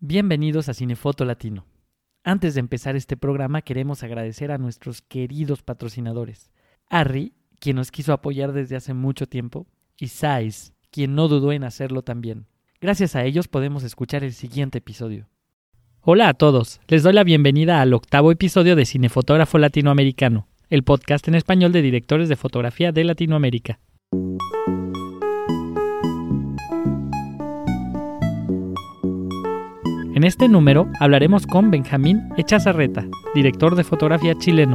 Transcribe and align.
Bienvenidos 0.00 0.68
a 0.68 0.74
Cinefoto 0.74 1.24
Latino. 1.24 1.64
Antes 2.22 2.52
de 2.52 2.60
empezar 2.60 2.96
este 2.96 3.16
programa 3.16 3.62
queremos 3.62 4.02
agradecer 4.02 4.50
a 4.50 4.58
nuestros 4.58 5.00
queridos 5.00 5.62
patrocinadores. 5.62 6.50
Harry, 6.90 7.32
quien 7.60 7.76
nos 7.76 7.90
quiso 7.90 8.12
apoyar 8.12 8.52
desde 8.52 8.76
hace 8.76 8.92
mucho 8.92 9.26
tiempo, 9.26 9.66
y 9.98 10.08
Sais, 10.08 10.74
quien 10.90 11.14
no 11.14 11.28
dudó 11.28 11.50
en 11.50 11.64
hacerlo 11.64 12.02
también. 12.02 12.44
Gracias 12.78 13.16
a 13.16 13.24
ellos 13.24 13.48
podemos 13.48 13.84
escuchar 13.84 14.22
el 14.22 14.34
siguiente 14.34 14.78
episodio. 14.78 15.30
Hola 16.02 16.28
a 16.28 16.34
todos, 16.34 16.78
les 16.88 17.02
doy 17.02 17.14
la 17.14 17.24
bienvenida 17.24 17.80
al 17.80 17.94
octavo 17.94 18.30
episodio 18.30 18.76
de 18.76 18.84
Cinefotógrafo 18.84 19.56
Latinoamericano, 19.56 20.46
el 20.68 20.82
podcast 20.82 21.26
en 21.26 21.36
español 21.36 21.72
de 21.72 21.80
directores 21.80 22.28
de 22.28 22.36
fotografía 22.36 22.92
de 22.92 23.02
Latinoamérica. 23.02 23.80
En 30.16 30.24
este 30.24 30.48
número 30.48 30.90
hablaremos 30.98 31.46
con 31.46 31.70
Benjamín 31.70 32.30
Echazarreta, 32.38 33.04
director 33.34 33.76
de 33.76 33.84
fotografía 33.84 34.34
chileno. 34.34 34.74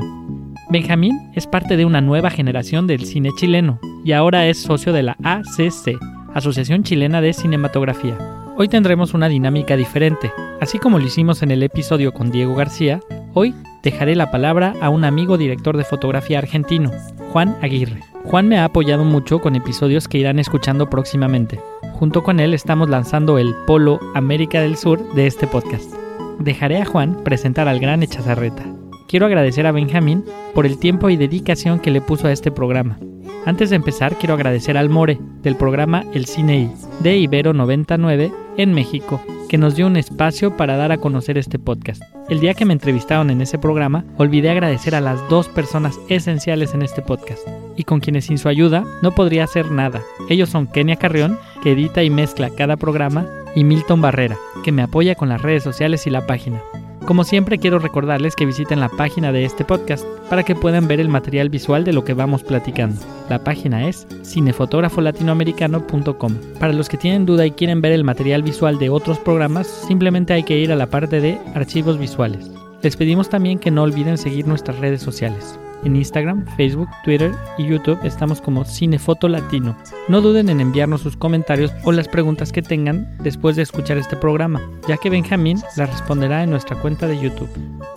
Benjamín 0.70 1.32
es 1.34 1.48
parte 1.48 1.78
de 1.78 1.86
una 1.86 2.00
nueva 2.00 2.30
generación 2.30 2.86
del 2.86 3.06
cine 3.06 3.32
chileno 3.40 3.80
y 4.06 4.12
ahora 4.12 4.46
es 4.46 4.62
socio 4.62 4.94
de 4.94 5.02
la 5.02 5.18
ACC, 5.24 5.98
Asociación 6.36 6.84
Chilena 6.84 7.22
de 7.22 7.34
Cinematografía. 7.34 8.41
Hoy 8.62 8.68
tendremos 8.68 9.16
una 9.16 9.28
dinámica 9.28 9.76
diferente. 9.76 10.32
Así 10.60 10.78
como 10.78 11.00
lo 11.00 11.06
hicimos 11.08 11.42
en 11.42 11.50
el 11.50 11.64
episodio 11.64 12.14
con 12.14 12.30
Diego 12.30 12.54
García, 12.54 13.00
hoy 13.34 13.56
dejaré 13.82 14.16
la 14.16 14.30
palabra 14.30 14.76
a 14.82 14.92
un 14.92 15.04
amigo 15.04 15.36
director 15.40 15.76
de 15.78 15.84
fotografía 15.84 16.38
argentino, 16.38 16.92
Juan 17.32 17.58
Aguirre. 17.64 18.04
Juan 18.24 18.48
me 18.48 18.60
ha 18.60 18.66
apoyado 18.66 19.04
mucho 19.04 19.40
con 19.40 19.56
episodios 19.56 20.08
que 20.08 20.20
irán 20.20 20.38
escuchando 20.38 20.92
próximamente. 20.92 21.60
Junto 21.94 22.22
con 22.22 22.40
él 22.40 22.54
estamos 22.54 22.88
lanzando 22.88 23.40
el 23.40 23.56
Polo 23.66 24.00
América 24.14 24.62
del 24.62 24.78
Sur 24.78 25.12
de 25.16 25.26
este 25.26 25.48
podcast. 25.48 25.92
Dejaré 26.38 26.84
a 26.84 26.86
Juan 26.86 27.24
presentar 27.24 27.68
al 27.68 27.80
gran 27.80 28.04
Echazarreta. 28.04 28.64
Quiero 29.12 29.26
agradecer 29.26 29.68
a 29.68 29.74
Benjamín 29.74 30.24
por 30.54 30.66
el 30.66 30.78
tiempo 30.78 31.10
y 31.10 31.18
dedicación 31.18 31.80
que 31.80 31.92
le 31.92 32.00
puso 32.00 32.28
a 32.28 32.32
este 32.32 32.50
programa. 32.50 32.98
Antes 33.46 33.70
de 33.70 33.76
empezar, 33.76 34.16
quiero 34.18 34.36
agradecer 34.36 34.78
al 34.78 34.88
More, 34.88 35.20
del 35.42 35.58
programa 35.58 36.06
El 36.14 36.28
Cine 36.28 36.72
de 37.02 37.18
Ibero 37.18 37.52
99 37.52 38.32
en 38.56 38.74
México, 38.74 39.22
que 39.50 39.58
nos 39.58 39.76
dio 39.76 39.88
un 39.88 39.98
espacio 39.98 40.56
para 40.56 40.78
dar 40.78 40.94
a 40.94 40.98
conocer 40.98 41.38
este 41.38 41.60
podcast. 41.60 42.02
El 42.30 42.40
día 42.40 42.54
que 42.54 42.64
me 42.64 42.72
entrevistaron 42.72 43.30
en 43.32 43.42
ese 43.42 43.60
programa, 43.60 44.06
olvidé 44.16 44.50
agradecer 44.50 44.96
a 44.96 45.02
las 45.02 45.28
dos 45.28 45.50
personas 45.50 46.00
esenciales 46.08 46.74
en 46.74 46.82
este 46.82 47.02
podcast, 47.02 47.46
y 47.76 47.84
con 47.84 48.00
quienes 48.00 48.28
sin 48.28 48.38
su 48.38 48.48
ayuda 48.48 48.86
no 49.02 49.12
podría 49.12 49.44
hacer 49.44 49.72
nada. 49.72 50.02
Ellos 50.30 50.48
son 50.48 50.68
Kenia 50.68 50.96
Carrión, 50.96 51.38
que 51.62 51.74
edita 51.74 52.02
y 52.02 52.10
mezcla 52.10 52.50
cada 52.50 52.78
programa, 52.78 53.28
y 53.56 53.66
Milton 53.66 54.00
Barrera, 54.00 54.38
que 54.64 54.72
me 54.72 54.84
apoya 54.84 55.16
con 55.16 55.28
las 55.28 55.42
redes 55.42 55.64
sociales 55.64 56.08
y 56.08 56.12
la 56.12 56.26
página. 56.26 56.62
Como 57.06 57.24
siempre 57.24 57.58
quiero 57.58 57.80
recordarles 57.80 58.36
que 58.36 58.46
visiten 58.46 58.80
la 58.80 58.90
página 58.90 59.32
de 59.32 59.44
este 59.44 59.66
podcast 59.66 60.06
para 60.30 60.44
que 60.44 60.54
puedan 60.56 60.88
ver 60.88 61.00
el 61.00 61.10
material 61.10 61.50
visual 61.50 61.84
de 61.84 61.94
lo 61.94 62.04
que 62.04 62.14
vamos 62.14 62.44
platicando. 62.44 63.02
La 63.28 63.44
página 63.44 63.88
es 63.88 64.06
cinefotógrafolatinoamericano.com. 64.24 66.36
Para 66.60 66.74
los 66.74 66.90
que 66.90 66.98
tienen 66.98 67.26
duda 67.26 67.48
y 67.48 67.52
quieren 67.52 67.82
ver 67.82 67.94
el 67.94 68.04
material 68.04 68.44
visual 68.44 68.78
de 68.78 68.92
otros 68.92 69.18
programas, 69.18 69.66
simplemente 69.68 70.34
hay 70.34 70.44
que 70.44 70.60
ir 70.60 70.72
a 70.72 70.76
la 70.76 70.86
parte 70.88 71.22
de 71.22 71.40
archivos 71.56 71.98
visuales. 71.98 72.52
Les 72.84 72.96
pedimos 72.96 73.30
también 73.30 73.58
que 73.58 73.72
no 73.72 73.82
olviden 73.82 74.20
seguir 74.20 74.48
nuestras 74.48 74.78
redes 74.78 75.02
sociales. 75.02 75.58
En 75.84 75.96
Instagram, 75.96 76.46
Facebook, 76.58 76.90
Twitter 77.04 77.32
y 77.58 77.66
YouTube 77.66 78.00
estamos 78.04 78.40
como 78.40 78.66
Cinefoto 78.66 79.28
Latino. 79.28 79.76
No 80.08 80.22
duden 80.22 80.50
en 80.50 80.62
enviarnos 80.62 81.02
sus 81.02 81.18
comentarios 81.18 81.72
o 81.84 81.92
las 81.92 82.08
preguntas 82.08 82.52
que 82.52 82.62
tengan 82.62 83.18
después 83.24 83.56
de 83.56 83.64
escuchar 83.64 83.98
este 83.98 84.16
programa, 84.16 84.62
ya 84.88 84.98
que 84.98 85.10
Benjamín 85.10 85.60
las 85.78 85.90
responderá 85.90 86.44
en 86.44 86.52
nuestra 86.52 86.80
cuenta 86.80 87.08
de 87.08 87.20
YouTube. 87.20 87.50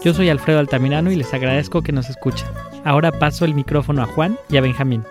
Yo 0.02 0.14
soy 0.14 0.30
Alfredo 0.30 0.60
Altamirano 0.60 1.12
y 1.12 1.16
les 1.16 1.34
agradezco 1.34 1.82
que 1.82 1.92
nos 1.92 2.08
escuchen. 2.08 2.48
Ahora 2.84 3.12
paso 3.12 3.44
el 3.44 3.54
micrófono 3.54 4.02
a 4.02 4.06
Juan 4.06 4.38
y 4.48 4.56
a 4.56 4.62
Benjamín. 4.62 5.04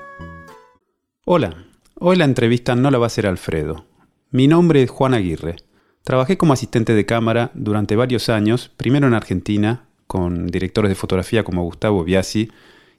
Hola, 1.25 1.66
hoy 2.00 2.16
la 2.16 2.25
entrevista 2.25 2.75
no 2.75 2.90
la 2.90 2.98
va 2.98 3.06
a 3.06 3.08
hacer 3.08 3.28
Alfredo. 3.28 3.86
Mi 4.31 4.48
nombre 4.48 4.81
es 4.81 4.90
Juan 4.90 5.14
Aguirre. 5.14 5.58
Trabajé 6.03 6.38
como 6.38 6.53
asistente 6.53 6.96
de 6.96 7.06
cámara 7.06 7.52
durante 7.53 7.96
varios 7.96 8.30
años, 8.30 8.72
primero 8.75 9.08
en 9.08 9.14
Argentina, 9.14 9.86
con 10.08 10.47
directores 10.47 10.90
de 10.90 10.96
fotografía 10.96 11.44
como 11.44 11.64
Gustavo 11.64 12.03
Biasi, 12.03 12.50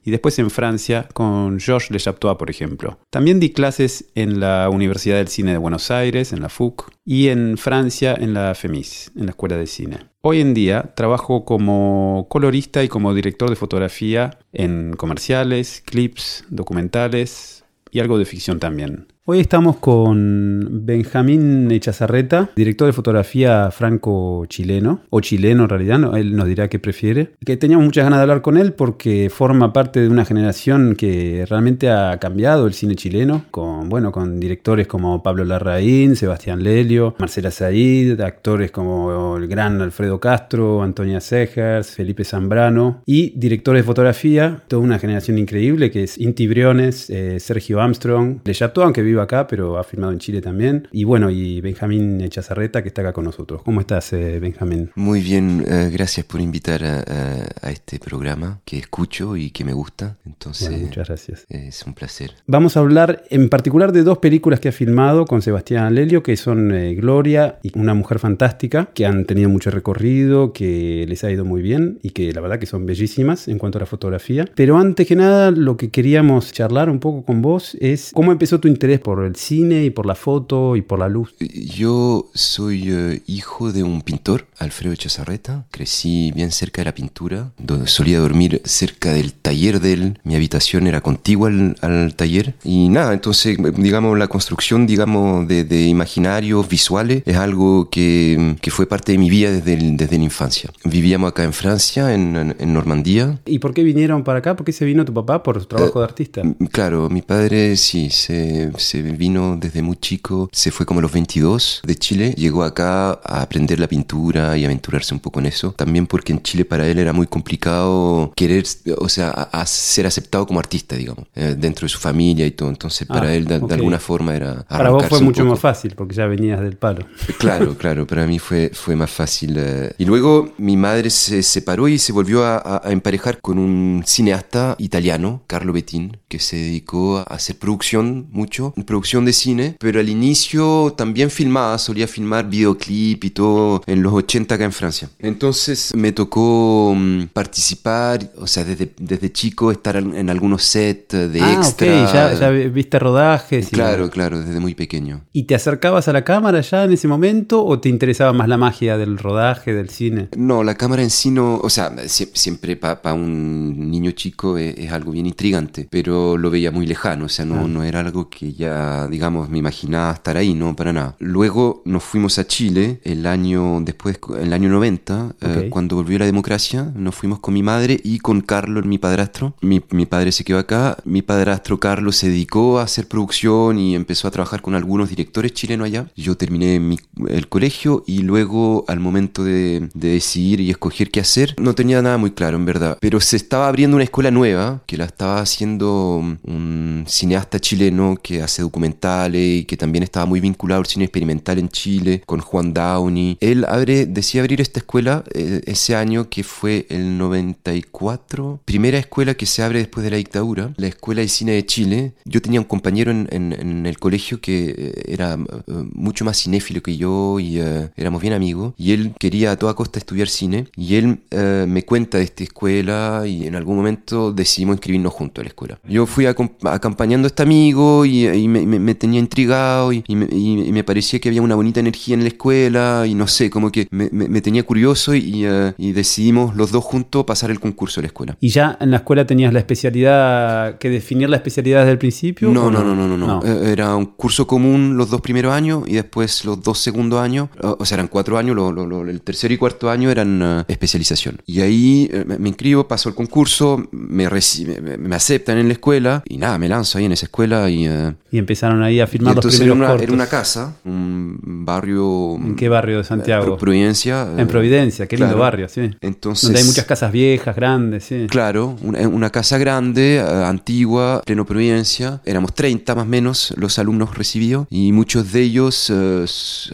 y 0.05 0.11
después 0.11 0.37
en 0.37 0.51
Francia 0.51 1.09
con 1.13 1.59
Georges 1.59 1.89
Le 1.89 1.99
Chaptois, 1.99 2.37
por 2.37 2.51
ejemplo. 2.51 2.99
También 3.09 3.39
di 3.39 3.51
clases 3.51 4.05
en 4.13 4.39
la 4.39 4.69
Universidad 4.69 5.17
del 5.17 5.27
Cine 5.27 5.51
de 5.51 5.57
Buenos 5.57 5.89
Aires, 5.89 6.31
en 6.31 6.41
la 6.41 6.49
FUC, 6.49 6.91
y 7.03 7.29
en 7.29 7.57
Francia 7.57 8.15
en 8.17 8.35
la 8.35 8.53
FEMIS, 8.53 9.11
en 9.15 9.25
la 9.25 9.31
Escuela 9.31 9.57
de 9.57 9.65
Cine. 9.65 9.97
Hoy 10.21 10.41
en 10.41 10.53
día 10.53 10.93
trabajo 10.95 11.43
como 11.43 12.27
colorista 12.29 12.83
y 12.83 12.87
como 12.87 13.13
director 13.15 13.49
de 13.49 13.55
fotografía 13.55 14.37
en 14.53 14.93
comerciales, 14.93 15.81
clips, 15.83 16.45
documentales 16.49 17.65
y 17.91 17.99
algo 17.99 18.19
de 18.19 18.25
ficción 18.25 18.59
también. 18.59 19.07
Hoy 19.27 19.39
estamos 19.39 19.77
con 19.77 20.85
Benjamín 20.85 21.71
Echazarreta, 21.71 22.51
director 22.55 22.85
de 22.85 22.93
fotografía 22.93 23.71
franco-chileno, 23.71 25.01
o 25.09 25.19
chileno 25.19 25.63
en 25.63 25.69
realidad, 25.69 26.15
él 26.15 26.35
nos 26.35 26.45
dirá 26.45 26.67
qué 26.67 26.77
prefiere. 26.77 27.31
Que 27.43 27.57
teníamos 27.57 27.85
muchas 27.85 28.03
ganas 28.03 28.19
de 28.19 28.21
hablar 28.21 28.43
con 28.43 28.55
él 28.55 28.73
porque 28.73 29.31
forma 29.31 29.73
parte 29.73 29.99
de 29.99 30.09
una 30.09 30.25
generación 30.25 30.95
que 30.95 31.43
realmente 31.49 31.89
ha 31.89 32.19
cambiado 32.19 32.67
el 32.67 32.75
cine 32.75 32.93
chileno, 32.93 33.45
con, 33.49 33.89
bueno, 33.89 34.11
con 34.11 34.39
directores 34.39 34.85
como 34.85 35.23
Pablo 35.23 35.43
Larraín, 35.43 36.15
Sebastián 36.15 36.61
Lelio, 36.61 37.15
Marcela 37.17 37.49
Said, 37.49 38.21
actores 38.21 38.69
como 38.69 39.37
el 39.37 39.47
gran 39.47 39.81
Alfredo 39.81 40.19
Castro, 40.19 40.83
Antonia 40.83 41.19
Segers, 41.19 41.89
Felipe 41.89 42.25
Zambrano, 42.25 43.01
y 43.07 43.31
directores 43.35 43.81
de 43.81 43.87
fotografía, 43.87 44.61
toda 44.67 44.83
una 44.83 44.99
generación 44.99 45.39
increíble 45.39 45.89
que 45.89 46.03
es 46.03 46.19
Inti 46.19 46.45
Briones, 46.45 47.09
eh, 47.09 47.39
Sergio 47.39 47.81
Armstrong, 47.81 48.41
Le 48.43 48.53
Chateau, 48.53 48.83
aunque 48.83 49.01
vive 49.01 49.14
acá, 49.21 49.47
pero 49.47 49.77
ha 49.77 49.83
filmado 49.83 50.11
en 50.13 50.19
Chile 50.19 50.41
también. 50.41 50.87
Y 50.91 51.03
bueno, 51.03 51.29
y 51.29 51.61
Benjamín 51.61 52.21
Echazarreta, 52.21 52.81
que 52.81 52.89
está 52.89 53.01
acá 53.01 53.13
con 53.13 53.25
nosotros. 53.25 53.61
¿Cómo 53.63 53.81
estás, 53.81 54.11
eh, 54.13 54.39
Benjamín? 54.39 54.91
Muy 54.95 55.21
bien, 55.21 55.63
eh, 55.67 55.89
gracias 55.91 56.25
por 56.25 56.41
invitar 56.41 56.83
a, 56.83 56.99
a- 56.99 57.67
a 57.67 57.71
este 57.71 57.99
programa 57.99 58.59
que 58.65 58.77
escucho 58.77 59.35
y 59.37 59.51
que 59.51 59.63
me 59.63 59.73
gusta. 59.73 60.17
Entonces, 60.25 60.69
Bueno, 60.69 60.85
muchas 60.85 61.07
gracias. 61.07 61.45
es 61.49 61.83
un 61.85 61.93
placer. 61.93 62.31
Vamos 62.47 62.77
a 62.77 62.79
hablar 62.81 63.23
en 63.29 63.49
particular 63.49 63.91
de 63.91 64.03
dos 64.03 64.19
películas 64.19 64.59
que 64.59 64.69
ha 64.69 64.71
filmado 64.71 65.25
con 65.25 65.41
Sebastián 65.41 65.93
Lelio, 65.95 66.23
que 66.23 66.35
son 66.37 66.71
eh, 66.73 66.93
Gloria 66.95 67.59
y 67.63 67.77
Una 67.77 67.93
Mujer 67.93 68.19
Fantástica, 68.19 68.89
que 68.93 69.05
han 69.05 69.25
tenido 69.25 69.49
mucho 69.49 69.71
recorrido, 69.71 70.53
que 70.53 71.05
les 71.07 71.23
ha 71.23 71.31
ido 71.31 71.45
muy 71.45 71.61
bien 71.61 71.99
y 72.03 72.11
que 72.11 72.31
la 72.33 72.41
verdad 72.41 72.59
que 72.59 72.65
son 72.65 72.85
bellísimas 72.85 73.47
en 73.47 73.57
cuanto 73.57 73.77
a 73.77 73.81
la 73.81 73.85
fotografía. 73.85 74.45
Pero 74.55 74.77
antes 74.77 75.07
que 75.07 75.15
nada, 75.15 75.51
lo 75.51 75.77
que 75.77 75.89
queríamos 75.89 76.51
charlar 76.51 76.89
un 76.89 76.99
poco 76.99 77.23
con 77.25 77.41
vos 77.41 77.75
es 77.79 78.11
cómo 78.13 78.31
empezó 78.31 78.59
tu 78.59 78.67
interés 78.67 78.99
por 79.05 79.23
el 79.23 79.35
cine 79.35 79.85
y 79.85 79.91
por 79.91 80.07
la 80.07 80.15
foto 80.15 80.75
y 80.75 80.81
por 80.81 80.97
la 80.97 81.07
luz. 81.07 81.35
Yo 81.39 82.25
soy 82.33 82.85
eh, 82.91 83.21
hijo 83.27 83.71
de 83.71 83.83
un 83.83 84.01
pintor, 84.01 84.47
Alfredo 84.57 84.93
Echazarreta. 84.93 85.67
Crecí 85.69 86.31
bien 86.33 86.49
cerca 86.51 86.81
de 86.81 86.85
la 86.85 86.95
pintura, 86.95 87.51
donde 87.59 87.85
solía 87.87 88.17
dormir 88.19 88.63
cerca 88.65 89.13
del 89.13 89.33
taller 89.33 89.79
de 89.79 89.93
él. 89.93 90.19
Mi 90.23 90.33
habitación 90.35 90.87
era 90.87 91.01
contigua 91.01 91.49
al, 91.49 91.75
al 91.81 92.15
taller. 92.15 92.55
Y 92.63 92.89
nada, 92.89 93.13
entonces, 93.13 93.59
digamos, 93.77 94.17
la 94.17 94.27
construcción, 94.27 94.87
digamos, 94.87 95.47
de, 95.47 95.63
de 95.65 95.83
imaginarios 95.83 96.67
visuales 96.67 97.21
es 97.27 97.35
algo 97.37 97.91
que, 97.91 98.55
que 98.59 98.71
fue 98.71 98.87
parte 98.87 99.11
de 99.11 99.19
mi 99.19 99.29
vida 99.29 99.51
desde, 99.51 99.75
el- 99.75 99.97
desde 99.97 100.17
la 100.17 100.23
infancia. 100.23 100.71
Vivíamos 100.83 101.29
acá 101.29 101.43
en 101.43 101.53
Francia, 101.53 102.11
en, 102.11 102.55
en- 102.57 102.73
Normandía. 102.73 103.39
¿Y 103.45 103.59
por 103.59 103.75
qué 103.75 103.83
vinieron 103.83 104.23
para 104.23 104.39
acá? 104.39 104.55
¿Por 104.55 104.65
qué 104.65 104.71
se 104.71 104.83
vino 104.83 105.05
tu 105.05 105.13
papá 105.13 105.43
por 105.43 105.59
su 105.59 105.67
trabajo 105.67 105.99
de 105.99 106.05
artista? 106.05 106.41
Claro, 106.71 107.07
mi 107.11 107.21
padre 107.21 107.77
sí, 107.77 108.09
se, 108.09 108.71
se 108.77 108.94
vino 109.01 109.57
desde 109.57 109.81
muy 109.81 109.97
chico, 109.97 110.49
se 110.51 110.71
fue 110.71 110.85
como 110.85 110.99
a 110.99 111.03
los 111.03 111.11
22 111.11 111.81
de 111.83 111.95
Chile, 111.95 112.33
llegó 112.37 112.63
acá 112.63 113.09
a 113.23 113.41
aprender 113.41 113.79
la 113.79 113.87
pintura 113.87 114.57
y 114.57 114.65
aventurarse 114.65 115.13
un 115.13 115.19
poco 115.19 115.39
en 115.39 115.47
eso, 115.47 115.71
también 115.73 116.07
porque 116.07 116.33
en 116.33 116.41
Chile 116.41 116.65
para 116.65 116.87
él 116.87 116.99
era 116.99 117.13
muy 117.13 117.27
complicado 117.27 118.31
querer, 118.35 118.65
o 118.97 119.09
sea, 119.09 119.29
a- 119.29 119.61
a 119.61 119.65
ser 119.65 120.05
aceptado 120.07 120.45
como 120.45 120.59
artista, 120.59 120.95
digamos, 120.95 121.25
eh, 121.35 121.55
dentro 121.57 121.85
de 121.85 121.89
su 121.89 121.99
familia 121.99 122.45
y 122.45 122.51
todo, 122.51 122.69
entonces 122.69 123.07
para 123.07 123.29
Ah, 123.29 123.33
él 123.35 123.45
de, 123.45 123.59
de 123.59 123.65
ok. 123.65 123.71
alguna 123.71 123.99
forma 123.99 124.35
era... 124.35 124.63
Para 124.67 124.89
vos 124.91 125.05
fue 125.07 125.21
mucho 125.21 125.45
más 125.45 125.59
fácil 125.59 125.93
porque 125.95 126.13
ya 126.15 126.25
venías 126.27 126.59
del 126.61 126.77
palo. 126.77 127.05
Claro, 127.37 127.75
claro, 127.77 128.05
para 128.07 128.25
mí 128.25 128.39
fue, 128.39 128.71
fue 128.73 128.95
más 128.95 129.09
fácil. 129.11 129.55
eh. 129.57 129.93
Y 129.97 130.05
luego 130.05 130.53
mi 130.57 130.77
madre 130.77 131.09
se 131.09 131.43
separó 131.43 131.87
y 131.87 131.97
se 131.97 132.11
volvió 132.11 132.43
a, 132.43 132.57
a- 132.57 132.81
a 132.87 132.91
emparejar 132.91 133.39
con 133.41 133.57
un 133.59 134.03
cineasta 134.05 134.75
italiano, 134.79 135.43
Carlo 135.47 135.73
Bettin, 135.73 136.17
que 136.27 136.39
se 136.39 136.55
dedicó 136.57 137.17
a 137.19 137.23
hacer 137.23 137.57
producción 137.57 138.27
mucho, 138.31 138.73
producción 138.85 139.25
de 139.25 139.33
cine, 139.33 139.75
pero 139.79 139.99
al 139.99 140.09
inicio 140.09 140.93
también 140.97 141.29
filmaba, 141.29 141.77
solía 141.77 142.07
filmar 142.07 142.49
videoclip 142.49 143.23
y 143.23 143.29
todo 143.31 143.81
en 143.87 144.01
los 144.03 144.13
80 144.13 144.55
acá 144.55 144.65
en 144.65 144.71
Francia. 144.71 145.09
Entonces 145.19 145.91
me 145.95 146.11
tocó 146.11 146.93
mm, 146.95 147.25
participar, 147.33 148.31
o 148.37 148.47
sea, 148.47 148.63
desde, 148.63 148.91
desde 148.99 149.31
chico 149.31 149.71
estar 149.71 149.95
en 149.95 150.29
algunos 150.29 150.63
sets 150.63 151.31
de 151.31 151.41
Ah, 151.41 151.53
extra. 151.53 152.03
ok, 152.03 152.13
ya, 152.13 152.33
ya 152.33 152.49
viste 152.49 152.99
rodajes. 152.99 153.67
y- 153.67 153.71
Claro, 153.71 154.09
claro, 154.09 154.41
desde 154.41 154.59
muy 154.59 154.75
pequeño. 154.75 155.21
¿Y 155.33 155.43
te 155.43 155.55
acercabas 155.55 156.07
a 156.07 156.13
la 156.13 156.23
cámara 156.23 156.61
ya 156.61 156.83
en 156.83 156.93
ese 156.93 157.07
momento 157.07 157.63
o 157.65 157.79
te 157.79 157.89
interesaba 157.89 158.33
más 158.33 158.47
la 158.47 158.57
magia 158.57 158.97
del 158.97 159.17
rodaje, 159.17 159.73
del 159.73 159.89
cine? 159.89 160.29
No, 160.37 160.63
la 160.63 160.75
cámara 160.75 161.01
en 161.03 161.09
sí 161.09 161.31
no, 161.31 161.57
o 161.57 161.69
sea, 161.69 161.91
sie- 162.07 162.29
siempre 162.33 162.75
para 162.75 163.13
un 163.13 163.89
niño 163.89 164.11
chico 164.11 164.57
es, 164.57 164.77
es 164.77 164.91
algo 164.91 165.11
bien 165.11 165.25
intrigante, 165.25 165.87
pero 165.89 166.37
lo 166.37 166.49
veía 166.49 166.71
muy 166.71 166.85
lejano, 166.87 167.25
o 167.25 167.29
sea, 167.29 167.45
no, 167.45 167.67
no 167.67 167.83
era 167.83 168.01
algo 168.01 168.29
que 168.29 168.53
ya, 168.53 168.64
digamos, 169.09 169.49
me 169.49 169.57
imaginaba 169.59 170.13
estar 170.13 170.37
ahí, 170.37 170.53
no, 170.53 170.75
para 170.75 170.93
nada. 170.93 171.15
Luego 171.19 171.81
nos 171.85 172.03
fuimos 172.03 172.39
a 172.39 172.45
Chile 172.47 172.99
el 173.03 173.25
año, 173.25 173.79
después, 173.81 174.19
el 174.39 174.53
año 174.53 174.69
90, 174.69 175.35
eh, 175.41 175.63
Ok. 175.65 175.69
cuando 175.69 175.95
volvió 175.95 176.19
la 176.19 176.25
democracia, 176.25 176.91
nos 176.95 177.15
fuimos 177.15 177.39
con 177.39 177.53
mi 177.53 177.63
madre 177.63 177.99
y 178.03 178.19
con 178.19 178.41
Carlos, 178.41 178.85
mi 178.85 178.97
padrastro. 178.97 179.55
Mi, 179.61 179.81
mi 179.91 180.05
padre 180.05 180.31
se 180.31 180.43
quedó 180.43 180.59
acá, 180.59 180.97
mi 181.05 181.21
padrastro 181.21 181.79
Carlos 181.79 182.15
se 182.15 182.29
dedicó 182.29 182.79
a 182.79 182.83
hacer 182.83 183.07
producción 183.07 183.77
y 183.79 183.95
empezó 183.95 184.27
a 184.27 184.31
trabajar 184.31 184.61
con 184.61 184.75
algunos 184.75 185.09
directores 185.09 185.53
chilenos 185.53 185.85
allá. 185.85 186.07
Yo 186.15 186.35
terminé 186.35 186.79
mi- 186.79 186.99
el 187.27 187.47
colegio 187.47 188.03
y 188.07 188.19
luego 188.23 188.85
al 188.87 188.99
momento 188.99 189.43
de, 189.43 189.89
de 189.93 190.09
decidir 190.09 190.59
y 190.61 190.69
escoger 190.69 191.09
qué 191.11 191.19
hacer, 191.19 191.55
no 191.59 191.73
tenía 191.73 192.01
nada 192.01 192.17
muy 192.17 192.31
claro 192.31 192.57
en 192.57 192.65
verdad. 192.65 192.97
Pero 193.01 193.19
se 193.19 193.35
estaba 193.37 193.67
abriendo 193.67 193.95
una 193.97 194.03
escuela 194.03 194.31
nueva 194.31 194.81
que 194.85 194.97
la 194.97 195.05
estaba 195.05 195.39
haciendo 195.39 196.21
un 196.43 197.03
cineasta 197.07 197.59
chileno 197.59 198.17
que 198.21 198.41
hace 198.41 198.54
documentales 198.63 199.61
y 199.61 199.65
que 199.65 199.77
también 199.77 200.03
estaba 200.03 200.25
muy 200.25 200.39
vinculado 200.39 200.79
al 200.81 200.85
cine 200.87 201.05
experimental 201.05 201.59
en 201.59 201.69
Chile 201.69 202.21
con 202.25 202.39
Juan 202.39 202.73
Downey. 202.73 203.37
Él 203.39 203.65
abre, 203.67 204.05
decía 204.05 204.41
abrir 204.41 204.61
esta 204.61 204.79
escuela 204.79 205.23
eh, 205.33 205.61
ese 205.65 205.95
año 205.95 206.29
que 206.29 206.43
fue 206.43 206.85
el 206.89 207.17
94, 207.17 208.59
primera 208.65 208.97
escuela 208.97 209.33
que 209.35 209.45
se 209.45 209.63
abre 209.63 209.79
después 209.79 210.03
de 210.03 210.11
la 210.11 210.17
dictadura, 210.17 210.73
la 210.77 210.87
Escuela 210.87 211.21
de 211.21 211.27
Cine 211.27 211.51
de 211.53 211.65
Chile. 211.65 212.13
Yo 212.25 212.41
tenía 212.41 212.59
un 212.59 212.65
compañero 212.65 213.11
en, 213.11 213.27
en- 213.31 213.53
en 213.53 213.85
el 213.85 213.97
colegio 213.99 214.39
que 214.41 214.73
eh, 214.77 214.93
era 215.07 215.33
eh, 215.33 215.71
mucho 215.93 216.25
más 216.25 216.37
cinéfilo 216.41 216.81
que 216.81 216.97
yo 216.97 217.39
y 217.39 217.59
eh, 217.59 217.89
éramos 217.95 218.21
bien 218.21 218.33
amigos 218.33 218.73
y 218.77 218.91
él 218.93 219.13
quería 219.19 219.51
a 219.51 219.57
toda 219.57 219.73
costa 219.73 219.99
estudiar 219.99 220.27
cine 220.27 220.67
y 220.75 220.95
él 220.95 221.19
eh, 221.31 221.65
me 221.67 221.83
cuenta 221.83 222.17
de 222.17 222.23
esta 222.23 222.43
escuela 222.43 223.23
y 223.25 223.45
en 223.47 223.55
algún 223.55 223.75
momento 223.77 224.31
decidimos 224.31 224.75
inscribirnos 224.75 225.13
juntos 225.13 225.41
a 225.41 225.43
la 225.43 225.49
escuela. 225.49 225.79
Yo 225.87 226.05
fui 226.05 226.25
acom- 226.25 226.51
acompañando 226.63 227.25
a 227.25 227.29
este 227.29 227.43
amigo 227.43 228.05
y, 228.05 228.27
y 228.27 228.44
me, 228.47 228.65
me- 228.65 228.79
me 228.79 228.95
tenía 228.95 229.19
intrigado 229.19 229.91
y, 229.93 230.03
y 230.07 230.15
me, 230.15 230.27
y- 230.31 230.67
y 230.67 230.71
me 230.71 230.83
parecía 230.83 231.19
que 231.19 231.29
había 231.29 231.41
una 231.41 231.55
bonita 231.55 231.79
energía 231.79 232.15
en 232.15 232.21
la 232.21 232.27
escuela 232.29 233.05
y 233.07 233.13
no 233.15 233.27
sé, 233.27 233.49
como 233.49 233.71
que 233.71 233.87
me, 233.91 234.09
tenía 234.41 234.63
curioso 234.63 235.13
y, 235.15 235.45
eh, 235.45 235.73
y 235.77 235.91
decidimos 235.91 236.55
los 236.55 236.71
dos 236.71 236.83
juntos 236.83 237.23
pasar 237.25 237.51
el 237.51 237.59
concurso 237.59 237.99
de 238.01 238.03
la 238.03 238.07
escuela. 238.07 238.37
¿Y 238.39 238.49
ya 238.49 238.77
en 238.79 238.91
la 238.91 238.97
escuela 238.97 239.25
tenías 239.25 239.51
la 239.53 239.59
especialidad, 239.59 240.77
que 240.77 240.89
definir 240.89 241.29
la 241.29 241.37
especialidad 241.37 241.79
desde 241.81 241.91
el 241.93 241.97
principio? 241.97 242.49
No, 242.51 242.69
no, 242.69 242.83
no, 242.83 242.95
no, 242.95 243.07
no, 243.07 243.17
no. 243.17 243.25
No. 243.25 243.41
Eh, 243.43 243.71
Era 243.71 243.95
un 243.95 244.05
curso 244.05 244.45
común 244.45 244.97
los 244.97 245.09
dos 245.09 245.21
primeros 245.21 245.53
años 245.53 245.83
y 245.87 245.93
después 245.93 246.45
los 246.45 246.61
dos 246.61 246.79
segundos 246.79 247.19
años, 247.19 247.49
o 247.61 247.83
sea, 247.85 247.95
eran 247.95 248.07
cuatro 248.07 248.37
años, 248.37 248.55
lo- 248.55 248.71
lo- 248.71 248.85
lo- 248.85 249.09
el 249.09 249.21
tercero 249.21 249.53
y 249.53 249.57
cuarto 249.57 249.89
año 249.89 250.09
eran 250.11 250.41
eh, 250.43 250.63
especialización. 250.67 251.41
Y 251.45 251.61
ahí 251.61 252.09
me, 252.39 252.49
inscribo, 252.49 252.87
paso 252.87 253.09
el 253.09 253.15
concurso, 253.15 253.87
me, 253.91 254.29
reci- 254.29 254.79
me, 254.97 255.15
aceptan 255.15 255.57
en 255.57 255.67
la 255.67 255.73
escuela 255.73 256.23
y 256.27 256.37
nada, 256.37 256.57
me 256.57 256.67
lanzo 256.67 256.97
ahí 256.97 257.05
en 257.05 257.11
esa 257.13 257.25
escuela 257.25 257.69
y... 257.69 257.87
eh, 257.87 258.13
Y 258.35 258.37
empezaron 258.37 258.83
ahí 258.83 258.99
a 258.99 259.05
y 259.05 259.07
filmar 259.07 259.35
los 259.35 259.45
entonces 259.45 259.61
era 259.61 259.71
primeros 259.71 259.77
una, 259.77 259.87
cortos. 259.87 260.03
era 260.03 260.13
una 260.13 260.27
casa, 260.27 260.75
un 260.83 261.37
barrio... 261.65 262.35
¿En 262.35 262.55
qué 262.55 262.67
barrio 262.67 262.97
de 262.97 263.03
Santiago? 263.05 263.45
Pro- 263.45 263.57
Providencia. 263.57 264.23
eh, 264.37 264.41
en 264.41 264.47
Providencia, 264.47 265.07
qué 265.07 265.17
lindo 265.17 265.37
barrio, 265.37 265.69
sí. 265.69 265.91
Entonces... 266.01 266.43
Donde 266.43 266.59
hay 266.59 266.65
muchas 266.65 266.85
casas 266.85 267.11
viejas, 267.11 267.55
grandes, 267.55 268.03
sí. 268.03 268.27
Claro, 268.29 268.75
una, 268.81 269.07
una 269.07 269.29
casa 269.29 269.57
grande, 269.57 270.17
eh, 270.17 270.21
antigua, 270.21 271.21
pleno 271.25 271.45
Providencia. 271.45 272.21
Éramos 272.25 272.53
30 272.53 272.93
más 272.95 273.05
o 273.05 273.07
menos 273.07 273.53
los 273.57 273.79
alumnos 273.79 274.17
recibidos 274.17 274.67
y 274.69 274.91
muchos 274.91 275.31
de 275.31 275.41
ellos 275.41 275.89
eh, 275.93 276.25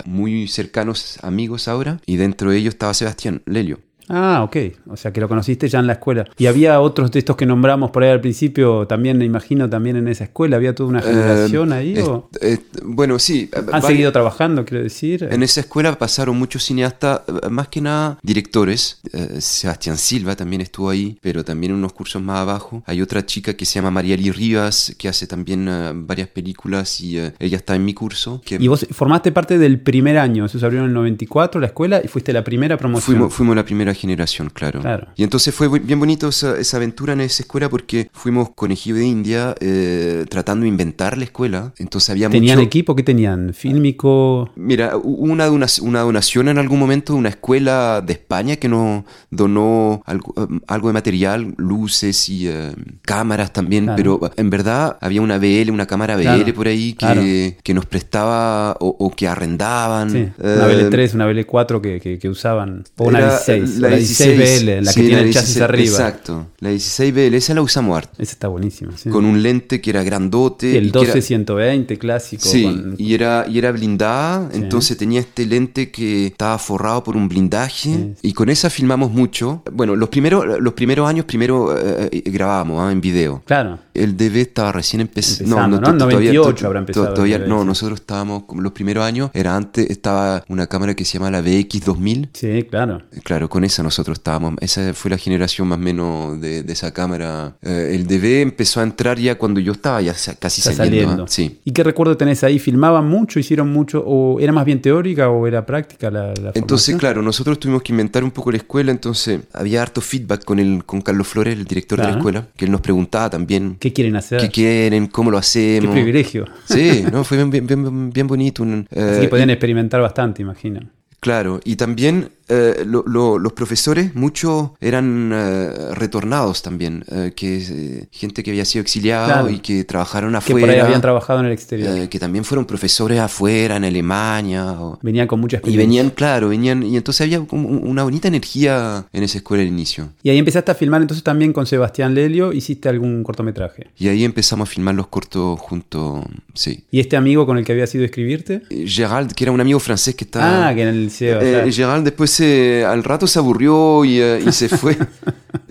muy 0.05 0.47
cercanos 0.47 1.19
amigos 1.21 1.67
ahora. 1.67 1.99
Y 2.07 2.17
dentro 2.17 2.49
de 2.51 2.57
ellos 2.57 2.73
estaba 2.73 2.93
Sebastián 2.95 3.43
Lelio. 3.45 3.79
Ah, 4.11 4.43
ok. 4.43 4.57
O 4.89 4.97
sea 4.97 5.11
que 5.13 5.21
lo 5.21 5.27
conociste 5.27 5.67
ya 5.69 5.79
en 5.79 5.87
la 5.87 5.93
escuela. 5.93 6.25
Y 6.37 6.45
había 6.47 6.79
otros 6.81 7.11
de 7.11 7.19
estos 7.19 7.35
que 7.35 7.45
nombramos 7.45 7.91
por 7.91 8.03
ahí 8.03 8.09
al 8.11 8.21
principio, 8.21 8.85
también 8.87 9.17
me 9.17 9.25
imagino, 9.25 9.69
también 9.69 9.95
en 9.95 10.07
esa 10.07 10.25
escuela. 10.25 10.57
¿Había 10.57 10.75
toda 10.75 10.89
una 10.89 11.01
generación 11.01 11.71
Eh, 11.71 11.75
ahí? 11.75 11.93
es- 11.97 12.07
o 12.07 12.29
eh, 12.41 12.59
bueno, 12.83 13.17
sí. 13.19 13.49
eh, 13.53 13.61
¿Han 13.71 13.81
seguido 13.81 14.11
trabajando, 14.11 14.65
quiero 14.65 14.83
decir? 14.83 15.27
En 15.31 15.43
esa 15.43 15.61
escuela 15.61 15.97
pasaron 15.97 16.37
muchos 16.37 16.63
cineastas, 16.63 17.21
más 17.49 17.67
que 17.69 17.81
nada 17.81 18.17
directores. 18.21 18.99
Sebastián 19.39 19.97
Silva 19.97 20.35
también 20.35 20.61
estuvo 20.61 20.89
ahí, 20.89 21.17
pero 21.21 21.43
también 21.43 21.73
unos 21.73 21.93
cursos 21.93 22.21
más 22.21 22.39
abajo. 22.39 22.83
Hay 22.85 23.01
otra 23.01 23.25
chica 23.25 23.53
que 23.55 23.65
se 23.65 23.75
llama 23.75 23.91
Mariali 23.91 24.31
Rivas, 24.31 24.95
que 24.97 25.07
hace 25.07 25.27
también 25.27 25.69
varias 26.07 26.27
películas 26.27 26.99
y 27.01 27.17
ella 27.17 27.57
está 27.57 27.75
en 27.75 27.85
mi 27.85 27.93
curso. 27.93 28.41
Que 28.45 28.55
Y 28.59 28.67
vos 28.67 28.85
formaste 28.91 29.31
parte 29.31 29.57
del 29.57 29.79
primer 29.79 30.17
año, 30.17 30.45
eso 30.45 30.59
se 30.59 30.65
abrió 30.65 30.79
en 30.81 30.87
el 30.87 30.93
94, 30.93 31.59
la 31.61 31.67
escuela, 31.67 32.01
y 32.03 32.07
fuiste 32.07 32.33
la 32.33 32.43
primera 32.43 32.77
promoción. 32.77 33.15
Fuimos, 33.17 33.33
fuimos 33.33 33.55
la 33.55 33.63
primera 33.65 33.93
generación, 34.01 34.50
claro. 34.53 34.81
Claro. 34.81 35.07
Y 35.15 35.24
entonces 35.24 35.53
fue 35.53 35.68
bien 35.80 36.00
bonito 36.00 36.27
esa, 36.30 36.57
esa 36.57 36.77
aventura 36.77 37.13
en 37.13 37.21
esa 37.21 37.44
escuela 37.44 37.69
porque 37.69 38.09
fuimos 38.13 38.50
conejillo 38.56 38.95
de 38.95 39.06
India 39.06 39.56
eh, 39.59 40.25
tratando 40.30 40.63
de 40.63 40.69
inventar 40.69 41.18
la 41.18 41.24
escuela. 41.25 41.74
Entonces 41.77 42.09
había 42.09 42.30
¿Tenían 42.30 42.57
mucho... 42.57 42.68
equipo? 42.68 42.95
¿Qué 42.95 43.03
tenían? 43.03 43.53
¿Fílmico? 43.53 44.50
Mira, 44.56 44.98
hubo 44.98 45.31
una, 45.31 45.48
una 45.81 46.01
donación 46.01 46.50
en 46.50 46.57
algún 46.57 46.80
momento 46.80 47.13
de 47.13 47.19
una 47.19 47.30
escuela 47.30 48.01
de 48.06 48.13
España 48.13 48.56
que 48.57 48.68
nos 48.68 49.03
donó 49.30 50.01
algo, 50.06 50.33
eh, 50.38 50.59
algo 50.68 50.88
de 50.88 50.94
material, 50.94 51.54
luces 51.57 52.30
y 52.30 52.47
eh, 52.47 52.71
cámaras 53.01 53.54
también, 53.54 53.86
Claro. 53.86 53.95
pero 54.19 54.31
en 54.38 54.50
verdad 54.50 54.97
había 55.01 55.21
una 55.21 55.38
BL, 55.38 55.69
una 55.71 55.86
cámara 55.88 56.15
BL 56.15 56.24
Claro, 56.24 56.54
por 56.54 56.68
ahí 56.68 56.94
que, 56.94 57.57
que 57.63 57.74
nos 57.74 57.86
prestaba 57.86 58.74
o, 58.80 58.95
o 59.00 59.09
que 59.12 59.27
arrendaban. 59.27 60.09
Sí, 60.09 60.27
una 60.39 60.68
Eh, 60.71 60.89
BL3, 60.89 61.13
una 61.15 61.27
BL4 61.31 61.81
que, 61.81 62.00
que- 62.00 62.19
que 62.19 62.30
usaban. 62.30 62.83
O 62.97 63.06
una 63.07 63.19
era 63.19 63.30
16, 63.30 63.81
la 63.89 63.95
16 63.98 64.63
BL, 64.63 64.83
la 64.86 64.92
sí, 64.92 65.01
que 65.01 65.07
tiene 65.07 65.22
la 65.22 65.28
el 65.28 65.33
chasis 65.33 65.56
16, 65.56 65.62
arriba. 65.63 65.83
Exacto, 65.92 66.48
la 66.60 66.69
16 66.69 67.13
BL, 67.13 67.33
esa 67.36 67.54
la 67.54 67.62
usamos 67.62 67.98
harto. 67.98 68.22
Esa 68.22 68.31
está 68.33 68.48
buenísima. 68.48 68.92
Sí. 68.98 69.10
Con 69.10 69.25
un 69.25 69.42
lente 69.42 69.81
que 69.81 69.89
era 69.89 70.04
grandote. 70.04 70.72
Y 70.72 70.78
el 70.78 70.92
que 70.92 71.00
era- 71.01 71.13
12-120 71.13 71.98
clásico. 71.98 72.44
Sí, 72.48 72.63
con- 72.63 72.95
y 72.98 73.13
era, 73.13 73.45
y 73.50 73.57
era 73.57 73.72
blindada, 73.72 74.50
Sí. 74.51 74.57
entonces 74.57 74.98
tenía 74.98 75.19
este 75.22 75.45
lente 75.45 75.92
que 75.92 76.28
estaba 76.28 76.57
forrado 76.57 77.04
por 77.04 77.16
un 77.16 77.28
blindaje 77.28 78.16
y 78.22 78.33
con 78.33 78.50
esa 78.50 78.69
filmamos 78.69 79.12
mucho. 79.12 79.63
Bueno, 79.72 79.95
los 79.95 80.10
primeros, 80.10 80.45
los 80.60 80.74
primeros 80.74 81.07
años 81.07 81.25
primero 81.25 81.78
eh, 81.78 82.10
eh, 82.12 82.24
grabábamos 82.31 82.81
ah, 82.81 82.92
en 82.92 83.01
video. 83.01 83.42
Claro. 83.45 83.80
El 83.94 84.16
DV 84.18 84.42
estaba 84.42 84.72
recién 84.72 85.01
empe- 85.01 85.22
Empezando, 85.22 85.80
¿no? 85.80 85.92
to- 85.92 85.98
todavía- 85.98 86.31
98 86.33 86.56
to- 86.56 86.68
habrá 86.68 86.80
empezado 86.80 87.13
todavía- 87.13 87.39
no, 87.39 87.63
nosotros 87.66 88.00
estábamos, 88.00 88.44
los 88.56 88.72
primeros 88.72 89.04
años, 89.04 89.30
era 89.33 89.56
antes, 89.56 89.89
estaba 89.89 90.44
una 90.48 90.68
cámara 90.68 90.95
que 90.95 91.04
se 91.06 91.13
llama 91.18 91.30
la 91.31 91.42
VX2000. 91.42 92.30
Sí, 92.33 92.63
claro. 92.69 93.01
Claro, 93.24 93.50
con 93.50 93.63
esa 93.63 93.70
nosotros 93.79 94.18
estábamos. 94.19 94.56
Esa 94.61 94.94
fue 94.94 95.09
la 95.11 95.18
generación 95.18 95.68
más 95.68 95.78
o 95.78 95.81
menos 95.81 96.40
de, 96.42 96.63
de 96.63 96.73
esa 96.73 96.94
cámara. 96.94 97.56
Eh, 97.61 97.92
el 97.95 98.06
DV 98.07 98.42
empezó 98.42 98.80
a 98.80 98.83
entrar 98.83 99.18
ya 99.19 99.35
cuando 99.37 99.59
yo 99.59 99.71
estaba 99.71 100.01
ya 100.01 100.13
casi 100.13 100.61
Está 100.61 100.73
saliendo. 100.73 100.78
saliendo. 101.01 101.23
¿ah? 101.23 101.28
Sí. 101.30 101.59
¿Y 101.66 101.71
qué 101.71 101.83
recuerdo 101.83 102.18
tenés 102.18 102.44
ahí? 102.44 102.59
¿Filmaban 102.59 103.07
mucho? 103.07 103.40
¿Hicieron 103.40 103.71
mucho? 103.71 104.04
¿O 104.06 104.40
era 104.40 104.51
más 104.51 104.66
bien 104.66 104.81
teórica 104.81 105.30
o 105.30 105.47
era 105.47 105.66
práctica 105.66 106.11
la, 106.11 106.28
la 106.28 106.51
Entonces, 106.54 106.61
formación? 106.87 106.99
claro, 106.99 107.21
nosotros 107.21 107.59
tuvimos 107.59 107.81
que 107.83 107.94
inventar 107.94 108.23
un 108.23 108.31
poco 108.31 108.51
la 108.51 108.57
escuela, 108.57 108.92
entonces 108.92 109.42
había 109.54 109.81
harto 109.81 110.01
feedback 110.01 110.44
con, 110.44 110.59
el, 110.59 110.83
con 110.85 111.01
Carlos 111.01 111.28
Flores, 111.28 111.54
el 111.54 111.66
director 111.66 111.97
de 111.97 112.04
la 112.04 112.09
Claro. 112.09 112.19
escuela, 112.19 112.47
que 112.57 112.66
él 112.66 112.71
nos 112.71 112.81
preguntaba 112.81 113.30
también 113.30 113.78
¿Qué 113.80 113.94
quieren 113.94 114.16
hacer? 114.16 114.42
qué 114.42 114.49
quieren, 114.49 115.07
cómo 115.07 115.31
lo 115.31 115.37
Qué 115.37 115.42
hacemos. 115.42 115.92
privilegio. 115.94 116.45
Sí, 116.66 117.04
no, 117.11 117.23
fue 117.23 117.37
bien, 117.37 117.49
bien, 117.49 117.66
bien- 117.68 118.09
bien 118.11 118.28
bonito. 118.28 118.63
un, 118.63 118.87
Así 118.92 118.99
eh, 118.99 119.18
que 119.21 119.28
podían 119.28 119.49
y- 119.49 119.54
experimentar 119.54 120.01
bastante, 120.01 120.42
imagino. 120.42 120.81
Claro, 121.19 121.59
y 121.63 121.75
también 121.75 122.30
eh, 122.53 122.83
lo- 122.85 123.03
lo- 123.07 123.39
los 123.39 123.53
profesores, 123.53 124.13
muchos 124.15 124.71
eran 124.81 125.31
eh, 125.33 125.69
retornados 125.95 126.61
también, 126.61 127.03
eh, 127.11 127.31
que 127.35 127.57
eh, 127.57 128.07
gente 128.11 128.43
que 128.43 128.51
había 128.51 128.65
sido 128.65 128.81
exiliado 128.81 129.25
Claro. 129.27 129.49
y 129.49 129.59
que 129.59 129.83
trabajaron 129.85 130.31
Que 130.31 130.37
afuera. 130.37 130.59
por 130.67 130.69
ahí 130.75 130.79
habían 130.79 131.01
trabajado 131.01 131.39
en 131.39 131.45
el 131.47 131.51
exterior. 131.53 131.97
eh, 131.97 132.09
que 132.09 132.19
también 132.19 132.43
fueron 132.45 132.65
profesores 132.65 133.19
afuera, 133.19 133.77
en 133.77 133.85
Alemania. 133.85 134.65
o- 134.79 134.99
venían 135.01 135.27
con 135.27 135.39
mucha 135.39 135.61
y 135.63 135.77
venían, 135.77 136.09
claro, 136.09 136.49
venían, 136.49 136.83
y 136.83 136.97
entonces 136.97 137.21
había 137.21 137.39
como 137.45 137.67
un- 137.69 137.87
una 137.87 138.03
bonita 138.03 138.27
energía 138.27 139.05
en 139.13 139.23
esa 139.23 139.37
escuela 139.37 139.61
al 139.63 139.69
inicio. 139.69 140.09
Y 140.23 140.29
ahí 140.29 140.37
empezaste 140.37 140.71
a 140.71 140.75
filmar 140.75 141.01
entonces 141.01 141.23
también 141.23 141.53
con 141.53 141.65
Sebastián 141.65 142.13
Lelio, 142.13 142.51
hiciste 142.53 142.89
algún 142.89 143.23
cortometraje. 143.23 143.87
Y 143.97 144.07
ahí 144.09 144.23
empezamos 144.25 144.67
a 144.67 144.71
filmar 144.71 144.95
los 144.95 145.07
cortos 145.07 145.59
juntos, 145.59 146.25
sí. 146.53 146.83
¿Y 146.91 146.99
este 146.99 147.15
amigo 147.17 147.45
con 147.45 147.57
el 147.57 147.65
que 147.65 147.71
habías 147.71 147.93
ido 147.95 148.03
a 148.03 148.05
escribirte? 148.05 148.63
Gerald, 148.85 149.33
que 149.33 149.43
era 149.45 149.51
un 149.51 149.61
amigo 149.61 149.79
francés 149.79 150.15
que 150.15 150.25
estaba... 150.25 150.67
Ah, 150.69 150.75
que 150.75 150.81
en 150.83 150.87
el 150.89 151.03
liceo. 151.05 151.39
Eh, 151.41 151.63
ya. 151.67 151.71
Gerald 151.71 152.03
después 152.03 152.31
se- 152.45 152.83
al 152.86 153.04
rato 153.04 153.28
se 153.28 153.40
aburrió 153.40 154.04
y, 154.06 154.19
eh, 154.19 154.44
y 154.45 154.52
se 154.52 154.68
fue. 154.81 154.98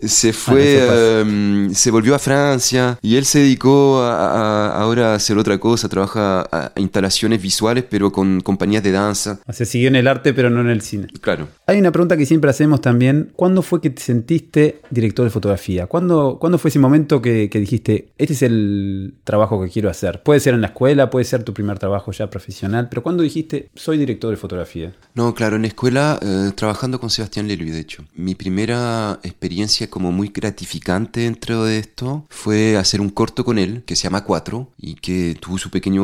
se 0.02 0.32
fue, 0.32 1.20
em, 1.20 1.72
se 1.74 1.90
volvió 1.90 2.14
a 2.14 2.18
Francia 2.18 2.98
y 3.02 3.16
él 3.16 3.24
se 3.24 3.40
dedicó 3.40 4.00
a, 4.02 4.68
a- 4.68 4.80
ahora 4.82 5.12
a 5.12 5.14
hacer 5.16 5.36
otra 5.38 5.58
cosa, 5.58 5.88
trabaja 5.88 6.40
a, 6.50 6.72
a 6.74 6.80
instalaciones 6.80 7.40
visuales 7.42 7.84
pero 7.88 8.10
con 8.12 8.40
compañías 8.40 8.82
de 8.82 8.92
danza. 8.92 9.40
O 9.46 9.52
sea, 9.52 9.66
siguió 9.66 9.88
en 9.88 9.96
el 9.96 10.06
arte, 10.06 10.32
pero 10.32 10.48
no 10.50 10.60
en 10.60 10.68
el 10.68 10.80
cine. 10.82 11.08
Claro. 11.20 11.48
Hay 11.66 11.78
una 11.78 11.90
pregunta 11.92 12.16
que 12.16 12.26
siempre 12.26 12.50
hacemos 12.50 12.80
también. 12.80 13.32
¿Cuándo 13.36 13.62
fue 13.62 13.80
que 13.80 13.90
te 13.90 14.00
sentiste 14.02 14.80
director 14.90 15.24
de 15.24 15.30
fotografía? 15.30 15.86
¿Cuándo, 15.86 16.38
¿cuándo 16.40 16.58
fue 16.58 16.68
ese 16.68 16.78
momento 16.78 17.20
que, 17.20 17.48
que 17.50 17.58
dijiste, 17.60 18.08
este 18.18 18.34
es 18.34 18.42
el 18.42 19.14
trabajo 19.24 19.62
que 19.62 19.68
quiero 19.70 19.90
hacer? 19.90 20.22
Puede 20.22 20.40
ser 20.40 20.54
en 20.54 20.60
la 20.60 20.68
escuela, 20.68 21.10
puede 21.10 21.24
ser 21.24 21.42
tu 21.42 21.52
primer 21.52 21.78
trabajo 21.78 22.12
ya 22.12 22.30
profesional, 22.30 22.88
pero 22.88 23.02
¿cuándo 23.02 23.22
dijiste, 23.22 23.68
soy 23.74 23.98
director 23.98 24.30
de 24.30 24.36
fotografía? 24.36 24.92
No, 25.14 25.34
claro, 25.34 25.56
en 25.56 25.62
la 25.62 25.68
escuela, 25.68 26.18
eh, 26.22 26.49
trabajando 26.54 27.00
con 27.00 27.10
Sebastián 27.10 27.48
Leluy, 27.48 27.70
de 27.70 27.80
hecho. 27.80 28.04
Mi 28.14 28.34
primera 28.34 29.18
experiencia 29.22 29.88
como 29.90 30.12
muy 30.12 30.28
gratificante 30.34 31.20
dentro 31.20 31.64
de 31.64 31.78
esto 31.78 32.24
fue 32.28 32.76
hacer 32.76 33.00
un 33.00 33.10
corto 33.10 33.44
con 33.44 33.58
él, 33.58 33.82
que 33.86 33.96
se 33.96 34.04
llama 34.04 34.24
Cuatro, 34.24 34.68
y 34.78 34.94
que 34.94 35.36
tuvo 35.40 35.58
su 35.58 35.70
pequeño 35.70 36.00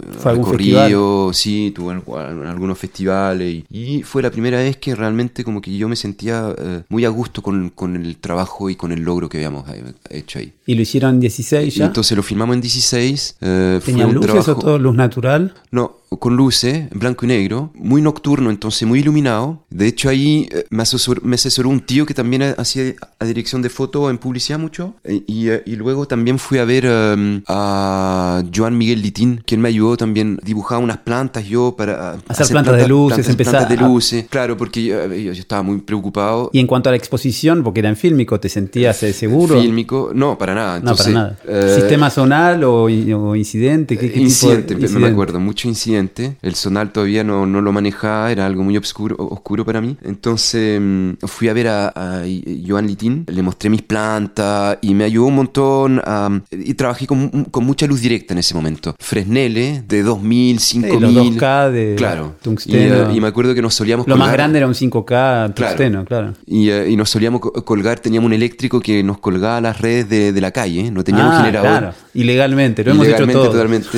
eh, 0.00 0.16
¿Fue 0.18 0.30
algún 0.32 0.44
recorrido, 0.46 1.32
sí, 1.32 1.72
tuvo 1.74 1.90
al- 1.90 2.02
al- 2.16 2.46
algunos 2.46 2.78
festivales, 2.78 3.64
y, 3.70 3.98
y 3.98 4.02
fue 4.02 4.22
la 4.22 4.30
primera 4.30 4.58
vez 4.58 4.76
que 4.76 4.94
realmente 4.94 5.44
como 5.44 5.60
que 5.60 5.76
yo 5.76 5.88
me 5.88 5.96
sentía 5.96 6.54
eh, 6.56 6.82
muy 6.88 7.04
a 7.04 7.08
gusto 7.08 7.42
con, 7.42 7.70
con 7.70 7.96
el 7.96 8.16
trabajo 8.16 8.70
y 8.70 8.76
con 8.76 8.92
el 8.92 9.00
logro 9.02 9.28
que 9.28 9.38
habíamos 9.38 9.68
eh, 9.70 9.82
hecho 10.10 10.38
ahí. 10.38 10.52
¿Y 10.66 10.74
lo 10.74 10.82
hicieron 10.82 11.14
en 11.14 11.20
16 11.20 11.74
Y 11.74 11.78
ya? 11.78 11.86
entonces 11.86 12.16
lo 12.16 12.22
filmamos 12.22 12.54
en 12.56 12.60
16. 12.62 13.36
eh, 13.40 13.78
fue 13.82 13.92
¿Tenían 13.92 14.08
un 14.10 14.14
luces 14.16 14.30
trabajo... 14.30 14.52
o 14.52 14.58
todo 14.58 14.78
luz 14.78 14.94
natural? 14.94 15.54
No, 15.70 15.96
con 16.18 16.36
luces, 16.36 16.88
en 16.92 16.98
blanco 16.98 17.24
y 17.24 17.28
negro, 17.28 17.70
muy 17.74 18.00
nocturno, 18.02 18.50
entonces 18.50 18.86
muy 18.86 19.00
iluminado. 19.00 19.64
De 19.70 19.86
hecho, 19.86 20.08
ahí 20.08 20.48
eh, 20.52 20.64
me 20.70 20.82
asesoró, 20.82 21.20
me 21.24 21.34
asesoró 21.36 21.68
un 21.68 21.80
tío 21.80 22.06
que 22.06 22.14
también 22.14 22.42
hacía 22.56 22.94
a 23.18 23.24
dirección 23.24 23.62
de 23.62 23.70
foto 23.70 24.10
en 24.10 24.18
publicidad 24.18 24.58
mucho. 24.58 24.94
Eh, 25.04 25.22
Y, 25.26 25.48
eh, 25.48 25.62
y 25.66 25.76
luego 25.76 26.06
también 26.06 26.38
fui 26.38 26.58
a 26.58 26.64
ver 26.64 26.84
um, 26.86 27.40
a 27.48 28.42
Joan 28.54 28.76
Miguel 28.76 29.02
Litín, 29.02 29.42
quien 29.46 29.60
me 29.60 29.68
ayudó 29.68 29.96
también. 29.96 30.38
Dibujaba 30.44 30.80
unas 30.80 30.98
plantas 30.98 31.46
yo 31.46 31.74
para... 31.76 32.14
uh, 32.16 32.18
Hacer 32.28 32.48
plantas 32.48 32.76
de 32.76 32.88
luces, 32.88 33.16
plantas- 33.26 33.30
empezar 33.30 33.52
plantas 33.52 33.78
de 33.78 33.84
a- 33.84 33.88
luces. 33.88 34.26
Claro, 34.28 34.56
porque 34.56 34.82
yo, 34.84 35.06
yo- 35.14 35.32
estaba 35.32 35.62
muy 35.62 35.78
preocupado. 35.78 36.50
Y 36.52 36.58
en 36.60 36.66
cuanto 36.66 36.88
a 36.88 36.92
la 36.92 36.96
exposición, 36.96 37.62
porque 37.62 37.80
era 37.80 37.88
en 37.88 37.96
fílmico, 37.96 38.38
¿te 38.40 38.48
sentías 38.48 38.96
seguro? 38.98 39.60
Fílmico, 39.60 40.10
no, 40.14 40.36
para 40.38 40.54
nada. 40.54 40.72
No, 40.80 40.90
Entonces, 40.90 41.06
para 41.06 41.18
nada. 41.18 41.38
eh, 41.48 41.72
¿Sistema 41.76 42.10
zonal 42.10 42.64
o, 42.64 42.84
o 42.84 43.36
incidente? 43.36 43.96
¿Qué, 43.96 44.02
qué 44.02 44.06
tipo 44.08 44.18
de 44.18 44.22
incidente, 44.24 44.74
no 44.74 44.78
me 44.80 44.84
incidente? 44.86 45.10
acuerdo, 45.12 45.40
mucho 45.40 45.68
incidente. 45.68 46.03
El 46.42 46.54
sonal 46.54 46.92
todavía 46.92 47.24
no, 47.24 47.46
no 47.46 47.60
lo 47.60 47.72
manejaba, 47.72 48.30
era 48.32 48.46
algo 48.46 48.62
muy 48.62 48.76
oscuro, 48.76 49.16
oscuro 49.18 49.64
para 49.64 49.80
mí. 49.80 49.96
Entonces 50.02 50.80
mm, 50.80 51.10
fui 51.26 51.48
a 51.48 51.52
ver 51.52 51.68
a, 51.68 51.88
a 51.94 52.22
Joan 52.66 52.86
Litín, 52.86 53.24
le 53.28 53.42
mostré 53.42 53.70
mis 53.70 53.82
plantas 53.82 54.78
y 54.82 54.94
me 54.94 55.04
ayudó 55.04 55.26
un 55.26 55.34
montón. 55.36 56.00
a- 56.04 56.40
y 56.50 56.74
trabajé 56.74 57.06
con, 57.06 57.44
con 57.50 57.64
mucha 57.64 57.86
luz 57.86 58.00
directa 58.00 58.34
en 58.34 58.38
ese 58.38 58.54
momento. 58.54 58.94
Fresnele 58.98 59.82
de 59.86 60.02
2000, 60.02 60.58
Sí, 60.60 60.80
5000. 60.80 61.00
los 61.00 61.12
2K 61.36 61.70
de 61.70 61.94
Claro. 61.96 62.34
tungsteno. 62.42 62.78
Y, 62.78 63.12
eh, 63.12 63.16
y 63.16 63.20
me 63.20 63.28
acuerdo 63.28 63.54
que 63.54 63.62
nos 63.62 63.74
solíamos 63.74 64.06
Lo 64.06 64.16
más 64.16 64.32
grande 64.32 64.58
era 64.58 64.66
un 64.66 64.74
5K 64.74 65.54
tungsteno, 65.54 66.04
claro. 66.04 66.34
Y, 66.46 66.68
eh, 66.70 66.90
y 66.90 66.96
nos 66.96 67.10
solíamos 67.10 67.40
co- 67.40 67.52
colgar, 67.64 67.98
teníamos 68.00 68.26
un 68.26 68.32
eléctrico 68.34 68.80
que 68.80 69.02
nos 69.02 69.18
colgaba 69.18 69.60
las 69.60 69.80
redes 69.80 70.08
de, 70.08 70.32
de 70.32 70.40
la 70.40 70.50
calle, 70.50 70.90
no 70.90 71.02
teníamos 71.04 71.34
Ah, 71.34 71.38
generador. 71.38 71.70
claro. 71.70 71.94
Ilegalmente, 72.14 72.84
lo 72.84 72.92
hemos 72.92 73.06
hecho 73.06 73.10
Ilegalmente, 73.24 73.40
todo. 73.42 73.50
totalmente. 73.52 73.88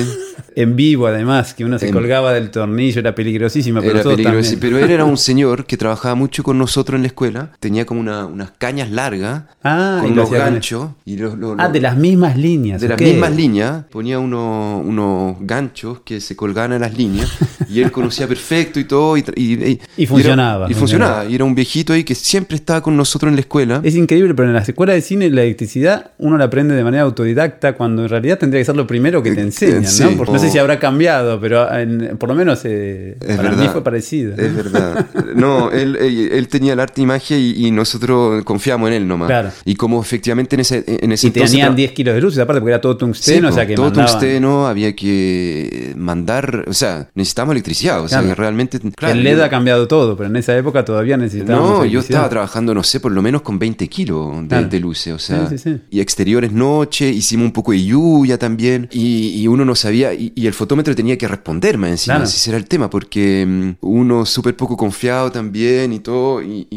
En 0.55 0.75
vivo, 0.75 1.07
además, 1.07 1.53
que 1.53 1.63
uno 1.65 1.77
se 1.79 1.87
En- 1.87 1.93
colgaba 1.93 2.33
del 2.33 2.49
tornillo, 2.51 2.99
era 2.99 3.13
peligrosísimo, 3.15 3.79
pero 3.81 3.93
Era 3.99 4.03
también. 4.03 4.57
pero 4.59 4.77
él 4.79 4.89
era 4.89 5.05
un 5.05 5.17
señor 5.17 5.65
que 5.65 5.77
trabajaba 5.77 6.15
mucho 6.15 6.43
con 6.43 6.57
nosotros 6.57 6.95
en 6.95 7.01
la 7.03 7.07
escuela. 7.07 7.51
Tenía 7.59 7.85
como 7.85 7.99
una- 8.01 8.25
unas 8.25 8.51
cañas 8.57 8.91
largas, 8.91 9.43
Ah, 9.63 9.99
con 10.01 10.11
unos 10.13 10.31
ganchos. 10.31 10.89
Y 11.05 11.17
los- 11.17 11.37
los- 11.37 11.55
Ah, 11.59 11.69
de 11.69 11.81
las 11.81 11.97
mismas 11.97 12.37
líneas. 12.37 12.81
de 12.81 12.87
las 12.89 12.99
mismas 12.99 13.35
líneas, 13.35 13.83
ponía 13.91 14.19
unos, 14.19 14.85
unos 14.85 15.37
ganchos 15.41 15.99
que 16.05 16.19
se 16.21 16.35
colgaban 16.35 16.71
a 16.73 16.79
las 16.79 16.97
líneas 16.97 17.29
y 17.69 17.81
él 17.81 17.91
conocía 17.91 18.27
perfecto 18.27 18.79
y 18.79 18.85
todo. 18.85 19.17
Y, 19.17 19.79
y- 19.97 20.05
funcionaba, 20.05 20.65
era- 20.65 20.71
y 20.71 20.75
funcionaba. 20.75 21.25
Y 21.25 21.35
era 21.35 21.43
un 21.43 21.53
viejito 21.55 21.93
ahí 21.93 22.03
que 22.03 22.15
siempre 22.15 22.55
estaba 22.55 22.81
con 22.81 22.95
nosotros 22.97 23.29
en 23.29 23.35
la 23.35 23.41
escuela. 23.41 23.81
Es 23.83 23.95
increíble, 23.95 24.33
pero 24.33 24.47
en 24.47 24.53
las 24.53 24.67
escuelas 24.69 24.95
de 24.95 25.01
cine 25.01 25.29
la 25.29 25.43
electricidad 25.43 26.11
uno 26.17 26.37
la 26.37 26.45
aprende 26.45 26.75
de 26.75 26.83
manera 26.83 27.03
autodidacta 27.03 27.73
cuando 27.73 28.03
en 28.03 28.09
realidad 28.09 28.37
tendría 28.39 28.61
que 28.61 28.65
ser 28.65 28.75
lo 28.75 28.87
primero 28.87 29.21
que 29.23 29.31
te 29.33 29.41
enseñan, 29.41 29.85
sí. 29.85 30.03
¿no? 30.03 30.11
Porque 30.17 30.26
no 30.33 30.39
sé 30.39 30.49
si 30.49 30.57
habrá 30.57 30.79
cambiado, 30.79 31.39
pero 31.39 31.71
en- 31.73 32.17
por 32.17 32.29
lo 32.29 32.35
menos 32.35 32.61
eh, 32.65 33.17
para 33.35 33.51
mí 33.51 33.67
fue 33.69 33.83
parecido. 33.83 34.33
Es 34.35 34.55
verdad. 34.55 35.05
No, 35.35 35.71
él, 35.71 35.95
él, 35.97 36.29
él 36.31 36.47
tenía 36.47 36.73
el 36.73 36.79
arte 36.79 37.01
y 37.01 37.05
magia 37.05 37.37
y, 37.37 37.67
y 37.67 37.71
nosotros 37.71 38.43
confiamos 38.43 38.87
en 38.89 38.95
él 38.95 39.07
nomás. 39.07 39.27
Claro. 39.27 39.49
Y 39.65 39.75
como 39.75 40.01
efectivamente 40.01 40.55
en 40.55 40.61
ese, 40.61 40.83
en 40.87 41.11
ese 41.11 41.27
Y 41.27 41.29
entonces 41.29 41.51
tenían 41.51 41.73
tra- 41.73 41.75
10 41.75 41.91
kilos 41.91 42.15
de 42.15 42.21
luces, 42.21 42.39
aparte 42.39 42.59
porque 42.61 42.71
era 42.71 42.81
todo 42.81 42.93
Sí, 42.93 42.99
tungsteno, 42.99 43.49
o 43.49 43.51
sea 43.51 43.67
que 43.67 43.75
todo 43.75 43.87
mandaban- 43.87 44.07
tungsteno, 44.11 44.67
había 44.67 44.95
que 44.95 45.93
mandar, 45.95 46.65
o 46.67 46.73
sea, 46.73 47.09
necesitábamos 47.15 47.53
electricidad, 47.53 48.01
o 48.01 48.07
sea, 48.07 48.19
Claro. 48.19 48.27
que 48.35 48.35
realmente... 48.41 48.79
el 49.01 49.23
LED 49.23 49.39
ha 49.41 49.49
cambiado 49.49 49.87
todo, 49.87 50.15
pero 50.17 50.29
en 50.29 50.35
esa 50.37 50.57
época 50.57 50.83
todavía 50.85 51.17
necesitábamos 51.17 51.69
No, 51.79 51.85
yo 51.85 51.99
estaba 51.99 52.29
trabajando, 52.29 52.73
no 52.73 52.83
sé, 52.83 52.99
por 52.99 53.11
lo 53.11 53.21
menos 53.21 53.41
con 53.41 53.59
20 53.59 53.87
kilos 53.87 54.41
de, 54.43 54.47
Claro. 54.47 54.67
de 54.69 54.79
luces, 54.79 55.13
o 55.13 55.19
sea, 55.19 55.47
Sí, 55.49 55.57
sí, 55.57 55.69
sí. 55.71 55.81
y 55.91 55.99
exteriores 55.99 56.51
noche, 56.51 57.09
hicimos 57.09 57.45
un 57.45 57.51
poco 57.53 57.71
de 57.71 57.83
lluvia 57.83 58.37
también, 58.37 58.87
y, 58.91 59.39
y 59.41 59.47
uno 59.47 59.65
no 59.65 59.75
sabía, 59.75 60.13
y, 60.17 60.33
y 60.35 60.47
el 60.47 60.53
fotómetro 60.53 60.95
tenía 60.95 61.17
que 61.17 61.27
responderme 61.27 61.89
encima, 61.89 62.15
Claro. 62.17 62.29
ese 62.29 62.49
era 62.49 62.57
el 62.57 62.65
tema, 62.65 62.89
porque 62.89 63.45
mm, 63.47 63.71
uno 63.81 64.25
súper 64.25 64.55
poco 64.55 64.75
confiado 64.77 65.31
también 65.31 65.93
y 65.93 65.99
todo, 65.99 66.41
y, 66.41 66.67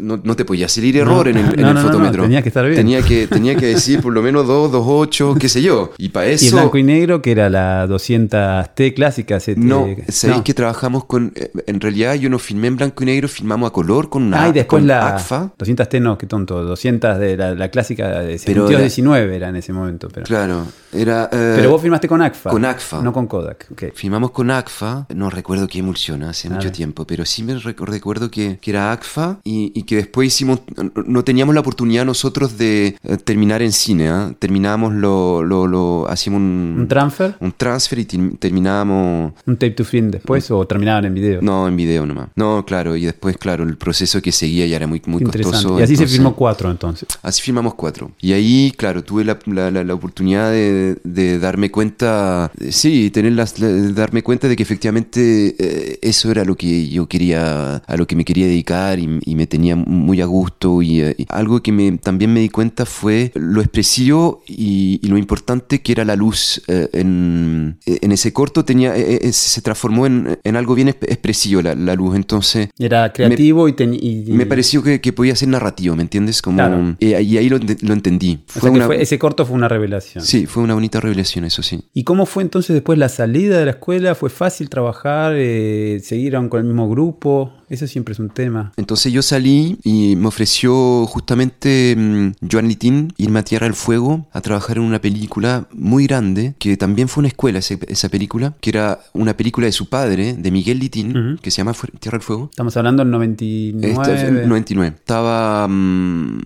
no, 0.00 0.20
no 0.22 0.36
te 0.36 0.44
podía 0.44 0.68
salir 0.68 0.96
error 0.96 1.26
No, 1.26 1.30
en 1.30 1.46
el, 1.46 1.60
en 1.66 1.74
no, 1.74 1.80
fotómetro. 1.82 2.22
tenía 2.22 2.42
que 2.42 2.48
estar 2.48 2.64
bien. 2.64 2.76
Tenía 2.76 3.02
que, 3.02 3.26
tenía 3.28 3.54
que 3.56 3.66
decir 3.66 4.00
por 4.00 4.12
lo 4.12 4.22
menos 4.22 4.46
2, 4.46 4.72
2, 4.72 4.84
8, 4.86 5.36
qué 5.40 5.48
sé 5.48 5.62
yo, 5.62 5.92
y 5.98 6.08
para 6.10 6.26
eso... 6.26 6.44
Y 6.44 6.48
el 6.48 6.54
blanco 6.54 6.78
y 6.78 6.82
negro, 6.82 7.20
que 7.22 7.32
era 7.32 7.48
la 7.50 7.86
200T 7.86 8.94
clásica. 8.94 9.38
No, 9.56 9.86
sabéis 10.08 10.42
que 10.42 10.54
trabajamos 10.54 11.04
con. 11.04 11.32
eh, 11.34 11.50
En 11.66 11.80
realidad, 11.80 12.14
yo 12.14 12.28
no 12.30 12.38
filmé 12.38 12.68
en 12.68 12.76
blanco 12.76 13.02
y 13.02 13.06
negro, 13.06 13.28
filmamos 13.28 13.68
a 13.70 13.72
color 13.72 14.08
con 14.08 14.22
una. 14.24 14.44
Ah, 14.44 14.48
y 14.48 14.52
después 14.52 14.82
la 14.84 15.14
ACFA. 15.16 15.52
200T 15.58 16.00
no, 16.00 16.18
qué 16.18 16.26
tonto, 16.26 16.62
200 16.64 17.18
de 17.18 17.36
la, 17.36 17.54
la 17.54 17.70
clásica 17.70 18.20
de 18.20 18.40
Pero 18.44 18.62
22 18.64 18.70
era- 18.70 18.80
19 18.80 19.36
era 19.36 19.48
en 19.48 19.56
ese 19.56 19.72
momento. 19.72 20.08
Pero, 20.12 20.26
Claro, 20.26 20.66
era. 20.92 21.28
eh, 21.32 21.54
pero 21.56 21.70
vos 21.70 21.82
filmaste 21.82 22.08
con 22.08 22.22
ACFA. 22.22 22.50
con 22.50 22.64
ACFA. 22.70 23.02
No 23.02 23.12
con 23.12 23.26
Kodak. 23.26 23.66
ok. 23.72 23.84
Filmamos 23.94 24.30
con 24.30 24.50
ACFA, 24.50 25.06
no 25.14 25.30
recuerdo 25.30 25.66
qué 25.68 25.78
emulsión, 25.80 26.22
hace 26.22 26.48
mucho 26.50 26.70
tiempo, 26.72 27.06
pero 27.06 27.24
sí 27.24 27.42
me 27.42 27.54
rec- 27.56 27.80
recuerdo 27.84 28.30
que, 28.30 28.58
que 28.60 28.70
era 28.70 28.92
ACFA 28.92 29.38
y, 29.44 29.72
y 29.74 29.82
que 29.84 29.96
después 29.96 30.28
hicimos, 30.28 30.60
no 31.06 31.24
teníamos 31.24 31.54
la 31.54 31.60
oportunidad 31.60 32.04
nosotros 32.04 32.58
de 32.58 32.96
eh, 33.02 33.16
terminar 33.18 33.62
en 33.62 33.72
cine, 33.72 34.08
¿ah? 34.08 34.32
terminábamos 34.38 34.92
lo, 34.94 35.42
lo, 35.42 35.66
lo, 35.66 36.06
hacíamos 36.08 36.38
un, 36.40 36.76
¿Un 36.80 36.88
transfer? 36.88 37.34
un 37.40 37.52
transfer 37.52 37.98
y 37.98 38.04
ter- 38.04 38.36
terminábamos 38.38 39.32
¿Un 39.46 39.56
tape 39.56 39.70
to 39.72 39.84
film 39.84 40.10
después 40.10 40.50
o 40.50 40.66
terminaban 40.66 41.04
en 41.04 41.14
video? 41.14 41.40
No, 41.42 41.66
en 41.68 41.76
video 41.76 42.04
nomás. 42.06 42.28
No, 42.36 42.64
claro, 42.66 42.96
y 42.96 43.04
después, 43.04 43.36
claro, 43.38 43.64
el 43.64 43.76
proceso 43.76 44.20
que 44.22 44.32
seguía 44.32 44.66
ya 44.66 44.76
era 44.76 44.86
muy, 44.86 45.00
muy 45.06 45.22
costoso. 45.22 45.78
y 45.78 45.82
así 45.82 45.96
se 45.96 46.02
entonces- 46.02 46.12
filmó 46.16 46.34
cuatro 46.34 46.70
entonces. 46.70 47.08
Así 47.22 47.42
filmamos 47.42 47.74
cuatro. 47.74 48.10
Y 48.20 48.32
ahí, 48.32 48.72
claro, 48.76 49.02
tuve 49.02 49.24
la, 49.24 49.38
la- 49.46 49.70
la- 49.70 49.84
la 49.84 49.94
oportunidad 49.94 50.50
de, 50.50 50.96
de 51.04 51.38
darme 51.38 51.70
cuenta, 51.70 52.50
eh, 52.57 52.57
sí, 52.70 53.10
tener 53.10 53.32
las, 53.32 53.54
darme 53.94 54.22
cuenta 54.22 54.48
de 54.48 54.56
que 54.56 54.62
efectivamente 54.62 55.54
eh, 55.58 55.98
eso 56.02 56.30
era 56.30 56.44
lo 56.44 56.56
que 56.56 56.88
yo 56.88 57.06
quería, 57.06 57.76
a 57.76 57.96
lo 57.96 58.06
que 58.06 58.16
me 58.16 58.24
quería 58.24 58.46
dedicar 58.46 58.98
y, 58.98 59.18
y 59.24 59.34
me 59.34 59.46
tenía 59.46 59.76
muy 59.76 60.20
a 60.20 60.26
gusto. 60.26 60.82
Y, 60.82 61.00
eh, 61.00 61.14
y 61.18 61.26
algo 61.28 61.62
que 61.62 61.72
me, 61.72 61.98
también 61.98 62.32
me 62.32 62.40
di 62.40 62.48
cuenta 62.48 62.84
fue 62.86 63.32
lo 63.34 63.60
expresivo 63.60 64.42
y, 64.46 65.00
y 65.02 65.08
lo 65.08 65.18
importante 65.18 65.80
que 65.80 65.92
era 65.92 66.04
la 66.04 66.16
luz 66.16 66.62
eh, 66.68 66.88
en, 66.92 67.78
en 67.86 68.12
ese 68.12 68.32
corto. 68.32 68.64
Tenía, 68.64 68.96
eh, 68.96 69.18
eh, 69.22 69.32
se 69.32 69.60
transformó 69.62 70.06
en, 70.06 70.38
en 70.44 70.56
algo 70.56 70.74
bien 70.74 70.88
exp- 70.88 71.04
expresivo 71.08 71.62
la, 71.62 71.74
la 71.74 71.94
luz. 71.94 72.16
Entonces, 72.16 72.68
Era 72.78 73.12
creativo 73.12 73.68
y, 73.68 73.72
ten- 73.74 73.94
y- 73.94 74.24
me 74.32 74.46
pareció 74.46 74.82
que, 74.82 75.00
que 75.00 75.12
podía 75.12 75.34
ser 75.36 75.48
narrativo, 75.48 75.96
¿me 75.96 76.02
entiendes? 76.02 76.42
Como, 76.42 76.56
Claro. 76.58 76.96
eh, 77.00 77.20
y 77.22 77.36
ahí 77.36 77.48
lo, 77.48 77.58
lo 77.58 77.92
entendí. 77.94 78.40
o 78.48 78.52
sea 78.52 78.62
que 78.62 78.68
una- 78.76 78.86
fue- 78.86 79.02
ese 79.02 79.18
corto 79.18 79.46
fue 79.46 79.56
una 79.56 79.68
revelación. 79.68 80.24
Sí, 80.24 80.46
fue 80.46 80.62
una 80.62 80.74
bonita 80.74 81.00
revelación, 81.00 81.44
eso 81.44 81.62
sí. 81.62 81.80
¿Y 81.94 82.04
cómo 82.04 82.26
fue 82.26 82.42
entonces 82.48 82.72
después 82.72 82.98
la 82.98 83.10
salida 83.10 83.58
de 83.58 83.66
la 83.66 83.72
escuela? 83.72 84.14
¿Fue 84.14 84.30
fácil 84.30 84.70
trabajar? 84.70 85.34
Eh, 85.36 86.00
¿Seguieron 86.02 86.48
con 86.48 86.60
el 86.60 86.66
mismo 86.66 86.88
grupo? 86.88 87.52
Eso 87.70 87.86
siempre 87.86 88.12
es 88.12 88.18
un 88.18 88.30
tema. 88.30 88.72
Entonces 88.76 89.12
yo 89.12 89.22
salí 89.22 89.78
y 89.84 90.16
me 90.16 90.26
ofreció 90.28 91.06
justamente 91.06 91.94
mm, 91.96 92.32
Joan 92.50 92.68
Litín 92.68 93.12
irme 93.18 93.40
a 93.40 93.42
Tierra 93.44 93.66
del 93.66 93.74
Fuego 93.74 94.26
a 94.32 94.40
trabajar 94.40 94.78
en 94.78 94.84
una 94.84 95.00
película 95.00 95.68
muy 95.72 96.06
grande, 96.06 96.54
que 96.58 96.76
también 96.76 97.08
fue 97.08 97.20
una 97.22 97.28
escuela 97.28 97.58
ese- 97.58 97.78
esa 97.88 98.08
película, 98.08 98.54
que 98.60 98.70
era 98.70 99.00
una 99.12 99.36
película 99.36 99.66
de 99.66 99.72
su 99.72 99.88
padre, 99.88 100.34
de 100.34 100.50
Miguel 100.50 100.78
Litín, 100.78 101.16
Ujú. 101.16 101.42
que 101.42 101.50
se 101.50 101.58
llama 101.58 101.74
Tierra 102.00 102.18
del 102.18 102.22
Fuego. 102.24 102.48
Estamos 102.50 102.76
hablando 102.76 103.02
del 103.04 103.10
99. 103.10 104.12
Este, 104.14 104.32
99. 104.46 104.94
Estaba 104.96 105.66
mm, 105.68 106.40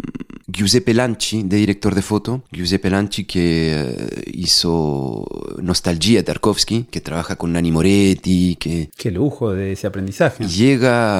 Giuseppe 0.49 0.93
Lanci, 0.93 1.45
de 1.45 1.57
director 1.57 1.95
de 1.95 2.02
foto. 2.02 2.43
Giuseppe 2.52 2.91
Lanci 2.91 3.25
que 3.25 3.73
eh, 3.75 4.23
hizo 4.35 5.25
Nostalgia 5.62 6.25
Tarkovsky, 6.25 6.85
que 6.91 7.00
trabaja 7.00 7.37
con 7.37 7.52
Nani 7.52 7.71
Moretti, 7.71 8.57
que... 8.57 8.91
Qué 8.97 9.11
lujo 9.11 9.52
de 9.52 9.73
ese 9.73 9.87
aprendizaje. 9.87 10.47
Llega 10.47 11.12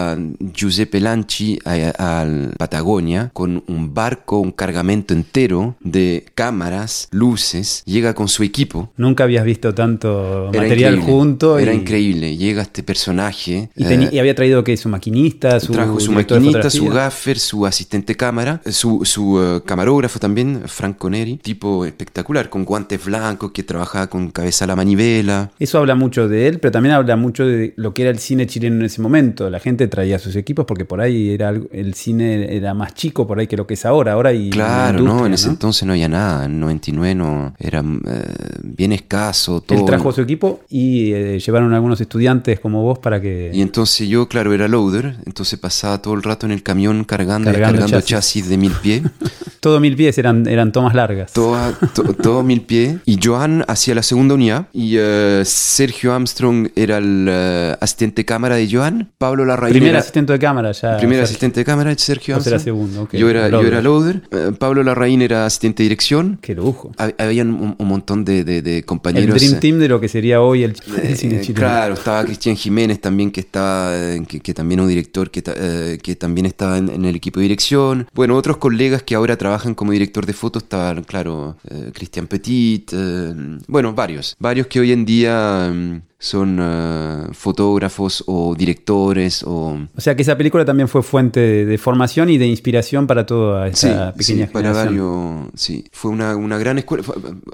Giuseppe 0.52 1.00
Lanci 1.00 1.58
a, 1.64 2.26
Patagonia 2.58 3.30
con 3.32 3.62
un 3.66 3.94
barco, 3.94 4.38
un 4.38 4.52
cargamento 4.52 5.14
entero 5.14 5.76
de 5.80 6.25
cámaras, 6.34 7.08
luces, 7.11 7.82
llega 7.87 8.14
con 8.14 8.28
su 8.28 8.42
equipo. 8.42 8.90
Nunca 8.96 9.25
habías 9.25 9.44
visto 9.44 9.75
tanto 9.75 10.50
material 10.52 11.00
junto. 11.00 11.58
Era 11.58 11.72
increíble. 11.72 12.37
Llega 12.37 12.62
este 12.62 12.82
personaje. 12.82 13.70
Y, 13.76 13.84
eh, 13.84 14.20
había 14.20 14.34
traído 14.34 14.62
que 14.64 14.76
su 14.76 14.88
maquinista, 14.88 15.58
su 15.61 15.72
trajo 15.72 15.99
su 16.00 16.12
maquinista, 16.12 16.70
su 16.70 16.87
gaffer, 16.87 17.38
su 17.38 17.66
asistente 17.66 18.14
cámara, 18.14 18.61
su, 18.66 19.04
su 19.04 19.40
eh, 19.40 19.62
camarógrafo 19.64 20.18
también, 20.18 20.62
Franco 20.66 21.11
Neri, 21.11 21.37
tipo 21.37 21.84
espectacular, 21.84 22.49
con 22.49 22.64
guantes 22.64 23.04
blancos 23.04 23.52
que 23.52 23.62
trabajaba 23.62 24.08
con 24.08 24.30
cabeza 24.30 24.64
a 24.64 24.68
la 24.68 24.76
manivela. 24.76 25.50
Eso 25.58 25.78
habla 25.78 25.94
mucho 25.94 26.28
de 26.28 26.49
él, 26.49 26.61
pero 26.61 26.72
también 26.72 26.94
habla 26.94 27.16
mucho 27.16 27.46
de 27.46 27.75
lo 27.76 27.94
que 27.94 28.02
era 28.02 28.11
el 28.11 28.18
cine 28.18 28.46
chileno 28.46 28.76
en 28.76 28.84
ese 28.84 29.00
momento. 29.00 29.49
La 29.50 29.61
gente 29.61 29.81
traía 29.88 30.18
sus 30.18 30.36
equipos 30.36 30.64
porque 30.66 30.84
por 30.84 31.00
ahí 31.00 31.30
era 31.30 31.50
el 31.50 31.94
cine 31.94 32.56
era 32.56 32.74
más 32.74 32.94
chico 32.94 33.26
por 33.26 33.38
ahí 33.38 33.46
que 33.46 33.56
lo 33.56 33.66
que 33.66 33.74
es 33.74 33.84
ahora. 33.84 34.12
Ahora 34.12 34.32
y 34.32 34.50
claro, 34.50 35.00
no, 35.00 35.26
en 35.26 35.34
ese 35.34 35.48
entonces 35.48 35.84
no 35.84 35.92
había 35.92 36.08
nada. 36.08 36.44
En 36.44 36.60
99 36.60 37.14
no 37.14 37.54
era 37.58 37.80
eh, 37.80 38.34
bien 38.62 38.92
escaso. 38.92 39.60
Todo. 39.60 39.78
Él 39.78 39.84
trajo 39.84 40.12
su 40.12 40.20
equipo 40.20 40.60
y 40.68 41.12
eh, 41.12 41.38
llevaron 41.38 41.72
algunos 41.72 42.00
estudiantes 42.00 42.60
como 42.60 42.82
vos 42.82 42.98
para 42.98 43.20
que. 43.20 43.50
Y 43.52 43.60
entonces 43.60 44.08
yo, 44.08 44.28
claro, 44.28 44.52
era 44.52 44.68
loader, 44.68 45.16
entonces 45.26 45.58
pasaba 45.58 46.00
todo 46.00 46.14
el 46.14 46.22
rato 46.22 46.46
en 46.46 46.52
el 46.52 46.62
camión 46.62 47.04
cargando, 47.04 47.50
cargando, 47.50 48.00
chasis. 48.00 48.48
de 48.48 48.56
mil 48.56 48.72
pies. 48.72 49.02
todo 49.60 49.80
mil 49.80 49.96
pies 49.96 50.18
eran, 50.18 50.46
eran 50.46 50.72
tomas 50.72 50.94
largas. 50.94 51.32
Todo, 51.32 52.42
mil 52.42 52.62
pies. 52.62 52.96
Y 53.06 53.18
Johan 53.22 53.64
hacía 53.68 53.94
la 53.94 54.02
segunda 54.02 54.34
unidad 54.34 54.66
y 54.72 54.96
eh, 54.98 55.42
Sergio 55.44 56.14
Armstrong 56.14 56.68
era 56.74 56.98
el 56.98 57.28
asistente 57.80 58.24
cámara 58.24 58.56
de 58.56 58.68
Johan. 58.70 59.10
Pablo 59.18 59.44
Larraín. 59.44 59.72
Primer 59.73 59.97
asistente 59.97 60.33
de 60.33 60.38
cámara 60.38 60.73
ya. 60.73 60.97
Primer 60.97 61.21
asistente 61.21 61.61
de 61.61 61.64
cámara, 61.64 61.95
Sergio. 61.97 62.38
Era 62.45 62.59
segundo, 62.59 63.09
Yo 63.12 63.29
era, 63.29 63.49
yo 63.49 63.61
era 63.61 63.81
loader. 63.81 64.23
Pablo 64.59 64.83
Larraín 64.83 65.23
era 65.23 65.47
asistente 65.47 65.83
de 65.83 65.88
dirección. 65.88 66.38
Qué 66.41 66.55
lujo. 66.55 66.93
Habían 67.19 67.50
un, 67.79 67.88
montón 67.88 68.25
de, 68.25 68.45
de, 68.45 68.83
compañeros. 68.85 69.43
El 69.43 69.49
Dream 69.49 69.61
Team 69.61 69.79
de 69.79 69.88
lo 69.88 70.00
que 70.00 70.09
sería 70.09 70.41
hoy 70.41 70.64
el, 70.64 70.76
cine 71.17 71.41
chileno. 71.41 71.55
Claro, 71.55 71.95
estaba 71.95 72.25
Cristian 72.25 72.57
Jiménez 72.57 73.00
también, 73.00 73.31
que, 73.31 73.41
estaba, 73.41 73.93
que, 74.26 74.55
también 74.55 74.81
es 74.81 74.85
un 74.85 74.88
director 74.88 75.31
que, 75.31 75.43
eh, 75.47 75.99
que 76.02 76.17
también 76.17 76.47
estaba 76.47 76.79
en, 76.79 77.05
el 77.05 77.17
equipo 77.17 77.41
de 77.41 77.45
dirección. 77.45 78.07
Bueno, 78.14 78.37
otros 78.37 78.57
colegas 78.57 79.02
que 79.02 79.14
ahora 79.14 79.37
trabajan 79.37 79.75
como 79.75 79.93
director 79.93 80.26
de 80.26 80.33
fotos 80.33 80.64
estaban, 80.64 81.05
claro, 81.05 81.57
eh, 81.69 81.91
Cristian 81.93 82.26
Petit, 82.26 82.91
eh, 82.93 83.35
bueno, 83.67 83.93
varios. 83.93 84.37
Varios 84.38 84.67
que 84.67 84.81
hoy 84.81 84.93
en 84.93 85.05
día 85.05 85.71
mm, 85.73 86.00
son 86.23 86.59
eh, 86.61 87.26
fotógrafos 87.33 88.23
o 88.29 88.55
directores 88.55 89.43
o... 89.43 89.76
O 89.93 90.00
sea 90.00 90.14
que 90.14 90.23
esa 90.23 90.37
película 90.37 90.64
también 90.64 90.87
fue 90.87 91.02
fuente 91.02 91.41
de, 91.41 91.79
formación 91.79 92.31
y 92.31 92.38
de 92.38 92.47
inspiración 92.47 93.09
para 93.09 93.26
toda 93.26 93.67
esta 93.67 94.14
pequeña 94.14 94.47
sí, 94.47 94.52
para 94.52 94.73
varios, 94.73 95.49
sí, 95.57 95.85
fue 95.91 96.12
una, 96.12 96.37
una 96.37 96.59
gran 96.59 96.79
escuela, 96.79 97.02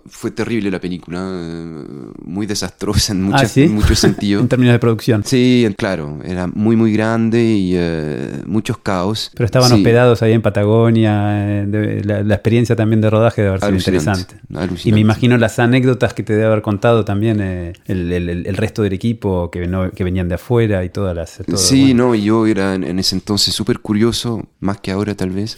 fue, 0.06 0.30
terrible 0.32 0.70
la 0.70 0.80
película, 0.80 1.18
eh, 1.18 1.84
muy 2.26 2.44
desastrosa 2.44 3.14
en, 3.14 3.32
¿Ah, 3.32 3.42
muchos 3.70 3.98
sentidos. 3.98 4.42
en 4.42 4.48
términos 4.48 4.74
de 4.74 4.78
producción. 4.78 5.24
Sí, 5.24 5.66
claro, 5.78 6.18
era 6.22 6.46
muy 6.46 6.76
muy 6.76 6.92
grande 6.92 7.42
y 7.42 7.72
eh, 7.74 8.42
muchos 8.44 8.76
caos. 8.76 9.30
Pero 9.32 9.46
estaban 9.46 9.72
hospedados 9.72 10.20
ahí 10.20 10.34
en 10.34 10.42
Patagonia, 10.42 11.64
la, 11.64 12.34
experiencia 12.34 12.76
también 12.76 13.00
de 13.00 13.08
rodaje 13.08 13.40
debe 13.40 13.56
haber 13.56 13.62
sido 13.62 13.76
interesante. 13.76 14.34
Y 14.84 14.92
me 14.92 15.00
imagino 15.00 15.38
las 15.38 15.58
anécdotas 15.58 16.12
que 16.12 16.22
te 16.22 16.34
debe 16.34 16.44
haber 16.44 16.60
contado 16.60 17.06
también 17.06 17.40
el 17.40 18.57
resto 18.58 18.82
del 18.82 18.92
equipo 18.92 19.50
que, 19.50 19.90
que 19.94 20.04
venían 20.04 20.28
de 20.28 20.34
afuera 20.34 20.84
y 20.84 20.90
todas 20.90 21.16
las... 21.16 21.40
sí, 21.56 21.94
no, 21.94 22.14
yo 22.14 22.46
era 22.46 22.74
en, 22.74 22.98
ese 22.98 23.16
entonces 23.16 23.54
súper 23.54 23.78
curioso, 23.78 24.46
más 24.60 24.80
que 24.80 24.90
ahora 24.90 25.14
tal 25.14 25.30
vez. 25.30 25.56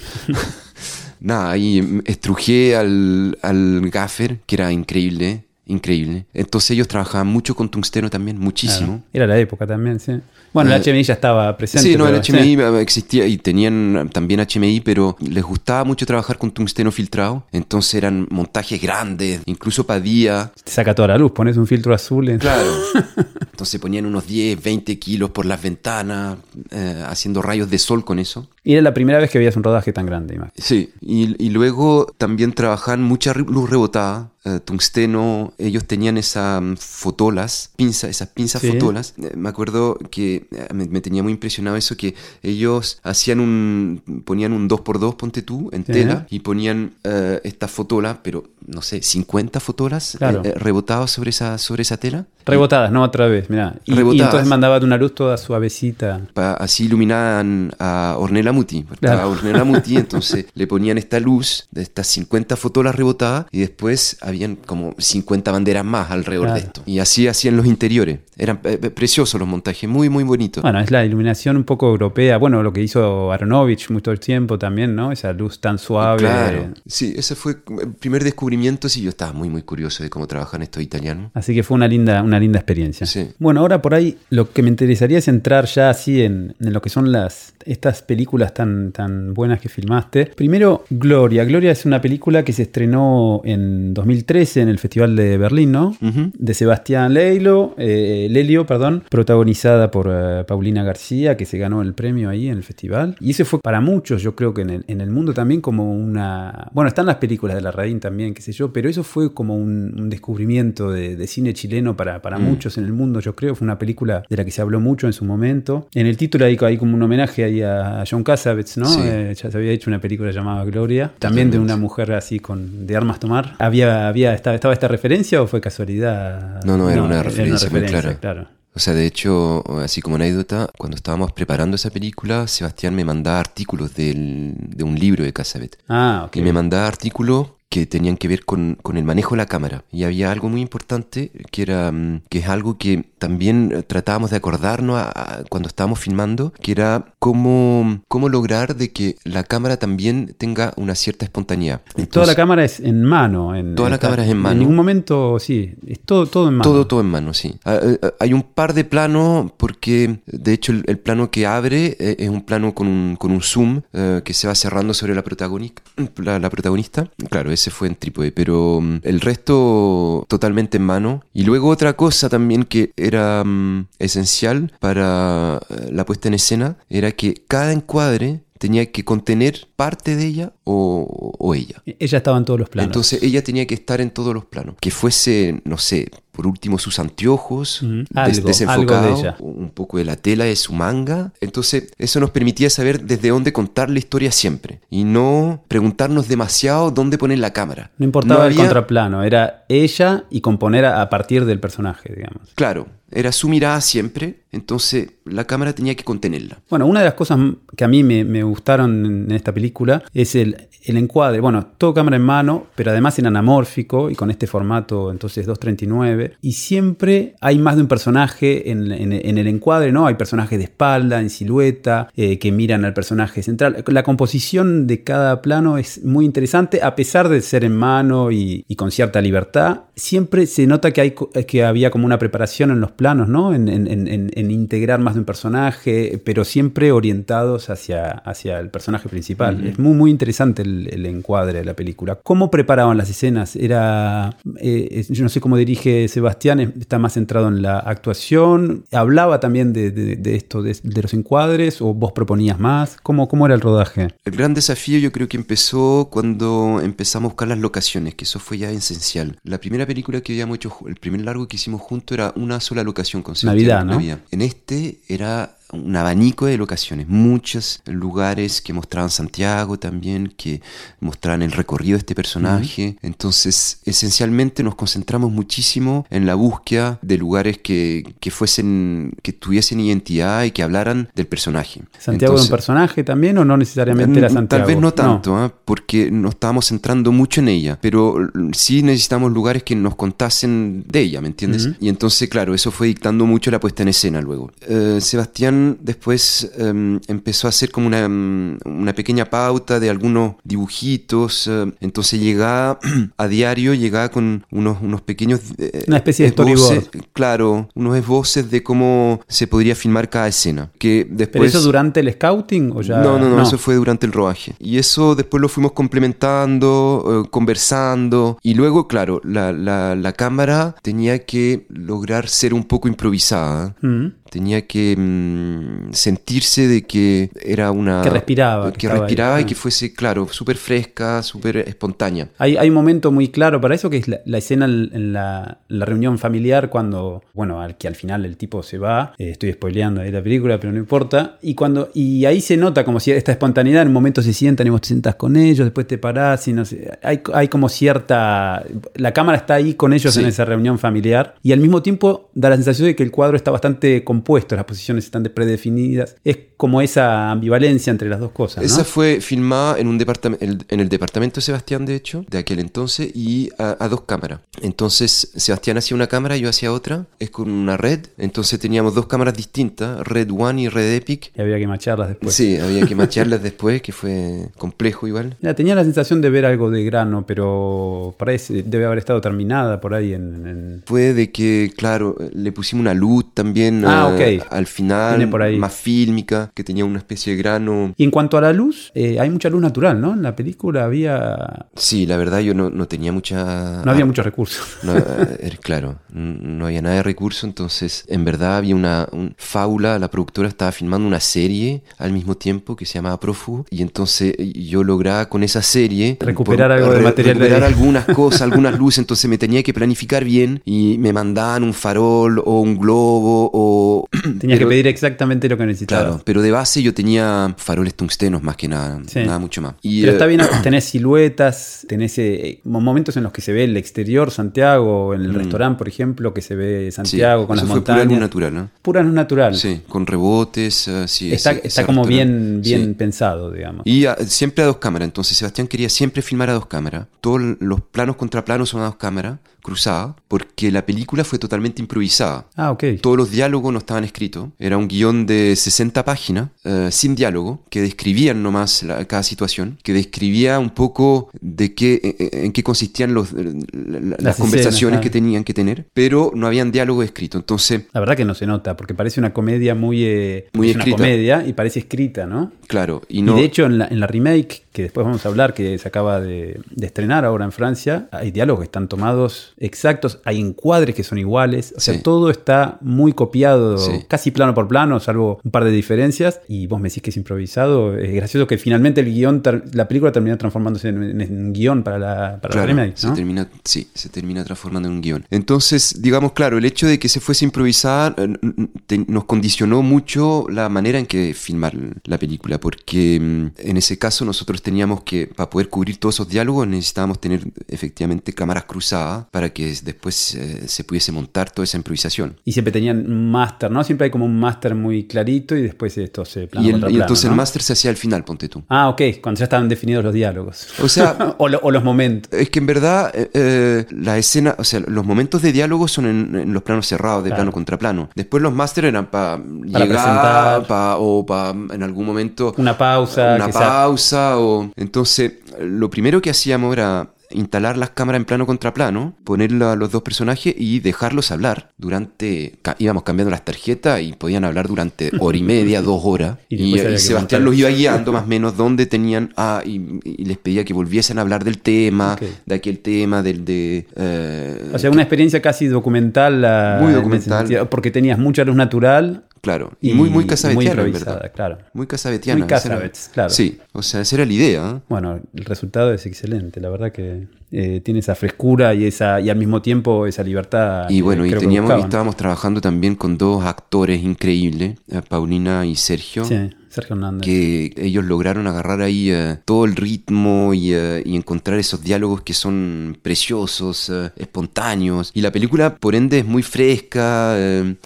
Nada, 1.21 1.51
ahí 1.51 2.01
estrujé 2.07 2.77
al, 2.77 3.37
al 3.43 3.91
gaffer, 3.91 4.41
que 4.47 4.55
era 4.55 4.71
increíble, 4.71 5.45
increíble. 5.71 6.27
Entonces 6.35 6.73
ellos 6.73 6.89
trabajaban 6.89 7.27
mucho 7.27 7.55
con 7.55 7.69
tungsteno 7.69 8.11
también, 8.11 8.39
muchísimo. 8.39 9.03
Era 9.13 9.27
la 9.27 9.39
época 9.39 9.67
también, 9.67 10.01
sí. 10.01 10.13
Bueno, 10.53 10.75
el 10.75 10.83
HMI 10.83 11.05
ya 11.05 11.15
estaba 11.15 11.57
presente. 11.57 11.89
Sí, 11.89 11.97
no, 11.97 12.09
el 12.09 12.21
HMI 12.21 12.61
existía 12.81 13.27
y 13.27 13.39
tenían 13.39 14.11
también 14.13 14.41
HMI, 14.41 14.81
pero 14.81 15.17
les 15.21 15.45
gustaba 15.45 15.85
mucho 15.85 16.05
trabajar 16.07 16.39
con 16.39 16.51
tungsteno 16.51 16.91
filtrado. 16.91 17.45
Entonces 17.53 17.95
eran 17.95 18.27
montajes 18.31 18.81
grandes, 18.81 19.43
incluso 19.47 19.87
para 19.87 20.01
día. 20.01 20.53
Te 20.65 20.71
saca 20.71 20.95
toda 20.95 21.09
la 21.09 21.19
luz, 21.19 21.33
pones 21.33 21.57
un 21.57 21.67
filtro 21.67 21.95
azul. 21.95 22.29
En... 22.29 22.39
Claro. 22.39 22.71
Entonces 23.53 23.81
ponían 23.81 24.07
unos 24.07 24.27
10, 24.27 24.61
20 24.63 24.99
kilos 24.99 25.31
por 25.31 25.47
las 25.47 25.63
ventanas, 25.63 26.39
eh, 26.71 27.05
haciendo 27.07 27.43
rayos 27.43 27.71
de 27.71 27.79
sol 27.79 28.05
con 28.05 28.19
eso. 28.19 28.49
Y 28.63 28.75
era 28.75 28.83
la 28.83 28.95
primera 28.95 29.19
vez 29.19 29.31
que 29.31 29.39
veías 29.39 29.57
un 29.57 29.63
rodaje 29.63 29.93
tan 29.93 30.07
grande. 30.07 30.39
Sí, 30.57 30.93
y, 31.01 31.43
y 31.43 31.51
luego 31.51 32.13
también 32.19 32.53
trabajaban 32.53 33.03
mucha 33.03 33.33
luz 33.33 33.71
rebotada, 33.71 34.31
eh, 34.43 34.59
tungsteno, 34.59 35.53
ellos 35.59 35.85
tenían 35.85 36.17
esas 36.17 36.63
mm, 36.63 36.77
fotolas, 36.77 37.73
pinzas, 37.77 38.09
esas 38.09 38.29
pinzas 38.29 38.63
fotolas. 38.63 39.13
Eh, 39.19 39.33
me 39.37 39.51
acuerdo 39.51 39.99
que 40.11 40.47
me, 40.73 41.01
tenía 41.03 41.23
muy 41.23 41.33
impresionado 41.33 41.77
eso, 41.77 41.95
que 41.95 42.15
ellos 42.43 43.01
hacían 43.03 43.41
un, 43.41 44.23
ponían 44.25 44.55
un 44.55 44.67
2x2, 44.67 45.17
ponte 45.17 45.43
tú, 45.43 45.69
en 45.73 45.85
tela, 45.85 46.27
y 46.31 46.41
ponían 46.41 46.95
esta 47.03 47.69
fotola, 47.69 48.21
pero 48.23 48.45
no 48.67 48.81
sé, 48.81 49.03
50 49.03 49.61
fotolas 49.61 50.17
rebotadas 50.19 51.11
sobre 51.11 51.31
esa, 51.31 51.59
sobre 51.59 51.83
esa 51.83 51.99
tela. 51.99 52.25
Rebotadas, 52.47 52.91
no 52.91 53.03
otra 53.03 53.27
vez, 53.27 53.51
mira. 53.51 53.77
Y, 53.85 53.93
y, 53.95 54.21
entonces 54.23 54.49
mandaban 54.49 54.83
una 54.85 54.97
luz 54.97 55.15
toda 55.15 55.37
suavecita. 55.37 56.23
así 56.35 56.87
iluminaban 56.87 57.73
a 57.79 58.17
Ornella 58.19 58.53
Muti. 58.61 58.85
A 59.03 59.27
Ornella 59.27 59.65
Muti, 59.65 59.97
entonces 59.97 60.47
le 60.55 60.67
ponían 60.67 60.99
esta 60.99 61.19
luz 61.21 61.67
de 61.71 61.83
estas 61.83 62.07
50 62.09 62.57
fotolas 62.57 62.95
rebotadas 62.95 63.47
y 63.51 63.61
después 63.61 64.19
habían 64.21 64.57
como 64.57 64.95
50 64.99 65.51
banderas 65.51 65.85
más 65.85 66.11
alrededor 66.11 66.53
de 66.53 66.61
esto. 66.61 66.83
Y 66.87 66.99
así 66.99 67.29
hacían 67.29 67.57
los 67.57 67.67
interiores. 67.67 68.21
Eran 68.37 68.61
eh, 68.65 68.79
eh, 68.83 68.91
preciosos 68.91 69.39
los 69.39 69.49
montajes, 69.49 69.89
muy, 69.89 70.09
muy 70.09 70.25
bonitos. 70.25 70.63
Bueno, 70.63 70.81
es 70.81 70.91
la 70.91 71.05
iluminación 71.05 71.57
un 71.57 71.65
poco 71.65 71.89
europea. 71.89 72.39
Bueno, 72.39 72.63
lo 72.63 72.73
que 72.73 72.83
hizo 72.83 73.33
Aronovich 73.33 73.91
mucho 73.91 74.11
el 74.13 74.21
tiempo 74.21 74.59
también, 74.59 74.95
¿no? 74.95 75.13
Esa 75.13 75.33
luz 75.33 75.61
tan 75.61 75.79
suave. 75.79 76.21
Claro. 76.21 76.75
Sí, 76.87 77.15
ese 77.17 77.35
fue 77.35 77.57
el 77.83 77.93
primer 77.93 78.25
descubrimiento. 78.25 78.89
Sí, 78.89 79.03
yo 79.03 79.11
estaba 79.11 79.33
muy, 79.33 79.49
muy 79.49 79.63
curioso 79.63 80.03
de 80.03 80.11
cómo 80.11 80.27
trabajan 80.27 80.63
estos 80.63 80.83
italianos. 80.83 81.31
Así 81.35 81.55
que 81.55 81.63
fue 81.63 81.75
una 81.75 81.89
linda, 81.89 82.23
una 82.23 82.39
linda 82.39 82.59
experiencia. 82.59 83.07
Bueno, 83.39 83.61
ahora 83.61 83.83
por 83.83 83.95
ahí 83.95 84.19
lo 84.31 84.53
que 84.53 84.63
me 84.63 84.69
interesaría 84.69 85.19
es 85.19 85.29
entrar 85.29 85.67
ya 85.67 85.91
así 85.91 86.23
en, 86.23 86.55
lo 86.59 86.81
que 86.81 86.89
son 86.89 87.13
las 87.13 87.55
estas 87.67 88.01
películas 88.03 88.40
tan, 88.49 88.93
tan 88.93 89.35
buenas 89.35 89.61
que 89.61 89.69
filmaste. 89.69 90.27
Primero, 90.35 90.85
Gloria. 90.91 91.45
Gloria 91.45 91.71
es 91.73 91.85
una 91.85 92.01
película 92.01 92.45
que 92.45 92.53
se 92.53 92.63
estrenó 92.63 93.43
en 93.45 93.95
2013 93.95 94.63
en 94.63 94.69
el 94.69 94.79
Festival 94.79 95.17
de 95.17 95.39
Berlín, 95.39 95.73
¿no? 95.73 95.97
De 96.01 96.55
Sebastián 96.55 97.15
Leilo, 97.15 97.75
eh, 97.77 98.29
Lelio, 98.31 98.67
perdón, 98.67 99.05
protagonizada 99.11 99.91
por 99.91 100.09
eh, 100.11 100.45
Paulina 100.47 100.83
García, 100.85 101.37
que 101.37 101.45
se 101.45 101.59
ganó 101.59 101.83
el 101.83 101.95
premio 101.95 102.31
ahí 102.31 102.49
en 102.49 102.57
el 102.57 102.63
festival. 102.63 103.17
Y 103.21 103.31
ese 103.31 103.45
fue 103.45 103.61
para 103.61 103.81
muchos, 103.81 104.23
yo 104.23 104.35
creo 104.35 104.55
que 104.55 104.63
en 104.63 105.01
el, 105.01 105.11
mundo 105.11 105.35
también 105.35 105.61
como 105.61 105.95
una... 105.95 106.69
Bueno, 106.73 106.89
están 106.89 107.07
las 107.07 107.17
películas 107.17 107.57
de 107.57 107.63
la 107.63 107.73
Radín 107.73 108.01
también, 108.01 108.35
qué 108.35 108.43
sé 108.43 108.53
yo, 108.53 108.73
pero 108.73 108.89
eso 108.89 109.03
fue 109.03 109.35
como 109.35 109.57
un, 109.57 110.09
descubrimiento 110.11 110.91
de, 110.91 111.27
cine 111.27 111.55
chileno 111.55 111.97
para, 111.97 112.23
para 112.23 112.39
muchos 112.39 112.79
en 112.79 112.85
el 112.85 112.93
mundo, 112.93 113.21
yo 113.21 113.37
creo. 113.37 113.55
Fue 113.55 113.65
una 113.65 113.79
película 113.79 114.23
de 114.29 114.37
la 114.37 114.45
que 114.45 114.51
se 114.51 114.61
habló 114.63 114.81
mucho 114.81 115.07
en 115.07 115.13
su 115.13 115.25
momento. 115.25 115.89
En 115.95 116.07
el 116.07 116.17
título 116.17 116.47
hay, 116.47 116.57
hay 116.61 116.77
como 116.77 116.97
un 116.97 117.03
homenaje 117.03 117.45
ahí 117.45 117.63
a 117.63 118.05
John 118.09 118.25
Cassavetes, 118.31 118.77
¿no? 118.77 118.87
Eh, 119.05 119.35
ya 119.35 119.51
se 119.51 119.57
había 119.59 119.73
hecho 119.73 119.91
una 119.91 120.01
película 120.01 120.31
llamada 120.31 120.65
Gloria, 120.65 121.13
también 121.19 121.51
de 121.51 121.59
una 121.59 121.77
mujer 121.77 122.13
así 122.13 122.39
con 122.39 122.87
de 122.87 122.97
armas 122.97 123.19
tomar. 123.19 123.57
¿Había, 123.59 124.09
había 124.09 124.35
estaba, 124.35 124.55
estaba 124.55 124.73
esta 124.73 124.89
referencia 124.89 125.43
o 125.43 125.47
fue 125.47 125.61
casualidad? 125.61 126.63
No, 126.65 126.77
no, 126.77 126.89
era, 126.91 127.03
una, 127.03 127.23
referencia 127.23 127.69
muy 127.71 127.83
clara. 127.83 128.15
Claro. 128.19 128.47
O 128.73 128.79
sea, 128.79 128.95
de 128.95 129.05
hecho, 129.05 129.65
así 129.81 130.01
como 130.01 130.15
anécdota, 130.15 130.71
cuando 130.79 130.95
estábamos 130.95 131.33
preparando 131.33 131.75
esa 131.75 131.91
película, 131.91 132.47
Sebastián 132.47 132.95
me 132.95 133.05
mandaba 133.05 133.41
artículos 133.41 133.95
del, 133.95 134.55
de 134.57 134.85
un 134.85 134.95
libro 134.95 135.25
de 135.25 135.33
Casabet. 135.33 135.77
Ah, 135.89 136.23
ok. 136.27 136.37
Y 136.37 136.43
me 136.43 136.53
mandaba 136.53 136.87
artículos 136.87 137.49
que 137.69 137.87
tenían 137.87 138.17
que 138.17 138.29
ver 138.29 138.45
con, 138.45 138.77
con, 138.83 138.97
el 138.97 139.05
manejo 139.05 139.35
de 139.35 139.39
la 139.39 139.47
cámara. 139.47 139.85
Y 139.91 140.05
había 140.05 140.31
algo 140.31 140.49
muy 140.49 140.61
importante 140.61 141.31
que 141.51 141.63
era 141.63 141.91
mm, 141.91 142.23
que 142.29 142.39
es 142.39 142.49
algo 142.49 142.79
que 142.79 143.10
también 143.21 143.73
eh, 143.73 143.83
tratábamos 143.85 144.31
de 144.31 144.37
acordarnos 144.39 144.97
a- 144.99 145.11
a- 145.11 145.45
cuando 145.49 145.69
estábamos 145.69 146.01
filmando, 146.01 146.53
que 146.61 146.73
era 146.73 147.05
cómo, 147.21 148.01
cómo 148.09 148.29
lograr 148.29 148.75
de 148.75 148.91
que 148.93 149.17
la 149.25 149.45
cámara 149.45 149.77
también 149.77 150.35
tenga 150.37 150.73
una 150.77 150.97
cierta 150.97 151.25
espontaneidad. 151.25 151.83
Toda 151.83 151.95
la 151.97 152.03
Entonces, 152.03 152.35
cámara 152.35 152.65
es 152.65 152.81
en 152.81 153.05
mano. 153.05 153.55
En, 153.55 153.75
Toda 153.77 153.91
la 153.91 153.95
está- 153.97 154.09
cámara 154.09 154.25
es 154.25 154.31
en 154.31 154.39
mano. 154.39 154.53
En 154.55 154.59
ningún 154.59 154.75
momento, 154.77 155.39
sí, 155.39 155.75
es 155.87 156.01
todo, 156.01 156.27
todo 156.27 156.49
en 156.49 156.55
mano. 156.55 156.65
Todo, 156.71 156.87
todo 156.89 157.01
en 157.01 157.07
mano, 157.07 157.33
sí. 157.35 157.55
Ah, 157.65 157.79
eh, 157.83 157.99
ah, 158.03 158.13
Hay 158.19 158.33
un 158.33 158.43
par 158.43 158.75
de 158.75 158.85
planos 158.85 159.53
porque, 159.57 160.19
de 160.27 160.53
hecho, 160.53 160.73
el, 160.73 160.83
el 160.87 160.99
plano 160.99 161.31
que 161.31 161.47
abre 161.47 161.97
eh, 162.01 162.17
es 162.19 162.29
un 162.29 162.43
plano 162.43 162.75
con 162.75 162.87
un, 162.89 163.17
con 163.17 163.31
un 163.31 163.43
zoom 163.43 163.83
eh, 163.93 164.23
que 164.25 164.35
se 164.35 164.49
va 164.49 164.55
cerrando 164.55 164.95
sobre 164.95 165.15
la, 165.15 165.23
protagonista, 165.23 165.83
la, 166.17 166.39
la 166.39 166.51
protagonista. 166.51 167.09
Claro, 167.31 167.53
ese 167.53 167.71
fue 167.71 167.87
en 167.89 167.95
trípode, 167.97 168.33
pero 168.33 168.81
mm, 168.81 169.01
el 169.03 169.21
resto 169.21 170.25
totalmente 170.29 170.79
en 170.79 170.85
mano. 170.85 171.23
Y 171.35 171.45
luego 171.45 171.69
otra 171.69 171.93
cosa 171.95 172.29
también 172.29 172.65
que 172.65 172.93
era 173.11 173.43
mm, 173.45 173.89
esencial 173.99 174.73
para 174.79 175.61
eh, 175.69 175.91
la 175.93 176.05
puesta 176.05 176.29
en 176.29 176.35
escena 176.35 176.77
era 176.89 177.13
que 177.13 177.35
cada 177.47 177.73
encuadre 177.73 178.43
tenía 178.59 178.93
que 178.93 179.05
contener 179.05 179.69
parte 179.81 180.15
de 180.15 180.27
ella 180.27 180.53
o, 180.65 181.35
o 181.39 181.55
ella. 181.55 181.83
Ella 181.99 182.19
estaba 182.19 182.37
en 182.37 182.45
todos 182.45 182.61
los 182.61 182.69
planos. 182.69 182.89
Entonces 182.91 183.23
ella 183.23 183.43
tenía 183.43 183.67
que 183.67 183.73
estar 183.75 183.99
en 184.03 184.11
todos 184.11 184.35
los 184.35 184.45
planos. 184.45 184.75
Que 184.79 184.91
fuese, 184.91 185.63
no 185.65 185.79
sé, 185.79 186.11
por 186.33 186.47
último 186.47 186.79
sus 186.79 186.99
anteojos 186.99 187.81
des- 187.83 188.63
Algo, 188.69 188.95
algo 188.95 189.07
de 189.07 189.21
ella. 189.21 189.37
un 189.41 189.71
poco 189.71 189.97
de 189.99 190.05
la 190.05 190.17
tela 190.17 190.45
de 190.45 190.55
su 190.57 190.75
manga. 190.75 191.33
Entonces 191.41 191.93
eso 191.99 192.21
nos 192.21 192.31
permitía 192.31 192.69
saber 192.69 193.03
desde 193.05 193.31
dónde 193.31 193.53
contar 193.55 193.89
la 193.89 193.99
historia 193.99 194.31
siempre 194.33 194.81
y 194.91 195.05
no 195.05 195.63
preguntarnos 195.69 196.29
demasiado 196.29 196.91
dónde 196.91 197.17
poner 197.17 197.39
la 197.39 197.53
cámara. 197.53 197.91
no 197.99 198.05
importaba 198.05 198.41
No 198.45 198.51
el 198.51 198.57
contraplano, 198.57 199.23
era 199.25 199.65
ella 199.69 200.25
y 200.31 200.41
componer 200.43 200.85
a, 200.85 201.01
a 201.03 201.09
partir 201.09 201.45
del 201.47 201.59
personaje, 201.59 202.13
digamos. 202.15 202.49
Claro, 202.55 202.87
era 203.13 203.33
su 203.33 203.49
mirada 203.49 203.81
siempre, 203.81 204.43
entonces 204.53 205.09
la 205.25 205.45
cámara 205.45 205.73
tenía 205.73 205.95
que 205.97 206.05
contenerla. 206.05 206.61
Bueno, 206.71 206.87
una 206.87 207.01
de 207.01 207.07
las 207.07 207.15
cosas 207.15 207.39
que 207.77 207.83
a 207.85 207.89
mí 207.89 208.05
me, 208.05 208.25
me 208.25 208.43
gustaron 208.45 208.91
en 209.05 209.31
esta 209.33 209.53
película 209.53 209.70
es 210.15 210.35
el, 210.35 210.69
el 210.85 210.97
encuadre. 210.97 211.41
Bueno, 211.41 211.67
todo 211.79 211.95
cámara 211.95 212.17
en 212.17 212.23
mano, 212.23 212.67
pero 212.75 212.91
además 212.91 213.19
en 213.19 213.27
anamórfico 213.27 214.11
y 214.11 214.15
con 214.15 214.31
este 214.31 214.47
formato 214.47 215.11
entonces 215.11 215.47
239. 215.47 216.35
Y 216.43 216.53
siempre 216.53 217.35
hay 217.41 217.59
más 217.59 217.77
de 217.77 217.83
un 217.83 217.89
personaje 217.89 218.71
en, 218.71 218.91
en- 218.93 219.39
el 219.39 219.47
encuadre, 219.47 219.93
¿no? 219.93 220.07
Hay 220.07 220.15
personajes 220.15 220.59
de 220.59 220.65
espalda, 220.65 221.21
en 221.21 221.31
silueta, 221.31 222.09
eh, 222.17 222.39
que 222.39 222.53
miran 222.53 222.85
al 222.85 222.93
personaje 222.95 223.43
central. 223.43 223.83
La 223.87 224.03
composición 224.03 224.87
de 224.87 225.03
cada 225.03 225.41
plano 225.43 225.79
es 225.79 226.05
muy 226.05 226.25
interesante, 226.25 226.83
a 226.83 226.95
pesar 226.97 227.29
de 227.29 227.41
ser 227.41 227.65
en 227.65 227.77
mano 227.77 228.31
y, 228.31 228.65
con 228.77 228.91
cierta 228.91 229.21
libertad. 229.21 229.83
Siempre 229.97 230.47
se 230.47 230.67
nota 230.67 230.91
que, 230.93 231.01
hay, 231.01 231.15
que 231.47 231.65
había 231.65 231.91
como 231.91 232.07
una 232.07 232.19
preparación 232.19 232.71
en 232.71 232.81
los 232.81 232.91
planos, 232.91 233.29
¿no? 233.29 233.55
En- 233.55 233.69
en 233.69 234.51
integrar 234.51 235.01
más 235.01 235.15
de 235.15 235.21
un 235.21 235.27
personaje, 235.27 236.21
pero 236.25 236.45
siempre 236.45 236.93
orientados 236.93 237.71
hacia, 237.71 238.11
hacia 238.11 238.59
el 238.59 238.71
personaje 238.71 239.09
principal. 239.09 239.60
Es 239.67 239.79
muy, 239.79 239.95
muy 239.95 240.11
interesante 240.11 240.63
el, 240.63 240.89
el 240.93 241.07
encuadre 241.07 241.59
de 241.61 241.65
la 241.65 241.75
película. 241.75 242.19
¿Cómo 242.23 242.51
preparaban 242.51 242.97
las 242.97 243.11
escenas? 243.11 243.57
Era, 243.57 244.37
eh, 244.59 245.05
yo 245.09 245.23
no 245.23 245.29
sé 245.29 245.41
cómo 245.41 245.57
dirige 245.57 246.09
Sebastián, 246.09 246.61
es- 246.61 246.71
está 246.79 246.99
más 246.99 247.15
centrado 247.15 247.49
en 247.49 247.63
la 247.63 247.79
actuación. 247.79 248.85
¿Hablaba 248.93 249.41
también 249.41 249.73
de, 249.73 249.91
de- 249.91 250.17
de 250.17 250.35
esto, 250.37 250.63
de, 250.63 250.77
de 250.83 251.03
los 251.03 251.15
encuadres, 251.15 251.81
o 251.81 251.95
vos 251.95 252.13
proponías 252.13 252.59
más? 252.59 252.97
¿Cómo, 253.03 253.29
cómo 253.29 253.47
era 253.47 253.55
el 253.55 253.61
rodaje? 253.61 254.09
El 254.25 254.37
gran 254.37 254.55
desafío 254.55 254.99
yo 254.99 255.13
creo 255.13 255.29
que 255.29 255.37
empezó 255.37 256.09
cuando 256.11 256.81
empezamos 256.83 257.29
a 257.29 257.33
buscar 257.33 257.49
las 257.49 257.59
locaciones, 257.59 258.15
que 258.15 258.25
eso 258.25 258.39
fue 258.39 258.59
ya 258.59 258.71
esencial. 258.71 259.37
La 259.45 259.59
primera 259.59 259.87
película 259.87 260.21
que 260.21 260.33
habíamos 260.33 260.57
hecho, 260.57 260.73
el 260.87 260.97
primer 260.97 261.23
largo 261.23 261.47
que 261.49 261.57
hicimos 261.57 261.81
juntos 261.81 262.17
era 262.17 262.33
una 262.37 262.61
sola 262.61 262.83
locación 262.83 263.23
con 263.23 263.35
Navidad, 263.43 263.85
¿no? 263.85 263.93
En 264.31 264.43
este 264.43 265.01
era 265.09 265.57
un 265.73 265.95
abanico 265.97 266.47
de 266.47 266.57
locaciones, 266.57 267.09
muchos 267.09 267.83
lugares 267.87 268.61
que 268.61 268.73
mostraban 268.73 269.11
Santiago 269.11 269.79
también, 269.79 270.33
que 270.37 270.61
mostraban 271.01 271.43
el 271.43 271.53
recorrido 271.53 271.95
de 271.95 272.01
este 272.01 272.15
personaje. 272.15 272.97
Entonces, 273.03 273.81
esencialmente 273.85 274.63
nos 274.63 274.75
concentramos 274.75 275.31
muchísimo 275.31 276.07
en 276.11 276.27
la 276.27 276.35
búsqueda 276.35 276.99
de 277.03 277.19
lugares 277.19 277.59
que, 277.59 278.15
que 278.21 278.31
fuesen, 278.31 279.13
que 279.23 279.33
tuviesen 279.33 279.81
identidad 279.81 280.45
y 280.45 280.51
que 280.51 280.63
hablaran 280.63 281.09
del 281.15 281.27
personaje. 281.27 281.83
¿Santiago 281.99 282.35
era 282.35 282.43
un 282.43 282.49
personaje 282.49 283.05
también 283.05 283.39
o 283.39 283.45
no 283.45 283.57
necesariamente 283.57 284.19
era 284.19 284.29
Santiago? 284.29 284.65
Tal 284.65 284.75
vez 284.75 284.81
no 284.81 284.93
tanto, 284.93 285.37
¿ah? 285.37 285.53
porque 285.65 286.11
nos 286.11 286.35
estábamos 286.35 286.67
centrando 286.67 287.13
mucho 287.13 287.41
en 287.41 287.49
ella, 287.49 287.79
pero 287.81 288.17
sí 288.53 288.83
necesitamos 288.83 289.33
lugares 289.33 289.63
que 289.63 289.75
nos 289.75 289.97
contasen 289.97 290.85
de 290.89 291.01
ella, 291.01 291.21
¿me 291.21 291.29
entiendes? 291.29 291.71
Y 291.81 291.89
entonces, 291.89 292.29
claro, 292.29 292.55
eso 292.55 292.71
fue 292.71 292.87
dictando 292.89 293.27
mucho 293.27 293.51
la 293.51 293.61
puesta 293.61 293.83
en 293.83 293.89
escena 293.89 294.21
luego. 294.21 294.51
Eh, 294.63 294.99
Sebastián 295.01 295.60
después 295.81 296.51
em, 296.59 297.01
empezó 297.09 297.47
a 297.47 297.51
hacer 297.51 297.71
como 297.71 297.87
una, 297.87 298.09
mm, 298.09 298.59
una 298.65 298.93
pequeña 298.95 299.25
pauta 299.27 299.79
de 299.81 299.91
algunos 299.91 300.35
dibujitos, 300.45 301.47
eh, 301.49 301.73
entonces 301.81 302.21
llegaba 302.21 302.79
a 303.17 303.29
diario, 303.29 303.75
llegaba 303.75 304.09
con 304.11 304.45
unos, 304.51 304.79
unos 304.83 305.01
pequeños... 305.03 305.41
eh, 305.59 305.85
Una 305.89 305.99
especie 305.99 306.25
de 306.25 306.31
esboces. 306.31 306.91
Claro, 307.13 307.69
unos 307.75 307.97
esboces 307.97 308.51
de 308.51 308.63
cómo 308.63 309.21
se 309.29 309.47
podría 309.47 309.75
filmar 309.75 310.09
cada 310.09 310.29
escena. 310.29 310.71
Que 310.79 311.07
después... 311.11 311.29
¿Pero 311.41 311.45
eso 311.47 311.61
durante 311.61 312.01
el 312.01 312.13
scouting 312.13 312.73
o 312.75 312.83
ya? 312.83 313.01
No, 313.03 313.19
no, 313.19 313.29
no, 313.29 313.43
eso 313.43 313.59
fue 313.59 313.75
durante 313.75 314.07
el 314.07 314.13
rodaje. 314.13 314.55
Y 314.59 314.79
eso 314.79 315.15
después 315.15 315.41
lo 315.41 315.49
fuimos 315.49 315.73
complementando, 315.73 317.23
eh, 317.25 317.29
conversando. 317.31 318.39
Y 318.43 318.55
luego, 318.55 318.89
claro, 318.89 319.21
la, 319.25 319.53
la- 319.53 319.95
la 319.95 320.13
cámara 320.13 320.75
tenía 320.83 321.25
que 321.25 321.67
lograr 321.69 322.29
ser 322.29 322.55
un 322.55 322.65
poco 322.65 322.89
improvisada. 322.89 323.75
Mm. 323.83 324.07
Tenía 324.31 324.67
que 324.67 324.95
mm, 324.97 325.93
sentirse 325.93 326.69
de 326.69 326.83
que 326.87 327.31
era 327.45 327.71
una... 327.71 328.03
Que 328.03 328.11
respiraba, 328.11 328.73
que 328.73 328.79
Que, 328.79 328.87
estaba 328.87 328.95
ahí. 328.95 329.09
respiraba 329.09 329.41
y 329.41 329.43
Ah. 329.43 329.47
que 329.47 329.55
fuese, 329.55 329.93
claro, 329.93 330.29
súper 330.31 330.57
fresca, 330.57 331.23
súper 331.23 331.57
espontánea. 331.59 332.29
Hay, 332.39 332.57
hay 332.57 332.69
un 332.69 332.75
momento 332.75 333.11
muy 333.11 333.29
claro 333.29 333.61
para 333.61 333.75
eso, 333.75 333.91
que 333.91 333.97
es 333.99 334.09
la, 334.09 334.21
la 334.25 334.39
escena 334.39 334.65
en, 334.67 335.13
la, 335.13 335.59
la 335.69 335.85
reunión 335.85 336.19
familiar 336.19 336.71
cuando, 336.71 337.23
bueno, 337.35 337.61
al 337.61 337.77
que 337.77 337.89
al 337.89 337.95
final 337.97 338.25
el 338.25 338.37
tipo 338.37 338.63
se 338.63 338.79
va, 338.79 339.13
eh, 339.19 339.31
estoy 339.31 339.53
spoileando 339.53 340.01
ahí 340.01 340.11
la 340.11 340.23
película, 340.23 340.59
pero 340.61 340.73
no 340.73 340.79
importa, 340.79 341.39
y 341.43 341.55
cuando 341.55 341.91
y 341.95 342.25
ahí 342.25 342.41
se 342.41 342.57
nota 342.57 342.85
como 342.85 343.01
si 343.01 343.11
esta 343.13 343.33
espontaneidad, 343.33 343.83
en 343.83 343.89
un 343.89 343.95
momento 343.95 344.23
se 344.23 344.33
sientan 344.33 344.67
y 344.67 344.71
vos 344.71 344.81
te 344.83 344.89
sientas 344.89 345.15
con 345.17 345.37
ellos, 345.37 345.67
después 345.67 345.87
te 345.87 345.99
parás 345.99 346.47
y 346.49 346.53
no 346.53 346.65
sé, 346.65 346.91
hay, 347.03 347.21
hay 347.35 347.49
como 347.49 347.69
cierta, 347.69 348.65
la 348.95 349.13
cámara 349.13 349.39
está 349.39 349.55
ahí 349.55 349.75
con 349.75 349.93
ellos 349.93 350.15
Sí. 350.15 350.21
en 350.21 350.27
esa 350.27 350.45
reunión 350.45 350.79
familiar, 350.79 351.35
y 351.43 351.53
al 351.53 351.61
mismo 351.61 351.83
tiempo 351.83 352.31
da 352.35 352.51
la 352.51 352.57
sensación 352.57 352.87
de 352.89 352.97
que 352.97 353.03
el 353.03 353.11
cuadro 353.11 353.37
está 353.37 353.51
bastante 353.51 354.05
compuesto, 354.21 354.55
las 354.57 354.65
posiciones 354.67 355.05
están 355.05 355.23
de- 355.23 355.31
predefinidas, 355.31 356.17
es 356.25 356.37
como 356.61 356.83
esa 356.83 357.31
ambivalencia 357.31 357.91
entre 357.91 358.11
las 358.11 358.21
dos 358.21 358.33
cosas. 358.33 358.59
¿no? 358.59 358.67
Esa 358.67 358.85
fue 358.85 359.23
filmada 359.23 359.79
en, 359.79 359.89
un 359.89 359.99
en, 359.99 360.81
el 360.81 360.89
departamento 360.91 361.37
de 361.37 361.41
Sebastián, 361.41 361.87
de 361.87 361.95
hecho, 361.95 362.23
de 362.29 362.37
aquel 362.37 362.59
entonces, 362.59 363.11
y 363.17 363.49
a, 363.57 363.83
a 363.83 363.89
dos 363.89 364.03
cámaras. 364.03 364.41
Entonces, 364.61 365.33
Sebastián 365.35 365.79
hacía 365.79 365.95
una 365.95 366.07
cámara, 366.07 366.37
yo 366.37 366.51
hacía 366.51 366.71
otra, 366.71 367.07
es 367.19 367.31
con 367.31 367.51
una 367.51 367.79
red. 367.79 368.01
Entonces 368.19 368.59
teníamos 368.61 368.95
dos 368.95 369.07
cámaras 369.07 369.35
distintas, 369.35 370.07
Red 370.07 370.29
One 370.37 370.61
y 370.61 370.69
Red 370.69 370.97
Epic. 370.97 371.33
Y 371.35 371.41
había 371.41 371.57
que 371.59 371.67
macharlas 371.67 372.09
después. 372.09 372.35
Sí, 372.35 372.59
había 372.59 372.85
que 372.87 372.95
macharlas 372.95 373.43
después, 373.43 373.81
que 373.81 373.93
fue 373.93 374.51
complejo 374.59 375.09
igual. 375.09 375.39
Mira, 375.41 375.55
tenía 375.55 375.75
la 375.75 375.85
sensación 375.85 376.21
de 376.21 376.29
ver 376.29 376.45
algo 376.45 376.71
de 376.71 376.85
grano, 376.85 377.25
pero 377.27 378.15
parece 378.19 378.65
debe 378.65 378.85
haber 378.85 378.99
estado 378.99 379.23
terminada 379.23 379.81
por 379.81 379.95
ahí 379.95 380.13
en, 380.13 380.47
en- 380.47 380.83
Fue 380.85 381.15
de 381.15 381.31
que, 381.33 381.73
claro, 381.75 382.17
le 382.35 382.53
pusimos 382.53 382.83
una 382.83 382.93
luz 382.93 383.33
también 383.33 383.83
Ah, 383.87 384.15
eh, 384.19 384.41
ok. 384.43 384.47
al 384.53 384.67
final, 384.67 385.31
por 385.31 385.41
ahí. 385.43 385.57
más 385.57 385.73
fílmica, 385.73 386.50
que 386.55 386.65
tenía 386.65 386.85
una 386.85 386.99
especie 386.99 387.33
de 387.35 387.39
grano. 387.43 387.95
Y 387.97 388.05
en 388.05 388.11
cuanto 388.11 388.37
a 388.39 388.41
la 388.41 388.53
luz, 388.53 388.91
eh, 388.95 389.19
hay 389.21 389.31
mucha 389.31 389.49
luz 389.49 389.61
natural, 389.63 390.01
¿no? 390.01 390.13
En 390.15 390.23
la 390.23 390.35
película 390.37 390.85
había 390.85 391.67
Sí, 391.77 392.07
la 392.07 392.17
verdad 392.17 392.41
yo 392.41 392.55
no, 392.55 392.71
no 392.71 392.87
tenía 392.89 393.13
mucha... 393.13 393.83
no 393.85 393.91
había 393.91 394.05
ah, 394.05 394.07
muchos 394.07 394.25
recursos. 394.25 394.61
No, 394.83 394.97
eh, 394.97 395.59
claro, 395.63 395.97
no 396.13 396.67
había 396.67 396.83
nada 396.83 396.97
de 396.97 397.03
recurso, 397.03 397.47
entonces 397.47 398.05
en 398.09 398.25
verdad 398.25 398.57
había 398.57 398.75
una 398.75 399.09
un- 399.13 399.35
fábula, 399.37 399.99
la 399.99 400.11
productora 400.11 400.49
estaba 400.49 400.73
filmando 400.73 401.07
una 401.07 401.21
serie 401.21 401.83
al 401.99 402.13
mismo 402.13 402.37
tiempo 402.37 402.77
que 402.77 402.87
se 402.87 402.95
llamaba 402.95 403.21
Profu 403.21 403.65
y 403.71 403.83
entonces 403.83 404.35
yo 404.55 404.83
lograba 404.85 405.29
con 405.29 405.43
esa 405.43 405.63
serie 405.63 406.17
Recuperar 406.21 406.73
algo 406.73 406.93
de 406.93 407.01
material 407.01 407.39
de 407.39 407.45
recuperar 407.45 407.63
ahí. 407.69 407.73
algunas 407.75 408.05
cosas, 408.15 408.43
algunas 408.43 408.79
luces, 408.79 408.99
entonces 409.01 409.29
me 409.29 409.39
tenía 409.39 409.63
que 409.63 409.73
planificar 409.75 410.25
bien 410.25 410.63
y 410.65 410.97
me 410.99 411.13
mandaban 411.13 411.63
un 411.65 411.75
farol 411.75 412.39
o 412.45 412.61
un 412.61 412.79
globo 412.79 413.51
o 413.53 414.07
Tenías 414.41 414.41
que 414.41 414.65
pero- 414.65 414.69
pedir 414.69 414.87
exactamente 414.87 415.49
lo 415.49 415.57
que 415.57 415.67
necesitabas. 415.67 416.05
Claro, 416.05 416.23
pero 416.25 416.40
pero 416.41 416.47
de 416.47 416.51
base 416.53 416.83
yo 416.83 416.95
tenía 416.95 417.55
faroles 417.59 417.95
tungstenos 417.95 418.43
más 418.43 418.57
que 418.57 418.67
nada, 418.69 419.01
Sí. 419.07 419.19
nada 419.21 419.39
mucho 419.39 419.61
más. 419.61 419.75
Y, 419.83 420.01
Pero 420.01 420.13
eh, 420.13 420.15
está 420.15 420.27
bien, 420.27 420.41
tenés 420.63 420.85
siluetas, 420.85 421.85
tenés 421.89 422.19
eh, 422.19 422.61
momentos 422.65 423.17
en 423.17 423.23
los 423.25 423.33
que 423.33 423.41
se 423.43 423.53
ve 423.53 423.65
el 423.65 423.77
exterior 423.77 424.31
Santiago, 424.31 425.15
en 425.15 425.23
el 425.23 425.35
restaurante, 425.35 425.79
por 425.79 425.89
ejemplo, 425.89 426.33
que 426.33 426.41
se 426.43 426.55
ve 426.55 426.71
Mm. 426.87 426.91
sí, 426.91 426.93
Santiago 426.93 427.47
con 427.47 427.57
eso 427.59 427.67
las 427.67 427.73
fue 427.73 427.81
pura 427.83 427.95
luz 427.97 428.05
montañas. 428.05 428.21
natural, 428.21 428.55
¿no? 428.55 428.71
Pura 428.83 429.03
luz 429.03 429.13
natural. 429.13 429.55
Sí, 429.55 429.83
con 429.89 430.07
rebotes, 430.07 430.89
eh, 430.89 431.07
sí. 431.09 431.33
está 431.33 431.51
ese- 431.53 431.67
está 431.69 431.81
ese 431.83 431.87
como 431.87 432.05
bien, 432.05 432.61
bien 432.63 432.85
Sí. 432.87 432.95
pensado, 432.95 433.51
digamos. 433.51 433.83
Y 433.87 434.07
ah, 434.07 434.17
siempre 434.27 434.65
a 434.65 434.67
dos 434.69 434.77
cámaras. 434.79 435.07
Entonces 435.07 435.37
Sebastián 435.37 435.67
quería 435.69 435.89
siempre 435.89 436.23
filmar 436.23 436.51
a 436.51 436.55
dos 436.55 436.67
cámaras. 436.67 437.07
Todos 437.21 437.41
los 437.61 437.81
planos 437.81 438.17
contra 438.17 438.45
planos 438.45 438.69
son 438.71 438.81
a 438.83 438.85
dos 438.87 438.97
cámaras, 438.97 439.39
cruzadas, 439.61 440.15
porque 440.29 440.71
la 440.73 440.85
película 440.87 441.25
fue 441.25 441.39
totalmente 441.39 441.81
improvisada. 441.83 442.47
Ah, 442.57 442.71
ok. 442.71 442.85
Todos 443.01 443.17
los 443.17 443.31
diálogos 443.31 443.73
no 443.73 443.79
estaban 443.79 444.05
escritos. 444.05 444.49
Era 444.59 444.77
un 444.77 444.89
guion 444.89 445.27
de 445.27 445.55
60 445.57 446.05
páginas, 446.05 446.49
eh, 446.65 446.89
sin 446.91 447.15
diálogo, 447.15 447.63
que 447.71 447.81
describían 447.81 448.43
nomás 448.43 448.83
la- 448.83 449.05
cada 449.07 449.23
situación, 449.23 449.79
que 449.83 449.93
describía 449.93 450.59
un 450.59 450.71
poco 450.71 451.31
de 451.41 451.75
qué, 451.75 451.95
eh, 452.03 452.17
eh, 452.19 452.31
en 452.45 452.53
qué 452.53 452.63
consistían 452.63 453.15
los, 453.15 453.33
eh, 453.33 453.55
la- 453.73 454.01
la- 454.01 454.17
las, 454.19 454.37
conversaciones 454.37 454.77
escenas, 454.77 455.01
que 455.01 455.09
ah. 455.09 455.13
tenían 455.13 455.45
que 455.45 455.55
tener, 455.55 455.87
pero 455.95 456.33
no 456.35 456.47
habían 456.47 456.73
diálogo 456.73 457.03
escrito. 457.03 457.39
Entonces, 457.39 457.83
La 457.93 458.01
verdad 458.01 458.17
que 458.17 458.25
no 458.25 458.35
se 458.35 458.47
nota, 458.47 458.77
porque 458.77 458.95
parece 458.95 459.21
una 459.21 459.33
comedia 459.33 459.75
muy... 459.75 460.05
eh, 460.05 460.49
Muy 460.53 460.71
es 460.71 460.75
una 460.77 460.83
escrita. 460.85 460.97
comedia 460.97 461.47
y 461.47 461.53
parece 461.53 461.81
escrita, 461.81 462.27
¿no? 462.27 462.53
claro, 462.67 463.03
y 463.09 463.19
Y, 463.19 463.23
no... 463.23 463.35
de 463.37 463.45
hecho 463.45 463.67
en 463.67 463.79
la, 463.79 463.87
en 463.89 464.01
la 464.01 464.07
remake, 464.07 464.63
que 464.73 464.83
después 464.83 465.05
vamos 465.05 465.25
a 465.27 465.29
hablar, 465.29 465.53
que 465.53 465.79
se 465.79 465.89
acaba 465.89 466.21
de, 466.21 466.61
de 466.71 466.87
estrenar 466.87 467.25
ahora 467.25 467.45
en 467.45 467.53
Francia, 467.53 468.09
hay 468.13 468.31
diálogos 468.31 468.61
que 468.61 468.65
están 468.67 468.87
tomados 468.89 469.53
exactos, 469.59 470.21
hay 470.25 470.39
encuadres 470.41 470.95
que 470.95 471.03
son 471.03 471.19
iguales, 471.19 471.75
o 471.77 471.81
sea, 471.81 471.95
Sí. 471.95 472.03
todo 472.03 472.31
está 472.31 472.79
muy 472.81 473.13
copiado, 473.13 473.79
Sí. 473.79 474.05
casi 474.07 474.31
plano 474.31 474.55
por 474.55 474.69
plano, 474.69 475.01
salvo 475.01 475.41
un 475.43 475.51
par 475.51 475.65
de 475.65 475.71
diferencias, 475.73 476.41
y 476.49 476.67
vos 476.69 476.81
me 476.81 476.89
decís 476.89 477.03
que 477.03 477.11
es 477.11 477.17
improvisado, 477.17 477.97
es 477.99 478.13
gracioso 478.15 478.47
que 478.47 478.59
finalmente 478.59 479.01
el 479.01 479.13
guion, 479.13 479.43
la 479.73 479.89
película 479.89 480.13
termina 480.13 480.39
transformándose 480.39 480.89
en, 480.89 481.21
en 481.21 481.47
un 481.47 481.53
guion 481.53 481.83
para 481.83 481.99
la, 481.99 482.39
para 482.41 482.55
la 482.55 482.67
remake, 482.67 482.97
se 482.97 483.11
termina, 483.11 483.49
sí, 483.65 483.89
se 483.93 484.09
termina 484.09 484.45
transformando 484.45 484.89
en 484.89 484.95
un 484.95 485.01
guion. 485.01 485.25
Entonces, 485.31 486.01
digamos, 486.01 486.33
claro, 486.33 486.59
el 486.59 486.65
hecho 486.65 486.87
de 486.87 486.99
que 486.99 487.09
se 487.09 487.19
fuese 487.21 487.45
improvisada 487.45 488.15
eh, 488.19 489.05
nos 489.09 489.25
condicionó 489.25 489.83
mucho 489.83 490.47
la 490.49 490.69
manera 490.69 490.99
en 490.99 491.07
que 491.07 491.35
filmar 491.35 491.75
la 492.05 492.19
película, 492.19 492.59
porque 492.61 493.19
mm, 493.21 493.69
en 493.69 493.77
ese 493.77 493.99
caso 493.99 494.25
nosotros 494.25 494.60
teníamos 494.63 495.03
que, 495.03 495.27
para 495.27 495.49
poder 495.51 495.69
cubrir 495.69 495.99
todos 495.99 496.17
esos 496.17 496.29
diálogos, 496.29 496.67
necesitábamos 496.67 497.21
tener 497.21 497.41
efectivamente 497.69 498.33
cámaras 498.33 498.65
cruzadas 498.65 499.27
para 499.31 499.51
que 499.53 499.75
después 499.83 500.35
eh, 500.35 500.69
se 500.69 500.85
pudiese 500.85 501.13
montar 501.13 501.51
toda 501.51 501.65
esa 501.65 501.77
improvisación. 501.77 502.37
Y 502.45 502.53
siempre 502.53 502.73
tenían 502.73 502.99
un 503.11 503.31
máster, 503.31 503.71
¿no? 503.71 503.83
Siempre 503.85 504.07
hay 504.07 504.11
como 504.11 504.25
un 504.27 504.39
máster 504.39 504.75
muy 504.75 505.07
clarito 505.07 505.57
y 505.57 505.63
después 505.63 505.97
esto 505.99 506.25
se 506.25 506.47
plano 506.47 506.67
Y, 506.67 506.71
el- 506.71 506.91
y 506.91 507.01
entonces 507.01 507.25
¿no? 507.27 507.31
el 507.33 507.37
máster 507.37 507.63
se 507.63 507.73
hacía 507.75 507.91
al 507.91 507.97
final, 507.97 508.25
ponte 508.25 508.49
tú. 508.49 508.63
Ah, 508.69 508.89
ok, 508.89 509.03
cuando 509.23 509.39
ya 509.39 509.45
estaban 509.45 509.69
definidos 509.69 510.05
los 510.05 510.13
diálogos. 510.13 510.69
O 510.83 510.89
sea, 510.89 511.35
o, 511.39 511.49
lo- 511.49 511.61
o 511.63 511.71
los 511.71 511.83
momentos. 511.85 512.33
Es 512.33 512.51
que 512.51 512.59
en 512.59 512.67
verdad 512.67 513.11
eh, 513.15 513.31
eh, 513.35 513.87
la 513.91 514.19
escena, 514.19 514.55
o 514.59 514.65
sea, 514.65 514.81
los 514.81 515.05
momentos 515.05 515.43
de 515.43 515.53
diálogo 515.53 515.89
son 515.89 516.07
en, 516.07 516.35
en 516.37 516.53
los 516.53 516.63
planos 516.63 516.87
cerrados, 516.87 517.25
de 517.25 517.31
Claro. 517.31 517.43
plano 517.43 517.53
contra 517.53 517.79
plano. 517.79 518.11
Después 518.15 518.43
los 518.43 518.53
máster 518.53 518.85
eran 518.87 519.07
para 519.11 519.37
Para 519.39 519.85
llegar 519.85 519.89
presentar. 519.89 520.67
pa- 520.67 520.97
o 520.99 521.25
para 521.25 521.51
en 521.51 521.83
algún 521.83 522.05
momento 522.07 522.55
Una 522.59 522.77
pausa. 522.77 523.37
una 523.37 523.53
sea- 523.53 523.61
pausa 523.61 524.39
entonces 524.77 525.35
lo 525.61 525.91
primero 525.91 526.21
que 526.21 526.31
hacíamos 526.31 526.73
era 526.73 527.11
instalar 527.31 527.77
las 527.77 527.91
cámaras 527.91 528.21
en 528.21 528.25
plano 528.25 528.47
contra 528.47 528.75
plano, 528.75 529.15
ponerlo 529.25 529.69
a 529.69 529.77
los 529.77 529.91
dos 529.91 530.03
personajes 530.03 530.55
y 530.57 530.81
dejarlos 530.81 531.31
hablar 531.31 531.71
durante 531.79 532.59
íbamos 532.79 533.03
cambiando 533.05 533.31
las 533.31 533.45
tarjetas 533.45 534.03
y 534.03 534.13
podían 534.13 534.45
hablar 534.45 534.69
durante 534.69 535.11
hora 535.21 535.39
y 535.39 535.43
media, 535.43 535.83
dos 535.83 536.01
horas 536.05 536.39
Y 536.49 536.77
Sebastián 536.99 537.45
los 537.45 537.55
iba 537.55 537.69
guiando 537.71 538.13
más 538.13 538.25
o 538.25 538.27
menos 538.27 538.57
donde 538.57 538.87
tenían 538.87 539.33
ah 539.37 539.63
y, 539.65 540.01
y 540.05 540.25
les 540.25 540.39
pedía 540.39 540.65
que 540.65 540.75
volviesen 540.75 541.19
a 541.19 541.23
hablar 541.23 541.45
del 541.45 541.59
tema, 541.59 542.19
de 542.47 542.55
aquel 542.55 542.81
tema 542.81 543.23
del 543.23 543.45
de 543.45 543.87
eh, 543.97 544.71
O 544.75 544.79
sea, 544.79 544.91
una 544.91 545.03
experiencia 545.03 545.41
casi 545.41 545.67
documental. 545.67 546.81
Muy 546.83 546.93
documental. 546.93 547.39
sentido, 547.41 547.71
porque 547.71 547.91
tenías 547.91 548.19
mucha 548.19 548.45
luz 548.45 548.57
natural. 548.57 549.25
Claro, 549.41 549.73
y, 549.81 549.95
muy 549.95 550.11
muy 550.11 550.27
casabetiana, 550.27 550.83
muy 550.83 550.91
en 550.91 550.93
verdad. 550.93 551.33
claro. 551.35 551.59
Muy 551.73 551.87
casabetiana. 551.87 552.39
Muy 552.39 552.47
era- 552.49 552.57
Casabets, 552.57 553.11
claro. 553.13 553.31
Sí, 553.31 553.59
o 553.73 553.83
sea, 553.83 554.01
esa 554.01 554.17
era 554.17 554.25
la 554.27 554.33
idea. 554.33 554.71
¿eh? 554.77 554.81
Bueno, 554.89 555.21
el 555.35 555.45
resultado 555.45 555.93
es 555.93 556.07
excelente. 556.07 556.61
La 556.61 556.69
verdad 556.69 556.93
que 556.93 557.27
eh, 557.53 557.81
tiene 557.85 558.01
esa 558.01 558.15
frescura 558.15 558.75
y 558.75 558.87
esa 558.87 559.21
y 559.21 559.31
al 559.31 559.37
mismo 559.37 559.61
tiempo 559.63 560.07
esa 560.07 560.23
libertad. 560.23 560.89
Y 560.91 561.01
bueno, 561.01 561.25
y 561.27 561.31
teníamos, 561.33 561.79
y 561.79 561.83
estábamos 561.83 562.17
trabajando 562.17 562.61
también 562.61 562.95
con 562.95 563.19
dos 563.19 563.45
actores 563.45 564.03
increíbles, 564.03 564.79
eh, 564.89 565.01
Paulina 565.09 565.67
y 565.67 565.77
Sergio. 565.77 566.25
Sí, 566.25 566.51
Sergio 566.71 566.95
Hernández. 566.97 567.25
que 567.27 567.73
ellos 567.77 568.05
lograron 568.05 568.47
agarrar 568.47 568.81
ahí 568.81 569.11
eh, 569.11 569.39
todo 569.45 569.65
el 569.65 569.77
ritmo 569.77 570.55
y, 570.55 570.73
eh, 570.73 571.03
y 571.05 571.17
encontrar 571.17 571.59
esos 571.59 571.83
diálogos 571.83 572.23
que 572.23 572.33
son 572.33 572.97
preciosos, 573.03 573.91
eh, 573.91 574.11
espontáneos. 574.17 575.11
Y 575.15 575.21
la 575.21 575.33
película, 575.33 575.75
por 575.77 575.95
ende, 575.95 576.21
es 576.21 576.25
muy 576.25 576.43
fresca, 576.43 577.37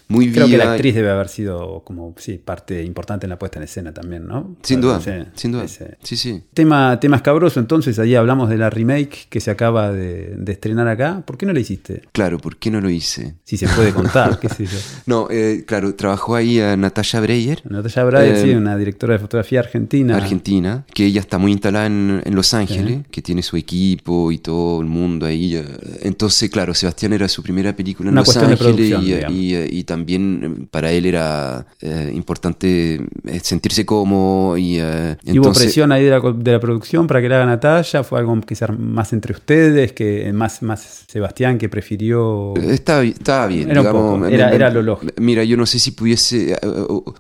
muy 0.09 0.31
Creo 0.33 0.47
que 0.47 0.53
viva. 0.53 0.65
la 0.65 0.73
actriz 0.73 0.95
debe 0.95 1.11
haber 1.11 1.29
sido 1.29 1.83
como 1.85 2.15
sí, 2.19 2.39
parte 2.43 2.83
importante 2.85 3.27
en 3.27 3.31
la 3.31 3.39
puesta 3.39 3.59
en 3.59 3.65
escena 3.65 3.93
también, 3.93 4.27
¿no? 4.27 4.57
Sin 4.63 4.81
duda, 4.81 5.01
sí, 5.01 5.11
sin 5.35 5.53
duda. 5.53 5.65
ese- 5.65 5.97
Sí, 6.03 6.17
sí. 6.17 6.43
Tema, 6.55 6.99
tema 7.01 7.17
escabroso, 7.17 7.61
entonces, 7.61 7.99
ahí 7.99 8.15
hablamos 8.15 8.49
de 8.51 8.59
la 8.59 8.71
remake 8.71 9.27
que 9.29 9.41
se 9.41 9.51
acaba 9.51 9.91
de, 9.93 10.35
de 10.37 10.53
estrenar 10.53 10.89
acá. 10.89 11.23
¿Por 11.27 11.37
qué 11.39 11.47
no 11.47 11.53
la 11.53 11.61
hiciste? 11.61 12.03
Claro, 12.13 12.39
¿por 12.39 12.57
qué 12.57 12.71
no 12.71 12.81
lo 12.81 12.91
hice? 12.91 13.35
Si 13.45 13.57
se 13.57 13.67
puede 13.69 13.93
contar, 13.93 14.39
qué 14.41 14.49
sé 14.49 14.67
yo. 14.67 14.79
No, 15.07 15.29
eh, 15.31 15.65
claro, 15.67 15.95
trabajó 15.95 16.35
ahí 16.35 16.61
a 16.61 16.77
Natalia 16.77 17.21
Breyer, 17.21 17.63
Natalia 17.65 18.05
Braille, 18.05 18.33
Eh, 18.41 18.43
sí, 18.43 18.51
una 18.55 18.74
directora 18.77 19.15
de 19.15 19.19
fotografía 19.19 19.61
argentina. 19.61 20.17
Argentina, 20.17 20.85
que 20.95 21.07
ella 21.07 21.21
está 21.21 21.39
muy 21.39 21.53
instalada 21.53 21.87
en, 21.87 22.23
en 22.25 22.35
Los 22.35 22.53
Ángeles, 22.55 22.99
Sí. 22.99 23.03
que 23.11 23.23
tiene 23.23 23.43
su 23.43 23.57
equipo 23.57 24.31
y 24.33 24.39
todo 24.39 24.81
el 24.81 24.87
mundo 24.87 25.27
ahí. 25.27 25.63
Entonces, 26.03 26.51
claro, 26.51 26.75
Sebastián 26.75 27.13
era 27.13 27.29
su 27.29 27.43
primera 27.43 27.75
película 27.75 28.09
en 28.09 28.15
Una 28.15 28.23
Los 28.23 28.37
Ángeles 28.37 28.91
y, 29.03 29.13
eh, 29.13 29.27
y, 29.31 29.55
eh, 29.55 29.69
y 29.71 29.85
también 29.85 30.59
eh, 30.63 30.67
para 30.71 30.91
él 30.93 31.07
era 31.07 31.67
eh, 31.81 32.11
importante 32.15 33.01
sentirse 33.43 33.85
cómodo 33.87 34.57
y 34.59 34.79
eh, 34.81 35.17
¿Y 35.25 35.39
hubo 35.39 35.53
presión 35.53 35.93
ahí 35.93 36.05
de 36.05 36.11
la, 36.11 36.21
de 36.21 36.53
la 36.53 36.61
producción 36.61 37.07
para 37.07 37.21
que 37.21 37.29
la 37.29 37.37
haga 37.37 37.47
Natalia? 37.47 38.03
¿Fue 38.05 38.19
algo 38.19 38.39
sea 38.55 38.69
más 38.69 39.13
entre 39.13 39.33
ustedes, 39.33 39.93
que 39.93 40.33
más, 40.33 40.63
más 40.63 41.05
Sebastián 41.09 41.59
que 41.59 41.69
prefirió...? 41.69 42.55
Estaba, 42.57 43.03
estaba 43.05 43.47
bien, 43.47 43.71
Era 43.71 43.81
digamos. 43.81 44.15
poco, 44.15 44.27
era- 44.27 44.49
me- 44.51 44.55
era 44.57 44.71
lo 44.71 44.83
lógico. 44.83 45.13
Mira, 45.21 45.45
yo 45.45 45.57
no 45.57 45.67
sé 45.67 45.79
si 45.79 45.91
pudiese, 45.93 46.57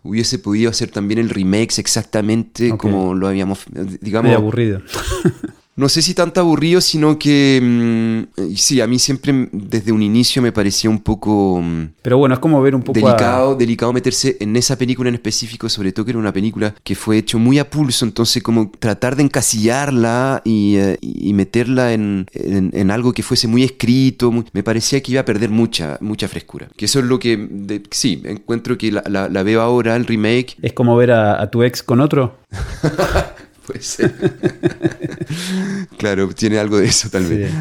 hubiese 0.02 0.38
podido 0.38 0.70
hacer 0.70 0.90
también 0.90 1.18
el 1.20 1.28
remake 1.44 1.78
exactamente 1.78 2.76
como 2.76 3.14
lo 3.14 3.28
habíamos, 3.28 3.64
digamos, 4.00 4.34
aburrido. 4.34 4.80
No 5.76 5.88
sé 5.88 6.02
si 6.02 6.14
tanto 6.14 6.40
aburrido, 6.40 6.80
sino 6.80 7.18
que 7.18 7.60
mm, 7.60 8.54
sí, 8.54 8.80
a 8.80 8.86
mí 8.86 8.98
siempre 9.00 9.32
mm, 9.32 9.48
desde 9.52 9.90
un 9.90 10.02
inicio 10.02 10.40
me 10.40 10.52
parecía 10.52 10.88
un 10.88 11.00
poco 11.00 11.60
mm, 11.60 11.86
Pero 12.00 12.16
bueno, 12.18 12.34
es 12.34 12.38
como 12.38 12.62
ver 12.62 12.76
un 12.76 12.82
poco 12.82 12.98
a- 13.00 13.02
delicado, 13.10 13.54
delicado 13.56 13.92
meterse 13.92 14.36
en 14.38 14.54
esa 14.54 14.78
película 14.78 15.08
en 15.08 15.16
específico, 15.16 15.68
sobre 15.68 15.90
todo 15.92 16.04
que 16.04 16.12
era 16.12 16.18
una 16.20 16.32
película 16.32 16.74
que 16.84 16.94
fue 16.94 17.18
hecho 17.18 17.40
muy 17.40 17.58
a 17.58 17.68
pulso, 17.68 18.04
entonces 18.04 18.40
como 18.42 18.70
tratar 18.78 19.16
de 19.16 19.24
encasillarla 19.24 20.42
y, 20.44 20.76
eh, 20.76 20.96
y 21.00 21.32
meterla 21.34 21.92
en, 21.92 22.26
en- 22.32 22.70
en 22.72 22.90
algo 22.92 23.12
que 23.12 23.24
fuese 23.24 23.48
muy 23.48 23.64
escrito, 23.64 24.30
muy- 24.30 24.44
me 24.52 24.62
parecía 24.62 25.02
que 25.02 25.10
iba 25.10 25.22
a 25.22 25.24
perder 25.24 25.50
mucha, 25.50 25.98
mucha 26.00 26.28
frescura. 26.28 26.68
Que 26.76 26.84
eso 26.84 27.00
es 27.00 27.06
lo 27.06 27.18
que, 27.18 27.36
de- 27.50 27.82
sí, 27.90 28.22
encuentro 28.24 28.78
que 28.78 28.92
la, 28.92 29.02
la- 29.08 29.28
la 29.28 29.42
veo 29.42 29.60
ahora, 29.60 29.96
el 29.96 30.06
remake, 30.06 30.56
Es 30.62 30.72
como 30.72 30.96
ver 30.96 31.10
a, 31.10 31.42
a 31.42 31.50
tu 31.50 31.64
ex 31.64 31.82
con 31.82 32.00
otro. 32.00 32.36
puede 33.66 33.82
ser. 33.82 34.12
claro, 35.98 36.28
tiene 36.28 36.58
algo 36.58 36.78
de 36.78 36.86
eso 36.86 37.08
tal 37.10 37.24
vez. 37.26 37.52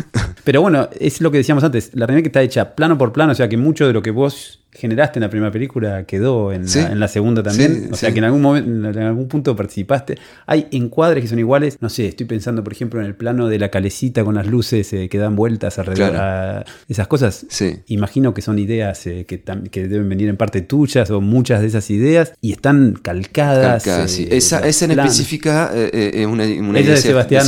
Pero 0.44 0.62
bueno, 0.62 0.90
es 1.00 1.22
lo 1.22 1.32
que 1.32 1.38
decíamos 1.38 1.64
antes. 1.64 1.92
La 1.94 2.06
remake 2.06 2.28
está 2.28 2.42
hecha 2.42 2.76
plano 2.76 2.98
por 2.98 3.14
plano, 3.14 3.32
o 3.32 3.36
sea 3.36 3.50
que 3.50 3.58
mucho 3.58 3.88
de 3.88 3.94
lo 3.94 4.02
que 4.02 4.12
vos 4.12 4.63
generaste 4.84 5.18
en 5.20 5.22
la 5.22 5.30
primera 5.30 5.50
película 5.52 6.04
quedó 6.06 6.52
en, 6.52 6.68
Sí. 6.68 6.80
la, 6.82 6.92
en 6.92 7.00
la 7.00 7.08
segunda 7.08 7.42
también. 7.42 7.74
Sí, 7.86 7.90
o 7.92 7.96
sea 7.96 8.10
sí. 8.10 8.14
que 8.14 8.20
en 8.20 8.26
algún 8.26 8.42
momento, 8.42 8.70
en 9.00 9.06
algún 9.06 9.30
punto 9.30 9.56
participaste. 9.56 10.18
Hay 10.46 10.68
encuadres 10.72 11.22
que 11.24 11.28
son 11.30 11.40
iguales. 11.40 11.78
No 11.80 11.88
sé, 11.90 12.08
estoy 12.08 12.26
pensando, 12.26 12.64
por 12.64 12.74
ejemplo, 12.74 13.00
en 13.00 13.06
el 13.06 13.16
plano 13.16 13.48
de 13.48 13.58
la 13.60 13.70
calecita 13.70 14.24
con 14.26 14.36
las 14.36 14.46
luces 14.46 14.92
eh, 14.92 15.08
que 15.10 15.18
dan 15.18 15.36
vueltas 15.38 15.80
alrededor. 15.80 16.12
Claro. 16.12 16.24
a- 16.60 16.66
esas 16.90 17.08
cosas. 17.08 17.46
Sí. 17.50 17.78
Imagino 17.88 18.34
que 18.34 18.42
son 18.42 18.60
ideas 18.60 19.08
eh, 19.08 19.26
que, 19.26 19.42
que 19.72 19.88
deben 19.88 20.10
venir 20.10 20.28
en 20.30 20.36
parte 20.38 20.62
tuyas 20.62 21.10
o 21.12 21.22
muchas 21.22 21.62
de 21.62 21.68
esas 21.68 21.90
ideas 21.90 22.34
y 22.42 22.52
están 22.52 22.94
calcadas. 23.02 23.84
Calcada, 23.84 24.06
eh, 24.06 24.08
sí. 24.10 24.28
esa, 24.30 24.60
esa 24.68 24.86
en 24.86 24.92
específica 24.92 25.72
eh, 25.74 26.12
es 26.14 26.26
una, 26.28 26.44
una 26.44 26.80
idea 26.80 26.96
de 26.96 26.98
Sebastián. 26.98 27.48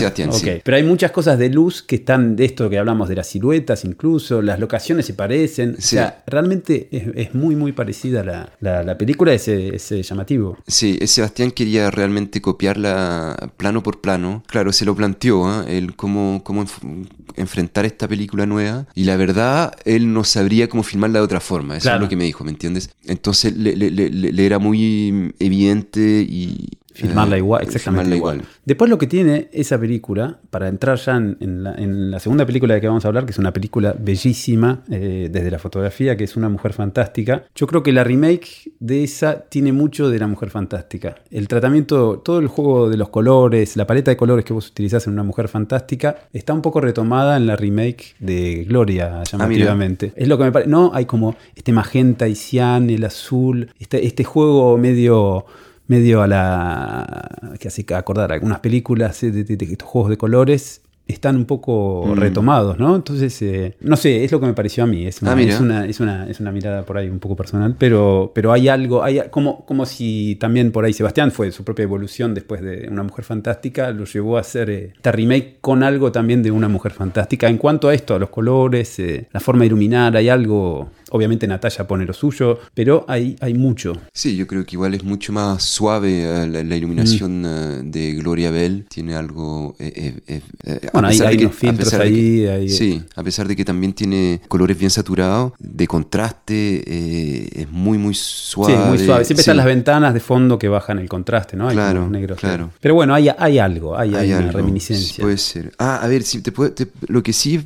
Pero 0.64 0.78
hay 0.78 0.84
muchas 0.84 1.12
cosas 1.12 1.38
de 1.38 1.50
luz 1.50 1.82
que 1.84 1.96
están 1.98 2.36
de 2.36 2.46
esto 2.46 2.70
que 2.70 2.78
hablamos 2.78 3.10
de 3.10 3.16
las 3.16 3.28
siluetas, 3.28 3.84
incluso 3.86 4.42
las 4.42 4.60
locaciones 4.60 5.06
se 5.06 5.14
parecen. 5.14 5.76
O 5.78 5.82
sea, 5.82 6.24
realmente 6.28 6.88
es, 6.92 7.04
es 7.16 7.25
muy, 7.34 7.56
muy 7.56 7.72
parecida 7.72 8.24
la, 8.24 8.52
la, 8.60 8.84
la 8.84 8.98
película, 8.98 9.34
es, 9.34 9.48
es 9.48 9.90
llamativo. 10.08 10.58
Sí, 10.68 11.00
Sebastián 11.06 11.52
quería 11.52 11.90
realmente 11.92 12.42
copiarla 12.42 13.52
plano 13.58 13.82
por 13.84 14.02
plano. 14.02 14.44
Claro, 14.48 14.72
se 14.72 14.86
lo 14.86 14.96
planteó, 14.96 15.64
¿eh? 15.64 15.78
el 15.78 15.96
cómo, 15.96 16.42
cómo 16.44 16.64
enf- 16.66 17.08
enfrentar 17.36 17.86
esta 17.86 18.08
película 18.08 18.46
nueva. 18.46 18.86
Y 18.96 19.06
la 19.06 19.16
verdad, 19.18 19.74
él 19.86 20.14
no 20.14 20.24
sabría 20.24 20.68
cómo 20.70 20.84
filmarla 20.84 21.20
de 21.20 21.26
otra 21.26 21.40
forma. 21.40 21.78
Eso 21.78 21.84
Claro. 21.86 21.98
es 21.98 22.02
lo 22.04 22.10
que 22.10 22.16
me 22.18 22.24
dijo, 22.26 22.44
¿me 22.44 22.52
entiendes? 22.52 22.90
Entonces 23.06 23.56
le- 23.56 23.76
le- 23.76 23.90
le 24.10 24.46
era 24.46 24.60
muy 24.60 25.34
evidente 25.40 26.26
y... 26.28 26.70
Filmarla 26.96 27.36
eh, 27.36 27.40
igual, 27.40 27.64
exactamente 27.64 28.12
filmarla 28.12 28.38
igual. 28.38 28.50
Después 28.66 28.90
lo 28.90 28.98
que 28.98 29.08
tiene 29.08 29.50
esa 29.52 29.78
película, 29.78 30.40
para 30.50 30.68
entrar 30.68 30.98
ya 30.98 31.18
en, 31.18 31.38
en 31.40 31.64
la, 31.64 31.76
en 31.76 32.12
la 32.12 32.20
segunda 32.20 32.46
película 32.46 32.74
de 32.74 32.82
que 32.82 32.88
vamos 32.88 33.06
a 33.06 33.10
hablar, 33.10 33.26
que 33.26 33.32
es 33.32 33.38
una 33.38 33.54
película 33.54 33.96
bellísima 33.98 34.84
eh, 34.90 35.30
desde 35.32 35.52
la 35.52 35.60
fotografía, 35.60 36.16
que 36.16 36.24
es 36.24 36.36
Una 36.36 36.50
Mujer 36.50 36.74
Fantástica, 36.74 37.44
yo 37.54 37.68
creo 37.68 37.84
que 37.84 37.92
la 37.92 38.04
remake 38.04 38.72
de 38.80 39.04
esa 39.04 39.42
tiene 39.42 39.74
mucho 39.74 40.10
de 40.10 40.20
la 40.20 40.28
Mujer 40.28 40.50
Fantástica. 40.50 41.16
El 41.30 41.48
tratamiento, 41.48 42.20
todo 42.20 42.40
el 42.40 42.48
juego 42.48 42.90
de 42.90 42.98
los 42.98 43.10
colores, 43.10 43.76
la 43.76 43.86
paleta 43.86 44.12
de 44.12 44.18
colores 44.18 44.46
que 44.46 44.54
vos 44.54 44.70
utilizás 44.70 45.06
en 45.08 45.14
Una 45.14 45.24
Mujer 45.24 45.48
Fantástica, 45.48 46.16
está 46.34 46.54
un 46.54 46.62
poco 46.62 46.82
retomada 46.82 47.38
en 47.38 47.46
la 47.46 47.56
remake 47.56 48.16
de 48.20 48.66
Gloria, 48.68 49.24
llamativamente. 49.24 50.14
es 50.16 50.28
lo 50.28 50.38
que 50.38 50.46
me 50.46 50.52
parece. 50.52 50.70
No, 50.70 50.92
hay 50.94 51.06
como 51.06 51.36
este 51.56 51.72
magenta 51.72 52.28
y 52.28 52.36
cian, 52.36 52.90
el 52.90 53.04
azul, 53.04 53.70
este, 53.80 54.06
este 54.06 54.24
juego 54.24 54.78
medio 54.78 55.46
medio 55.88 56.22
a 56.22 56.28
la 56.28 57.30
que 57.60 57.68
hace 57.68 57.86
acordar 57.94 58.32
algunas 58.32 58.60
películas 58.60 59.22
de, 59.22 59.32
de- 59.32 59.44
de 59.58 59.66
estos 59.66 59.88
juegos 59.88 60.10
de 60.10 60.18
colores 60.18 60.82
están 61.08 61.36
un 61.36 61.46
poco 61.46 62.04
Mm. 62.08 62.14
retomados, 62.18 62.80
¿no? 62.80 62.96
Entonces, 62.96 63.40
eh, 63.44 63.78
no 63.80 63.96
sé, 63.96 64.24
es 64.24 64.32
lo 64.32 64.40
que 64.40 64.48
me 64.48 64.54
pareció 64.54 64.84
a 64.86 64.88
mí. 64.88 65.06
Es 65.06 65.22
una, 65.22 65.34
Ah, 65.34 65.40
es 65.42 65.60
una, 65.60 65.86
es 65.86 66.00
una, 66.00 66.28
es 66.28 66.40
una 66.40 66.52
mirada 66.52 66.82
por 66.84 66.98
ahí 66.98 67.08
un 67.10 67.20
poco 67.20 67.36
personal, 67.36 67.76
pero, 67.78 68.32
pero 68.34 68.52
hay 68.52 68.70
algo, 68.70 69.04
hay 69.04 69.22
como, 69.30 69.64
como 69.68 69.86
si 69.86 70.36
también 70.40 70.72
por 70.72 70.84
ahí 70.84 70.94
Sebastián 70.94 71.32
fue 71.32 71.52
su 71.52 71.64
propia 71.64 71.84
evolución 71.84 72.34
después 72.34 72.60
de 72.64 72.88
Una 72.90 73.04
Mujer 73.04 73.24
Fantástica, 73.24 73.92
lo 73.92 74.06
llevó 74.06 74.38
a 74.38 74.40
hacer 74.42 74.72
eh, 74.72 74.94
esta 74.96 75.12
remake 75.12 75.58
con 75.62 75.84
algo 75.84 76.12
también 76.12 76.42
de 76.42 76.50
Una 76.50 76.70
Mujer 76.70 76.92
Fantástica. 76.92 77.50
En 77.50 77.60
cuanto 77.60 77.90
a 77.90 77.94
esto, 77.94 78.16
a 78.16 78.20
los 78.20 78.32
colores, 78.32 78.98
eh, 78.98 79.28
la 79.32 79.40
forma 79.40 79.60
de 79.60 79.68
iluminar, 79.68 80.18
hay 80.18 80.30
algo. 80.30 80.90
Obviamente 81.12 81.48
Natalia 81.48 81.88
pone 81.88 82.06
lo 82.06 82.14
suyo, 82.14 82.60
pero 82.74 83.06
hay, 83.08 83.36
hay 83.42 83.54
mucho. 83.54 83.94
Sí, 84.14 84.36
yo 84.36 84.48
creo 84.48 84.66
que 84.66 84.76
igual 84.76 84.94
es 84.96 85.04
mucho 85.04 85.32
más 85.34 85.64
suave 85.64 86.24
eh, 86.24 86.48
la, 86.48 86.64
la 86.64 86.76
iluminación 86.76 87.42
Mm. 87.42 87.46
eh, 87.46 87.82
de 87.86 88.14
Gloria 88.16 88.52
Bell. 88.52 88.86
Tiene 88.90 89.16
algo... 89.16 89.76
eh, 89.80 89.92
eh, 89.96 90.20
eh, 90.28 90.42
eh, 90.66 90.90
Bueno, 90.94 91.08
hay- 91.08 91.20
hay 91.22 91.38
que- 91.38 91.46
unos 91.46 91.56
filtros 91.58 91.90
que- 91.90 91.96
ahí, 91.98 92.46
hay- 92.48 92.70
Sí, 92.70 93.02
a 93.16 93.24
pesar 93.24 93.48
de 93.48 93.56
que 93.56 93.64
también 93.66 93.94
tiene 93.94 94.42
colores 94.48 94.78
bien 94.78 94.90
saturados, 94.92 95.54
de 95.60 95.88
contraste, 95.88 97.62
es 97.62 97.70
muy, 97.72 97.98
muy 97.98 98.14
suave. 98.16 98.74
Sí, 98.74 98.80
muy 98.90 98.98
suave. 99.00 99.26
Siempre 99.26 99.44
Sí. 99.44 99.50
están 99.50 99.58
las 99.58 99.66
ventanas 99.66 100.14
de 100.14 100.20
fondo 100.20 100.58
que 100.58 100.68
bajan 100.68 101.00
el 101.00 101.08
contraste, 101.10 101.56
¿no? 101.58 101.68
Hay 101.68 101.76
Claro, 101.76 102.10
negros. 102.10 102.40
claro. 102.40 102.72
Pero 102.80 102.96
bueno, 102.96 103.14
hay, 103.14 103.30
hay 103.38 103.60
algo, 103.60 103.98
hay, 103.98 104.14
hay 104.16 104.32
Hay 104.32 104.44
una 104.44 104.52
reminiscencia. 104.52 105.16
sí, 105.16 105.22
puede 105.22 105.38
ser. 105.38 105.72
Ah, 105.78 105.98
a 106.02 106.08
ver, 106.08 106.24
si 106.24 106.42
te 106.42 106.52
puedo- 106.52 106.72
te- 106.72 106.88
lo 107.08 107.22
que 107.24 107.34
sí, 107.34 107.60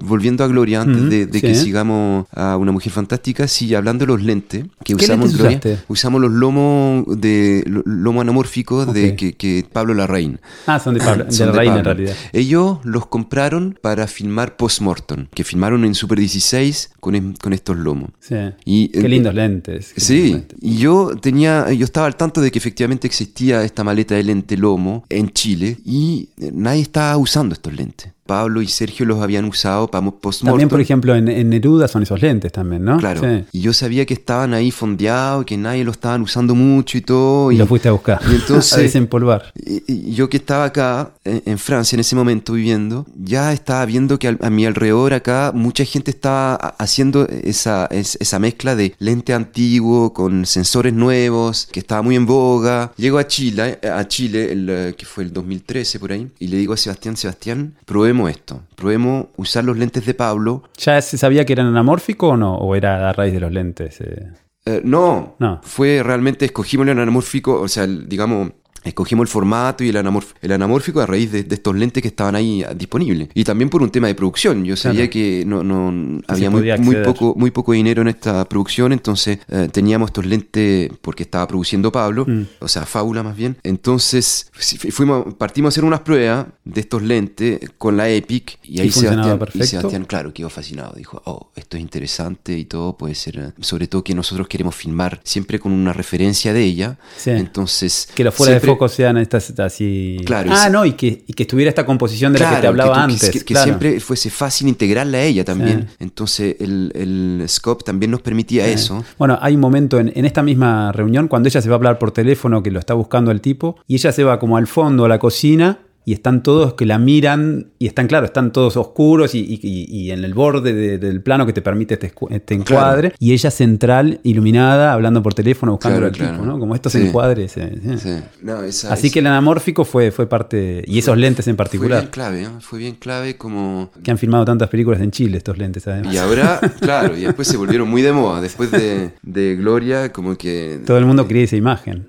volviendo 0.00 0.44
a 0.44 0.46
Gloria, 0.48 0.82
antes 0.82 1.30
de, 1.30 1.40
que 1.40 1.54
sigamos 1.54 2.26
a 2.32 2.49
Una 2.56 2.72
Mujer 2.72 2.92
Fantástica, 2.92 3.46
sí, 3.48 3.74
hablando 3.74 4.04
de 4.04 4.12
los 4.12 4.22
lentes 4.22 4.64
que 4.84 4.94
¿Qué 4.94 5.04
usamos, 5.04 5.26
lentes 5.30 5.38
Gloria, 5.40 5.58
usaste? 5.58 5.84
usamos 5.88 6.20
los 6.20 6.30
lomos 6.32 7.04
de 7.20 7.62
lo- 7.66 7.82
lomo 7.84 8.20
anamórficos 8.20 8.92
de 8.92 9.16
que, 9.16 9.32
que 9.34 9.64
Pablo 9.70 9.94
Larraín. 9.94 10.40
Ah, 10.66 10.78
son 10.80 10.94
de 10.94 11.00
Pablo, 11.00 11.26
Son 11.30 11.52
de 11.52 11.58
reina 11.58 11.78
en 11.78 11.84
realidad. 11.84 12.14
Ellos 12.32 12.78
los 12.84 13.06
compraron 13.06 13.78
para 13.80 14.06
filmar 14.06 14.56
Postmortem, 14.56 15.26
que 15.34 15.44
filmaron 15.44 15.84
en 15.84 15.94
Super 15.94 16.18
16 16.18 16.92
con, 17.00 17.34
con 17.34 17.52
estos 17.52 17.76
lomos. 17.76 18.10
Sí. 18.20 18.34
Y, 18.64 18.88
Qué 18.88 19.08
lindos 19.08 19.34
lentes. 19.34 19.92
qué 19.94 20.00
Sí, 20.00 20.32
lentes. 20.32 20.58
y 20.60 20.76
yo 20.78 21.12
tenía, 21.20 21.72
yo 21.72 21.84
estaba 21.84 22.06
al 22.06 22.16
tanto 22.16 22.40
de 22.40 22.50
que 22.50 22.58
efectivamente 22.58 23.06
existía 23.06 23.62
esta 23.64 23.84
maleta 23.84 24.14
de 24.14 24.22
lente 24.24 24.56
lomo 24.56 25.04
en 25.08 25.30
Chile 25.30 25.78
y 25.84 26.28
nadie 26.52 26.82
estaba 26.82 27.16
usando 27.16 27.54
estos 27.54 27.72
lentes. 27.74 28.12
Pablo 28.30 28.62
y 28.62 28.68
Sergio 28.68 29.04
los 29.06 29.20
habían 29.20 29.44
usado 29.44 29.88
para 29.90 30.04
postmortem. 30.08 30.46
También, 30.52 30.68
por 30.68 30.80
ejemplo, 30.80 31.16
en, 31.16 31.26
en 31.28 31.48
Neruda 31.50 31.88
son 31.88 32.04
esos 32.04 32.22
lentes 32.22 32.52
también, 32.52 32.84
¿no? 32.84 32.96
Claro. 32.98 33.20
Sí. 33.20 33.44
Y 33.50 33.60
yo 33.60 33.72
sabía 33.72 34.06
que 34.06 34.14
estaban 34.14 34.54
ahí 34.54 34.70
fondeados, 34.70 35.44
que 35.44 35.56
nadie 35.56 35.82
lo 35.84 35.90
estaban 35.90 36.22
usando 36.22 36.54
mucho 36.54 36.96
y 36.96 37.00
todo. 37.00 37.50
Y 37.50 37.56
lo 37.56 37.66
fuiste 37.66 37.88
a 37.88 37.92
buscar. 37.92 38.20
y 38.30 38.34
entonces- 38.36 38.72
a 38.78 38.80
desempolvar. 38.82 39.52
Y, 39.56 39.82
y 40.10 40.14
yo 40.14 40.28
que 40.28 40.36
estaba 40.36 40.64
acá, 40.66 41.10
en, 41.24 41.42
en 41.44 41.58
Francia, 41.58 41.96
en 41.96 42.00
ese 42.00 42.14
momento 42.14 42.52
viviendo, 42.52 43.04
ya 43.16 43.52
estaba 43.52 43.84
viendo 43.84 44.18
que 44.18 44.28
al- 44.28 44.38
a, 44.42 44.48
mi 44.50 44.64
alrededor 44.64 45.12
acá 45.12 45.50
mucha 45.54 45.84
gente 45.84 46.10
estaba 46.12 46.54
ha- 46.54 46.74
haciendo 46.78 47.26
esa, 47.28 47.86
es- 47.86 48.16
esa 48.20 48.38
mezcla 48.38 48.76
de 48.76 48.94
lente 49.00 49.34
antiguo 49.34 50.12
con 50.12 50.46
sensores 50.46 50.92
nuevos, 50.94 51.66
que 51.72 51.80
estaba 51.80 52.02
muy 52.02 52.14
en 52.16 52.26
boga. 52.26 52.92
Llego 52.96 53.18
a 53.18 53.26
Chile, 53.26 53.78
a 53.82 54.06
Chile 54.06 54.52
el, 54.52 54.68
eh, 54.70 54.94
que 54.96 55.04
fue 55.04 55.24
el 55.24 55.32
2013 55.32 55.98
por 55.98 56.12
ahí, 56.12 56.28
y 56.38 56.46
le 56.48 56.56
digo 56.58 56.72
a 56.74 56.76
Sebastián, 56.76 57.16
Sebastián, 57.16 57.74
probemos 57.86 58.19
esto, 58.28 58.62
probemos 58.76 59.26
usar 59.36 59.64
los 59.64 59.76
lentes 59.78 60.04
de 60.06 60.14
Pablo. 60.14 60.64
¿Ya 60.78 61.00
se 61.00 61.16
sabía 61.18 61.44
que 61.44 61.52
eran 61.54 61.66
anamórficos 61.66 62.32
o 62.32 62.36
no? 62.36 62.56
¿O 62.56 62.74
era 62.74 63.08
a 63.08 63.12
raíz 63.12 63.32
de 63.32 63.40
los 63.40 63.52
lentes? 63.52 64.00
eh? 64.00 64.28
Eh, 64.66 64.82
no, 64.84 65.36
No. 65.38 65.60
fue 65.62 66.02
realmente, 66.02 66.44
escogimos 66.44 66.86
el 66.86 66.98
anamórfico, 66.98 67.60
o 67.60 67.66
sea, 67.68 67.84
el- 67.84 68.08
digamos, 68.08 68.52
escogimos 68.84 69.24
el 69.24 69.28
formato 69.28 69.84
y 69.84 69.88
el, 69.90 69.96
anamorf- 69.96 70.34
el 70.42 70.52
anamórfico 70.52 71.00
a 71.00 71.06
raíz 71.06 71.30
de, 71.32 71.42
de 71.44 71.54
estos 71.54 71.74
lentes 71.76 72.02
que 72.02 72.08
estaban 72.08 72.34
ahí 72.34 72.62
ah, 72.62 72.72
disponibles. 72.74 73.28
Y 73.34 73.44
también 73.44 73.68
por 73.70 73.82
un 73.82 73.90
tema 73.90 74.06
de 74.06 74.14
producción. 74.14 74.64
Yo 74.64 74.76
sabía 74.76 75.00
Claro. 75.00 75.10
que 75.12 75.44
no, 75.46 75.62
no 75.62 76.20
había 76.28 76.50
muy, 76.50 76.96
poco, 77.04 77.34
muy 77.36 77.50
poco 77.50 77.72
dinero 77.72 78.02
en 78.02 78.08
esta 78.08 78.44
producción, 78.46 78.92
entonces 78.92 79.38
eh, 79.48 79.68
teníamos 79.72 80.08
estos 80.10 80.26
lentes 80.26 80.90
porque 81.00 81.22
estaba 81.24 81.46
produciendo 81.46 81.90
Pablo, 81.92 82.24
Mm. 82.26 82.42
o 82.60 82.68
sea, 82.68 82.86
Fábula 82.86 83.22
más 83.22 83.36
bien. 83.36 83.56
Entonces 83.62 84.50
fuimos, 84.90 85.34
partimos 85.34 85.68
a 85.68 85.72
hacer 85.74 85.84
unas 85.84 86.00
pruebas 86.00 86.46
de 86.64 86.80
estos 86.80 87.02
lentes 87.02 87.60
con 87.78 87.96
la 87.96 88.08
Epic 88.08 88.58
y 88.62 88.80
ahí 88.80 88.88
Y 88.88 88.92
Sebastián, 88.92 89.40
y. 89.54 89.62
Sebastián, 89.66 90.04
claro, 90.04 90.32
quedó 90.32 90.48
fascinado. 90.50 90.92
Dijo, 90.96 91.20
oh, 91.24 91.50
esto 91.56 91.76
es 91.76 91.82
interesante 91.82 92.56
y 92.56 92.64
todo 92.64 92.96
puede 92.96 93.14
ser, 93.14 93.38
eh, 93.38 93.52
sobre 93.62 93.88
todo 93.88 94.04
que 94.04 94.14
nosotros 94.14 94.48
queremos 94.48 94.74
filmar 94.74 95.20
siempre 95.24 95.58
con 95.58 95.72
una 95.72 95.92
referencia 95.92 96.52
de 96.52 96.62
ella. 96.62 96.98
Sí. 97.16 97.30
Entonces, 97.30 98.08
Que 98.14 98.24
los 98.24 98.34
fuera 98.34 98.54
de 98.54 98.60
foco 98.72 98.88
sean 98.88 99.16
estas 99.18 99.58
así. 99.58 100.18
Claro, 100.24 100.50
Ah, 100.52 100.68
no, 100.68 100.84
y 100.84 100.92
que, 100.92 101.24
y 101.26 101.32
que 101.32 101.42
estuviera 101.44 101.68
esta 101.68 101.84
composición 101.86 102.32
de 102.32 102.38
la 102.40 102.54
que 102.54 102.60
te 102.62 102.66
hablaba 102.66 102.94
tú- 102.94 103.00
antes. 103.00 103.30
Que, 103.30 103.38
que 103.40 103.44
claro. 103.44 103.64
siempre 103.64 104.00
fuese 104.00 104.30
fácil 104.30 104.68
integrarla 104.68 105.18
a 105.18 105.22
ella 105.22 105.44
también. 105.44 105.86
Sí. 105.88 105.96
Entonces, 106.00 106.56
el, 106.60 106.92
el 106.94 107.44
scope 107.48 107.84
también 107.84 108.10
nos 108.10 108.22
permitía 108.22 108.64
Sí. 108.66 108.72
eso. 108.72 109.04
Bueno, 109.18 109.38
hay 109.40 109.54
un 109.54 109.60
momento 109.60 109.98
en, 109.98 110.12
en 110.14 110.24
esta 110.24 110.42
misma 110.42 110.92
reunión 110.92 111.28
cuando 111.28 111.48
ella 111.48 111.60
se 111.62 111.68
va 111.68 111.74
a 111.74 111.78
hablar 111.78 111.98
por 111.98 112.10
teléfono 112.12 112.62
que 112.62 112.70
lo 112.70 112.78
está 112.78 112.94
buscando 112.94 113.30
al 113.30 113.40
tipo 113.40 113.76
y 113.86 113.94
ella 113.94 114.12
se 114.12 114.24
va 114.24 114.38
como 114.38 114.56
al 114.56 114.66
fondo 114.66 115.04
a 115.04 115.08
la 115.08 115.18
cocina 115.18 115.78
y 116.04 116.12
están 116.14 116.42
todos 116.42 116.74
que 116.74 116.86
la 116.86 116.98
miran 116.98 117.68
y 117.78 117.86
están, 117.86 118.06
claro, 118.06 118.26
están 118.26 118.52
todos 118.52 118.76
oscuros 118.76 119.34
y, 119.34 119.60
y- 119.62 120.10
en 120.10 120.24
el 120.24 120.34
borde 120.34 120.72
de- 120.72 120.98
del 120.98 121.22
plano 121.22 121.46
que 121.46 121.52
te 121.52 121.62
permite 121.62 121.94
este, 121.94 122.12
este 122.30 122.54
encuadre 122.54 123.12
y 123.18 123.32
ella 123.32 123.50
central, 123.50 124.18
iluminada, 124.22 124.92
hablando 124.92 125.22
por 125.22 125.34
teléfono 125.34 125.72
buscando 125.72 125.98
Claro, 125.98 126.06
al 126.06 126.12
claro. 126.16 126.32
tipo, 126.34 126.46
¿no? 126.46 126.58
Como 126.58 126.74
estos 126.74 126.92
Sí. 126.92 127.02
encuadres. 127.06 127.56
eh, 127.58 127.78
eh. 127.84 127.96
Sí. 127.98 128.16
No, 128.42 128.62
esa- 128.62 128.92
Así 128.92 129.06
esa- 129.08 129.12
que 129.14 129.18
el 129.20 129.26
anamórfico 129.26 129.84
fue, 129.84 130.10
fue 130.10 130.26
parte, 130.28 130.82
y 130.86 130.98
esos 130.98 131.16
lentes 131.18 131.46
en 131.46 131.56
Fue 131.56 131.64
bien 131.64 131.70
particular, 131.88 132.10
clave, 132.10 132.42
¿eh? 132.44 132.48
fue 132.60 132.78
bien 132.78 132.94
clave 132.96 133.36
como... 133.36 133.90
que 134.02 134.10
han 134.10 134.18
filmado 134.18 134.44
tantas 134.44 134.68
películas 134.68 135.00
en 135.00 135.10
Chile, 135.10 135.36
estos 135.38 135.58
lentes 135.58 135.86
además. 135.86 136.14
Y 136.14 136.18
ahora, 136.18 136.60
claro, 136.80 137.16
y 137.16 137.20
después 137.22 137.46
se 137.46 137.56
volvieron 137.56 137.88
muy 137.88 138.02
de 138.02 138.12
moda. 138.12 138.40
Después 138.40 138.70
de, 138.70 139.10
de 139.22 139.56
Gloria, 139.56 140.12
como 140.12 140.36
que... 140.36 140.80
Todo 140.86 140.98
el 140.98 141.04
mundo 141.06 141.28
quería 141.28 141.44
esa 141.44 141.56
imagen. 141.56 142.06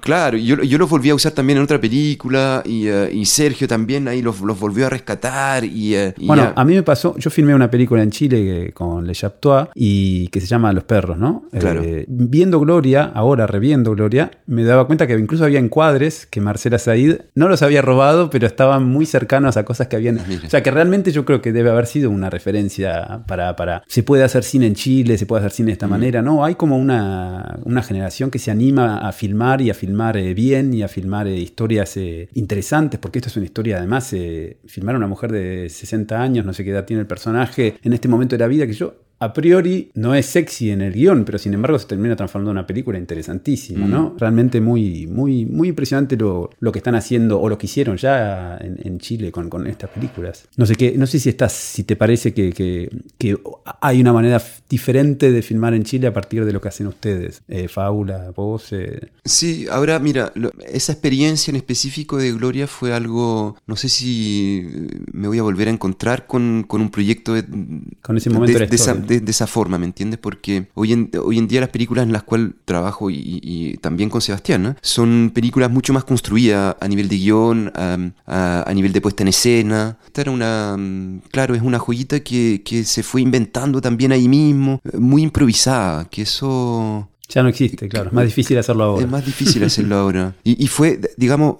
Claro, 0.00 0.36
yo, 0.36 0.62
yo 0.62 0.78
los 0.78 0.88
volví 0.88 1.10
a 1.10 1.14
usar 1.14 1.32
también 1.32 1.58
en 1.58 1.64
otra 1.64 1.80
película 1.80 2.62
y, 2.64 2.86
eh, 2.88 3.10
y 3.12 3.24
Sergio 3.26 3.68
también 3.68 4.08
ahí 4.08 4.22
los, 4.22 4.40
los 4.40 4.58
volvió 4.58 4.86
a 4.86 4.90
rescatar 4.90 5.64
y... 5.64 5.94
eh, 5.94 6.14
y 6.16 6.26
Bueno, 6.26 6.52
a 6.54 6.64
mí 6.64 6.74
me 6.74 6.82
pasó, 6.82 7.16
yo 7.18 7.30
filmé 7.30 7.54
una 7.54 7.70
película 7.70 8.02
en 8.02 8.10
Chile 8.10 8.72
con 8.74 9.06
Le 9.06 9.12
Chaptois 9.14 9.68
y 9.74 10.28
que 10.28 10.40
se 10.40 10.46
llama 10.46 10.72
Los 10.72 10.84
perros, 10.84 11.18
¿no? 11.18 11.44
Claro. 11.58 11.82
Eh, 11.82 12.06
viendo 12.08 12.60
Gloria, 12.60 13.10
ahora 13.14 13.46
reviendo 13.46 13.94
Gloria, 13.94 14.30
me 14.46 14.64
daba 14.64 14.86
cuenta 14.86 15.06
que 15.06 15.14
incluso 15.14 15.44
había 15.44 15.58
encuadres 15.58 16.26
que 16.26 16.40
Marcela 16.40 16.78
Said 16.78 17.20
no 17.34 17.48
los 17.48 17.62
había 17.62 17.82
robado, 17.82 18.30
pero 18.30 18.46
estaban 18.46 18.84
muy 18.86 19.06
cercanos 19.06 19.56
a 19.56 19.64
cosas 19.64 19.88
que 19.88 19.96
habían. 19.96 20.20
Mira. 20.28 20.42
O 20.46 20.50
sea, 20.50 20.62
que 20.62 20.70
realmente 20.70 21.12
yo 21.12 21.24
creo 21.24 21.40
que 21.40 21.52
debe 21.52 21.70
haber 21.70 21.86
sido 21.86 22.10
una 22.10 22.30
referencia 22.30 23.24
para. 23.26 23.56
para 23.56 23.82
se 23.86 24.02
puede 24.02 24.24
hacer 24.24 24.44
cine 24.44 24.66
en 24.66 24.74
Chile, 24.74 25.18
se 25.18 25.26
puede 25.26 25.40
hacer 25.40 25.52
cine 25.52 25.66
de 25.68 25.72
esta 25.74 25.88
manera, 25.88 26.22
¿no? 26.22 26.44
Hay 26.44 26.54
como 26.54 26.76
una, 26.76 27.58
una 27.64 27.82
generación 27.82 28.30
que 28.30 28.38
se 28.38 28.50
anima 28.50 28.99
a 29.00 29.12
filmar 29.12 29.62
y 29.62 29.70
a 29.70 29.74
filmar 29.74 30.16
eh, 30.18 30.34
bien 30.34 30.74
y 30.74 30.82
a 30.82 30.88
filmar 30.88 31.26
eh, 31.26 31.36
historias 31.36 31.96
eh, 31.96 32.28
interesantes, 32.34 33.00
porque 33.00 33.18
esto 33.18 33.30
es 33.30 33.36
una 33.36 33.46
historia, 33.46 33.78
además, 33.78 34.12
eh, 34.12 34.58
filmar 34.66 34.94
a 34.94 34.98
una 34.98 35.06
mujer 35.06 35.32
de 35.32 35.68
60 35.70 36.20
años, 36.20 36.44
no 36.44 36.52
sé 36.52 36.64
qué 36.64 36.70
edad 36.70 36.84
tiene 36.84 37.00
el 37.00 37.06
personaje, 37.06 37.76
en 37.82 37.92
este 37.94 38.08
momento 38.08 38.36
de 38.36 38.40
la 38.40 38.46
vida 38.46 38.66
que 38.66 38.74
yo 38.74 38.94
a 39.22 39.34
priori 39.34 39.90
no 39.94 40.14
es 40.14 40.24
sexy 40.24 40.70
en 40.70 40.80
el 40.80 40.94
guion, 40.94 41.26
pero 41.26 41.38
sin 41.38 41.52
embargo 41.52 41.78
se 41.78 41.86
termina 41.86 42.16
transformando 42.16 42.52
en 42.52 42.56
una 42.56 42.66
película 42.66 42.98
interesantísima, 42.98 43.86
¿no? 43.86 44.16
Realmente 44.18 44.62
muy, 44.62 45.06
muy, 45.06 45.44
muy 45.44 45.68
impresionante 45.68 46.16
lo, 46.16 46.48
lo, 46.58 46.72
que 46.72 46.78
están 46.78 46.94
haciendo 46.94 47.38
o 47.38 47.50
lo 47.50 47.58
que 47.58 47.66
hicieron 47.66 47.98
ya 47.98 48.58
en, 48.58 48.98
Chile 48.98 49.30
con, 49.30 49.50
con, 49.50 49.66
estas 49.66 49.90
películas. 49.90 50.48
No 50.56 50.64
sé 50.64 50.74
qué, 50.74 50.94
no 50.96 51.06
sé 51.06 51.18
si 51.18 51.28
estás, 51.28 51.52
si 51.52 51.84
te 51.84 51.96
parece 51.96 52.32
que, 52.32 52.52
que, 52.52 52.88
que, 53.18 53.36
hay 53.82 54.00
una 54.00 54.14
manera 54.14 54.42
diferente 54.70 55.30
de 55.30 55.42
filmar 55.42 55.74
en 55.74 55.84
Chile 55.84 56.06
a 56.06 56.14
partir 56.14 56.46
de 56.46 56.52
lo 56.52 56.62
que 56.62 56.68
hacen 56.68 56.86
ustedes. 56.86 57.42
Eh, 57.48 57.68
Fábula, 57.68 58.32
vos. 58.34 58.72
Eh. 58.72 59.10
Sí, 59.22 59.66
ahora 59.70 59.98
mira, 59.98 60.32
esa 60.66 60.92
experiencia 60.92 61.50
en 61.50 61.56
específico 61.56 62.16
de 62.16 62.32
Gloria 62.32 62.66
fue 62.66 62.94
algo, 62.94 63.56
no 63.66 63.76
sé 63.76 63.90
si 63.90 64.66
me 65.12 65.28
voy 65.28 65.38
a 65.38 65.42
volver 65.42 65.68
a 65.68 65.72
encontrar 65.72 66.26
con, 66.26 66.64
con 66.66 66.80
un 66.80 66.90
proyecto 66.90 67.34
de, 67.34 67.44
con 68.00 68.16
ese 68.16 68.30
momento 68.30 68.58
de, 68.58 68.64
esa, 68.74 68.94
de, 69.18 69.30
esa, 69.30 69.46
forma, 69.46 69.78
¿me 69.78 69.86
entiendes? 69.86 70.18
Porque 70.20 70.68
hoy 70.74 70.92
en, 70.92 71.10
hoy 71.22 71.38
en 71.38 71.48
día 71.48 71.60
las 71.60 71.70
películas 71.70 72.04
en 72.04 72.12
las 72.12 72.22
cuales 72.22 72.50
trabajo 72.64 73.10
y, 73.10 73.78
también 73.80 74.10
con 74.10 74.20
Sebastián 74.20 74.76
son 74.80 75.30
películas 75.34 75.70
mucho 75.70 75.92
más 75.92 76.04
construidas 76.04 76.76
a 76.80 76.88
nivel 76.88 77.08
de 77.08 77.16
guion, 77.16 77.72
a, 77.74 78.64
a, 78.66 78.74
nivel 78.74 78.92
de 78.92 79.00
puesta 79.00 79.22
en 79.22 79.28
escena. 79.28 79.98
Esta 80.06 80.22
era 80.22 80.30
una, 80.30 80.76
mm, 80.76 81.22
claro, 81.30 81.54
es 81.54 81.62
una 81.62 81.78
joyita 81.78 82.20
que, 82.20 82.62
que 82.64 82.84
se 82.84 83.02
fue 83.02 83.22
inventando 83.22 83.80
también 83.80 84.12
ahí 84.12 84.28
mismo, 84.28 84.80
muy 84.98 85.22
improvisada, 85.22 86.04
que 86.06 86.22
eso 86.22 87.08
ya 87.30 87.42
no 87.42 87.48
existe, 87.48 87.88
claro. 87.88 88.08
Es 88.08 88.12
más 88.12 88.24
difícil 88.24 88.58
hacerlo 88.58 88.84
ahora. 88.84 89.04
Es 89.04 89.10
más 89.10 89.24
difícil 89.24 89.64
hacerlo 89.64 89.96
ahora. 89.96 90.34
Y, 90.44 90.66
fue, 90.66 91.00
digamos, 91.16 91.56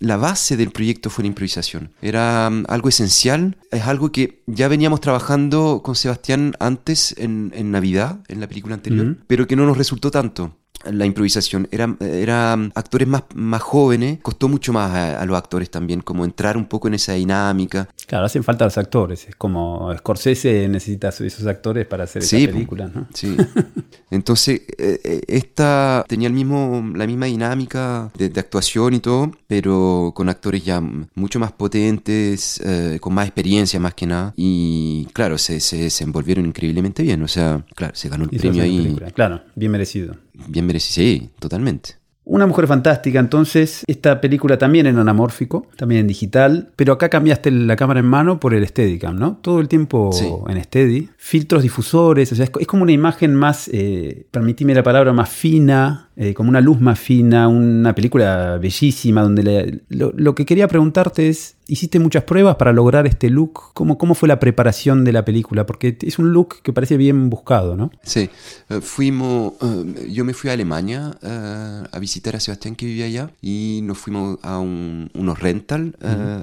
la 0.00 0.16
base 0.16 0.56
del 0.56 0.70
proyecto 0.70 1.10
fue 1.10 1.22
la 1.22 1.28
improvisación. 1.28 1.90
Era 2.02 2.48
um, 2.50 2.64
algo 2.68 2.88
esencial. 2.88 3.56
Es 3.70 3.82
algo 3.82 4.12
que 4.12 4.42
ya 4.46 4.68
veníamos 4.68 5.00
trabajando 5.00 5.82
con 5.82 5.94
Sebastián 5.94 6.54
antes 6.58 7.14
en, 7.18 7.70
Navidad, 7.70 8.20
en 8.28 8.40
la 8.40 8.48
película 8.48 8.74
anterior, 8.74 9.16
pero 9.26 9.46
que 9.46 9.56
no 9.56 9.66
nos 9.66 9.78
resultó 9.78 10.10
tanto 10.10 10.56
la 10.90 11.06
improvisación. 11.06 11.68
Eran 11.70 11.96
era 12.00 12.52
actores 12.74 13.08
más, 13.08 13.24
más 13.34 13.62
jóvenes, 13.62 14.18
costó 14.22 14.48
mucho 14.48 14.72
más 14.72 14.94
a, 14.94 15.24
los 15.26 15.36
actores 15.36 15.70
también, 15.70 16.00
como 16.00 16.24
entrar 16.24 16.56
un 16.56 16.66
poco 16.66 16.88
en 16.88 16.94
esa 16.94 17.14
dinámica. 17.14 17.88
Claro, 18.06 18.26
hacen 18.26 18.44
falta 18.44 18.64
los 18.64 18.78
actores. 18.78 19.28
Es 19.28 19.36
como 19.36 19.94
Scorsese 19.96 20.68
necesita 20.68 21.08
esos 21.08 21.46
actores 21.46 21.86
para 21.86 22.04
hacer 22.04 22.22
esa 22.22 22.36
película, 22.36 22.90
¿no? 22.92 23.06
Sí. 23.12 23.36
Entonces, 24.10 24.62
eh, 24.78 25.00
eh, 25.02 25.22
esta 25.26 26.04
tenía 26.08 26.28
el 26.28 26.34
mismo, 26.34 26.92
la 26.94 27.06
misma 27.06 27.26
dinámica 27.26 28.10
de, 28.16 28.32
actuación 28.36 28.94
y 28.94 29.00
todo, 29.00 29.32
pero 29.46 30.12
con 30.14 30.28
actores 30.28 30.64
ya 30.64 30.80
mucho 31.14 31.40
más 31.40 31.52
potentes, 31.52 32.60
eh, 32.64 32.98
con 33.00 33.14
más 33.14 33.26
experiencia 33.26 33.80
más 33.80 33.94
que 33.94 34.06
nada. 34.06 34.32
Y 34.36 35.08
claro, 35.12 35.38
se, 35.38 35.60
se, 35.60 35.90
se 35.90 36.04
envolvieron 36.04 36.46
increíblemente 36.46 37.02
bien. 37.02 37.22
O 37.22 37.28
sea, 37.28 37.64
claro, 37.74 37.94
se 37.94 38.08
ganó 38.08 38.24
el 38.24 38.30
premio 38.30 38.62
ahí. 38.62 38.96
Claro, 39.14 39.42
bien 39.54 39.72
merecido 39.72 40.14
bien 40.48 40.66
merecido, 40.66 41.04
sí, 41.04 41.30
totalmente. 41.38 41.96
Una 42.28 42.44
mujer 42.48 42.66
fantástica, 42.66 43.20
entonces, 43.20 43.84
esta 43.86 44.20
película 44.20 44.58
también 44.58 44.88
en 44.88 44.98
anamórfico, 44.98 45.68
también 45.76 46.00
en 46.00 46.06
digital, 46.08 46.72
pero 46.74 46.92
acá 46.92 47.08
cambiaste 47.08 47.52
la 47.52 47.76
cámara 47.76 48.00
en 48.00 48.06
mano 48.06 48.40
por 48.40 48.52
el 48.52 48.66
Steadicam, 48.66 49.16
¿no? 49.16 49.36
Todo 49.40 49.60
el 49.60 49.68
tiempo 49.68 50.10
en 50.48 50.64
Steady. 50.64 51.08
Filtros 51.18 51.62
difusores, 51.62 52.32
o 52.32 52.34
sea, 52.34 52.46
es, 52.58 52.66
como 52.66 52.82
una 52.82 52.90
imagen 52.90 53.32
más, 53.32 53.70
eh, 53.72 54.26
permitime 54.32 54.74
la 54.74 54.82
palabra, 54.82 55.12
más 55.12 55.28
fina, 55.28 56.08
eh, 56.16 56.34
como 56.34 56.48
una 56.48 56.60
luz 56.60 56.80
más 56.80 56.98
fina, 56.98 57.46
una 57.46 57.94
película 57.94 58.58
bellísima, 58.58 59.22
donde 59.22 59.82
lo, 59.88 60.34
que 60.34 60.44
quería 60.44 60.66
preguntarte 60.66 61.28
es, 61.28 61.54
¿hiciste 61.66 61.98
muchas 61.98 62.24
pruebas 62.24 62.56
para 62.56 62.72
lograr 62.72 63.06
este 63.06 63.30
look? 63.30 63.72
¿Cómo, 63.74 63.98
¿Cómo 63.98 64.14
fue 64.14 64.28
la 64.28 64.40
preparación 64.40 65.04
de 65.04 65.12
la 65.12 65.24
película? 65.24 65.66
Porque 65.66 65.96
es 66.00 66.18
un 66.18 66.32
look 66.32 66.62
que 66.62 66.72
parece 66.72 66.96
bien 66.96 67.28
buscado, 67.30 67.76
¿no? 67.76 67.90
Sí, 68.02 68.30
eh, 68.68 68.80
fuimos, 68.80 69.54
eh, 69.62 70.08
yo 70.10 70.24
me 70.24 70.32
fui 70.34 70.50
a 70.50 70.52
Alemania 70.52 71.16
a 71.22 71.98
visitar 71.98 72.36
a 72.36 72.40
Sebastián 72.40 72.76
que 72.76 72.86
vivía 72.86 73.06
allá 73.06 73.30
y 73.42 73.80
nos 73.82 73.98
fuimos 73.98 74.38
a 74.42 74.58
unos 74.58 75.38
rental 75.38 75.96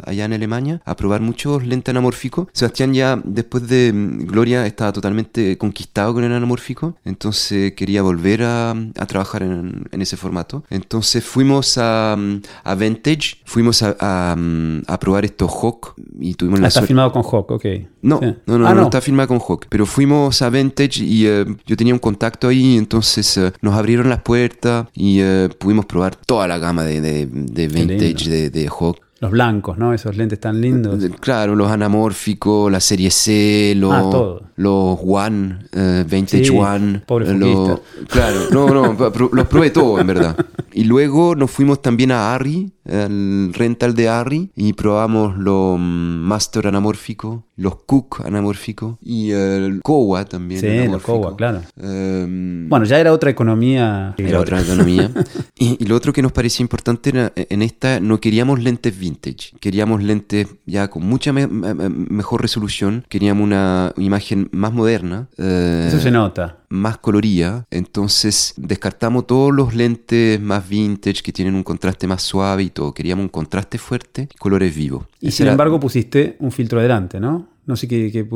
allá 0.05 0.25
en 0.25 0.33
Alemania 0.33 0.81
a 0.85 0.95
probar 0.95 1.21
muchos 1.21 1.65
lentes 1.65 1.91
anamórficos. 1.91 2.47
Sebastián 2.53 2.93
ya 2.93 3.21
después 3.23 3.67
de 3.67 3.91
mm, 3.93 4.25
Gloria 4.25 4.65
estaba 4.65 4.91
totalmente 4.91 5.57
conquistado 5.57 6.13
con 6.13 6.23
el 6.23 6.31
anamórfico, 6.31 6.95
entonces 7.05 7.73
quería 7.73 8.01
volver 8.01 8.43
a, 8.43 8.71
a 8.71 9.05
trabajar 9.05 9.43
en 9.43 9.63
en, 9.91 10.01
ese 10.01 10.17
formato. 10.17 10.63
Entonces 10.69 11.23
fuimos 11.23 11.77
a, 11.77 12.17
a 12.63 12.75
Vintage, 12.75 13.37
fuimos 13.45 13.81
a, 13.83 13.95
a, 13.99 14.99
probar 14.99 15.12
estos 15.21 15.51
Hawk 15.51 15.93
y 16.19 16.33
tuvimos 16.35 16.59
la 16.59 16.67
ah, 16.67 16.69
Está 16.69 16.81
filmado 16.81 17.11
con 17.11 17.23
Hawk, 17.23 17.51
ok. 17.51 17.65
No, 18.01 18.19
no, 18.45 18.57
no, 18.57 18.67
ah, 18.67 18.73
no, 18.73 18.83
está 18.83 19.01
filmado 19.01 19.27
con 19.27 19.39
Hawk. 19.39 19.67
Pero 19.69 19.85
fuimos 19.85 20.41
a 20.41 20.49
Vintage 20.49 21.03
y 21.03 21.25
eh, 21.27 21.45
yo 21.65 21.77
tenía 21.77 21.93
un 21.93 21.99
contacto 21.99 22.47
ahí, 22.47 22.77
entonces 22.77 23.37
eh, 23.37 23.53
nos 23.61 23.75
abrieron 23.75 24.09
las 24.09 24.21
puertas 24.21 24.87
y 24.93 25.19
eh, 25.21 25.49
pudimos 25.57 25.85
probar 25.85 26.15
toda 26.15 26.47
la 26.47 26.57
gama 26.57 26.83
de, 26.83 27.01
de, 27.01 27.25
de 27.27 27.67
Vintage, 27.67 28.29
de, 28.29 28.49
de 28.49 28.67
Hawk. 28.67 28.99
Los 29.23 29.31
blancos, 29.31 29.77
¿no? 29.77 29.93
Esos 29.93 30.17
lentes 30.17 30.37
tan 30.37 30.59
lindos. 30.59 31.01
Claro, 31.21 31.55
los 31.55 31.71
anamórficos, 31.71 32.69
la 32.69 32.81
serie 32.81 33.09
C, 33.09 33.73
los, 33.77 33.93
ah, 33.93 34.41
los 34.57 34.99
One, 35.01 35.59
uh, 35.73 36.03
Vintage 36.05 36.49
One. 36.49 37.03
Pobre 37.07 37.33
los, 37.33 37.79
Claro, 38.09 38.41
no, 38.51 38.67
no, 38.67 39.09
los 39.31 39.47
probé 39.47 39.69
todos, 39.69 40.01
en 40.01 40.07
verdad. 40.07 40.35
Y 40.73 40.85
luego 40.85 41.35
nos 41.35 41.51
fuimos 41.51 41.81
también 41.81 42.11
a 42.11 42.33
Harry, 42.33 42.73
el 42.85 43.53
rental 43.53 43.93
de 43.93 44.09
Harry, 44.09 44.51
y 44.55 44.73
probamos 44.73 45.37
los 45.37 45.79
Master 45.79 46.67
anamórfico, 46.67 47.45
los 47.55 47.83
Cook 47.83 48.21
anamórficos 48.25 48.97
y 49.01 49.31
el 49.31 49.81
Kowa 49.81 50.25
también. 50.25 50.61
Sí, 50.61 50.87
los 50.87 51.01
Kowa, 51.01 51.35
claro. 51.35 51.61
Em, 51.77 52.67
bueno, 52.67 52.85
ya 52.85 52.99
era 52.99 53.13
otra 53.13 53.29
economía. 53.29 54.15
Era 54.17 54.39
otra 54.39 54.61
economía. 54.61 55.11
y, 55.57 55.83
lo 55.85 55.95
otro 55.95 56.11
que 56.11 56.21
nos 56.21 56.31
parecía 56.31 56.63
importante 56.63 57.11
era, 57.11 57.31
en 57.35 57.61
esta 57.61 57.99
no 57.99 58.19
queríamos 58.19 58.61
lentes 58.61 58.97
vintage, 58.97 59.51
queríamos 59.59 60.03
lentes 60.03 60.47
ya 60.65 60.89
con 60.89 61.05
mucha 61.05 61.31
mejor 61.31 62.41
resolución, 62.41 63.05
queríamos 63.09 63.43
una 63.43 63.93
imagen 63.97 64.49
más 64.51 64.73
moderna. 64.73 65.27
Eh, 65.37 65.85
Eso 65.87 65.99
se 65.99 66.11
nota 66.11 66.62
más 66.73 66.97
colorida, 66.97 67.65
entonces 67.69 68.53
descartamos 68.57 69.27
todos 69.27 69.53
los 69.53 69.75
lentes 69.75 70.41
más 70.41 70.67
vintage 70.67 71.21
que 71.21 71.31
tienen 71.31 71.53
un 71.53 71.63
contraste 71.63 72.07
más 72.07 72.23
suave 72.23 72.63
y 72.63 72.69
todo. 72.71 72.93
Queríamos 72.93 73.23
un 73.23 73.29
contraste 73.29 73.77
fuerte, 73.77 74.27
colores 74.39 74.75
vivos. 74.75 75.05
Y 75.21 75.31
sin 75.31 75.47
embargo 75.47 75.79
pusiste 75.79 76.35
un 76.39 76.51
filtro 76.51 76.81
delante, 76.81 77.19
¿no? 77.19 77.52
No 77.65 77.77
sé 77.77 77.87
qué, 77.87 78.27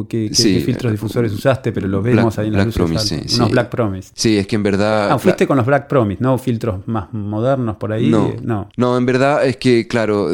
filtros 0.65 0.91
difusores 0.91 1.33
usaste, 1.33 1.73
pero 1.73 1.87
los 1.87 2.01
vemos 2.01 2.39
ahí 2.39 2.47
en 2.47 2.53
la 2.53 2.63
Black 2.63 2.75
Promise, 2.75 3.27
sí, 3.27 3.35
unos 3.35 3.51
Black 3.51 3.69
Promise. 3.69 4.11
Sí, 4.13 4.37
es 4.37 4.47
que 4.47 4.55
en 4.55 4.63
verdad... 4.63 5.11
Ah, 5.11 5.19
fuiste 5.19 5.45
con 5.45 5.57
los 5.57 5.65
Black 5.65 5.89
Promise, 5.89 6.23
¿no? 6.23 6.37
Filtros 6.37 6.87
más 6.87 7.11
modernos 7.11 7.75
por 7.75 7.91
ahí. 7.91 8.09
No, 8.09 8.33
no. 8.41 8.69
no 8.77 8.97
en 8.97 9.05
verdad 9.05 9.45
es 9.45 9.57
que, 9.57 9.85
claro, 9.85 10.29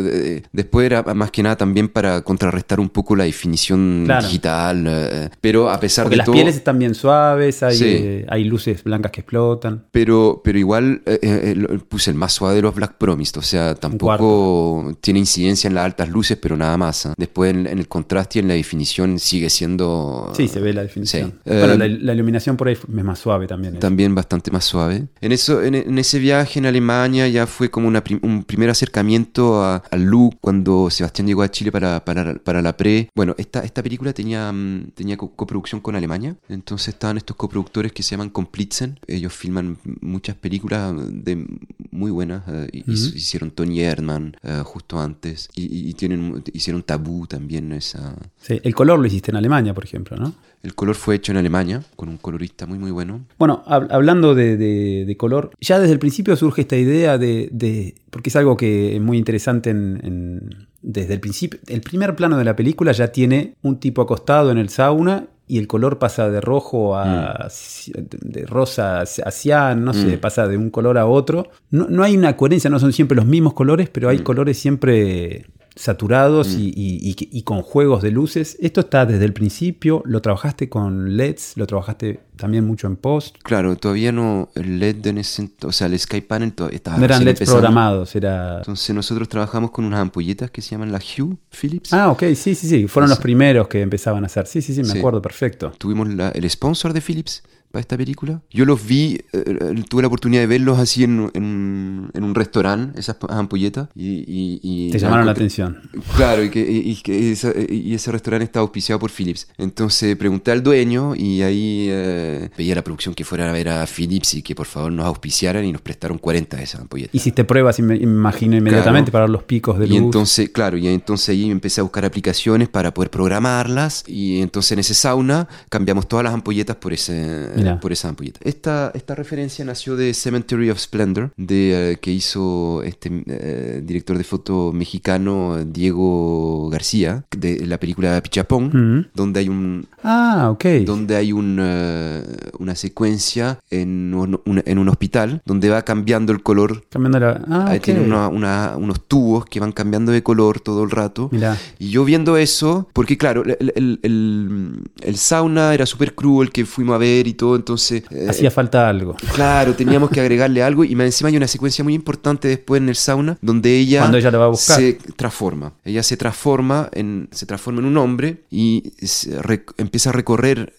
después 0.52 0.86
era 0.86 1.02
más 1.16 1.32
que 1.32 1.42
nada 1.42 1.56
también 1.56 1.88
para 1.90 2.22
contrarrestar 2.22 2.80
un 2.80 2.90
poco 2.90 3.16
la 3.16 3.24
definición 3.24 4.08
digital, 4.22 4.86
eh, 4.88 5.30
pero 5.42 5.72
a 5.72 5.80
pesar 5.80 6.06
Porque 6.06 6.14
de 6.14 6.18
las 6.18 6.26
todo... 6.26 6.36
las 6.36 6.42
pieles 6.42 6.56
están 6.56 6.78
bien 6.78 6.94
suaves, 6.94 7.64
hay, 7.64 7.80
eh, 7.82 8.26
hay 8.30 8.44
luces 8.44 8.84
blancas 8.84 9.12
que 9.12 9.22
explotan. 9.22 9.86
Pero, 9.92 10.42
pero 10.44 10.60
igual 10.60 11.02
eh, 11.08 11.56
puse 11.90 12.12
el 12.12 12.16
más 12.16 12.34
suave 12.34 12.58
de 12.58 12.62
los 12.62 12.76
Black 12.76 12.94
Promise, 13.00 13.40
o 13.40 13.42
sea, 13.42 13.74
tampoco 13.74 14.96
tiene 15.02 15.20
incidencia 15.20 15.68
en 15.68 15.74
las 15.74 15.86
altas 15.86 16.10
luces, 16.10 16.38
pero 16.40 16.56
nada 16.56 16.78
más. 16.78 17.10
Después 17.18 17.56
en 17.56 17.66
el 17.66 17.88
contraste 17.88 18.38
y 18.38 18.42
en 18.42 18.50
la 18.50 18.54
definición 18.54 18.83
sigue 18.86 19.50
siendo... 19.50 20.32
Sí, 20.36 20.48
se 20.48 20.60
ve 20.60 20.74
la 20.74 20.84
definición. 20.84 21.40
Bueno, 21.46 21.76
la, 21.76 21.86
eh, 21.86 22.14
iluminación 22.14 22.58
por 22.58 22.68
ahí 22.68 22.74
es 22.74 22.88
más 22.88 23.20
suave 23.20 23.48
también. 23.48 23.80
También 23.80 24.16
bastante 24.16 24.52
más 24.52 24.66
suave. 24.66 25.08
En, 25.22 25.32
eso, 25.32 25.62
en, 25.64 25.98
ese 25.98 26.20
viaje 26.20 26.60
en 26.60 26.66
Alemania 26.66 27.28
ya 27.28 27.48
fue 27.48 27.70
como 27.70 27.88
un 27.88 28.44
primer 28.44 28.70
acercamiento 28.70 29.64
al 29.64 30.04
look 30.04 30.38
cuando 30.42 30.90
Sebastián 30.90 31.28
llegó 31.28 31.44
a 31.44 31.50
Chile 31.50 31.72
para, 31.72 32.04
para, 32.04 32.36
para 32.36 32.62
la 32.62 32.76
pre. 32.76 33.10
Bueno, 33.16 33.36
esta, 33.38 33.62
esta 33.62 33.84
película 33.84 34.14
tenía, 34.14 34.52
mm, 34.52 34.92
tenía 34.96 35.18
coproducción 35.18 35.82
con 35.82 35.96
Alemania, 35.96 36.36
entonces 36.50 36.90
estaban 36.90 37.18
estos 37.18 37.36
coproductores 37.36 37.92
que 37.92 38.04
se 38.04 38.12
llaman 38.12 38.30
Komplitzen. 38.30 39.00
Ellos 39.08 39.34
filman 39.34 39.78
muchas 40.02 40.36
películas 40.36 40.94
de 41.10 41.46
muy 41.92 42.12
buenas. 42.12 42.44
Eh, 42.48 42.84
hicieron 42.88 43.52
Tony 43.52 43.82
Erdmann 43.82 44.36
eh, 44.44 44.62
justo 44.66 45.00
antes 45.00 45.50
y, 45.56 45.94
tienen, 45.94 46.44
hicieron 46.54 46.84
Tabú 46.84 47.28
también. 47.28 47.72
Esa, 47.72 48.16
sí, 48.38 48.60
el 48.64 48.73
color 48.74 49.00
lo 49.00 49.06
hiciste 49.06 49.32
en 49.32 49.38
Alemania, 49.38 49.74
por 49.74 49.84
ejemplo, 49.84 50.18
¿no? 50.18 50.34
El 50.62 50.76
color 50.76 50.96
fue 50.96 51.16
hecho 51.16 51.34
en 51.34 51.38
Alemania, 51.38 51.84
con 51.96 52.08
un 52.08 52.18
colorista 52.18 52.66
muy, 52.66 52.80
muy 52.80 52.92
bueno. 52.92 53.26
Bueno, 53.38 53.64
hablando 53.66 54.34
de, 54.34 55.16
color, 55.20 55.52
ya 55.60 55.78
desde 55.78 55.94
el 55.94 56.00
principio 56.00 56.36
surge 56.38 56.62
esta 56.62 56.78
idea 56.78 57.18
de, 57.18 57.96
porque 58.10 58.30
es 58.30 58.36
algo 58.38 58.56
que 58.56 58.96
es 58.96 59.02
muy 59.02 59.18
interesante 59.18 59.72
en, 59.72 60.68
desde 60.82 61.16
el 61.16 61.20
principio. 61.20 61.60
El 61.68 61.82
primer 61.82 62.16
plano 62.16 62.38
de 62.38 62.46
la 62.46 62.56
película 62.56 62.94
ya 62.94 63.10
tiene 63.10 63.56
un 63.62 63.80
tipo 63.80 64.02
acostado 64.02 64.52
en 64.52 64.58
el 64.58 64.70
sauna 64.70 65.28
y 65.48 65.58
el 65.58 65.68
color 65.68 66.00
pasa 66.00 66.30
de 66.30 66.40
rojo 66.40 66.96
a 66.96 67.48
mm. 67.48 68.02
de 68.22 68.46
rosa 68.46 69.02
a 69.02 69.32
cian, 69.32 69.84
no 69.84 69.94
sé, 69.94 70.16
mm. 70.16 70.20
pasa 70.20 70.48
de 70.48 70.56
un 70.56 70.70
color 70.70 70.98
a 70.98 71.06
otro. 71.06 71.50
No, 71.72 71.88
no, 71.90 72.04
hay 72.04 72.16
una 72.16 72.38
coherencia, 72.38 72.70
no 72.70 72.80
son 72.80 72.94
siempre 72.94 73.16
los 73.16 73.26
mismos 73.26 73.54
colores, 73.54 73.90
pero 73.90 74.10
hay 74.10 74.20
mm. 74.20 74.24
colores 74.24 74.58
siempre 74.58 75.46
saturados 75.76 76.50
y, 76.56 76.68
y- 76.70 77.10
y- 77.10 77.30
y 77.32 77.44
con 77.44 77.62
juegos 77.62 78.02
de 78.02 78.12
luces. 78.12 78.58
¿Esto 78.60 78.82
está 78.82 79.06
desde 79.06 79.26
el 79.26 79.34
principio? 79.34 80.02
¿Lo 80.06 80.22
trabajaste 80.22 80.70
con 80.70 81.18
LEDs? 81.18 81.54
¿Lo 81.58 81.66
trabajaste 81.68 82.20
también 82.36 82.66
mucho 82.66 82.88
en 82.88 82.96
post? 82.96 83.38
Claro, 83.44 83.76
todavía 83.76 84.12
no, 84.12 84.50
el 84.56 84.80
LED 84.80 85.08
en 85.08 85.18
ese 85.20 85.50
o 85.64 85.72
sea, 85.72 85.88
el 85.88 85.98
Sky 86.00 86.22
Panel 86.22 86.54
to- 86.54 86.70
estaba 86.70 86.98
No 86.98 87.06
eran 87.06 87.24
LEDs 87.24 87.34
empezando. 87.36 87.60
programados, 87.60 88.16
era... 88.16 88.58
Entonces 88.58 88.96
nosotros 88.96 89.28
trabajamos 89.30 89.72
con 89.72 89.86
unas 89.86 90.00
ampolletas 90.00 90.52
que 90.52 90.62
se 90.62 90.72
llaman 90.72 90.92
la 90.92 91.00
Hue 91.00 91.36
Philips. 91.50 91.94
Ah, 91.94 92.10
ok, 92.12 92.24
sí, 92.36 92.56
sí, 92.56 92.68
sí. 92.68 92.88
Fueron 92.88 93.10
los 93.10 93.20
primeros 93.20 93.68
que 93.68 93.82
empezaban 93.82 94.24
a 94.24 94.28
hacer. 94.28 94.48
Sí, 94.48 94.62
sí, 94.62 94.74
sí, 94.74 94.82
me 94.84 94.90
Sí. 94.90 94.98
acuerdo, 95.00 95.22
perfecto. 95.22 95.72
Tuvimos 95.78 96.08
la- 96.14 96.30
el 96.30 96.50
sponsor 96.50 96.94
de 96.94 97.02
Philips 97.02 97.44
para 97.74 97.82
esta 97.82 97.98
película. 97.98 98.40
Yo 98.52 98.66
los 98.66 98.86
vi, 98.86 99.16
eh, 99.34 99.44
eh, 99.48 99.84
tuve 99.90 100.04
la 100.04 100.08
oportunidad 100.08 100.42
de 100.44 100.46
verlos 100.48 100.78
así 100.78 101.04
en, 101.06 101.32
en- 101.34 102.08
en 102.14 102.24
un 102.24 102.36
restaurante, 102.36 103.00
esas 103.00 103.18
ampolletas. 103.30 103.90
Y, 103.96 104.10
y- 104.28 104.60
y 104.62 104.92
Te 104.92 105.00
llamaron 105.00 105.26
la 105.26 105.32
atención. 105.32 105.80
Claro, 106.16 106.44
y, 106.44 106.52
que, 106.52 106.60
y- 106.62 106.92
y 106.92 106.96
que 106.98 107.32
esa- 107.32 107.52
y 107.68 107.96
ese 107.96 108.12
restaurante 108.12 108.44
estaba 108.46 108.62
auspiciado 108.62 109.00
por 109.00 109.10
Philips. 109.10 109.48
Entonces 109.58 110.16
pregunté 110.18 110.52
al 110.52 110.62
dueño 110.62 111.16
y 111.16 111.42
ahí 111.42 111.88
eh, 111.90 112.52
pedí 112.56 112.72
a 112.72 112.76
la 112.76 112.84
producción 112.84 113.16
que 113.16 113.24
fuera 113.26 113.50
a 113.50 113.52
ver 113.52 113.70
a 113.70 113.88
Philips 113.88 114.36
y 114.36 114.44
que 114.44 114.54
por 114.54 114.68
favor 114.68 114.92
nos 114.92 115.08
auspiciaran 115.08 115.66
y 115.66 115.72
nos 115.72 115.82
prestaron 115.82 116.20
40 116.20 116.58
de 116.58 116.64
esas 116.66 116.82
ampolletas. 116.82 117.16
Hiciste 117.16 117.44
pruebas, 117.44 117.80
me 117.80 117.96
imagino, 117.96 118.56
inmediatamente 118.56 119.10
Claro. 119.10 119.24
para 119.26 119.28
los 119.34 119.46
picos 119.46 119.80
de 119.80 119.88
luz. 119.88 119.96
Y 119.96 119.98
entonces, 119.98 120.50
claro, 120.50 120.78
y 120.78 120.88
entonces 120.90 121.30
ahí 121.30 121.50
empecé 121.50 121.82
a 121.82 121.84
buscar 121.84 122.06
aplicaciones 122.06 122.70
para 122.70 122.94
poder 122.94 123.10
programarlas 123.10 124.04
y 124.08 124.42
entonces 124.42 124.74
en 124.74 124.80
ese 124.80 124.94
sauna 124.94 125.48
cambiamos 125.70 126.08
todas 126.08 126.24
las 126.24 126.36
ampolletas 126.36 126.76
por, 126.76 126.94
ese, 126.94 127.63
Mira. 127.64 127.80
por 127.80 127.92
esa 127.92 128.10
ampolleta. 128.10 128.40
Esta, 128.44 128.92
esta 128.94 129.16
referencia 129.16 129.64
nació 129.66 129.96
de 129.96 130.14
Cemetery 130.14 130.70
of 130.70 130.80
Splendor, 130.80 131.32
de, 131.38 131.92
eh, 131.94 131.98
que 132.00 132.12
hizo 132.12 132.82
este 132.84 133.24
eh, 133.28 133.82
director 133.84 134.18
de 134.18 134.24
foto 134.24 134.72
mexicano 134.74 135.64
Diego 135.66 136.70
García, 136.70 137.24
de 137.36 137.66
la 137.66 137.80
película 137.80 138.22
Pichapón, 138.22 138.64
Mm. 138.74 139.06
donde 139.14 139.40
hay 139.40 139.50
un, 139.50 139.88
Ah, 140.04 140.50
ok. 140.52 140.66
donde 140.86 141.16
hay 141.16 141.32
un, 141.32 141.58
eh, 141.62 142.24
una 142.60 142.76
secuencia 142.76 143.60
en 143.70 144.14
un, 144.14 144.40
un- 144.46 144.64
en 144.66 144.78
un 144.78 144.90
hospital 144.90 145.42
donde 145.46 145.70
va 145.70 145.82
cambiando 145.84 146.32
el 146.32 146.42
color. 146.44 146.84
Cambiando 146.90 147.20
la... 147.20 147.42
Ah, 147.50 147.66
Ahí 147.70 147.78
ok. 147.78 147.84
tiene 147.84 148.02
una- 148.02 148.28
una- 148.28 148.74
unos 148.78 149.02
tubos 149.08 149.46
que 149.46 149.60
van 149.60 149.72
cambiando 149.72 150.12
de 150.12 150.22
color 150.24 150.60
todo 150.60 150.84
el 150.84 150.92
rato. 150.92 151.30
Mirá. 151.32 151.58
Y 151.80 151.90
yo 151.90 152.06
viendo 152.06 152.38
eso, 152.38 152.88
porque 152.94 153.18
claro, 153.18 153.44
el, 153.44 153.72
el- 153.76 154.00
el- 154.04 154.80
el 155.02 155.18
sauna 155.18 155.74
era 155.74 155.86
súper 155.86 156.14
cruel 156.16 156.52
que 156.52 156.66
fuimos 156.66 156.96
a 156.96 156.98
ver 156.98 157.28
y 157.28 157.34
todo, 157.34 157.53
entonces... 157.56 158.04
eh, 158.12 158.28
Hacía 158.30 158.52
falta 158.52 158.88
algo. 158.90 159.16
Claro, 159.34 159.74
teníamos 159.76 160.10
que 160.10 160.20
agregarle 160.22 160.64
algo 160.64 160.84
y 160.84 160.96
más 160.96 161.06
encima 161.06 161.30
hay 161.30 161.38
una 161.38 161.48
secuencia 161.48 161.84
muy 161.84 161.94
importante 161.94 162.48
después 162.48 162.82
en 162.82 162.90
el 162.90 162.96
sauna 162.96 163.38
donde 163.42 163.78
ella, 163.78 164.00
Cuando 164.00 164.18
ella 164.18 164.32
lo 164.32 164.40
va 164.40 164.46
a 164.46 164.50
buscar. 164.50 164.78
se 164.80 164.94
transforma. 165.16 165.74
Ella 165.84 166.04
se 166.04 166.18
transforma 166.18 166.90
en, 166.94 167.30
se 167.32 167.46
transforma 167.46 167.80
en 167.82 167.86
un 167.86 167.98
hombre 167.98 168.44
y 168.50 168.94
se 169.02 169.38
empieza 169.78 170.10
a 170.10 170.14
recorrer 170.14 170.74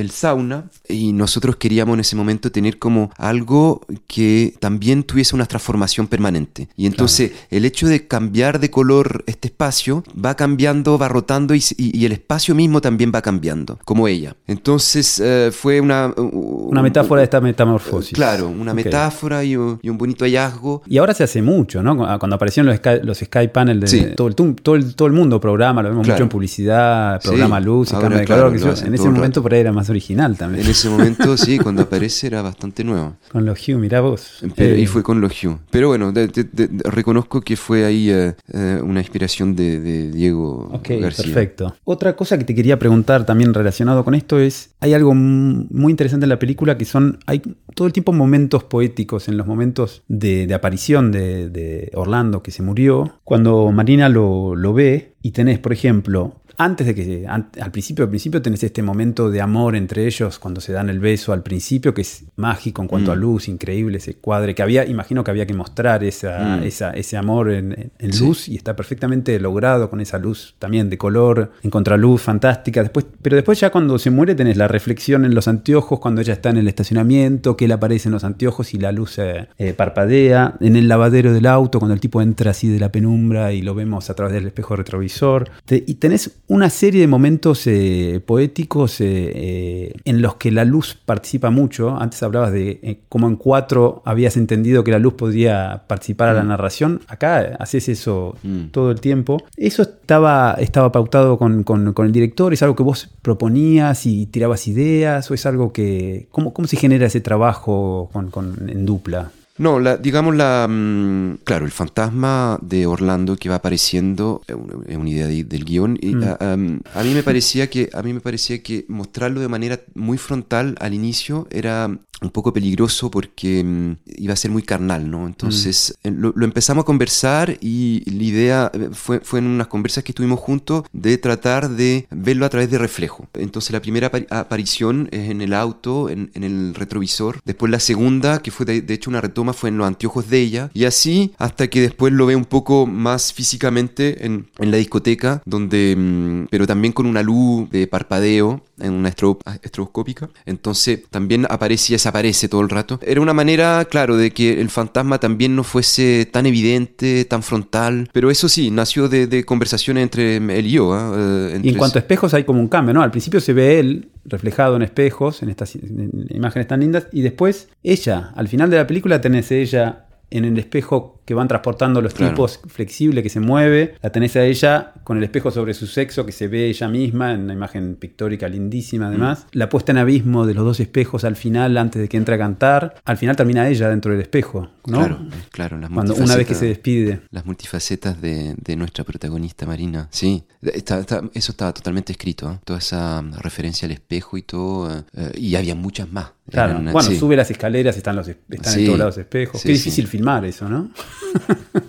el 0.00 0.10
sauna 0.10 0.64
y 0.88 1.12
nosotros 1.12 1.56
queríamos 1.56 1.94
en 1.94 2.00
ese 2.00 2.16
momento 2.16 2.50
tener 2.52 2.78
como 2.78 3.10
algo 3.16 3.80
que 4.06 4.54
también 4.60 5.02
tuviese 5.02 5.34
una 5.34 5.46
transformación 5.46 6.06
permanente. 6.06 6.68
Y 6.76 6.86
entonces 6.86 7.32
el 7.50 7.64
hecho 7.64 7.86
de 7.88 8.06
cambiar 8.06 8.60
de 8.60 8.70
color 8.70 9.24
este 9.26 9.48
espacio 9.48 10.04
va 10.22 10.34
cambiando, 10.34 10.98
va 10.98 11.08
rotando 11.08 11.54
y, 11.54 11.62
y- 11.76 11.96
y 11.98 12.04
el 12.06 12.12
espacio 12.12 12.54
mismo 12.54 12.80
también 12.80 13.10
va 13.14 13.22
cambiando, 13.22 13.78
como 13.84 14.06
ella. 14.08 14.36
Entonces 14.46 15.20
eh, 15.24 15.50
fue 15.52 15.80
una... 15.80 16.12
Una 16.16 16.82
metáfora 16.82 17.20
de 17.20 17.24
esta 17.24 17.40
metamorfosis. 17.40 18.12
Claro, 18.14 18.48
una 18.48 18.72
Ok. 18.72 18.76
metáfora 18.76 19.44
y 19.44 19.56
un, 19.56 19.78
y 19.82 19.88
un 19.88 19.96
bonito 19.98 20.24
hallazgo. 20.24 20.82
Y 20.86 20.98
ahora 20.98 21.14
se 21.14 21.24
hace 21.24 21.40
mucho, 21.42 21.82
¿no? 21.82 21.96
Cuando 22.18 22.36
aparecieron 22.36 22.66
los 22.66 22.76
Sky, 22.76 23.00
los 23.02 23.18
Sky 23.18 23.48
Panel 23.52 23.80
de 23.80 23.86
Sí. 23.86 24.06
todo, 24.16 24.28
el, 24.28 24.34
todo, 24.34 24.74
el, 24.76 24.94
todo 24.94 25.06
el 25.08 25.14
mundo 25.14 25.40
programa, 25.40 25.82
lo 25.82 25.90
vemos 25.90 26.04
Claro. 26.04 26.16
mucho 26.16 26.22
en 26.24 26.28
publicidad, 26.28 27.20
Sí, 27.20 27.28
programa 27.28 27.60
luz, 27.60 27.92
ahora, 27.92 28.02
cambio 28.02 28.18
de 28.20 28.24
claro, 28.24 28.50
lo 28.50 28.58
sé 28.58 28.82
yo. 28.82 28.86
en 28.88 28.94
ese 28.94 29.08
momento 29.08 29.42
por 29.42 29.54
ahí 29.54 29.60
era 29.60 29.72
más 29.72 29.85
original 29.90 30.36
también. 30.36 30.64
En 30.64 30.70
ese 30.70 30.88
momento, 30.88 31.36
sí, 31.36 31.58
cuando 31.62 31.82
aparece 31.82 32.26
era 32.26 32.42
bastante 32.42 32.84
nuevo. 32.84 33.16
Con 33.30 33.44
los 33.44 33.66
Hue, 33.68 33.76
mirá 33.76 34.00
vos. 34.00 34.42
Pero, 34.54 34.74
Eh, 34.76 34.80
y 34.80 34.86
fue 34.86 35.02
con 35.02 35.20
los 35.20 35.32
Hue. 35.42 35.56
Pero 35.70 35.88
bueno, 35.88 36.12
de- 36.12 36.28
de- 36.28 36.44
de- 36.44 36.68
reconozco 36.90 37.40
que 37.40 37.56
fue 37.56 37.84
ahí 37.84 38.10
eh, 38.10 38.34
eh, 38.52 38.80
una 38.82 39.00
inspiración 39.00 39.54
de, 39.56 40.10
Diego 40.10 40.68
Ok, 40.72 40.88
García. 41.00 41.24
perfecto. 41.24 41.76
Otra 41.84 42.16
cosa 42.16 42.38
que 42.38 42.44
te 42.44 42.54
quería 42.54 42.78
preguntar 42.78 43.26
también 43.26 43.52
relacionado 43.54 44.04
con 44.04 44.14
esto 44.14 44.38
es, 44.38 44.70
hay 44.80 44.94
algo 44.94 45.14
muy 45.14 45.90
interesante 45.90 46.24
en 46.24 46.30
la 46.30 46.38
película 46.38 46.76
que 46.78 46.84
son, 46.84 47.18
hay 47.26 47.42
todo 47.74 47.86
el 47.86 47.92
tiempo 47.92 48.12
momentos 48.12 48.64
poéticos, 48.64 49.28
en 49.28 49.36
los 49.36 49.46
momentos 49.46 50.02
de, 50.08 50.52
aparición 50.54 51.12
de, 51.12 51.48
de 51.50 51.90
Orlando 51.94 52.42
que 52.42 52.50
se 52.50 52.62
murió, 52.62 53.20
cuando 53.24 53.70
Marina 53.72 54.08
lo, 54.08 54.54
lo 54.56 54.72
ve 54.72 55.14
y 55.22 55.32
tenés, 55.32 55.58
por 55.58 55.72
ejemplo, 55.72 56.40
antes 56.58 56.86
de 56.86 56.94
que, 56.94 57.26
an- 57.28 57.48
al 57.60 57.70
principio, 57.70 58.04
al 58.04 58.10
principio 58.10 58.40
tenés 58.42 58.62
este 58.64 58.82
momento 58.82 59.30
de 59.30 59.40
amor 59.40 59.76
entre 59.76 60.06
ellos 60.06 60.38
cuando 60.38 60.60
se 60.60 60.72
dan 60.72 60.88
el 60.90 60.98
beso 61.00 61.32
al 61.32 61.42
principio, 61.42 61.92
que 61.94 62.02
es 62.02 62.24
mágico 62.36 62.82
en 62.82 62.88
cuanto 62.88 63.10
Mm. 63.10 63.14
a 63.14 63.16
luz, 63.16 63.48
increíble 63.48 63.98
ese 63.98 64.14
cuadre, 64.14 64.54
que 64.54 64.62
había, 64.62 64.84
imagino 64.86 65.22
que 65.24 65.30
había 65.30 65.46
que 65.46 65.54
mostrar 65.54 66.04
esa, 66.04 66.58
Mm. 66.58 66.62
esa- 66.64 66.90
ese 66.92 67.16
amor 67.16 67.50
en, 67.50 67.72
en- 67.72 67.90
en 67.98 68.12
Sí. 68.12 68.24
luz 68.24 68.48
y 68.48 68.56
está 68.56 68.74
perfectamente 68.76 69.38
logrado 69.40 69.90
con 69.90 70.00
esa 70.00 70.18
luz 70.18 70.54
también 70.58 70.88
de 70.90 70.98
color, 70.98 71.52
en 71.62 71.70
contraluz, 71.70 72.22
fantástica. 72.22 72.82
Después, 72.82 73.06
pero 73.22 73.36
después 73.36 73.60
ya 73.60 73.70
cuando 73.70 73.98
se 73.98 74.10
muere 74.10 74.34
tenés 74.34 74.56
la 74.56 74.68
reflexión 74.68 75.24
en 75.24 75.34
los 75.34 75.48
anteojos, 75.48 76.00
cuando 76.00 76.20
ella 76.20 76.32
está 76.34 76.50
en 76.50 76.56
el 76.58 76.68
estacionamiento, 76.68 77.56
que 77.56 77.66
él 77.66 77.72
aparece 77.72 78.08
en 78.08 78.12
los 78.12 78.24
anteojos 78.24 78.74
y 78.74 78.78
la 78.78 78.92
luz 78.92 79.18
eh, 79.18 79.48
eh, 79.58 79.72
parpadea, 79.74 80.54
en 80.60 80.76
el 80.76 80.88
lavadero 80.88 81.32
del 81.32 81.46
auto, 81.46 81.78
cuando 81.78 81.94
el 81.94 82.00
tipo 82.00 82.22
entra 82.22 82.50
así 82.52 82.68
de 82.68 82.78
la 82.80 82.90
penumbra 82.92 83.52
y 83.52 83.62
lo 83.62 83.74
vemos 83.74 84.08
a 84.10 84.14
través 84.14 84.34
del 84.34 84.46
espejo 84.46 84.76
retrovisor. 84.76 85.50
Te- 85.64 85.84
y 85.86 85.94
tenés 85.94 86.38
una 86.48 86.70
serie 86.70 87.00
de 87.00 87.06
momentos 87.08 87.66
eh, 87.66 88.20
poéticos 88.24 89.00
eh, 89.00 89.04
eh, 89.34 89.92
en 90.04 90.22
los 90.22 90.36
que 90.36 90.52
la 90.52 90.64
luz 90.64 90.94
participa 91.04 91.50
mucho. 91.50 91.96
Antes 91.98 92.22
hablabas 92.22 92.52
de 92.52 93.00
cómo 93.08 93.26
en 93.26 93.34
cuatro 93.36 94.02
habías 94.04 94.36
entendido 94.36 94.84
que 94.84 94.92
la 94.92 94.98
luz 95.00 95.14
podía 95.14 95.82
participar 95.88 96.28
a 96.28 96.34
la 96.34 96.44
narración. 96.44 97.00
Acá 97.08 97.56
haces 97.58 97.88
eso 97.88 98.36
Mm. 98.44 98.66
todo 98.70 98.90
el 98.92 99.00
tiempo. 99.00 99.42
¿Eso 99.56 99.82
estaba, 99.82 100.56
estaba 100.60 100.92
pautado 100.92 101.36
con, 101.38 101.64
con- 101.64 101.92
con 101.92 102.06
el 102.06 102.12
director? 102.12 102.52
¿Es 102.52 102.62
algo 102.62 102.76
que 102.76 102.82
vos 102.84 103.10
proponías 103.22 104.06
y 104.06 104.26
tirabas 104.26 104.68
ideas? 104.68 105.28
¿O 105.30 105.34
es 105.34 105.46
algo 105.46 105.72
que... 105.72 106.28
¿Cómo, 106.30 106.54
cómo 106.54 106.68
se 106.68 106.76
genera 106.76 107.06
ese 107.06 107.20
trabajo 107.20 108.08
con, 108.12 108.30
con- 108.30 108.68
en 108.68 108.86
dupla? 108.86 109.30
No, 109.58 109.80
la, 109.80 109.96
digamos 109.96 110.36
la... 110.36 110.66
mm, 110.68 111.38
claro, 111.44 111.64
el 111.64 111.70
fantasma 111.72 112.58
de 112.62 112.86
Orlando 112.86 113.36
que 113.36 113.48
va 113.48 113.56
apareciendo 113.56 114.42
es 114.46 114.96
una, 114.96 115.08
idea 115.08 115.26
de- 115.26 115.44
del 115.44 115.64
guion. 115.64 115.98
Y, 116.00 116.14
Mm. 116.14 116.80
a, 116.94 117.02
mí 117.02 117.14
me 117.14 117.22
parecía 117.22 117.68
que 117.70 117.88
a 117.92 118.02
mí 118.02 118.12
me 118.12 118.20
parecía 118.20 118.62
que 118.62 118.84
mostrarlo 118.88 119.40
de 119.40 119.48
manera 119.48 119.80
muy 119.94 120.18
frontal 120.18 120.76
al 120.80 120.94
inicio 120.94 121.46
era 121.50 121.90
un 122.22 122.30
poco 122.30 122.50
peligroso 122.50 123.10
porque 123.10 123.62
mm, 123.62 123.92
iba 124.16 124.32
a 124.32 124.36
ser 124.36 124.50
muy 124.50 124.62
carnal, 124.62 125.10
¿no? 125.10 125.26
Entonces 125.26 125.94
lo, 126.02 126.32
lo 126.34 126.44
empezamos 126.46 126.82
a 126.82 126.86
conversar 126.86 127.58
y 127.60 128.02
la 128.10 128.22
idea 128.24 128.70
eh, 128.72 128.88
fue, 128.92 129.20
fue 129.20 129.38
en 129.40 129.46
unas 129.46 129.66
conversas 129.66 130.02
que 130.02 130.12
estuvimos 130.12 130.40
juntos 130.40 130.84
de 130.94 131.18
tratar 131.18 131.68
de 131.68 132.06
verlo 132.10 132.46
a 132.46 132.48
través 132.48 132.70
de 132.70 132.78
reflejo. 132.78 133.26
Entonces 133.34 133.70
la 133.72 133.80
primera 133.82 134.10
apari- 134.10 134.26
aparición 134.30 135.08
es 135.12 135.28
en 135.30 135.42
el 135.42 135.52
auto, 135.52 136.08
en, 136.08 136.30
en 136.34 136.42
el 136.44 136.74
retrovisor. 136.74 137.38
Después 137.44 137.70
la 137.70 137.80
segunda, 137.80 138.40
que 138.40 138.50
fue 138.50 138.64
de, 138.64 138.80
de 138.80 138.94
hecho 138.94 139.10
una 139.10 139.20
retoma, 139.20 139.45
fue 139.52 139.70
en 139.70 139.78
los 139.78 139.86
anteojos 139.86 140.28
de 140.28 140.40
ella. 140.40 140.70
Y 140.74 140.84
así 140.84 141.34
hasta 141.38 141.68
que 141.68 141.80
después 141.80 142.12
lo 142.12 142.26
ve 142.26 142.36
un 142.36 142.44
poco 142.44 142.86
más 142.86 143.32
físicamente 143.32 144.24
en, 144.26 144.48
en 144.58 144.70
la 144.70 144.76
discoteca, 144.76 145.42
donde, 145.44 145.94
mm, 145.96 146.46
pero 146.50 146.66
también 146.66 146.92
con 146.92 147.06
una 147.06 147.22
luz 147.22 147.68
de 147.70 147.86
parpadeo 147.86 148.62
en 148.78 148.92
una 148.92 149.08
estro- 149.10 149.38
estroboscópica. 149.62 150.28
Entonces 150.44 151.00
también 151.10 151.46
aparece 151.48 151.92
y 151.92 151.94
desaparece 151.94 152.48
todo 152.48 152.60
el 152.60 152.68
rato. 152.68 152.98
Era 153.02 153.20
una 153.20 153.32
manera, 153.32 153.84
claro, 153.86 154.16
de 154.16 154.30
que 154.30 154.60
el 154.60 154.70
fantasma 154.70 155.18
también 155.18 155.56
no 155.56 155.64
fuese 155.64 156.28
tan 156.30 156.46
evidente, 156.46 157.24
tan 157.24 157.42
frontal. 157.42 158.08
Pero 158.12 158.30
eso 158.30 158.48
sí, 158.48 158.70
nació 158.70 159.08
de, 159.08 159.26
de 159.26 159.44
conversaciones 159.44 160.02
entre 160.02 160.36
él 160.36 160.66
y 160.66 160.70
yo. 160.70 160.92
¿ah? 160.94 161.12
Eh, 161.16 161.60
Y 161.62 161.68
en 161.70 161.76
cuanto 161.76 161.98
a 161.98 162.00
espejos 162.00 162.34
hay 162.34 162.44
como 162.44 162.60
un 162.60 162.68
cambio, 162.68 162.94
¿no? 162.94 163.02
Al 163.02 163.10
principio 163.10 163.40
se 163.40 163.52
ve 163.52 163.78
él 163.78 164.08
reflejado 164.24 164.76
en 164.76 164.82
espejos, 164.82 165.42
en 165.42 165.50
estas 165.50 165.76
en 165.76 166.26
imágenes 166.30 166.66
tan 166.66 166.80
lindas, 166.80 167.06
y 167.12 167.22
después 167.22 167.68
ella, 167.82 168.32
al 168.34 168.48
final 168.48 168.70
de 168.70 168.76
la 168.76 168.86
película 168.86 169.20
tenés 169.20 169.52
ella 169.52 170.06
en 170.30 170.44
el 170.44 170.58
espejo 170.58 171.15
que 171.26 171.34
van 171.34 171.48
transportando 171.48 172.00
los 172.00 172.14
Claro. 172.14 172.32
tipos 172.32 172.60
flexible 172.68 173.22
que 173.22 173.28
se 173.28 173.40
mueve, 173.40 173.96
la 174.02 174.10
tenés 174.10 174.34
a 174.36 174.44
ella 174.44 174.94
con 175.04 175.18
el 175.18 175.24
espejo 175.24 175.50
sobre 175.50 175.74
su 175.74 175.86
sexo 175.86 176.24
que 176.24 176.32
se 176.32 176.48
ve 176.48 176.68
ella 176.70 176.88
misma 176.88 177.32
en 177.34 177.40
una 177.42 177.52
imagen 177.52 177.96
pictórica 177.96 178.48
lindísima 178.48 179.08
además, 179.08 179.46
la 179.52 179.68
puesta 179.68 179.92
en 179.92 179.98
abismo 179.98 180.46
de 180.46 180.54
los 180.54 180.64
dos 180.64 180.80
espejos 180.80 181.24
al 181.24 181.36
final 181.36 181.76
antes 181.76 182.00
de 182.00 182.08
que 182.08 182.16
entre 182.16 182.36
a 182.36 182.38
cantar, 182.38 182.94
al 183.04 183.16
final 183.18 183.36
termina 183.36 183.68
ella 183.68 183.90
dentro 183.90 184.12
del 184.12 184.20
espejo, 184.22 184.70
¿no? 184.86 184.98
Claro, 184.98 185.18
claro. 185.50 185.78
Las 185.78 185.90
Cuando 185.90 186.14
una 186.14 186.36
vez 186.36 186.46
que 186.46 186.54
se 186.54 186.66
despide. 186.66 187.20
Las 187.30 187.44
multifacetas 187.44 188.20
de, 188.22 188.54
de 188.56 188.76
nuestra 188.76 189.04
protagonista 189.04 189.66
Marina. 189.66 190.08
Sí, 190.10 190.44
está- 190.62 191.00
está- 191.00 191.22
eso 191.34 191.52
estaba 191.52 191.74
totalmente 191.74 192.12
escrito. 192.12 192.50
¿eh? 192.52 192.58
Toda 192.64 192.78
esa 192.78 193.20
mm, 193.20 193.34
referencia 193.40 193.86
al 193.86 193.92
espejo 193.92 194.36
y 194.36 194.42
todo. 194.42 195.04
eh, 195.16 195.32
y 195.36 195.56
había 195.56 195.74
muchas 195.74 196.10
más. 196.12 196.30
Claro, 196.48 196.72
Eran, 196.78 196.92
bueno, 196.92 197.08
sí. 197.10 197.16
sube 197.18 197.34
las 197.34 197.50
escaleras, 197.50 197.96
están, 197.96 198.14
los, 198.14 198.28
están 198.28 198.72
Sí, 198.72 198.80
en 198.80 198.86
todos 198.86 198.98
lados 199.00 199.18
espejos. 199.18 199.60
sí, 199.60 199.66
Qué 199.66 199.72
difícil 199.74 200.06
filmar 200.06 200.44
eso, 200.44 200.68
¿no? 200.68 200.90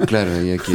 Claro, 0.05 0.31
había 0.39 0.57
que, 0.57 0.71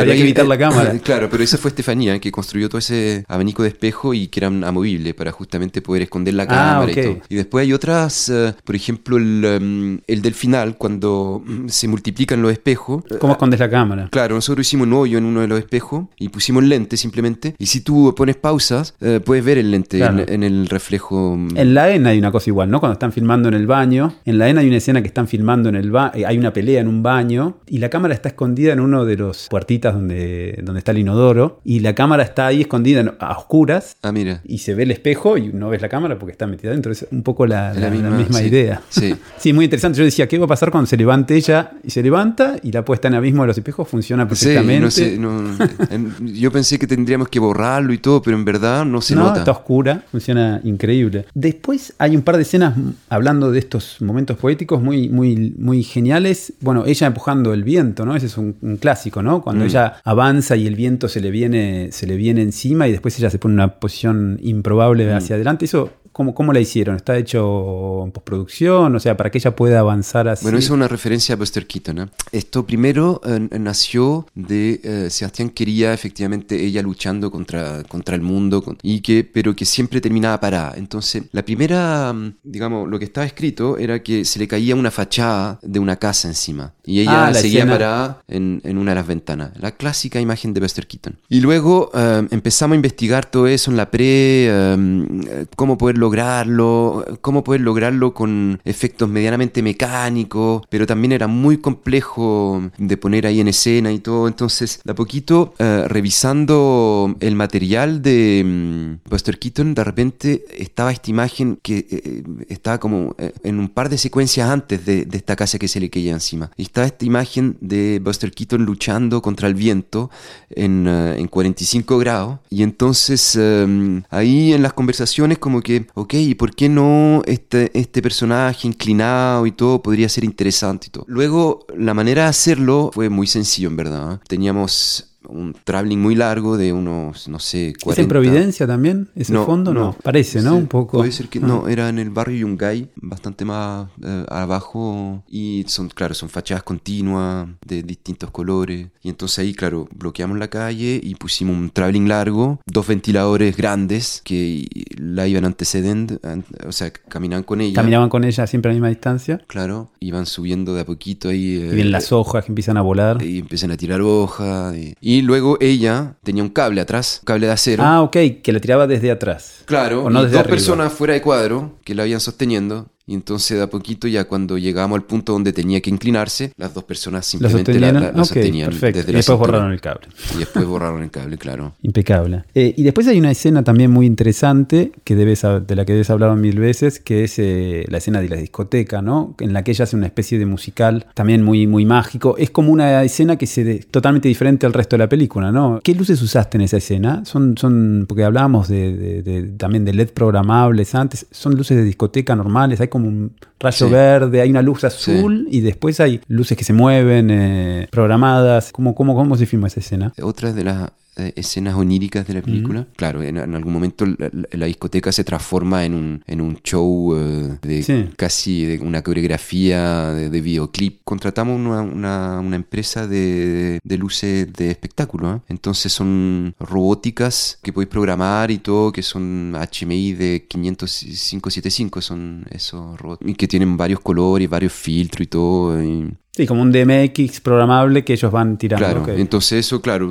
Había 0.00 0.14
que 0.14 0.20
evitar 0.20 0.46
la 0.46 0.58
cámara. 0.58 0.92
Claro, 1.02 1.28
pero 1.30 1.42
esa 1.42 1.58
fue 1.58 1.70
Estefanía 1.70 2.18
que 2.20 2.30
construyó 2.30 2.68
todo 2.68 2.78
ese 2.78 3.24
abanico 3.28 3.62
de 3.62 3.68
espejo 3.70 4.14
y 4.14 4.28
que 4.28 4.40
eran 4.40 4.62
amovibles 4.64 5.14
para 5.14 5.32
justamente 5.32 5.82
poder 5.82 6.02
esconder 6.02 6.34
la 6.34 6.44
Ah, 6.44 6.46
cámara 6.46 6.82
ok. 6.84 6.88
y 6.90 7.02
todo. 7.02 7.16
Y 7.28 7.34
después 7.36 7.62
hay 7.62 7.72
otras, 7.72 8.28
eh, 8.28 8.54
por 8.64 8.76
ejemplo, 8.76 9.16
el, 9.16 9.44
em, 9.44 10.00
el 10.06 10.22
del 10.22 10.34
final, 10.34 10.76
cuando 10.76 11.42
se 11.66 11.88
multiplican 11.88 12.40
los 12.42 12.52
espejos. 12.52 13.04
¿Cómo 13.20 13.32
escondes 13.34 13.60
la 13.60 13.70
cámara? 13.70 14.08
Claro, 14.10 14.34
nosotros 14.34 14.66
hicimos 14.66 14.86
un 14.86 14.92
hoyo 14.94 15.18
en 15.18 15.24
uno 15.24 15.40
de 15.40 15.48
los 15.48 15.58
espejos 15.58 16.06
y 16.18 16.28
pusimos 16.28 16.62
lente 16.64 16.96
simplemente. 16.96 17.54
Y 17.58 17.66
si 17.66 17.80
tú 17.80 18.14
pones 18.16 18.36
pausas, 18.36 18.94
eh, 19.00 19.20
puedes 19.24 19.44
ver 19.44 19.58
el 19.58 19.70
lente 19.70 19.98
Claro. 19.98 20.20
en, 20.20 20.28
en 20.30 20.42
el 20.42 20.68
reflejo. 20.68 21.36
mm, 21.36 21.56
En 21.56 21.74
la 21.74 21.90
EN 21.90 22.06
hay 22.06 22.18
una 22.18 22.30
cosa 22.32 22.50
igual, 22.50 22.70
¿no? 22.70 22.80
Cuando 22.80 22.94
están 22.94 23.12
filmando 23.12 23.48
en 23.48 23.54
el 23.54 23.66
baño, 23.66 24.14
en 24.24 24.38
la 24.38 24.48
EN 24.48 24.58
hay 24.58 24.68
una 24.68 24.76
escena 24.76 25.00
que 25.02 25.08
están 25.08 25.26
filmando 25.28 25.68
en 25.68 25.76
el 25.76 25.90
baño, 25.90 26.26
hay 26.26 26.38
una 26.38 26.52
pelea 26.52 26.80
en 26.80 26.88
un 26.88 27.02
baño 27.02 27.56
y 27.66 27.78
la 27.78 27.90
cámara 27.92 28.14
está 28.14 28.30
escondida 28.30 28.72
en 28.72 28.80
uno 28.80 29.04
de 29.04 29.16
los 29.16 29.46
puertitas 29.48 29.94
donde, 29.94 30.58
donde 30.64 30.78
está 30.80 30.90
el 30.92 30.98
inodoro 30.98 31.60
y 31.64 31.78
la 31.80 31.94
cámara 31.94 32.22
está 32.24 32.46
ahí 32.48 32.62
escondida 32.62 33.14
a 33.20 33.32
oscuras 33.38 33.96
Ah, 34.02 34.10
mira. 34.12 34.40
y 34.44 34.58
se 34.58 34.74
ve 34.74 34.82
el 34.84 34.90
espejo 34.90 35.36
y 35.38 35.52
no 35.52 35.68
ves 35.68 35.80
la 35.82 35.88
cámara 35.88 36.18
porque 36.18 36.32
está 36.32 36.46
metida 36.46 36.70
dentro. 36.72 36.90
Es 36.90 37.06
un 37.12 37.22
poco 37.22 37.46
la, 37.46 37.70
Es 37.72 37.76
la- 37.76 37.90
la 37.90 38.10
misma, 38.10 38.38
sí. 38.38 38.44
idea. 38.46 38.80
Sí. 38.88 39.14
Sí, 39.38 39.52
muy 39.52 39.64
interesante. 39.66 39.98
Yo 39.98 40.04
decía, 40.04 40.26
¿qué 40.28 40.38
va 40.38 40.44
a 40.46 40.48
pasar 40.48 40.70
cuando 40.70 40.86
se 40.86 40.96
levante 40.96 41.34
ella? 41.36 41.72
Y 41.84 41.90
se 41.90 42.02
levanta 42.02 42.56
y 42.62 42.72
la 42.72 42.84
puesta 42.84 43.08
en 43.08 43.14
abismo 43.14 43.42
de 43.42 43.48
los 43.48 43.58
espejos 43.58 43.86
funciona 43.88 44.22
Sí, 44.24 44.28
perfectamente. 44.28 44.80
no 44.80 44.90
sé, 44.90 45.18
no- 45.18 45.56
en- 45.90 46.34
yo 46.34 46.50
pensé 46.50 46.78
que 46.78 46.86
tendríamos 46.86 47.28
que 47.28 47.38
borrarlo 47.38 47.92
y 47.92 47.98
todo, 47.98 48.22
pero 48.22 48.36
en 48.36 48.44
verdad 48.44 48.84
no 48.86 49.00
se 49.00 49.14
no, 49.14 49.24
nota. 49.24 49.40
está 49.40 49.50
oscura, 49.52 50.04
funciona 50.10 50.60
increíble. 50.64 51.26
Después 51.34 51.92
hay 51.98 52.16
un 52.16 52.22
par 52.22 52.36
de 52.36 52.42
escenas 52.42 52.76
mm, 52.76 52.90
hablando 53.10 53.50
de 53.50 53.58
estos 53.58 54.00
momentos 54.00 54.36
poéticos 54.38 54.80
muy, 54.82 55.08
muy, 55.08 55.54
muy 55.58 55.82
geniales. 55.82 56.52
Bueno, 56.60 56.84
ella 56.86 57.06
empujando 57.08 57.52
el 57.52 57.64
viento, 57.64 57.81
¿no? 58.04 58.16
Ese 58.16 58.26
es 58.26 58.38
un, 58.38 58.56
un 58.62 58.76
clásico, 58.76 59.22
¿no? 59.22 59.42
Cuando 59.42 59.64
Mm. 59.64 59.66
ella 59.68 59.94
avanza 60.04 60.56
y 60.56 60.66
el 60.66 60.74
viento 60.76 61.08
se 61.08 61.20
le 61.20 61.30
viene, 61.30 61.88
se 61.92 62.06
le 62.06 62.16
viene 62.16 62.42
encima 62.42 62.88
y 62.88 62.92
después 62.92 63.18
ella 63.18 63.30
se 63.30 63.38
pone 63.38 63.52
en 63.54 63.60
una 63.60 63.78
posición 63.80 64.38
improbable 64.42 65.06
Mm. 65.12 65.16
hacia 65.16 65.36
adelante. 65.36 65.64
Eso. 65.64 65.90
¿Cómo, 66.12 66.34
¿Cómo 66.34 66.52
la 66.52 66.60
hicieron? 66.60 66.96
¿Está 66.96 67.16
hecho 67.16 68.02
en 68.04 68.12
postproducción? 68.12 68.94
O 68.94 69.00
sea, 69.00 69.16
para 69.16 69.30
que 69.30 69.38
ella 69.38 69.56
pueda 69.56 69.80
avanzar 69.80 70.28
así. 70.28 70.44
Bueno, 70.44 70.58
eso 70.58 70.66
es 70.66 70.70
una 70.76 70.88
referencia 70.88 71.34
a 71.34 71.36
Buster 71.38 71.66
Keaton. 71.66 71.98
¿eh? 72.00 72.06
Esto 72.32 72.66
primero 72.66 73.20
eh, 73.24 73.48
nació 73.58 74.26
de 74.34 74.80
eh, 74.84 75.10
Sebastián 75.10 75.48
quería 75.50 75.94
efectivamente 75.94 76.62
ella 76.62 76.82
luchando 76.82 77.30
contra, 77.30 77.82
contra 77.84 78.14
el 78.14 78.20
mundo, 78.20 78.62
con- 78.62 78.76
y 78.82 79.00
que, 79.00 79.24
pero 79.24 79.56
que 79.56 79.64
siempre 79.64 80.00
terminaba 80.02 80.38
parada. 80.38 80.74
Entonces, 80.76 81.24
la 81.32 81.42
primera, 81.44 82.12
mm, 82.12 82.34
digamos, 82.42 82.88
lo 82.90 82.98
que 82.98 83.06
estaba 83.06 83.26
escrito 83.26 83.78
era 83.78 84.02
que 84.02 84.24
se 84.24 84.38
le 84.38 84.46
caía 84.46 84.76
una 84.76 84.90
fachada 84.90 85.58
de 85.62 85.78
una 85.78 85.96
casa 85.96 86.28
encima. 86.28 86.74
Y 86.84 87.00
ella 87.00 87.28
Ah, 87.28 87.34
seguía 87.34 87.60
escena. 87.60 87.72
parada 87.72 88.22
en, 88.28 88.60
en 88.64 88.76
una 88.76 88.90
de 88.90 88.96
las 88.96 89.06
ventanas. 89.06 89.50
La 89.60 89.70
clásica 89.72 90.20
imagen 90.20 90.52
de 90.52 90.60
Buster 90.60 90.86
Keaton. 90.86 91.16
Y 91.28 91.40
luego 91.40 91.90
eh, 91.94 92.26
empezamos 92.30 92.74
a 92.74 92.76
investigar 92.76 93.24
todo 93.30 93.46
eso 93.46 93.70
en 93.70 93.76
la 93.76 93.90
pre, 93.90 94.02
eh, 94.48 95.46
cómo 95.56 95.78
poder 95.78 95.96
lograrlo, 96.02 97.04
cómo 97.20 97.44
poder 97.44 97.60
lograrlo 97.60 98.12
con 98.12 98.60
efectos 98.64 99.08
medianamente 99.08 99.62
mecánicos, 99.62 100.62
pero 100.68 100.84
también 100.86 101.12
era 101.12 101.28
muy 101.28 101.58
complejo 101.58 102.62
de 102.76 102.96
poner 102.96 103.26
ahí 103.26 103.40
en 103.40 103.48
escena 103.48 103.92
y 103.92 104.00
todo. 104.00 104.26
Entonces, 104.26 104.80
de 104.84 104.92
a 104.92 104.94
poquito, 104.94 105.54
eh, 105.58 105.84
revisando 105.88 107.14
el 107.20 107.34
material 107.36 108.02
de 108.02 108.42
mm, 108.44 109.08
Buster 109.08 109.38
Keaton, 109.38 109.74
de 109.74 109.84
repente 109.84 110.44
estaba 110.58 110.90
esta 110.92 111.10
imagen 111.10 111.58
que 111.62 111.86
eh, 111.90 112.22
estaba 112.48 112.78
como 112.78 113.14
eh, 113.18 113.32
en 113.44 113.58
un 113.58 113.68
par 113.68 113.88
de 113.88 113.98
secuencias 113.98 114.48
antes 114.48 114.84
de, 114.84 115.06
esta 115.12 115.36
casa 115.36 115.58
que 115.58 115.68
se 115.68 115.78
le 115.80 115.88
caía 115.88 116.12
encima. 116.12 116.50
Y 116.56 116.62
estaba 116.62 116.86
esta 116.86 117.04
imagen 117.04 117.56
de 117.60 118.00
Buster 118.02 118.32
Keaton 118.32 118.64
luchando 118.64 119.22
contra 119.22 119.46
el 119.48 119.54
viento 119.54 120.10
en, 120.50 120.86
eh, 120.88 121.16
en 121.18 121.28
45 121.28 121.98
grados. 121.98 122.38
Y 122.50 122.62
entonces 122.62 123.36
eh, 123.38 124.02
ahí 124.10 124.52
en 124.52 124.62
las 124.62 124.72
conversaciones 124.72 125.38
como 125.38 125.60
que, 125.62 125.86
ok, 125.94 126.14
¿y 126.14 126.34
por 126.34 126.54
qué 126.54 126.68
no 126.68 127.22
este, 127.26 127.70
este 127.78 128.02
personaje 128.02 128.66
inclinado 128.66 129.46
y 129.46 129.52
todo 129.52 129.82
podría 129.82 130.08
ser 130.08 130.24
interesante 130.24 130.88
y 130.88 130.90
todo? 130.90 131.04
Luego 131.08 131.66
la 131.76 131.94
manera 131.94 132.24
de 132.24 132.28
hacerlo 132.28 132.90
fue 132.92 133.08
muy 133.08 133.26
sencillo 133.26 133.68
en 133.68 133.76
verdad. 133.76 134.14
¿eh? 134.14 134.18
Teníamos 134.28 135.11
un 135.28 135.54
traveling 135.64 135.98
muy 136.00 136.14
largo 136.14 136.56
de 136.56 136.72
unos, 136.72 137.28
no 137.28 137.38
sé, 137.38 137.72
40... 137.82 137.92
¿Es 137.92 138.04
en 138.04 138.08
Providencia 138.08 138.66
también? 138.66 139.08
¿Ese 139.14 139.32
No, 139.32 139.44
fondo? 139.46 139.72
No. 139.74 139.80
no. 139.80 139.96
Parece, 140.02 140.42
¿no? 140.42 140.52
Sí, 140.52 140.56
un 140.58 140.66
poco. 140.66 140.98
Puede 140.98 141.12
ser 141.12 141.28
que 141.28 141.38
Ah. 141.38 141.46
no, 141.46 141.68
era 141.68 141.88
en 141.88 141.98
el 141.98 142.10
barrio 142.10 142.38
Yungay, 142.38 142.88
bastante 142.96 143.44
más 143.44 143.88
eh, 144.04 144.24
abajo 144.28 145.22
y 145.28 145.64
son, 145.68 145.88
claro, 145.88 146.14
son 146.14 146.28
fachadas 146.28 146.62
continuas 146.62 147.48
de 147.66 147.82
distintos 147.82 148.30
colores 148.30 148.88
y 149.02 149.08
entonces 149.08 149.38
ahí, 149.40 149.54
claro, 149.54 149.88
bloqueamos 149.94 150.38
la 150.38 150.48
calle 150.48 151.00
y 151.02 151.14
pusimos 151.14 151.56
un 151.56 151.70
traveling 151.70 152.08
largo, 152.08 152.60
dos 152.66 152.86
ventiladores 152.86 153.56
grandes 153.56 154.20
que 154.24 154.66
la 154.96 155.26
iban 155.26 155.44
antecedendo, 155.44 156.18
an- 156.22 156.44
o 156.66 156.72
sea, 156.72 156.92
caminaban 156.92 157.42
con 157.44 157.60
ella. 157.60 157.74
Caminaban 157.74 158.08
con 158.08 158.24
ella 158.24 158.46
siempre 158.46 158.70
a 158.70 158.72
la 158.72 158.74
misma 158.76 158.88
distancia. 158.88 159.40
Claro, 159.46 159.90
iban 160.00 160.26
subiendo 160.26 160.74
de 160.74 160.82
a 160.82 160.84
poquito 160.84 161.28
ahí. 161.28 161.42
Y 161.42 161.56
eh, 161.58 161.70
vienen 161.70 161.92
las 161.92 162.12
hojas 162.12 162.44
que 162.44 162.52
empiezan 162.52 162.76
a 162.76 162.82
volar. 162.82 163.22
y 163.22 163.38
empiezan 163.40 163.70
a 163.72 163.76
tirar 163.76 164.00
hojas. 164.00 164.76
Y, 164.76 164.94
y 165.00 165.11
luego 165.20 165.58
ella 165.60 166.14
tenía 166.22 166.42
un 166.42 166.48
cable 166.48 166.80
atrás, 166.80 167.18
un 167.22 167.26
cable 167.26 167.48
de 167.48 167.52
acero. 167.52 167.82
Ah, 167.84 168.00
ok, 168.00 168.16
que 168.42 168.52
la 168.52 168.60
tiraba 168.60 168.86
desde 168.86 169.10
atrás. 169.10 169.62
Claro, 169.66 170.04
O 170.04 170.10
no 170.10 170.20
y 170.20 170.22
desde 170.22 170.36
dos 170.36 170.40
arriba. 170.44 170.56
personas 170.56 170.92
fuera 170.94 171.12
de 171.12 171.20
cuadro 171.20 171.76
que 171.84 171.94
la 171.94 172.04
habían 172.04 172.20
sosteniendo. 172.20 172.88
Y 173.06 173.14
entonces 173.14 173.56
de 173.58 173.64
a 173.64 173.66
poquito 173.70 174.06
ya 174.06 174.24
cuando 174.24 174.58
llegamos 174.58 174.96
al 174.96 175.04
punto 175.04 175.32
donde 175.32 175.52
tenía 175.52 175.80
que 175.80 175.90
inclinarse, 175.90 176.52
las 176.56 176.72
dos 176.72 176.84
personas 176.84 177.24
¿Lo 177.40 177.48
simplemente 177.48 177.80
la, 177.80 177.92
la- 177.92 178.00
la 178.00 178.08
ok, 178.10 178.16
sostenían 178.18 178.70
perfecto. 178.70 178.98
desde 178.98 179.12
Y 179.12 179.14
después 179.16 179.36
cintura. 179.36 179.52
borraron 179.58 179.72
el 179.72 179.80
cable. 179.80 180.06
Y 180.34 180.38
después 180.38 180.64
borraron 180.66 181.02
el 181.02 181.10
cable, 181.10 181.36
claro. 181.38 181.72
Impecable. 181.82 182.44
Eh, 182.54 182.74
y 182.76 182.82
después 182.84 183.06
hay 183.08 183.18
una 183.18 183.30
escena 183.32 183.64
también 183.64 183.90
muy 183.90 184.06
interesante 184.06 184.92
que 185.04 185.16
debes, 185.16 185.42
de 185.42 185.76
la 185.76 185.84
que 185.84 185.92
debes 185.92 186.10
hablar 186.10 186.34
mil 186.36 186.58
veces, 186.58 187.00
que 187.00 187.24
es 187.24 187.38
eh, 187.38 187.84
la 187.88 187.98
escena 187.98 188.20
de 188.20 188.28
la 188.28 188.36
discoteca, 188.36 189.02
¿no? 189.02 189.34
En 189.40 189.52
la 189.52 189.64
que 189.64 189.72
ella 189.72 189.82
hace 189.84 189.96
una 189.96 190.06
especie 190.06 190.38
de 190.38 190.46
musical 190.46 191.06
también 191.14 191.42
muy, 191.42 191.66
muy 191.66 191.84
mágico. 191.84 192.36
Es 192.38 192.50
como 192.50 192.70
una 192.72 193.02
escena 193.02 193.36
que 193.36 193.46
se 193.46 193.64
de- 193.64 193.78
totalmente 193.80 194.28
diferente 194.28 194.64
al 194.66 194.72
resto 194.72 194.94
de 194.96 194.98
la 195.00 195.08
película, 195.08 195.50
¿no? 195.50 195.80
¿Qué 195.82 195.94
luces 195.94 196.22
usaste 196.22 196.56
en 196.56 196.62
esa 196.62 196.76
escena? 196.76 197.24
Son, 197.24 197.58
son 197.58 198.06
porque 198.08 198.22
hablábamos 198.24 198.68
de- 198.68 199.52
también 199.58 199.84
de 199.84 199.92
LED 199.92 200.10
programables 200.10 200.94
antes. 200.94 201.26
Son 201.30 201.54
luces 201.56 201.76
de 201.76 201.84
discoteca 201.84 202.36
normales. 202.36 202.80
Hay 202.80 202.88
como 202.92 203.08
un 203.08 203.32
rayo 203.58 203.86
Sí. 203.86 203.92
verde, 203.92 204.40
hay 204.42 204.50
una 204.50 204.60
luz 204.62 204.84
azul 204.84 205.48
y 205.50 205.60
después 205.60 205.98
hay 205.98 206.20
luces 206.28 206.56
que 206.58 206.62
se 206.64 206.74
mueven, 206.74 207.30
eh, 207.30 207.88
programadas. 207.90 208.70
¿Cómo, 208.70 208.94
cómo, 208.94 209.14
¿Cómo 209.16 209.34
se 209.36 209.46
filma 209.46 209.66
esa 209.68 209.80
escena? 209.80 210.12
Otra 210.22 210.52
de 210.52 210.62
las 210.64 210.90
eh, 211.16 211.32
escenas 211.36 211.74
oníricas 211.74 212.26
de 212.26 212.34
la 212.34 212.42
película. 212.42 212.86
Claro, 212.96 213.22
en, 213.22 213.36
en 213.36 213.54
algún 213.54 213.72
momento 213.72 214.04
la, 214.52 214.66
discoteca 214.66 215.12
se 215.12 215.24
transforma 215.24 215.84
en 215.84 215.94
un, 215.94 216.24
en 216.26 216.40
un 216.40 216.56
show 216.62 217.14
eh, 217.16 217.58
de 217.62 217.82
Sí. 217.82 218.06
casi 218.16 218.64
de 218.64 218.78
una 218.78 219.02
coreografía 219.02 220.10
de, 220.12 220.30
de 220.30 220.40
videoclip. 220.40 221.00
Contratamos 221.04 221.56
una, 221.58 221.82
una- 221.82 222.40
una 222.40 222.56
empresa 222.56 223.06
de, 223.06 223.78
de 223.82 223.98
luces 223.98 224.52
de 224.52 224.70
espectáculo. 224.70 225.34
¿eh? 225.36 225.40
Entonces 225.48 225.92
son 225.92 226.54
robóticas 226.58 227.58
que 227.62 227.72
podéis 227.72 227.90
programar 227.90 228.50
y 228.50 228.58
todo, 228.58 228.92
que 228.92 229.02
son 229.02 229.54
HMI 229.54 230.12
de 230.14 230.46
575, 230.48 232.00
son 232.00 232.44
esos 232.50 232.98
robots. 233.00 233.26
Y 233.28 233.34
que 233.34 233.48
tienen 233.48 233.76
varios 233.76 234.00
colores, 234.00 234.48
varios 234.48 234.72
filtros 234.72 235.24
y 235.24 235.26
todo. 235.28 235.82
y- 235.82 236.12
Sí, 236.34 236.46
como 236.46 236.62
un 236.62 236.72
DMX 236.72 237.42
programable 237.42 238.04
que 238.04 238.14
ellos 238.14 238.32
van 238.32 238.56
tirando. 238.56 238.86
Claro, 238.86 239.02
ok. 239.02 239.08
entonces 239.18 239.66
eso, 239.66 239.82
claro, 239.82 240.10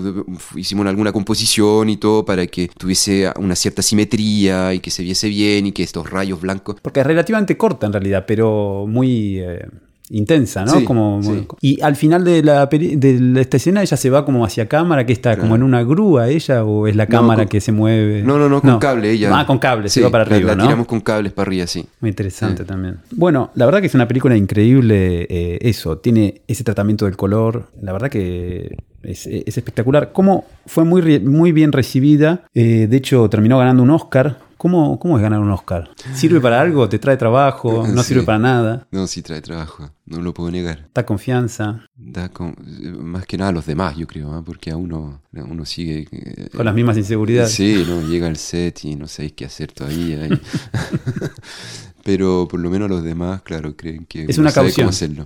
hicimos 0.56 0.86
alguna 0.86 1.12
composición 1.12 1.90
y 1.90 1.98
todo 1.98 2.24
para 2.24 2.46
que 2.46 2.68
tuviese 2.68 3.32
una 3.38 3.56
cierta 3.56 3.82
simetría 3.82 4.72
y 4.76 4.80
que 4.80 4.92
se 4.92 5.02
viese 5.02 5.30
bien 5.30 5.66
y 5.66 5.72
que 5.72 5.82
estos 5.82 6.08
rayos 6.08 6.40
blancos... 6.40 6.76
Porque 6.80 7.00
es 7.00 7.08
relativamente 7.08 7.58
corta 7.58 7.88
en 7.88 7.94
realidad, 7.94 8.26
pero 8.28 8.86
muy 8.88 9.40
eh, 9.40 9.66
intensa, 10.14 10.66
¿no? 10.66 10.80
Sí, 10.80 10.84
como, 10.84 11.22
sí. 11.24 11.48
Y 11.62 11.82
al 11.82 11.96
final 11.96 12.24
de, 12.24 12.44
la, 12.44 12.66
de 12.68 13.42
esta 13.42 13.58
escena 13.58 13.82
ella 13.82 13.96
se 13.98 14.10
va 14.10 14.26
como 14.26 14.44
hacia 14.46 14.68
cámara, 14.68 15.06
que 15.06 15.14
está 15.14 15.38
como 15.38 15.56
en 15.56 15.64
una 15.64 15.84
grúa 15.84 16.28
ella 16.30 16.64
o 16.66 16.88
es 16.88 16.96
la 16.96 17.08
cámara 17.08 17.44
con- 17.44 17.50
que 17.50 17.62
se 17.62 17.72
mueve. 17.72 18.22
No, 18.24 18.38
no, 18.38 18.50
no, 18.50 18.62
con 18.62 18.78
cable 18.80 19.12
ella. 19.12 19.32
Ah, 19.34 19.46
con 19.46 19.58
cable, 19.58 19.90
Sí, 19.90 20.00
se 20.00 20.06
va 20.06 20.12
para 20.12 20.26
la- 20.26 20.36
arriba, 20.36 20.50
La, 20.52 20.56
¿no? 20.58 20.64
tiramos 20.64 20.88
con 20.88 21.00
cables 21.02 21.32
para 21.34 21.48
arriba, 21.48 21.66
sí. 21.68 21.86
Muy 22.02 22.10
interesante 22.10 22.64
también. 22.66 22.98
Bueno, 23.12 23.52
la 23.56 23.66
verdad 23.66 23.80
que 23.82 23.88
es 23.88 23.96
una 23.96 24.08
película 24.08 24.36
increíble. 24.36 25.28
eh, 25.30 25.60
eso, 25.62 25.98
tiene 25.98 26.42
ese 26.48 26.64
tratamiento 26.64 27.06
del 27.06 27.16
color. 27.18 27.68
La 27.82 27.94
verdad 27.94 28.10
que 28.10 28.78
es, 29.04 29.26
es 29.28 29.58
espectacular. 29.58 30.12
Cómo 30.14 30.46
fue 30.66 30.84
muy, 30.84 31.20
muy 31.20 31.52
bien 31.52 31.72
recibida. 31.72 32.44
eh, 32.54 32.88
de 32.90 32.98
hecho, 32.98 33.30
terminó 33.30 33.58
ganando 33.58 33.84
un 33.84 33.90
Oscar. 33.92 34.38
¿Cómo, 34.58 35.00
¿Cómo 35.00 35.18
es 35.18 35.24
ganar 35.24 35.40
un 35.40 35.50
Oscar? 35.50 35.90
¿Sirve 36.14 36.40
para 36.40 36.62
algo? 36.62 36.88
¿Te 36.88 37.00
trae 37.00 37.18
trabajo? 37.18 37.88
¿No 37.88 38.04
Sí. 38.04 38.10
sirve 38.10 38.22
para 38.22 38.38
nada? 38.38 38.86
No, 38.92 39.08
sí 39.08 39.24
trae 39.24 39.42
trabajo, 39.42 39.90
no 40.06 40.22
lo 40.22 40.36
puedo 40.36 40.52
negar. 40.52 40.88
¿Da 40.94 41.04
confianza? 41.04 41.88
Da 41.96 42.30
con- 42.30 42.56
más 43.00 43.26
que 43.26 43.40
nada 43.40 43.50
a 43.50 43.54
los 43.54 43.66
demás, 43.66 43.96
yo 43.98 44.06
creo, 44.06 44.38
¿eh? 44.38 44.44
porque 44.46 44.70
a 44.70 44.78
uno, 44.78 45.24
uno 45.34 45.66
sigue... 45.66 46.08
eh, 46.12 46.50
Con 46.56 46.64
las 46.68 46.76
mismas 46.76 46.96
inseguridades. 46.96 47.52
Sí, 47.54 47.84
no, 47.88 48.08
llega 48.08 48.28
al 48.28 48.38
set 48.38 48.86
y 48.86 48.96
no 48.96 49.08
sabéis 49.08 49.34
qué 49.34 49.46
hacer 49.46 49.72
todavía. 49.72 50.28
y- 50.28 50.30
pero 52.04 52.48
por 52.50 52.60
lo 52.60 52.70
menos 52.70 52.90
los 52.90 53.04
demás, 53.04 53.42
claro, 53.42 53.76
creen 53.76 54.06
que 54.08 54.26
es 54.28 54.38
una 54.38 54.52
sabe 54.52 54.72
cómo 54.74 54.90
hacerlo. 54.90 55.26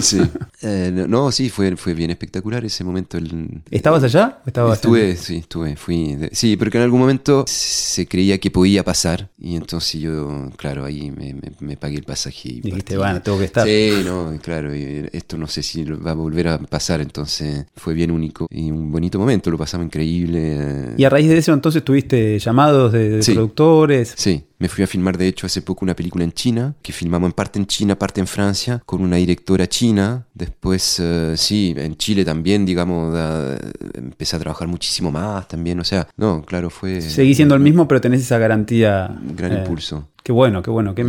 Sí. 0.00 0.20
Eh, 0.64 0.92
no, 1.08 1.32
sí, 1.32 1.50
fue, 1.50 1.76
fue 1.76 1.92
bien 1.92 2.10
espectacular 2.10 2.64
ese 2.64 2.84
momento. 2.84 3.18
El, 3.18 3.62
¿Estabas 3.68 4.04
allá? 4.04 4.38
estabas 4.46 4.74
Estuve, 4.78 5.16
sí, 5.16 5.38
estuve, 5.38 5.74
fui. 5.74 6.14
de- 6.14 6.30
sí, 6.32 6.56
porque 6.56 6.78
en 6.78 6.84
algún 6.84 7.00
momento 7.00 7.44
se 7.48 8.06
creía 8.06 8.38
que 8.38 8.48
podía 8.52 8.84
pasar 8.84 9.28
y 9.40 9.56
entonces 9.56 10.00
yo, 10.00 10.50
claro, 10.56 10.84
ahí 10.84 11.10
me, 11.10 11.34
me- 11.34 11.50
me 11.58 11.76
pagué 11.76 11.96
el 11.96 12.04
pasaje 12.04 12.48
y 12.48 12.60
Dijiste, 12.60 12.96
bueno, 12.96 13.20
tengo 13.22 13.38
que 13.40 13.46
estar. 13.46 13.66
Sí, 13.66 13.90
no, 14.04 14.32
claro, 14.40 14.70
esto 14.72 15.36
no 15.36 15.48
sé 15.48 15.64
si 15.64 15.82
va 15.82 16.12
a 16.12 16.14
volver 16.14 16.46
a 16.46 16.58
pasar, 16.58 17.00
entonces 17.00 17.66
fue 17.74 17.92
bien 17.94 18.12
único 18.12 18.46
y 18.48 18.70
un 18.70 18.92
bonito 18.92 19.18
momento, 19.18 19.50
lo 19.50 19.58
pasamos 19.58 19.86
increíble. 19.86 20.94
Y 20.96 21.02
a 21.02 21.10
raíz 21.10 21.28
de 21.28 21.38
eso 21.38 21.52
entonces 21.52 21.82
tuviste 21.82 22.38
llamados 22.38 22.92
de, 22.92 23.08
de 23.10 23.22
Sí. 23.24 23.32
productores. 23.32 24.14
Sí, 24.16 24.44
me 24.60 24.68
fui 24.68 24.84
a 24.84 24.86
filmar 24.86 25.18
de 25.18 25.26
hecho 25.26 25.46
hace 25.46 25.60
poco 25.60 25.84
una 25.84 25.96
película 25.96 26.01
en 26.24 26.32
China, 26.32 26.74
que 26.82 26.92
filmamos 26.92 27.28
en 27.28 27.32
parte 27.32 27.58
en 27.58 27.66
China, 27.66 27.98
parte 27.98 28.20
en 28.20 28.26
Francia, 28.26 28.82
con 28.86 29.02
una 29.02 29.16
directora 29.16 29.66
china. 29.68 30.26
Después, 30.34 30.98
eh, 31.00 31.34
sí, 31.36 31.74
en 31.76 31.96
Chile 31.96 32.24
también, 32.24 32.64
digamos, 32.66 33.12
da- 33.14 33.58
empecé 33.94 34.36
a 34.36 34.38
trabajar 34.38 34.68
muchísimo 34.68 35.10
más 35.10 35.46
también. 35.48 35.78
O 35.80 35.84
sea, 35.84 36.08
no, 36.16 36.42
claro, 36.42 36.70
fue 36.70 37.00
Seguís 37.00 37.36
siendo 37.36 37.54
el 37.54 37.60
mismo, 37.60 37.86
pero 37.88 38.00
tenés 38.00 38.20
esa 38.22 38.38
garantía. 38.38 39.08
un 39.22 39.36
gran 39.36 39.52
eh, 39.52 39.58
impulso. 39.58 40.08
Qué 40.22 40.32
bueno, 40.32 40.62
qué 40.62 40.70
bueno, 40.70 40.94
qué 40.94 41.02
Sí. 41.02 41.08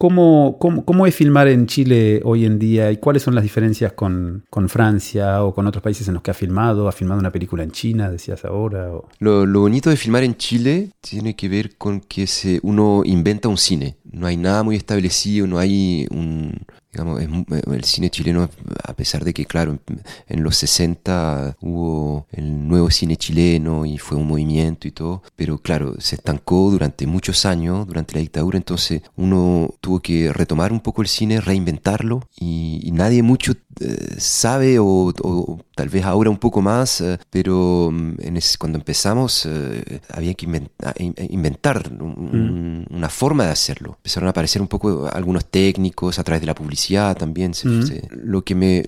¿Cómo, 0.00 0.56
cómo, 0.58 0.82
cómo 0.86 1.06
es 1.06 1.14
filmar 1.14 1.46
en 1.48 1.66
Chile 1.66 2.22
hoy 2.24 2.46
en 2.46 2.58
día 2.58 2.90
y 2.90 2.96
cuáles 2.96 3.22
son 3.22 3.34
las 3.34 3.42
diferencias 3.44 3.92
con, 3.92 4.44
con 4.48 4.70
Francia 4.70 5.44
o 5.44 5.54
con 5.54 5.66
otros 5.66 5.82
países 5.84 6.08
en 6.08 6.14
los 6.14 6.22
que 6.22 6.30
has 6.30 6.38
filmado? 6.38 6.88
¿Has 6.88 6.94
filmado 6.94 7.20
una 7.20 7.30
película 7.30 7.62
en 7.64 7.70
China, 7.70 8.10
decías 8.10 8.46
ahora? 8.46 8.94
o- 8.94 9.06
Lo, 9.18 9.44
lo 9.44 9.60
bonito 9.60 9.90
de 9.90 9.96
filmar 9.96 10.22
en 10.24 10.36
Chile 10.38 10.88
tiene 11.02 11.36
que 11.36 11.50
ver 11.50 11.76
con 11.76 12.00
que 12.00 12.26
se, 12.26 12.60
uno 12.62 13.02
inventa 13.04 13.50
un 13.50 13.58
cine. 13.58 13.98
No 14.10 14.26
hay 14.26 14.38
nada 14.38 14.62
muy 14.62 14.74
establecido, 14.76 15.46
no 15.46 15.58
hay 15.58 16.06
un... 16.10 16.54
Digamos, 16.92 17.20
es 17.22 17.28
mu- 17.28 17.44
el 17.72 17.84
cine 17.84 18.10
chileno, 18.10 18.48
a 18.84 18.94
pesar 18.94 19.24
de 19.24 19.32
que, 19.32 19.44
claro, 19.46 19.78
en, 20.26 20.42
los 20.42 20.56
60 20.56 21.56
hubo 21.60 22.26
el 22.32 22.66
nuevo 22.66 22.90
cine 22.90 23.16
chileno 23.16 23.86
y 23.86 23.98
fue 23.98 24.16
un 24.16 24.26
movimiento 24.26 24.88
y 24.88 24.90
todo, 24.90 25.22
pero 25.36 25.58
claro, 25.58 25.94
se 26.00 26.16
estancó 26.16 26.68
durante 26.70 27.06
muchos 27.06 27.46
años, 27.46 27.86
durante 27.86 28.14
la 28.14 28.20
dictadura, 28.22 28.56
entonces 28.58 29.02
uno 29.16 29.72
tuvo 29.80 30.00
que 30.00 30.32
retomar 30.32 30.72
un 30.72 30.80
poco 30.80 31.02
el 31.02 31.08
cine, 31.08 31.40
reinventarlo 31.40 32.22
y, 32.36 32.80
y 32.82 32.90
nadie 32.90 33.22
mucho 33.22 33.52
eh, 33.80 34.16
sabe 34.18 34.78
o, 34.80 35.12
o 35.22 35.58
tal 35.76 35.88
vez 35.88 36.04
ahora 36.04 36.28
un 36.28 36.38
poco 36.38 36.60
más, 36.60 37.00
eh, 37.00 37.18
pero 37.30 37.90
mm, 37.92 38.14
en 38.20 38.36
ese- 38.36 38.58
cuando 38.58 38.78
empezamos 38.78 39.46
eh, 39.46 40.00
había 40.12 40.34
que 40.34 40.46
inventa- 40.46 40.92
in- 40.98 41.14
inventar 41.30 41.88
un- 41.92 42.02
un- 42.18 42.86
una 42.90 43.08
forma 43.08 43.44
de 43.44 43.50
hacerlo. 43.52 43.92
Empezaron 43.98 44.26
a 44.26 44.30
aparecer 44.30 44.60
un 44.60 44.68
poco 44.68 45.08
algunos 45.12 45.44
técnicos 45.46 46.18
a 46.18 46.24
través 46.24 46.40
de 46.40 46.46
la 46.48 46.54
publicidad 46.54 46.79
también. 47.14 47.54
se- 47.54 47.68
Mm. 47.68 47.82
se- 47.86 48.08
lo 48.24 48.42
que 48.42 48.54
me, 48.54 48.84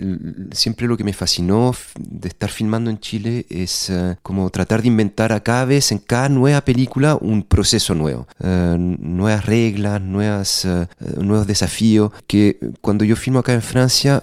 siempre 0.52 0.86
lo 0.86 0.96
que 0.96 1.04
me 1.04 1.12
fascinó 1.12 1.74
de 1.98 2.28
estar 2.28 2.50
filmando 2.50 2.90
en 2.90 2.98
Chile 2.98 3.46
es 3.48 3.90
eh, 3.90 4.16
como 4.22 4.48
tratar 4.50 4.82
de 4.82 4.88
inventar 4.88 5.32
a 5.32 5.40
cada 5.40 5.64
vez, 5.64 5.92
en 5.92 5.98
cada 5.98 6.28
nueva 6.28 6.62
película, 6.64 7.16
un 7.20 7.42
proceso 7.42 7.94
nuevo. 7.94 8.26
Eh, 8.42 8.76
nuevas 8.78 9.44
reglas, 9.46 10.00
nuevas, 10.00 10.64
eh, 10.64 10.86
nuevos 11.20 11.46
desafíos, 11.46 12.10
que 12.26 12.58
cuando 12.80 13.04
yo 13.04 13.16
filmo 13.16 13.38
acá 13.40 13.52
en 13.52 13.62
Francia, 13.62 14.20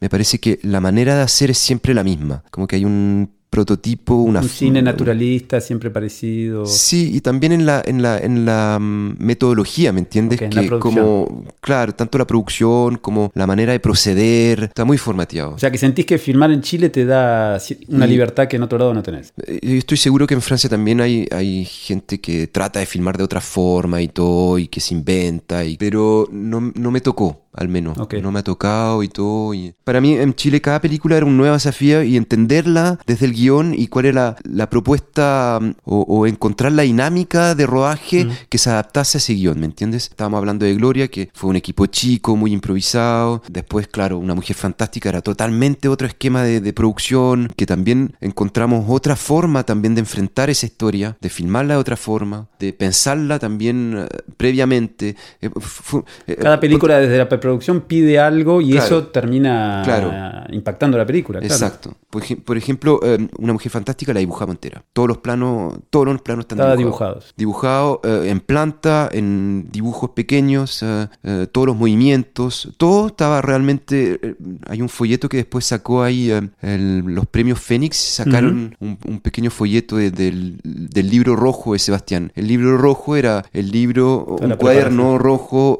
me 0.00 0.08
parece 0.08 0.38
que 0.38 0.58
la 0.62 0.80
manera 0.80 1.16
de 1.16 1.22
hacer 1.22 1.50
es 1.50 1.58
siempre 1.58 1.94
la 1.94 2.04
misma. 2.04 2.42
Como 2.50 2.66
que 2.66 2.76
hay 2.76 2.84
un 2.84 3.30
prototipo, 3.52 4.14
una 4.14 4.40
un 4.40 4.48
cine 4.48 4.80
naturalista, 4.80 5.60
siempre 5.60 5.90
parecido. 5.90 6.64
Sí, 6.64 7.10
y 7.14 7.20
también 7.20 7.52
en 7.52 7.66
la, 7.66 7.82
en 7.84 8.00
la, 8.00 8.18
en 8.18 8.46
la 8.46 8.78
mm, 8.80 9.16
metodología, 9.18 9.92
¿me 9.92 10.00
entiendes? 10.00 10.38
Ok, 10.38 10.42
en 10.46 10.54
la 10.54 10.62
que 10.62 10.68
producción. 10.68 10.94
como, 11.04 11.44
claro, 11.60 11.94
tanto 11.94 12.16
la 12.16 12.26
producción 12.26 12.96
como 12.96 13.30
la 13.34 13.46
manera 13.46 13.72
de 13.72 13.78
proceder, 13.80 14.64
está 14.64 14.86
muy 14.86 14.96
formateado. 14.96 15.50
O 15.54 15.58
sea 15.58 15.70
que 15.70 15.76
sentís 15.76 16.06
que 16.06 16.16
filmar 16.16 16.50
en 16.50 16.62
Chile 16.62 16.88
te 16.88 17.04
da 17.04 17.58
una 17.88 18.06
Y- 18.06 18.10
libertad 18.10 18.48
que 18.48 18.56
en 18.56 18.62
otro 18.62 18.78
lado 18.78 18.94
no 18.94 19.02
tenés. 19.02 19.34
Eh, 19.46 19.58
estoy 19.62 19.98
seguro 19.98 20.26
que 20.26 20.32
en 20.32 20.40
Francia 20.40 20.70
también 20.70 21.02
hay, 21.02 21.28
hay 21.30 21.66
gente 21.66 22.20
que 22.22 22.46
trata 22.46 22.80
de 22.80 22.86
filmar 22.86 23.18
de 23.18 23.24
otra 23.24 23.42
forma 23.42 24.00
y 24.00 24.08
todo, 24.08 24.58
y 24.58 24.66
que 24.68 24.80
se 24.80 24.94
inventa, 24.94 25.62
y, 25.62 25.76
pero 25.76 26.26
no, 26.32 26.72
no 26.74 26.90
me 26.90 27.02
tocó, 27.02 27.41
al 27.52 27.68
menos. 27.68 27.98
Ok. 27.98 28.14
No 28.14 28.32
me 28.32 28.38
ha 28.40 28.42
tocado 28.42 29.02
y 29.02 29.08
todo. 29.08 29.54
Y... 29.54 29.74
Para 29.84 30.00
mí 30.00 30.14
en 30.14 30.34
Chile 30.34 30.60
cada 30.60 30.80
película 30.80 31.16
era 31.16 31.26
un 31.26 31.36
nuevo 31.36 31.54
desafío 31.54 32.02
y 32.02 32.16
entenderla 32.16 32.98
desde 33.06 33.26
el 33.26 33.32
guion 33.32 33.74
y 33.76 33.88
cuál 33.88 34.06
era 34.06 34.22
la, 34.22 34.36
la 34.44 34.70
propuesta 34.70 35.58
mm, 35.60 35.70
o, 35.84 36.00
o 36.02 36.26
encontrar 36.26 36.72
la 36.72 36.82
dinámica 36.82 37.54
de 37.54 37.66
rodaje 37.66 38.26
que 38.48 38.58
se 38.58 38.70
adaptase 38.70 39.16
a 39.16 39.20
ese 39.20 39.34
guion, 39.34 39.58
¿me 39.60 39.66
entiendes? 39.66 40.04
Estábamos 40.10 40.38
hablando 40.38 40.64
de 40.66 40.74
Gloria, 40.74 41.08
que 41.08 41.30
fue 41.34 41.50
un 41.50 41.56
equipo 41.56 41.86
chico, 41.86 42.36
muy 42.36 42.52
improvisado. 42.52 43.42
Después, 43.48 43.88
claro, 43.88 44.18
Una 44.18 44.34
Mujer 44.34 44.56
Fantástica 44.56 45.08
era 45.08 45.20
totalmente 45.22 45.88
otro 45.88 46.06
esquema 46.06 46.42
de, 46.44 46.60
de 46.60 46.72
producción, 46.72 47.48
que 47.56 47.66
también 47.66 48.14
encontramos 48.20 48.84
otra 48.88 49.16
forma 49.16 49.64
también 49.64 49.94
de 49.94 50.00
enfrentar 50.00 50.50
esa 50.50 50.66
historia, 50.66 51.16
de 51.20 51.28
filmarla 51.28 51.74
de 51.74 51.80
otra 51.80 51.96
forma, 51.96 52.48
de 52.58 52.72
pensarla 52.72 53.38
también 53.38 53.94
eh, 53.98 54.06
previamente. 54.36 55.16
Eh, 55.40 55.50
fu- 55.60 56.04
eh, 56.26 56.36
Cada 56.36 56.60
película 56.60 56.98
desde 56.98 57.18
la 57.18 57.28
preproducción 57.42 57.82
pide 57.82 58.18
algo 58.18 58.60
y 58.60 58.70
Claro. 58.72 58.86
eso 58.86 59.06
termina 59.08 59.82
Claro. 59.84 60.10
impactando 60.50 60.96
la 60.96 61.04
película. 61.06 61.40
claro. 61.40 61.54
Exacto. 61.54 61.94
Por, 62.08 62.22
ej- 62.22 62.42
por 62.44 62.56
ejemplo, 62.56 63.00
eh, 63.02 63.26
Una 63.38 63.52
Mujer 63.54 63.70
Fantástica 63.72 64.12
la 64.12 64.20
dibujamos 64.20 64.54
entera. 64.54 64.82
Todos 64.92 65.08
los 65.08 65.18
planos, 65.18 65.74
todos 65.90 66.06
los 66.06 66.20
planos 66.22 66.44
están 66.44 66.58
dibujados. 66.58 66.78
dibujados. 66.78 67.34
Dibujado 67.36 68.00
eh, 68.04 68.28
en 68.30 68.40
planta, 68.40 69.08
en 69.12 69.68
dibujos 69.72 70.10
pequeños, 70.10 70.82
eh, 70.82 71.08
eh, 71.24 71.46
todos 71.50 71.66
los 71.66 71.76
movimientos, 71.76 72.72
todo 72.76 73.06
estaba 73.08 73.40
realmente. 73.42 74.20
hay 74.68 74.82
un 74.82 74.88
folleto 74.88 75.28
que 75.28 75.38
después 75.38 75.64
sacó 75.64 76.02
ahí 76.02 76.30
el- 76.30 76.98
los 77.06 77.26
premios 77.26 77.58
Fénix, 77.60 77.96
sacaron 77.96 78.76
un, 78.80 78.98
un 79.06 79.20
pequeño 79.20 79.50
folleto 79.50 79.96
de- 79.96 80.10
del, 80.10 80.60
del 80.62 81.08
libro 81.10 81.34
rojo 81.34 81.72
de 81.72 81.78
Sebastián. 81.78 82.30
El 82.34 82.46
libro 82.46 82.76
rojo 82.76 83.16
era 83.16 83.44
el 83.52 83.70
libro, 83.70 84.36
un 84.40 84.50
cuaderno 84.56 85.16
rojo 85.18 85.78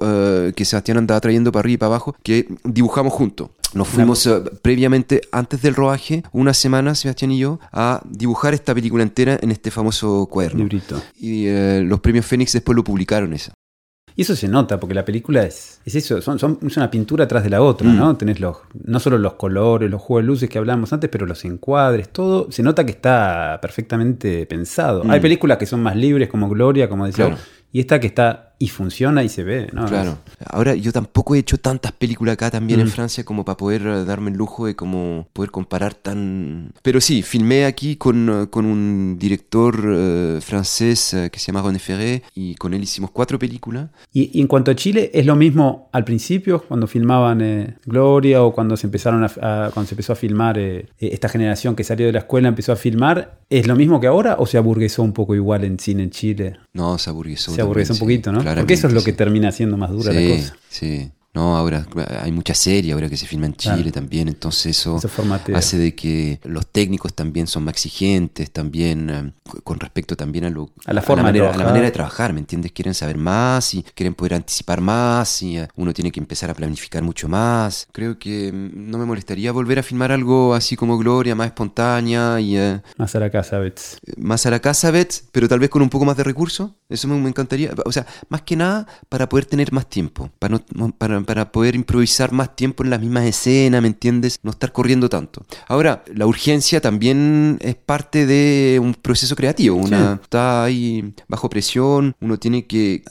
que 0.57 0.65
Sebastián 0.65 0.97
andaba 0.99 1.21
trayendo 1.21 1.52
para 1.53 1.61
arriba 1.61 1.75
y 1.75 1.79
para 1.79 1.89
abajo, 1.89 2.17
que 2.23 2.47
dibujamos 2.65 3.13
juntos. 3.13 3.51
Nos 3.75 3.89
fuimos 3.89 4.27
eh, 4.27 4.43
previamente, 4.61 5.23
antes 5.33 5.63
del 5.63 5.75
rodaje, 5.75 6.23
una 6.33 6.53
semana, 6.53 6.95
Sebastián 6.95 7.31
y 7.33 7.39
yo, 7.39 7.59
a 7.73 8.03
dibujar 8.09 8.53
esta 8.53 8.75
película 8.75 9.03
entera 9.03 9.39
en 9.41 9.51
este 9.51 9.71
famoso 9.71 10.27
cuaderno. 10.31 10.59
Librito. 10.61 11.01
Y 11.19 11.47
eh, 11.47 11.83
los 11.83 12.01
premios 12.01 12.27
Fénix 12.27 12.53
después 12.53 12.77
lo 12.77 12.85
publicaron 12.85 13.33
eso. 13.33 13.53
Y 14.15 14.21
eso 14.23 14.37
se 14.37 14.47
nota, 14.47 14.79
porque 14.79 14.95
la 14.95 15.07
película 15.07 15.43
es, 15.43 15.81
es 15.87 15.95
eso, 15.95 16.21
son, 16.21 16.39
son- 16.39 16.59
es 16.67 16.77
una 16.77 16.91
pintura 16.91 17.25
atrás 17.25 17.45
de 17.45 17.49
la 17.49 17.63
otra, 17.63 17.89
Mm. 17.89 17.97
¿no? 17.97 18.15
Tenés 18.19 18.41
los, 18.41 18.59
no 18.85 19.01
solo 19.01 19.17
los 19.17 19.33
colores, 19.35 19.91
los 19.91 20.03
juegos 20.03 20.23
de 20.25 20.27
luces 20.27 20.51
que 20.51 20.59
hablábamos 20.59 20.93
antes, 20.93 21.09
pero 21.09 21.25
los 21.25 21.43
encuadres, 21.47 22.11
todo, 22.11 22.53
se 22.53 22.63
nota 22.63 22.85
que 22.85 22.93
está 22.93 23.59
perfectamente 23.63 24.45
pensado. 24.45 25.03
Mm. 25.05 25.11
Hay 25.13 25.21
películas 25.21 25.57
que 25.57 25.65
son 25.65 25.83
más 25.83 25.97
libres, 25.97 26.29
como 26.29 26.51
Gloria, 26.51 26.91
como 26.91 27.07
decía, 27.07 27.25
Claro. 27.29 27.41
y 27.73 27.81
esta 27.81 27.99
que 28.01 28.07
está 28.07 28.52
y 28.63 28.69
funciona 28.69 29.23
y 29.25 29.29
se 29.29 29.43
ve, 29.43 29.69
¿no? 29.73 29.87
Claro. 29.87 30.19
Ahora, 30.47 30.75
yo 30.75 30.93
tampoco 30.93 31.35
he 31.35 31.39
hecho 31.39 31.59
tantas 31.59 31.93
películas 31.93 32.35
acá 32.35 32.51
también 32.51 32.79
en 32.81 32.87
Mm. 32.87 32.91
Francia 32.91 33.25
como 33.25 33.45
para 33.45 33.57
poder 33.57 33.83
eh, 33.87 34.05
darme 34.05 34.31
el 34.31 34.37
lujo 34.37 34.67
de 34.67 34.77
como 34.77 35.27
poder 35.33 35.51
comparar 35.51 35.95
tan... 35.95 36.73
Pero 36.83 37.01
sí, 37.01 37.23
filmé 37.23 37.65
aquí 37.65 37.97
con, 37.97 38.29
eh, 38.29 38.47
con 38.51 38.67
un 38.67 39.17
director 39.19 39.83
eh, 39.85 40.39
francés 40.41 41.15
eh, 41.15 41.31
que 41.33 41.39
se 41.41 41.47
llama 41.53 41.63
René 41.63 41.79
Ferré 41.79 42.23
y 42.35 42.55
con 42.55 42.75
él 42.75 42.83
hicimos 42.83 43.11
cuatro 43.11 43.39
películas. 43.39 43.89
Y, 44.13 44.31
y 44.39 44.41
en 44.41 44.47
cuanto 44.47 44.71
a 44.71 44.77
Chile, 44.77 45.11
¿es 45.15 45.27
lo 45.27 45.35
mismo 45.37 45.89
al 45.93 46.05
principio, 46.05 46.63
cuando 46.69 46.87
filmaban 46.87 47.41
eh, 47.41 47.77
Gloria 47.85 48.43
o 48.43 48.53
cuando 48.53 48.77
se 48.77 48.87
empezaron 48.87 49.25
a, 49.25 49.27
a- 49.27 49.71
cuando 49.73 49.89
se 49.89 49.95
empezó 49.95 50.13
a 50.13 50.17
filmar 50.17 50.59
eh, 50.59 50.87
esta 50.99 51.29
generación 51.29 51.75
que 51.75 51.85
salió 51.85 52.07
de 52.07 52.13
la 52.13 52.21
escuela 52.21 52.49
empezó 52.49 52.73
a 52.73 52.77
filmar? 52.77 53.41
¿Es 53.51 53.67
lo 53.67 53.77
mismo 53.77 54.01
que 54.01 54.07
ahora 54.07 54.37
o 54.39 54.47
se 54.47 54.57
aburguesó 54.59 55.03
un 55.03 55.13
poco 55.13 55.35
igual 55.35 55.65
en 55.65 55.79
cine 55.79 56.05
en 56.05 56.11
Chile? 56.11 56.57
No, 56.73 56.97
se 56.99 57.11
aburguesó. 57.11 57.53
se 57.53 57.61
aburguesó 57.61 57.93
un 57.95 57.99
poquito, 57.99 58.31
sí, 58.31 58.37
¿no? 58.37 58.43
Porque 58.61 58.75
eso 58.75 58.87
es 58.87 58.93
lo 58.93 59.03
que 59.03 59.13
termina 59.13 59.53
siendo 59.53 59.77
más 59.77 59.91
dura 59.91 60.13
la 60.13 60.37
cosa. 60.37 60.57
Sí. 60.69 61.11
No, 61.35 61.57
ahora 61.57 61.87
hay 62.21 62.31
mucha 62.31 62.55
serie 62.55 62.93
ahora 62.93 63.09
que 63.09 63.17
se 63.17 63.27
filma 63.27 63.47
en 63.47 63.55
Chile 63.55 63.77
Claro. 63.77 63.93
también, 63.93 64.29
entonces 64.29 64.77
eso, 64.79 65.01
hace 65.55 65.79
de 65.79 65.95
que 65.95 66.39
los 66.45 66.67
técnicos 66.67 67.15
también 67.15 67.47
son 67.47 67.65
más 67.65 67.73
exigentes, 67.73 68.51
también 68.51 69.09
eh, 69.11 69.33
con 69.65 69.81
respecto 69.81 70.15
también 70.15 70.45
a, 70.45 70.51
lo, 70.51 70.71
A 70.85 70.93
la 70.93 71.01
forma 71.01 71.23
manera, 71.23 71.53
a 71.53 71.57
la 71.57 71.65
manera 71.65 71.87
de 71.87 71.91
trabajar, 71.91 72.35
¿me 72.35 72.41
entiendes? 72.41 72.73
Quieren 72.73 72.93
saber 72.93 73.17
más 73.17 73.73
y 73.73 73.83
quieren 73.95 74.15
poder 74.15 74.35
anticipar 74.35 74.83
más 74.83 75.43
y 75.43 75.57
eh, 75.57 75.69
uno 75.77 75.95
tiene 75.95 76.11
que 76.13 76.21
empezar 76.21 76.51
a 76.51 76.55
planificar 76.55 77.03
mucho 77.03 77.29
más. 77.29 77.89
Creo 77.93 78.19
que 78.19 78.53
mm, 78.53 78.91
no 78.91 78.99
me 78.99 79.07
molestaría 79.07 79.53
volver 79.53 79.79
a 79.79 79.83
filmar 79.83 80.13
algo 80.13 80.55
así 80.55 80.77
como 80.77 80.99
Gloria, 80.99 81.35
más 81.35 81.47
espontánea 81.47 82.41
y 82.41 82.59
eh, 82.59 82.83
Más 82.99 83.15
a 83.15 83.21
la 83.21 83.31
casa, 83.31 83.59
Bets. 83.59 83.97
más 84.19 84.45
a 84.45 84.51
la 84.51 84.61
casa, 84.61 84.91
Bets, 84.91 85.25
pero 85.33 85.49
tal 85.49 85.61
vez 85.61 85.71
con 85.71 85.81
un 85.81 85.89
poco 85.89 86.05
más 86.05 86.17
de 86.19 86.25
recursos. 86.25 86.73
Eso 86.91 87.09
me, 87.09 87.17
me 87.19 87.31
encantaría. 87.31 87.71
O 87.87 87.93
sea, 87.93 88.07
más 88.29 88.43
que 88.43 88.55
nada 88.55 88.87
para 89.09 89.29
poder 89.31 89.47
tener 89.47 89.73
más 89.73 89.89
tiempo. 89.89 90.29
Para 90.39 90.61
no, 90.75 90.91
para, 90.93 91.22
para, 91.25 91.43
para 91.43 91.53
poder 91.53 91.75
improvisar 91.75 92.33
más 92.33 92.55
tiempo 92.55 92.85
en 92.85 92.91
las 92.91 93.01
mismas 93.01 93.25
escenas, 93.25 93.81
¿me 93.81 93.89
entiendes? 93.89 94.39
No 94.43 94.51
estar 94.51 94.71
corriendo 94.73 95.09
tanto. 95.09 95.43
Ahora, 95.67 96.05
la 96.15 96.27
urgencia 96.27 96.81
también 96.81 97.59
es 97.63 97.75
parte 97.75 98.27
de 98.27 98.79
un 98.83 98.95
proceso 98.95 99.35
creativo. 99.35 99.77
Una 99.77 100.21
está 100.23 100.65
ahí 100.65 101.15
bajo 101.29 101.49
presión, 101.49 102.15
uno 102.21 102.39
tiene 102.39 102.67
que 102.67 103.03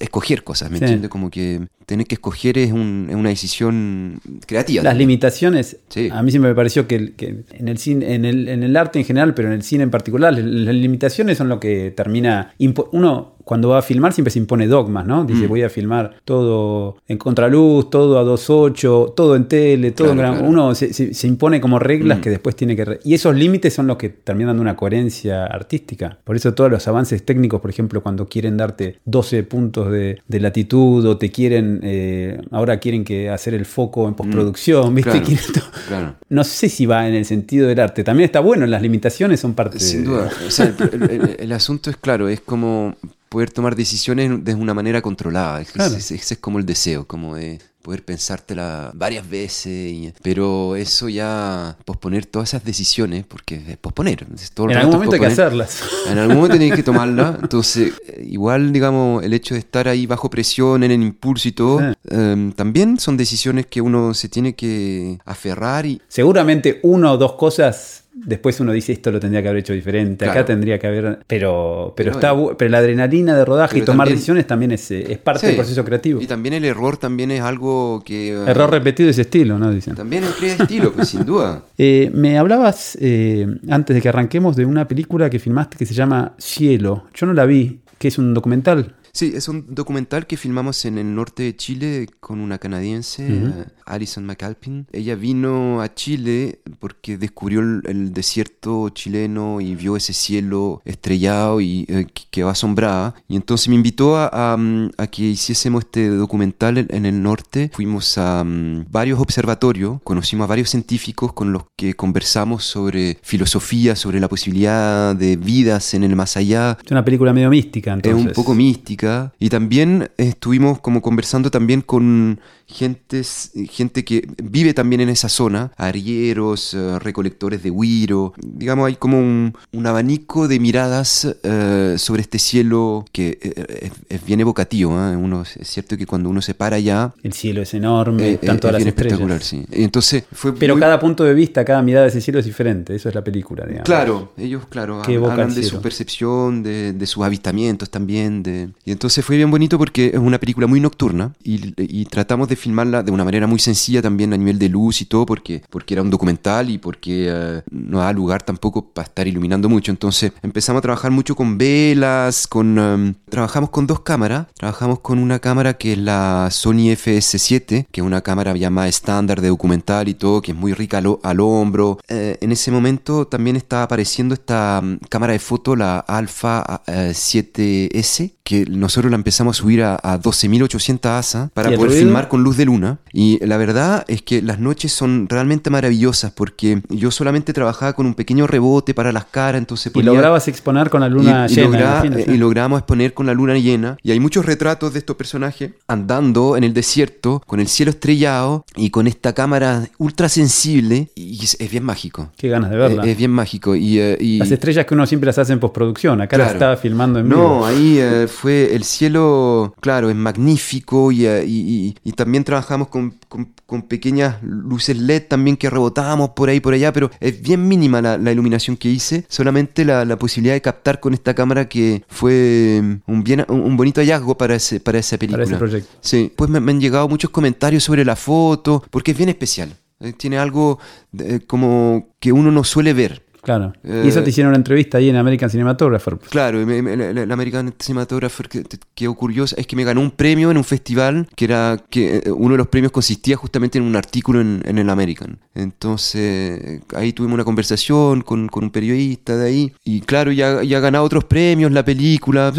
escoger 0.00 0.42
cosas, 0.44 0.70
¿me 0.70 0.78
Sí. 0.78 0.84
entiendes? 0.84 1.08
Como 1.10 1.30
que 1.30 1.68
tener 1.88 2.06
que 2.06 2.16
escoger 2.16 2.58
es, 2.58 2.70
un- 2.70 3.06
es 3.08 3.16
una 3.16 3.30
decisión 3.30 4.20
creativa. 4.46 4.82
Las 4.82 4.90
también. 4.92 5.08
limitaciones, 5.08 5.78
Sí. 5.88 6.10
a 6.12 6.22
mí 6.22 6.30
siempre 6.30 6.50
me 6.50 6.54
pareció 6.54 6.86
que, 6.86 7.14
en, 7.18 7.68
el 7.68 7.78
cine, 7.78 8.14
en, 8.14 8.26
el, 8.26 8.46
en 8.48 8.62
el 8.62 8.76
arte 8.76 8.98
en 8.98 9.06
general, 9.06 9.32
pero 9.32 9.48
en 9.48 9.54
el 9.54 9.62
cine 9.62 9.84
en 9.84 9.90
particular, 9.90 10.34
las 10.36 10.74
limitaciones 10.74 11.38
son 11.38 11.48
lo 11.48 11.58
que 11.58 11.90
termina... 11.96 12.52
Uno 12.92 13.36
cuando 13.48 13.70
va 13.70 13.78
a 13.78 13.82
filmar 13.82 14.12
siempre 14.12 14.30
se 14.30 14.38
impone 14.38 14.66
dogmas, 14.66 15.06
¿no? 15.06 15.24
Dice 15.24 15.46
Mm. 15.46 15.48
voy 15.48 15.62
a 15.62 15.70
filmar 15.70 16.16
todo 16.26 16.98
en 17.08 17.16
contraluz, 17.16 17.88
todo 17.88 18.18
a 18.18 18.22
2.8, 18.22 19.14
todo 19.16 19.36
en 19.36 19.46
tele, 19.48 19.92
todo 19.92 20.10
en 20.12 20.18
gran- 20.18 20.32
claro. 20.34 20.48
Uno 20.48 20.74
se, 20.74 20.92
se- 20.92 21.14
se 21.14 21.26
impone 21.26 21.58
como 21.58 21.78
reglas 21.78 22.18
Mm. 22.18 22.20
que 22.20 22.28
después 22.28 22.54
tiene 22.56 22.76
que... 22.76 22.84
re- 22.84 23.00
Y 23.04 23.14
esos 23.14 23.34
límites 23.34 23.72
son 23.72 23.86
los 23.86 23.96
que 23.96 24.10
terminan 24.10 24.48
dando 24.50 24.60
una 24.60 24.76
coherencia 24.76 25.46
artística. 25.46 26.18
Por 26.24 26.36
eso 26.36 26.52
todos 26.52 26.70
los 26.70 26.86
avances 26.88 27.24
técnicos, 27.24 27.62
por 27.62 27.70
ejemplo, 27.70 28.02
cuando 28.02 28.28
quieren 28.28 28.58
darte 28.58 28.98
12 29.06 29.42
puntos 29.44 29.90
de, 29.90 30.18
de 30.28 30.40
latitud 30.40 31.06
o 31.06 31.16
te 31.16 31.30
quieren... 31.30 31.77
eh, 31.82 32.40
ahora 32.50 32.78
quieren 32.78 33.04
que 33.04 33.30
hacer 33.30 33.54
el 33.54 33.64
foco 33.66 34.06
en 34.08 34.14
postproducción, 34.14 34.94
¿viste? 34.94 35.20
Mm. 35.20 35.24
Claro. 35.24 35.68
Claro. 35.88 36.14
no 36.28 36.44
sé 36.44 36.68
si 36.68 36.86
va 36.86 37.08
en 37.08 37.14
el 37.14 37.24
sentido 37.24 37.66
del 37.68 37.80
arte. 37.80 38.04
También 38.04 38.26
está 38.26 38.40
bueno, 38.40 38.66
las 38.66 38.82
limitaciones 38.82 39.40
son 39.40 39.54
parte 39.54 39.80
Sin 39.80 40.04
de- 40.04 40.10
duda. 40.10 40.30
O 40.46 40.50
sea, 40.50 40.66
el, 40.92 41.02
el- 41.10 41.36
el- 41.38 41.52
asunto 41.52 41.90
es 41.90 41.96
claro, 41.96 42.28
es 42.28 42.40
como 42.40 42.94
poder 43.28 43.50
tomar 43.50 43.74
decisiones 43.76 44.44
de 44.44 44.54
una 44.54 44.74
manera 44.74 45.00
controlada. 45.02 45.64
Claro. 45.64 45.94
ese- 45.96 46.14
ese 46.14 46.34
es 46.34 46.40
como 46.40 46.58
el 46.58 46.66
deseo, 46.66 47.06
como 47.06 47.36
de 47.36 47.58
poder 47.88 48.04
pensártela 48.04 48.90
varias 48.94 49.28
veces. 49.30 49.66
y- 49.66 50.12
pero 50.22 50.76
eso 50.76 51.08
ya, 51.08 51.74
posponer 51.86 52.26
todas 52.26 52.50
esas 52.50 52.62
decisiones, 52.62 53.24
porque 53.26 53.54
es 53.66 53.76
posponer. 53.78 54.26
todo 54.52 54.66
el 54.66 54.72
En 54.72 54.78
algún 54.78 54.92
momento 54.96 55.14
hay 55.14 55.20
que 55.20 55.26
posponer. 55.28 55.46
hacerlas. 55.46 55.82
En 56.10 56.18
algún 56.18 56.36
momento 56.36 56.58
tienes 56.58 56.76
que 56.76 56.82
tomarla. 56.82 57.38
Entonces, 57.40 57.94
eh, 58.06 58.26
igual, 58.28 58.72
digamos, 58.74 59.24
el 59.24 59.32
hecho 59.32 59.54
de 59.54 59.60
estar 59.60 59.88
ahí 59.88 60.04
bajo 60.06 60.28
presión, 60.28 60.82
en 60.82 60.90
el 60.90 61.02
impulso 61.02 61.48
y 61.48 61.52
todo, 61.52 61.78
Sí. 61.78 61.84
eh, 62.10 62.52
también 62.56 62.98
son 63.00 63.16
decisiones 63.16 63.64
que 63.66 63.80
uno 63.80 64.12
se 64.12 64.28
tiene 64.28 64.54
que 64.54 65.18
aferrar 65.24 65.86
y, 65.86 66.02
Seguramente 66.08 66.80
una 66.82 67.12
o 67.12 67.16
dos 67.16 67.32
cosas. 67.34 68.04
Después 68.20 68.58
uno 68.58 68.72
dice 68.72 68.92
esto 68.92 69.12
lo 69.12 69.20
tendría 69.20 69.42
que 69.42 69.48
haber 69.48 69.60
hecho 69.60 69.72
diferente, 69.72 70.24
acá 70.24 70.32
Claro. 70.32 70.46
tendría 70.46 70.76
que 70.80 70.88
haber. 70.88 71.20
Pero, 71.28 71.94
pero, 71.96 72.10
está 72.10 72.34
pero 72.56 72.68
la 72.68 72.78
adrenalina 72.78 73.36
de 73.36 73.44
rodaje 73.44 73.78
y 73.78 73.82
tomar 73.82 74.06
también- 74.08 74.16
decisiones 74.16 74.46
también 74.48 74.72
es, 74.72 74.90
eh, 74.90 75.06
es 75.12 75.18
parte 75.18 75.42
Sí. 75.42 75.46
del 75.46 75.56
proceso 75.56 75.84
creativo. 75.84 76.20
Y 76.20 76.26
también 76.26 76.54
el 76.54 76.64
error 76.64 76.96
también 76.96 77.30
es 77.30 77.42
algo 77.42 77.77
que... 78.04 78.30
Error 78.32 78.70
repetido 78.70 79.06
de 79.06 79.12
ese 79.12 79.22
estilo, 79.22 79.58
¿no? 79.58 79.70
Dicen. 79.70 79.94
También 79.94 80.24
es 80.24 80.30
crea 80.30 80.54
estilo, 80.54 80.92
pues 80.92 81.08
sin 81.08 81.24
duda. 81.24 81.62
Eh, 81.80 82.10
me 82.12 82.36
hablabas 82.38 82.98
eh, 83.00 83.46
antes 83.70 83.94
de 83.94 84.02
que 84.02 84.08
arranquemos 84.08 84.56
de 84.56 84.64
una 84.64 84.88
película 84.88 85.30
que 85.30 85.38
filmaste 85.38 85.76
que 85.76 85.86
se 85.86 85.94
llama 85.94 86.32
Cielo. 86.36 87.04
Yo 87.14 87.26
no 87.26 87.32
la 87.34 87.46
vi, 87.46 87.78
que 87.98 88.08
es 88.08 88.18
un 88.18 88.34
documental. 88.34 88.94
Sí, 89.12 89.32
es 89.34 89.48
un 89.48 89.66
documental 89.74 90.26
que 90.26 90.36
filmamos 90.36 90.84
en 90.84 90.98
el 90.98 91.14
norte 91.14 91.44
de 91.44 91.56
Chile 91.56 92.06
con 92.20 92.40
una 92.40 92.58
canadiense, 92.58 93.22
Ujú. 93.30 93.46
eh, 93.60 93.64
Alison 93.86 94.24
McAlpin. 94.26 94.86
Ella 94.92 95.14
vino 95.14 95.80
a 95.80 95.94
Chile 95.94 96.60
porque 96.78 97.16
descubrió 97.16 97.60
el, 97.60 97.82
el 97.86 98.12
desierto 98.12 98.88
chileno 98.90 99.60
y 99.60 99.74
vio 99.74 99.96
ese 99.96 100.12
cielo 100.12 100.82
estrellado 100.84 101.60
y 101.60 101.84
eh, 101.88 102.06
que- 102.12 102.24
quedó 102.30 102.48
asombrada. 102.50 103.14
Y 103.28 103.36
entonces 103.36 103.68
me 103.68 103.74
invitó 103.74 104.16
a, 104.16 104.28
a, 104.32 104.56
a 104.98 105.06
que 105.06 105.22
hiciésemos 105.22 105.84
este 105.84 106.08
documental 106.08 106.78
en, 106.78 107.06
el 107.06 107.22
norte. 107.22 107.70
Fuimos 107.74 108.18
a 108.18 108.44
mm, 108.44 108.86
varios 108.90 109.18
observatorios, 109.20 110.00
conocimos 110.04 110.44
a 110.44 110.48
varios 110.48 110.70
científicos 110.70 111.32
con 111.32 111.52
los 111.52 111.64
que 111.76 111.94
conversamos 111.94 112.64
sobre 112.64 113.18
filosofía, 113.22 113.96
sobre 113.96 114.20
la 114.20 114.28
posibilidad 114.28 115.16
de 115.16 115.36
vidas 115.36 115.94
en 115.94 116.04
el 116.04 116.14
más 116.16 116.36
allá, 116.36 116.76
Es 116.84 116.90
una 116.90 117.04
película 117.04 117.32
medio 117.32 117.50
mística, 117.50 117.92
entonces. 117.92 118.20
es 118.20 118.26
un 118.28 118.32
poco 118.34 118.54
mística. 118.54 118.97
Y 119.38 119.48
también 119.48 120.10
estuvimos 120.16 120.80
como 120.80 121.02
conversando 121.02 121.50
también 121.50 121.82
con 121.82 122.40
gentes, 122.66 123.52
gente 123.70 124.04
que 124.04 124.28
vive 124.42 124.74
también 124.74 125.00
en 125.00 125.08
esa 125.08 125.28
zona, 125.30 125.72
arrieros, 125.76 126.74
eh, 126.74 126.98
recolectores 126.98 127.62
de 127.62 127.70
huiro. 127.70 128.34
Digamos, 128.36 128.86
hay 128.88 128.96
como 128.96 129.18
un, 129.18 129.54
un 129.72 129.86
abanico 129.86 130.48
de 130.48 130.60
miradas 130.60 131.34
eh, 131.42 131.94
sobre 131.96 132.22
este 132.22 132.38
cielo 132.38 133.04
que 133.10 133.38
eh, 133.40 133.80
es, 133.82 133.92
es 134.10 134.24
bien 134.24 134.40
evocativo. 134.40 134.92
¿eh? 134.92 135.16
Uno, 135.16 135.42
es 135.42 135.58
cierto 135.68 135.96
que 135.96 136.06
cuando 136.06 136.28
uno 136.28 136.42
se 136.42 136.54
para 136.54 136.76
allá, 136.76 137.12
El 137.22 137.32
cielo 137.32 137.62
es 137.62 137.72
enorme, 137.74 138.28
eh, 138.28 138.32
están 138.34 138.56
es 138.56 138.64
las 138.64 138.76
bien 138.76 138.88
espectacular. 138.88 139.42
Sí. 139.42 139.64
Entonces 139.70 140.24
fue 140.32 140.54
Pero 140.54 140.74
muy- 140.74 140.80
cada 140.80 141.00
punto 141.00 141.24
de 141.24 141.32
vista, 141.34 141.64
cada 141.64 141.80
mirada 141.82 142.04
de 142.04 142.10
ese 142.10 142.20
cielo 142.20 142.38
es 142.38 142.44
diferente. 142.44 142.94
Eso 142.94 143.08
es 143.08 143.14
la 143.14 143.24
película, 143.24 143.64
digamos. 143.64 143.84
Claro, 143.86 144.32
ellos, 144.36 144.66
claro, 144.68 145.02
hablan 145.02 145.54
de 145.54 145.62
su 145.62 145.80
percepción, 145.80 146.62
de, 146.62 146.92
de 146.92 147.06
sus 147.06 147.24
avistamientos 147.24 147.88
también. 147.90 148.42
De... 148.42 148.68
Y 148.88 148.92
entonces 148.92 149.22
fue 149.22 149.36
bien 149.36 149.50
bonito 149.50 149.76
porque 149.76 150.12
es 150.14 150.18
una 150.18 150.38
película 150.38 150.66
muy 150.66 150.80
nocturna 150.80 151.34
y, 151.44 151.74
y 151.76 152.06
tratamos 152.06 152.48
de 152.48 152.56
filmarla 152.56 153.02
de 153.02 153.12
una 153.12 153.22
manera 153.22 153.46
muy 153.46 153.58
sencilla 153.58 154.00
también 154.00 154.32
a 154.32 154.36
nivel 154.38 154.58
de 154.58 154.70
luz 154.70 155.02
y 155.02 155.04
todo, 155.04 155.26
porque, 155.26 155.62
porque 155.68 155.92
era 155.92 156.00
un 156.00 156.08
documental 156.08 156.70
y 156.70 156.78
porque 156.78 157.26
eh, 157.30 157.62
no 157.70 157.98
da 157.98 158.10
lugar 158.14 158.42
tampoco 158.42 158.88
para 158.88 159.06
estar 159.06 159.28
iluminando 159.28 159.68
mucho. 159.68 159.90
Entonces 159.90 160.32
empezamos 160.42 160.78
a 160.78 160.82
trabajar 160.82 161.10
mucho 161.10 161.36
con 161.36 161.58
velas, 161.58 162.46
con 162.46 162.78
em, 162.78 163.14
trabajamos 163.28 163.68
con 163.68 163.86
dos 163.86 164.00
cámaras. 164.00 164.46
Trabajamos 164.54 165.00
con 165.00 165.18
una 165.18 165.38
cámara 165.38 165.74
que 165.76 165.92
es 165.92 165.98
la 165.98 166.48
Sony 166.50 166.88
FS7, 166.96 167.88
que 167.92 168.00
es 168.00 168.06
una 168.06 168.22
cámara 168.22 168.56
ya 168.56 168.70
más 168.70 168.88
estándar 168.88 169.42
de 169.42 169.48
documental 169.48 170.08
y 170.08 170.14
todo, 170.14 170.40
que 170.40 170.52
es 170.52 170.56
muy 170.56 170.72
rica 170.72 170.96
al, 170.96 171.18
al 171.22 171.40
hombro. 171.40 171.98
Eh, 172.08 172.38
en 172.40 172.52
ese 172.52 172.70
momento 172.70 173.26
también 173.26 173.56
estaba 173.56 173.82
apareciendo 173.82 174.32
esta 174.32 174.80
mm, 174.82 175.00
cámara 175.10 175.34
de 175.34 175.40
foto, 175.40 175.76
la 175.76 175.98
Alpha 175.98 176.82
eh, 176.86 177.12
7S, 177.12 178.32
que 178.48 178.64
nosotros 178.64 179.10
la 179.10 179.16
empezamos 179.16 179.58
a 179.58 179.60
subir 179.60 179.82
a, 179.82 179.96
a 180.02 180.18
12.800 180.18 181.04
ASA 181.06 181.50
para 181.52 181.68
¿Y 181.68 181.72
el 181.72 181.76
poder 181.78 181.90
ruido? 181.90 182.04
filmar 182.06 182.28
con 182.28 182.42
luz 182.42 182.56
de 182.56 182.64
luna. 182.64 182.96
Y 183.12 183.44
la 183.44 183.58
verdad 183.58 184.06
es 184.08 184.22
que 184.22 184.40
las 184.40 184.58
noches 184.58 184.90
son 184.90 185.26
realmente 185.28 185.68
maravillosas 185.68 186.32
porque 186.32 186.80
yo 186.88 187.10
solamente 187.10 187.52
trabajaba 187.52 187.92
con 187.92 188.06
un 188.06 188.14
pequeño 188.14 188.46
rebote 188.46 188.94
para 188.94 189.12
las 189.12 189.26
caras, 189.26 189.58
entonces 189.58 189.92
Y 189.94 190.02
lograbas 190.02 190.48
exponer 190.48 190.88
con 190.88 191.02
la 191.02 191.10
luna 191.10 191.46
y, 191.46 191.52
y 191.52 191.56
llena. 191.56 191.68
logra- 191.68 192.06
imagino, 192.06 192.16
sí. 192.16 192.24
y 192.32 192.36
logramos 192.38 192.78
exponer 192.78 193.12
con 193.12 193.26
la 193.26 193.34
luna 193.34 193.58
llena. 193.58 193.98
Y 194.02 194.12
hay 194.12 194.20
muchos 194.20 194.46
retratos 194.46 194.94
de 194.94 195.00
estos 195.00 195.16
personajes 195.16 195.72
andando 195.86 196.56
en 196.56 196.64
el 196.64 196.72
desierto, 196.72 197.42
con 197.46 197.60
el 197.60 197.68
cielo 197.68 197.90
estrellado 197.90 198.64
y 198.76 198.88
con 198.88 199.06
esta 199.06 199.34
cámara 199.34 199.88
ultra 199.98 200.30
sensible. 200.30 201.10
Y 201.14 201.44
es, 201.44 201.54
es 201.60 201.70
bien 201.70 201.84
mágico. 201.84 202.30
Qué 202.38 202.48
ganas 202.48 202.70
de 202.70 202.76
verla. 202.78 203.02
Es, 203.04 203.10
es 203.10 203.16
bien 203.18 203.30
mágico. 203.30 203.76
Y, 203.76 203.98
eh, 203.98 204.16
y- 204.18 204.38
Las 204.38 204.50
estrellas 204.50 204.86
que 204.86 204.94
uno 204.94 205.04
siempre 205.06 205.26
las 205.26 205.36
hace 205.38 205.52
en 205.52 205.60
postproducción. 205.60 206.20
Acá 206.22 206.38
las 206.38 206.46
Claro. 206.48 206.56
estaba 206.58 206.76
filmando 206.76 207.18
en 207.18 207.28
vivo. 207.28 207.40
no, 207.42 207.66
ahí 207.66 207.98
eh, 207.98 208.26
fue 208.38 208.74
el 208.74 208.84
cielo, 208.84 209.74
claro, 209.80 210.10
es 210.10 210.16
magnífico 210.16 211.10
y, 211.12 211.26
eh, 211.26 211.44
y- 211.46 211.96
y- 212.04 212.12
también 212.12 212.44
trabajamos 212.44 212.88
con, 212.88 213.14
con- 213.28 213.52
con 213.66 213.82
pequeñas 213.82 214.36
luces 214.42 214.96
LED 214.96 215.24
también 215.28 215.56
que 215.56 215.68
rebotábamos 215.70 216.30
por 216.30 216.48
ahí 216.48 216.60
por 216.60 216.72
allá, 216.74 216.92
pero 216.92 217.10
es 217.20 217.40
bien 217.42 217.66
mínima 217.68 218.00
la, 218.00 218.16
la 218.18 218.32
iluminación 218.32 218.76
que 218.76 218.88
hice, 218.88 219.24
solamente 219.28 219.84
la, 219.84 220.04
la 220.04 220.16
posibilidad 220.16 220.54
de 220.54 220.62
captar 220.62 221.00
con 221.00 221.14
esta 221.14 221.34
cámara 221.34 221.68
que 221.68 222.02
fue 222.08 222.80
mm, 222.82 223.10
un, 223.12 223.24
bien, 223.24 223.44
un, 223.48 223.76
bonito 223.76 224.00
hallazgo 224.00 224.36
para, 224.38 224.54
ese, 224.54 224.80
para 224.80 224.98
esa 224.98 225.18
película. 225.18 225.44
Para 225.44 225.56
ese 225.56 225.58
proyecto. 225.58 225.96
Sí, 226.00 226.32
pues 226.34 226.48
me, 226.50 226.60
me 226.60 226.72
han 226.72 226.80
llegado 226.80 227.08
muchos 227.08 227.30
comentarios 227.30 227.84
sobre 227.84 228.04
la 228.04 228.16
foto, 228.16 228.82
porque 228.90 229.10
es 229.12 229.16
bien 229.16 229.28
especial. 229.28 229.74
Eh, 230.00 230.12
Tiene 230.12 230.38
algo 230.38 230.78
de- 231.12 231.40
como 231.40 232.08
que 232.20 232.32
uno 232.32 232.50
no 232.52 232.62
suele 232.64 232.92
ver. 232.94 233.26
Claro. 233.48 233.72
Eh, 233.82 234.02
y 234.04 234.08
eso 234.08 234.22
te 234.22 234.28
hicieron 234.28 234.50
una 234.50 234.58
entrevista 234.58 234.98
ahí 234.98 235.08
en 235.08 235.16
American 235.16 235.48
Cinematographer. 235.48 236.18
Claro, 236.28 236.58
la, 236.66 237.32
American 237.32 237.72
Cinematographer 237.78 238.46
que, 238.46 238.62
que 238.94 239.08
ocurrió 239.08 239.44
es 239.44 239.66
que 239.66 239.74
me 239.74 239.84
ganó 239.84 240.02
un 240.02 240.10
premio 240.10 240.50
en 240.50 240.58
un 240.58 240.64
festival 240.64 241.26
que 241.34 241.46
era 241.46 241.82
que 241.88 242.16
eh, 242.18 242.30
uno 242.30 242.52
de 242.52 242.58
los 242.58 242.66
premios 242.66 242.92
consistía 242.92 243.36
justamente 243.36 243.78
en 243.78 243.84
un 243.84 243.96
artículo 243.96 244.42
en, 244.42 244.60
en 244.66 244.76
el 244.76 244.90
American. 244.90 245.38
Entonces 245.54 246.60
eh, 246.62 246.80
ahí 246.94 247.14
tuvimos 247.14 247.36
una 247.36 247.44
conversación 247.44 248.20
con, 248.20 248.48
con 248.48 248.64
un 248.64 248.70
periodista 248.70 249.34
de 249.36 249.46
ahí 249.46 249.72
y 249.82 250.02
claro, 250.02 250.30
ya, 250.30 250.62
ya 250.62 250.76
ha 250.76 250.80
ganado 250.80 251.04
otros 251.04 251.24
premios 251.24 251.72
la 251.72 251.84
película. 251.84 252.52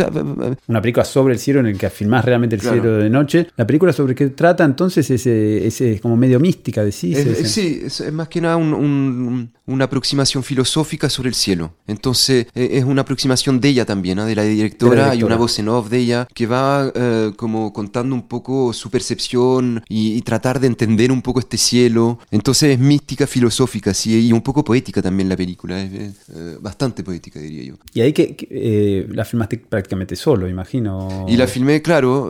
Una 0.68 0.82
película 0.82 1.06
sobre 1.06 1.34
el 1.36 1.40
cielo 1.40 1.60
en 1.60 1.68
el 1.68 1.78
que 1.78 1.90
filmás 1.92 2.26
realmente 2.26 2.56
el 2.56 2.62
Claro. 2.62 2.82
cielo 2.82 2.98
de 2.98 3.10
noche. 3.12 3.48
La 3.58 3.68
película 3.68 3.94
sobre 3.94 4.16
qué 4.16 4.30
trata 4.30 4.64
entonces 4.64 5.10
ese, 5.12 5.68
ese 5.68 6.00
como 6.00 6.18
medio 6.18 6.40
mística, 6.40 6.84
decís. 6.84 7.16
Es- 7.18 7.28
es- 7.42 7.52
sí, 7.52 7.82
es, 7.86 8.02
es 8.02 8.12
más 8.14 8.28
que 8.28 8.42
nada 8.42 8.58
un, 8.58 8.74
un- 8.74 9.52
una 9.70 9.86
aproximación 9.86 10.44
filosófica 10.44 11.10
sobre 11.10 11.30
el 11.30 11.36
cielo. 11.36 11.74
Entonces 11.88 12.48
eh, 12.56 12.70
es 12.74 12.84
una 12.84 13.04
aproximación 13.04 13.60
de 13.60 13.70
ella 13.70 13.86
también, 13.86 14.20
¿ah? 14.20 14.26
de 14.26 14.36
la 14.36 14.44
directora, 14.44 15.12
hay 15.12 15.24
una 15.24 15.36
voz 15.36 15.60
en 15.60 15.70
off 15.70 15.90
de 15.90 16.00
ella 16.00 16.28
que 16.34 16.48
va 16.48 16.92
eh, 16.94 17.32
como 17.36 17.72
contando 17.72 18.16
un 18.16 18.28
poco 18.28 18.74
su 18.74 18.90
percepción 18.90 19.84
y, 19.88 20.20
tratar 20.30 20.60
de 20.60 20.68
entender 20.68 21.12
un 21.12 21.22
poco 21.22 21.40
este 21.40 21.58
cielo. 21.58 22.20
Entonces 22.30 22.72
es 22.72 22.80
mística, 22.80 23.26
filosófica, 23.26 23.94
sí, 23.94 24.28
y 24.28 24.34
un 24.34 24.42
poco 24.42 24.64
poética 24.64 25.02
también 25.02 25.28
la 25.28 25.36
película, 25.36 25.82
es, 25.82 26.28
bastante 26.62 27.04
poética 27.04 27.40
diría 27.40 27.64
yo. 27.64 27.76
Y 27.94 28.02
ahí 28.02 28.14
que 28.14 29.08
la 29.10 29.26
filmaste 29.26 29.58
prácticamente 29.58 30.16
solo, 30.16 30.48
imagino. 30.48 31.26
Y 31.28 31.38
la 31.38 31.48
filmé, 31.48 31.82
claro, 31.82 32.30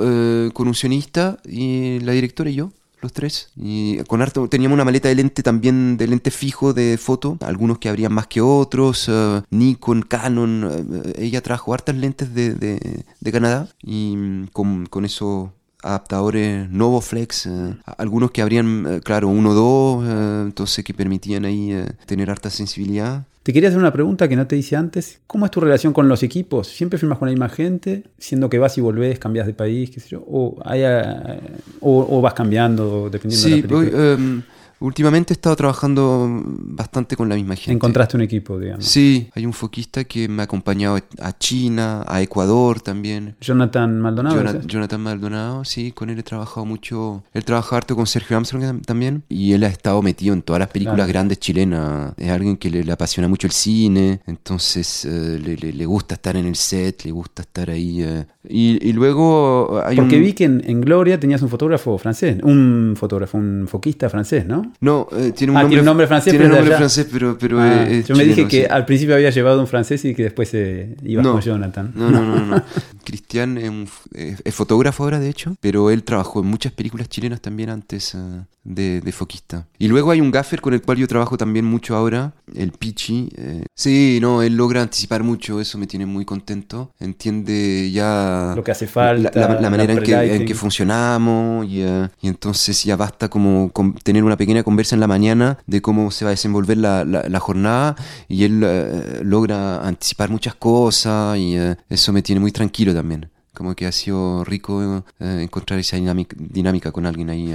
con 0.53 0.67
un 0.67 0.75
sionista 0.75 1.39
y 1.45 1.99
la 1.99 2.13
directora 2.13 2.49
y 2.51 2.55
yo 2.55 2.71
los 3.01 3.13
tres. 3.13 3.49
Y 3.55 3.97
con 4.03 4.21
harto, 4.21 4.47
teníamos 4.47 4.75
una 4.75 4.85
maleta 4.85 5.09
de 5.09 5.15
lente 5.15 5.43
también, 5.43 5.97
de 5.97 6.07
lente 6.07 6.31
fijo 6.31 6.73
de 6.73 6.97
foto, 6.97 7.37
algunos 7.41 7.79
que 7.79 7.89
habrían 7.89 8.13
más 8.13 8.27
que 8.27 8.41
otros, 8.41 9.07
uh, 9.07 9.43
Nikon, 9.49 10.03
Canon, 10.03 10.63
uh, 10.63 11.11
ella 11.17 11.41
trajo 11.41 11.73
hartas 11.73 11.95
lentes 11.95 12.33
de, 12.33 12.53
de, 12.55 13.31
Canadá 13.31 13.67
y 13.81 14.15
mm, 14.15 14.47
con, 14.47 14.85
con 14.87 15.05
esos 15.05 15.49
adaptadores 15.81 16.69
Novoflex, 16.69 17.45
uh, 17.45 17.75
algunos 17.97 18.31
que 18.31 18.41
habrían, 18.41 19.01
claro, 19.03 19.27
uno 19.27 19.51
o 19.51 19.53
dos, 19.53 20.45
entonces 20.47 20.83
que 20.83 20.93
permitían 20.93 21.45
ahí 21.45 21.85
tener 22.05 22.29
harta 22.29 22.49
sensibilidad. 22.49 23.25
Te 23.43 23.53
quería 23.53 23.69
hacer 23.69 23.79
una 23.79 23.93
pregunta 23.93 24.27
que 24.27 24.35
no 24.35 24.47
te 24.47 24.57
hice 24.57 24.75
antes. 24.75 25.21
¿Cómo 25.25 25.45
es 25.45 25.51
tu 25.51 25.61
relación 25.61 25.93
con 25.93 26.09
los 26.09 26.23
equipos? 26.23 26.67
¿Siempre 26.67 26.99
firmas 26.99 27.17
con 27.19 27.27
la 27.27 27.31
misma 27.31 27.49
gente, 27.49 28.03
siendo 28.17 28.49
que 28.49 28.59
vas 28.59 28.77
y 28.77 28.81
volvés, 28.81 29.17
cambias 29.17 29.47
de 29.47 29.53
país, 29.53 29.89
qué 29.89 29.99
sé 29.99 30.09
yo? 30.09 30.23
¿O, 30.27 30.61
eh, 30.73 31.39
o, 31.79 32.21
vas 32.21 32.33
cambiando 32.33 33.09
dependiendo 33.09 33.47
de 33.47 33.61
la 33.61 33.67
película? 33.67 34.13
Em, 34.13 34.41
Últimamente 34.79 35.33
he 35.33 35.35
estado 35.35 35.55
trabajando 35.55 36.27
bastante 36.29 37.15
con 37.15 37.27
la 37.27 37.35
misma 37.35 37.55
gente. 37.55 37.73
¿Encontraste 37.73 38.15
un 38.15 38.23
equipo, 38.23 38.57
digamos? 38.57 38.85
Sí, 38.85 39.29
hay 39.33 39.45
un 39.45 39.53
foquista 39.53 40.03
que 40.05 40.27
me 40.27 40.41
ha 40.41 40.45
acompañado 40.45 40.99
a 41.19 41.37
China, 41.37 42.03
a 42.07 42.21
Ecuador 42.21 42.81
también. 42.81 43.35
Jonathan 43.41 43.99
Maldonado. 43.99 44.61
Jonathan 44.65 45.01
Maldonado, 45.01 45.65
sí, 45.65 45.91
con 45.91 46.09
él 46.09 46.19
he 46.19 46.23
trabajado 46.23 46.65
mucho. 46.65 47.23
Él 47.33 47.43
trabaja 47.43 47.77
harto 47.77 47.95
con 47.95 48.07
Sergio 48.07 48.37
Armstrong 48.37 48.81
también 48.85 49.23
y 49.27 49.53
él 49.53 49.63
ha 49.63 49.67
estado 49.67 50.01
metido 50.01 50.33
en 50.33 50.41
todas 50.41 50.59
las 50.59 50.69
películas 50.69 51.07
grandes 51.07 51.39
chilenas. 51.39 52.13
Es 52.17 52.29
alguien 52.29 52.57
que 52.57 52.69
le, 52.69 52.89
apasiona 52.91 53.27
mucho 53.27 53.47
el 53.47 53.53
cine, 53.53 54.21
entonces 54.25 55.05
eh, 55.05 55.39
le, 55.39 55.85
gusta 55.85 56.15
estar 56.15 56.35
en 56.35 56.45
el 56.45 56.55
set, 56.55 57.03
le 57.05 57.11
gusta 57.11 57.41
estar 57.41 57.69
ahí. 57.69 58.01
Eh. 58.01 58.25
Y, 58.51 58.93
luego 58.93 59.81
hay 59.85 59.95
Porque 59.95 60.19
vi 60.19 60.33
que 60.33 60.45
en, 60.45 60.63
en 60.65 60.81
Gloria 60.81 61.19
tenías 61.19 61.41
un 61.43 61.49
fotógrafo 61.49 61.97
francés, 61.99 62.37
un 62.41 62.95
fotógrafo, 62.97 63.37
un 63.37 63.67
foquista 63.67 64.09
francés, 64.09 64.45
¿no? 64.47 64.73
No, 64.81 65.07
eh, 65.11 65.31
tiene, 65.35 65.51
un 65.51 65.57
ah, 65.57 65.61
nombre, 65.61 65.69
tiene 65.69 65.81
un 65.81 65.85
nombre 65.85 66.07
francés. 66.07 66.33
Tiene 66.33 66.47
nombre 66.47 66.75
francés, 66.75 67.07
pero, 67.11 67.37
pero 67.37 67.59
ah, 67.59 67.87
Yo 67.87 68.15
me 68.15 68.23
dije 68.23 68.47
que 68.47 68.65
al 68.65 68.85
principio 68.85 69.13
había 69.13 69.29
llevado 69.29 69.59
un 69.59 69.67
francés 69.67 70.03
y 70.05 70.15
que 70.15 70.23
después 70.23 70.49
se 70.49 70.95
iba 71.03 71.21
con 71.21 71.41
Jonathan. 71.41 71.91
No, 71.95 72.09
no, 72.09 72.23
no. 72.25 72.45
no, 72.45 72.63
Cristian 73.03 73.57
es, 73.57 74.55
fotógrafo 74.55 75.03
ahora, 75.03 75.19
de 75.19 75.29
hecho, 75.29 75.55
pero 75.61 75.91
él 75.91 76.03
trabajó 76.03 76.41
en 76.41 76.47
muchas 76.47 76.71
películas 76.71 77.07
chilenas 77.07 77.41
también 77.41 77.69
antes 77.69 78.15
eh, 78.15 78.17
de, 78.63 79.01
de, 79.01 79.11
foquista. 79.11 79.67
Y 79.77 79.87
luego 79.87 80.11
hay 80.11 80.21
un 80.21 80.31
gaffer 80.31 80.61
con 80.61 80.73
el 80.73 80.81
cual 80.81 80.97
yo 80.97 81.07
trabajo 81.07 81.37
también 81.37 81.65
mucho 81.65 81.95
ahora, 81.95 82.33
el 82.55 82.71
Pichi. 82.71 83.29
Eh. 83.35 83.63
Sí, 83.75 84.19
no, 84.21 84.41
él 84.41 84.55
logra 84.55 84.81
anticipar 84.81 85.23
mucho, 85.23 85.61
eso 85.61 85.77
me 85.77 85.87
tiene 85.87 86.05
muy 86.05 86.25
contento. 86.25 86.91
Entiende 86.99 87.89
ya... 87.91 88.38
Lo 88.55 88.63
que 88.63 88.71
hace 88.71 88.87
falta. 88.87 89.31
La, 89.33 89.69
manera 89.69 89.93
en 89.93 90.03
que, 90.03 90.35
en 90.35 90.45
que, 90.45 90.55
funcionamos 90.55 91.65
y, 91.65 91.81
y 92.21 92.27
entonces 92.27 92.83
ya 92.83 92.95
basta 92.95 93.29
como 93.29 93.71
tener 94.03 94.23
una 94.23 94.37
pequeña 94.37 94.63
conversa 94.63 94.95
en 94.95 94.99
la 94.99 95.07
mañana 95.07 95.57
de 95.67 95.81
cómo 95.81 96.11
se 96.11 96.25
va 96.25 96.29
a 96.29 96.33
desenvolver 96.33 96.77
la, 96.77 97.03
la, 97.03 97.39
jornada 97.39 97.95
y 98.27 98.43
él 98.43 98.61
eh, 98.63 99.21
logra 99.23 99.85
anticipar 99.85 100.29
muchas 100.29 100.55
cosas 100.55 101.37
y 101.37 101.55
eh, 101.57 101.75
eso 101.89 102.13
me 102.13 102.21
tiene 102.21 102.39
muy 102.39 102.51
tranquilo 102.51 102.93
también. 102.93 103.29
Como 103.53 103.75
que 103.75 103.85
ha 103.87 103.91
sido 103.91 104.43
rico 104.45 105.03
eh, 105.19 105.41
encontrar 105.41 105.79
esa 105.79 105.97
dinámica, 105.97 106.35
dinámica, 106.39 106.91
con 106.91 107.05
alguien 107.05 107.29
ahí. 107.29 107.53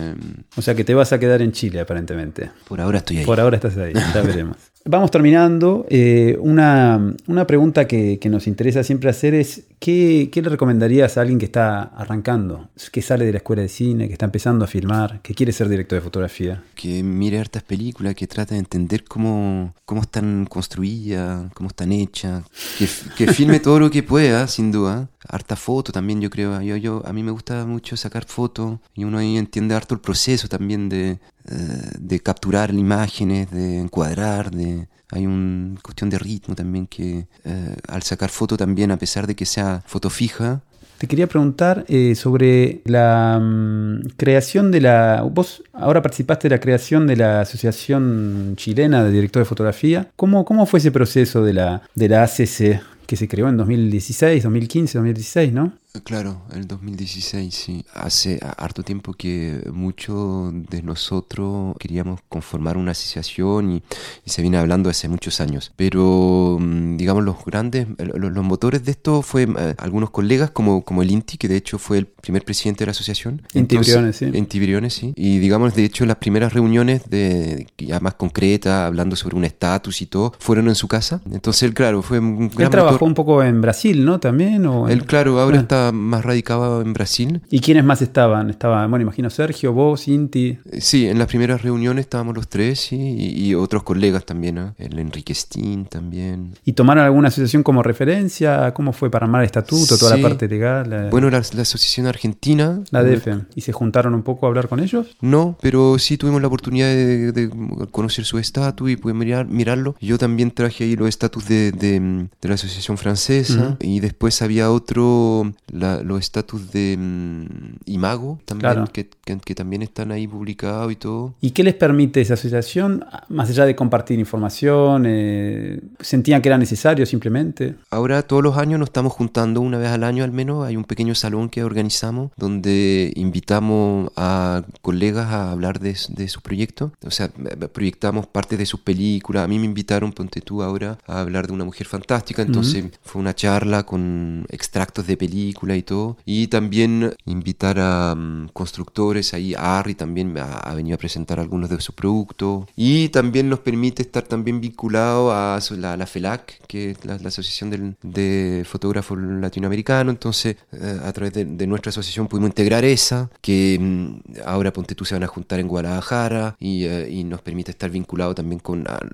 O 0.56 0.60
sea 0.60 0.74
que 0.74 0.84
te 0.84 0.92
vas 0.92 1.12
a 1.12 1.18
quedar 1.18 1.40
en 1.40 1.52
Chile 1.52 1.80
aparentemente. 1.80 2.50
Por 2.68 2.80
ahora 2.80 2.98
estoy 2.98 3.18
ahí. 3.18 3.24
Por 3.24 3.40
ahora 3.40 3.56
estás 3.56 3.76
ahí, 3.78 3.94
ya 3.94 4.22
veremos. 4.22 4.56
Vamos 4.86 5.10
terminando. 5.10 5.86
Eh, 5.88 6.36
una, 6.40 7.14
una, 7.26 7.46
pregunta 7.46 7.86
que, 7.86 8.18
que, 8.18 8.28
nos 8.28 8.46
interesa 8.46 8.84
siempre 8.84 9.08
hacer 9.08 9.32
es, 9.32 9.62
¿qué, 9.78 10.28
¿qué, 10.30 10.42
le 10.42 10.50
recomendarías 10.50 11.16
a 11.16 11.22
alguien 11.22 11.38
que 11.38 11.46
está 11.46 11.84
arrancando, 11.84 12.68
que 12.92 13.00
sale 13.00 13.24
de 13.24 13.32
la 13.32 13.38
escuela 13.38 13.62
de 13.62 13.70
cine, 13.70 14.08
que 14.08 14.12
está 14.12 14.26
empezando 14.26 14.66
a 14.66 14.68
filmar, 14.68 15.22
que 15.22 15.34
quiere 15.34 15.52
ser 15.52 15.70
director 15.70 15.96
de 15.96 16.02
fotografía? 16.02 16.62
Que 16.74 17.02
mire 17.02 17.38
hartas 17.38 17.62
películas, 17.62 18.14
que 18.14 18.26
trate 18.26 18.54
de 18.54 18.60
entender 18.60 19.04
cómo, 19.04 19.72
cómo 19.86 20.02
están 20.02 20.44
construidas, 20.44 21.50
cómo 21.54 21.70
están 21.70 21.90
hechas, 21.90 22.44
que, 22.78 22.86
que 23.16 23.32
filme 23.32 23.60
todo 23.60 23.80
lo 23.80 23.90
que 23.90 24.02
pueda, 24.02 24.46
sin 24.48 24.70
duda. 24.70 25.08
Harta 25.26 25.56
foto 25.56 25.92
también, 25.92 26.20
yo 26.20 26.28
creo. 26.28 26.60
Yo, 26.60 26.76
yo, 26.76 27.02
a 27.06 27.14
mí 27.14 27.22
me 27.22 27.30
gusta 27.30 27.64
mucho 27.64 27.96
sacar 27.96 28.26
fotos 28.26 28.80
y 28.94 29.04
uno 29.04 29.16
ahí 29.16 29.38
entiende 29.38 29.74
harto 29.74 29.94
el 29.94 30.02
proceso 30.02 30.46
también 30.48 30.90
de, 30.90 31.18
de 31.44 32.20
capturar 32.20 32.72
imágenes, 32.72 33.50
de 33.50 33.78
encuadrar, 33.78 34.50
de, 34.50 34.88
hay 35.14 35.26
una 35.26 35.80
cuestión 35.80 36.10
de 36.10 36.18
ritmo 36.18 36.54
también 36.54 36.86
que 36.86 37.26
eh, 37.44 37.76
al 37.88 38.02
sacar 38.02 38.30
foto 38.30 38.56
también, 38.56 38.90
a 38.90 38.98
pesar 38.98 39.26
de 39.26 39.36
que 39.36 39.46
sea 39.46 39.82
foto 39.86 40.10
fija. 40.10 40.60
Te 40.98 41.06
quería 41.06 41.28
preguntar 41.28 41.84
eh, 41.88 42.14
sobre 42.14 42.80
la 42.84 43.38
mm, 43.40 44.08
creación 44.16 44.70
de 44.70 44.80
la... 44.80 45.22
Vos 45.22 45.62
ahora 45.72 46.02
participaste 46.02 46.48
de 46.48 46.54
la 46.54 46.60
creación 46.60 47.06
de 47.06 47.16
la 47.16 47.40
Asociación 47.42 48.54
Chilena 48.56 49.04
de 49.04 49.12
Directores 49.12 49.46
de 49.46 49.48
Fotografía. 49.48 50.08
¿Cómo, 50.16 50.44
cómo 50.44 50.66
fue 50.66 50.78
ese 50.78 50.90
proceso 50.90 51.44
de 51.44 51.52
la, 51.52 51.82
de 51.94 52.08
la 52.08 52.24
ACC 52.24 52.80
que 53.06 53.16
se 53.16 53.28
creó 53.28 53.48
en 53.48 53.56
2016, 53.56 54.42
2015, 54.42 54.98
2016, 54.98 55.52
¿no? 55.52 55.72
Claro, 56.02 56.42
el 56.52 56.66
2016, 56.66 57.54
sí. 57.54 57.84
Hace 57.94 58.40
harto 58.58 58.82
tiempo 58.82 59.12
que 59.12 59.60
muchos 59.72 60.52
de 60.68 60.82
nosotros 60.82 61.76
queríamos 61.78 62.18
conformar 62.28 62.76
una 62.76 62.90
asociación 62.90 63.70
y, 63.70 63.82
se 64.26 64.42
viene 64.42 64.58
hablando 64.58 64.90
hace 64.90 65.08
muchos 65.08 65.40
años. 65.40 65.72
Pero, 65.76 66.58
mm, 66.60 66.96
digamos, 66.96 67.22
los 67.22 67.36
grandes, 67.44 67.86
los, 67.98 68.44
motores 68.44 68.84
de 68.84 68.90
esto 68.90 69.22
fue 69.22 69.44
eh, 69.44 69.74
algunos 69.78 70.10
colegas 70.10 70.50
como, 70.50 70.82
como 70.84 71.02
el 71.02 71.12
INTI, 71.12 71.38
que 71.38 71.46
de 71.46 71.56
hecho 71.56 71.78
fue 71.78 71.98
el 71.98 72.06
primer 72.06 72.44
presidente 72.44 72.80
de 72.80 72.86
la 72.86 72.90
asociación. 72.90 73.42
Inti 73.52 73.76
Briones, 73.76 74.16
sí. 74.16 74.24
Inti 74.34 74.58
Briones, 74.58 74.94
sí. 74.94 75.12
Y, 75.14 75.38
digamos, 75.38 75.76
de 75.76 75.84
hecho, 75.84 76.04
las 76.06 76.16
primeras 76.16 76.52
reuniones 76.52 77.08
de 77.08 77.68
ya 77.78 78.00
más 78.00 78.14
concretas, 78.14 78.72
hablando 78.72 79.14
sobre 79.14 79.36
un 79.36 79.44
estatus 79.44 80.02
y 80.02 80.06
todo, 80.06 80.32
fueron 80.40 80.66
en 80.66 80.74
su 80.74 80.88
casa. 80.88 81.20
Entonces, 81.30 81.62
él, 81.62 81.72
claro, 81.72 82.02
fue 82.02 82.18
un 82.18 82.48
gran 82.48 82.62
Él 82.62 82.70
trabajó 82.70 83.04
un 83.04 83.14
poco 83.14 83.44
en 83.44 83.60
Brasil, 83.60 84.04
¿no? 84.04 84.18
También. 84.18 84.66
¿o 84.66 84.88
Él, 84.88 85.04
claro, 85.04 85.38
ahora 85.38 85.58
ah. 85.58 85.62
está 85.62 85.83
más 85.92 86.24
radicaba 86.24 86.80
en 86.82 86.92
Brasil. 86.92 87.42
¿Y 87.50 87.60
quiénes 87.60 87.84
más 87.84 88.02
estaban? 88.02 88.50
Estaba, 88.50 88.86
bueno, 88.86 89.02
imagino 89.02 89.30
Sergio, 89.30 89.72
vos, 89.72 90.08
Inti. 90.08 90.58
Eh, 90.70 90.80
sí, 90.80 91.06
en 91.06 91.18
las 91.18 91.28
primeras 91.28 91.62
reuniones 91.62 92.04
estábamos 92.04 92.34
los 92.34 92.48
tres 92.48 92.92
y, 92.92 93.54
otros 93.54 93.84
colegas 93.84 94.24
también, 94.24 94.58
¿eh? 94.58 94.72
el 94.78 94.98
Enrique 94.98 95.34
Steen 95.34 95.84
también. 95.86 96.54
¿Y 96.64 96.72
tomaron 96.72 97.04
alguna 97.04 97.28
asociación 97.28 97.62
como 97.62 97.82
referencia? 97.82 98.72
¿Cómo 98.74 98.92
fue 98.92 99.10
para 99.10 99.26
armar 99.26 99.42
el 99.42 99.46
estatuto, 99.46 99.96
toda 99.96 100.16
la 100.16 100.22
parte 100.22 100.48
legal? 100.48 101.08
Bueno, 101.10 101.30
la, 101.30 101.38
Asociación 101.38 102.06
Argentina. 102.06 102.80
La 102.90 103.02
DF. 103.02 103.28
¿Y 103.54 103.60
se 103.60 103.72
juntaron 103.72 104.14
un 104.14 104.22
poco 104.22 104.46
a 104.46 104.48
hablar 104.48 104.68
con 104.68 104.80
ellos? 104.80 105.16
No, 105.20 105.56
pero 105.60 105.98
sí 105.98 106.18
tuvimos 106.18 106.40
la 106.40 106.48
oportunidad 106.48 106.88
de, 106.88 107.50
conocer 107.90 108.24
su 108.24 108.38
estatus 108.38 108.90
y 108.90 108.96
poder 108.96 109.16
mirar, 109.16 109.46
mirarlo. 109.46 109.94
Yo 110.00 110.18
también 110.18 110.50
traje 110.50 110.84
ahí 110.84 110.96
los 110.96 111.08
estatus 111.08 111.46
de, 111.46 111.72
de, 111.72 112.28
la 112.42 112.54
Asociación 112.54 112.98
Francesa 112.98 113.76
y 113.80 114.00
después 114.00 114.42
había 114.42 114.70
otro, 114.70 115.52
la, 115.74 116.02
los 116.02 116.20
estatus 116.20 116.70
de 116.72 116.96
mm, 116.98 117.46
Imago 117.86 118.38
también, 118.44 118.86
que, 118.92 119.08
que, 119.08 119.54
también 119.54 119.82
están 119.82 120.12
ahí 120.12 120.26
publicados 120.26 120.92
y 120.92 120.96
todo. 120.96 121.34
¿Y 121.40 121.50
qué 121.50 121.64
les 121.64 121.74
permite 121.74 122.20
esa 122.20 122.34
asociación, 122.34 123.04
más 123.28 123.50
allá 123.50 123.66
de 123.66 123.74
compartir 123.74 124.18
información? 124.18 125.04
Eh, 125.06 125.80
¿Sentían 126.00 126.40
que 126.40 126.48
era 126.48 126.58
necesario 126.58 127.04
simplemente? 127.06 127.74
Ahora 127.90 128.22
todos 128.22 128.42
los 128.42 128.56
años 128.56 128.78
nos 128.78 128.88
estamos 128.88 129.12
juntando, 129.12 129.60
una 129.60 129.78
vez 129.78 129.88
al 129.88 130.04
año 130.04 130.22
al 130.22 130.32
menos, 130.32 130.64
hay 130.64 130.76
un 130.76 130.84
pequeño 130.84 131.14
salón 131.14 131.48
que 131.48 131.64
organizamos 131.64 132.30
donde 132.36 133.12
invitamos 133.16 134.10
a 134.16 134.62
colegas 134.80 135.26
a 135.26 135.50
hablar 135.50 135.80
de, 135.80 135.96
de 136.08 136.28
sus 136.28 136.42
proyectos, 136.42 136.92
o 137.04 137.10
sea, 137.10 137.30
proyectamos 137.72 138.26
parte 138.26 138.56
de 138.56 138.66
sus 138.66 138.80
películas, 138.80 139.44
a 139.44 139.48
mí 139.48 139.58
me 139.58 139.66
invitaron, 139.66 140.12
ponte 140.12 140.40
tú 140.40 140.62
ahora, 140.62 140.98
a 141.06 141.20
hablar 141.20 141.48
de 141.48 141.52
una 141.52 141.64
mujer 141.64 141.86
fantástica, 141.86 142.42
entonces 142.42 142.84
fue 143.02 143.20
una 143.20 143.34
charla 143.34 143.84
con 143.84 144.46
extractos 144.50 145.06
de 145.06 145.16
películas 145.16 145.63
película 145.64 145.76
y 145.76 145.82
todo. 145.82 146.16
Y 146.24 146.46
también 146.48 147.14
invitar 147.26 147.78
a 147.80 148.14
mm, 148.14 148.48
constructores, 148.52 149.34
ahí 149.34 149.54
Harry 149.56 149.94
también 149.94 150.36
ha, 150.38 150.58
ha 150.58 150.74
venido 150.74 150.94
a 150.94 150.98
presentar 150.98 151.40
algunos 151.40 151.70
de 151.70 151.80
sus 151.80 151.94
productos. 151.94 152.66
Y 152.76 153.08
también 153.08 153.48
nos 153.48 153.60
permite 153.60 154.02
estar 154.02 154.22
también 154.24 154.60
vinculado 154.60 155.32
a 155.32 155.58
la, 155.78 155.96
la 155.96 156.06
FELAC, 156.06 156.66
que 156.66 156.90
es 156.90 157.04
la, 157.04 157.18
la 157.18 157.28
Asociación 157.28 157.70
del- 157.70 157.96
de 158.02 158.64
Fotógrafos 158.66 159.18
Latinoamericanos. 159.18 160.12
Entonces, 160.14 160.56
eh, 160.72 160.98
a 161.04 161.12
través 161.12 161.32
de, 161.32 161.44
de 161.44 161.66
nuestra 161.66 161.90
asociación 161.90 162.26
pudimos 162.28 162.50
integrar 162.50 162.84
esa, 162.84 163.30
que 163.40 163.78
mm, 163.80 164.38
ahora 164.46 164.72
Ponte 164.72 164.94
tú 164.94 165.04
se 165.04 165.14
van 165.14 165.22
a 165.24 165.26
juntar 165.28 165.60
en 165.60 165.68
Guadalajara 165.68 166.56
y, 166.58 166.84
eh, 166.84 167.08
y 167.10 167.24
nos 167.24 167.40
permite 167.42 167.70
estar 167.70 167.90
vinculado 167.90 168.34
también 168.34 168.58
con 168.60 168.84
al- 168.88 169.10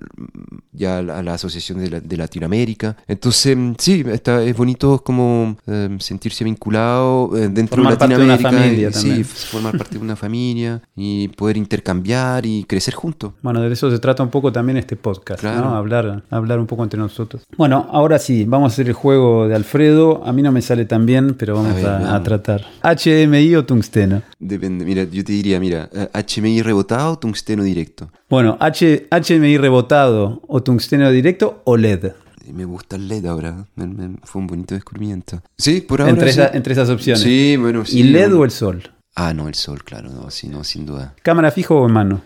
ya 0.73 0.97
a 0.99 1.01
la, 1.01 1.31
a 1.31 1.33
Asociación 1.35 1.79
de, 1.79 1.89
la- 1.89 1.99
de 2.01 2.17
Latinoamérica. 2.17 2.97
Entonces, 3.07 3.55
mm, 3.55 3.73
sí, 3.77 4.03
está, 4.07 4.43
es 4.43 4.55
bonito 4.55 5.03
como 5.03 5.55
eh, 5.67 5.97
sentirse 6.31 6.43
vinculado 6.43 7.31
eh, 7.35 7.49
dentro 7.49 7.75
Formar 7.77 7.93
de 7.93 7.99
parte 7.99 8.15
de 8.17 8.23
una 8.23 8.33
Latinoamérica. 8.33 8.67
familia 8.67 8.89
y- 8.89 8.91
también. 8.91 9.15
Sí, 9.17 9.23
formar 9.51 9.77
parte 9.77 9.95
de 9.97 10.01
una 10.03 10.15
familia 10.15 10.81
y 10.95 11.27
poder 11.29 11.57
intercambiar 11.57 12.45
y 12.45 12.63
crecer 12.63 12.93
juntos. 12.93 13.33
Bueno, 13.41 13.61
de 13.61 13.71
eso 13.71 13.89
se 13.91 13.99
trata 13.99 14.23
un 14.23 14.29
poco 14.29 14.51
también 14.51 14.77
este 14.77 14.95
podcast, 14.95 15.41
Claro. 15.41 15.61
¿no? 15.61 15.75
Hablar, 15.75 16.23
hablar 16.29 16.59
un 16.59 16.67
poco 16.67 16.83
entre 16.83 16.99
nosotros. 16.99 17.43
Bueno, 17.57 17.87
ahora 17.91 18.19
sí, 18.19 18.45
vamos 18.45 18.71
a 18.71 18.73
hacer 18.73 18.87
el 18.87 18.93
juego 18.93 19.47
de 19.47 19.55
Alfredo. 19.55 20.21
A 20.25 20.31
mí 20.33 20.41
no 20.41 20.51
me 20.51 20.61
sale 20.61 20.85
tan 20.85 21.05
bien, 21.05 21.35
pero 21.35 21.55
vamos 21.55 21.83
a, 21.83 22.21
tratar. 22.23 22.65
HMI 22.83 23.55
o 23.55 23.65
tungsteno. 23.65 24.21
Depende, 24.39 24.85
mira, 24.85 25.03
yo 25.03 25.23
te 25.23 25.31
diría, 25.33 25.59
mira, 25.59 25.89
eh, 25.93 26.07
HMI 26.13 26.61
rebotado, 26.61 27.17
tungsteno 27.17 27.63
directo. 27.63 28.09
Bueno, 28.29 28.57
H, 28.59 29.07
HMI 29.11 29.57
rebotado 29.57 30.41
o 30.47 30.61
tungsteno 30.63 31.09
directo 31.11 31.61
o 31.65 31.77
LED. 31.77 32.11
Me 32.51 32.65
gusta 32.65 32.95
el 32.95 33.07
LED 33.07 33.25
ahora, 33.25 33.65
me- 33.75 33.87
me- 33.87 34.17
fue 34.23 34.41
un 34.41 34.47
bonito 34.47 34.73
descubrimiento. 34.75 35.41
Sí, 35.57 35.81
por 35.81 36.01
ahora. 36.01 36.11
Entre, 36.13 36.31
sí. 36.33 36.39
esa- 36.39 36.51
entre 36.55 36.73
esas 36.73 36.89
opciones. 36.89 37.21
Sí, 37.21 37.55
bueno, 37.57 37.85
sí. 37.85 37.99
¿Y 37.99 38.03
LED 38.03 38.27
bueno. 38.29 38.39
o 38.39 38.45
el 38.45 38.51
sol? 38.51 38.91
Ah, 39.15 39.33
no, 39.33 39.47
el 39.47 39.55
sol, 39.55 39.83
claro, 39.83 40.09
no, 40.09 40.29
sí, 40.31 40.47
no, 40.47 40.63
sin 40.63 40.85
duda. 40.85 41.13
¿Cámara 41.21 41.51
fijo 41.51 41.75
o 41.79 41.87
en 41.87 41.93
mano? 41.93 42.21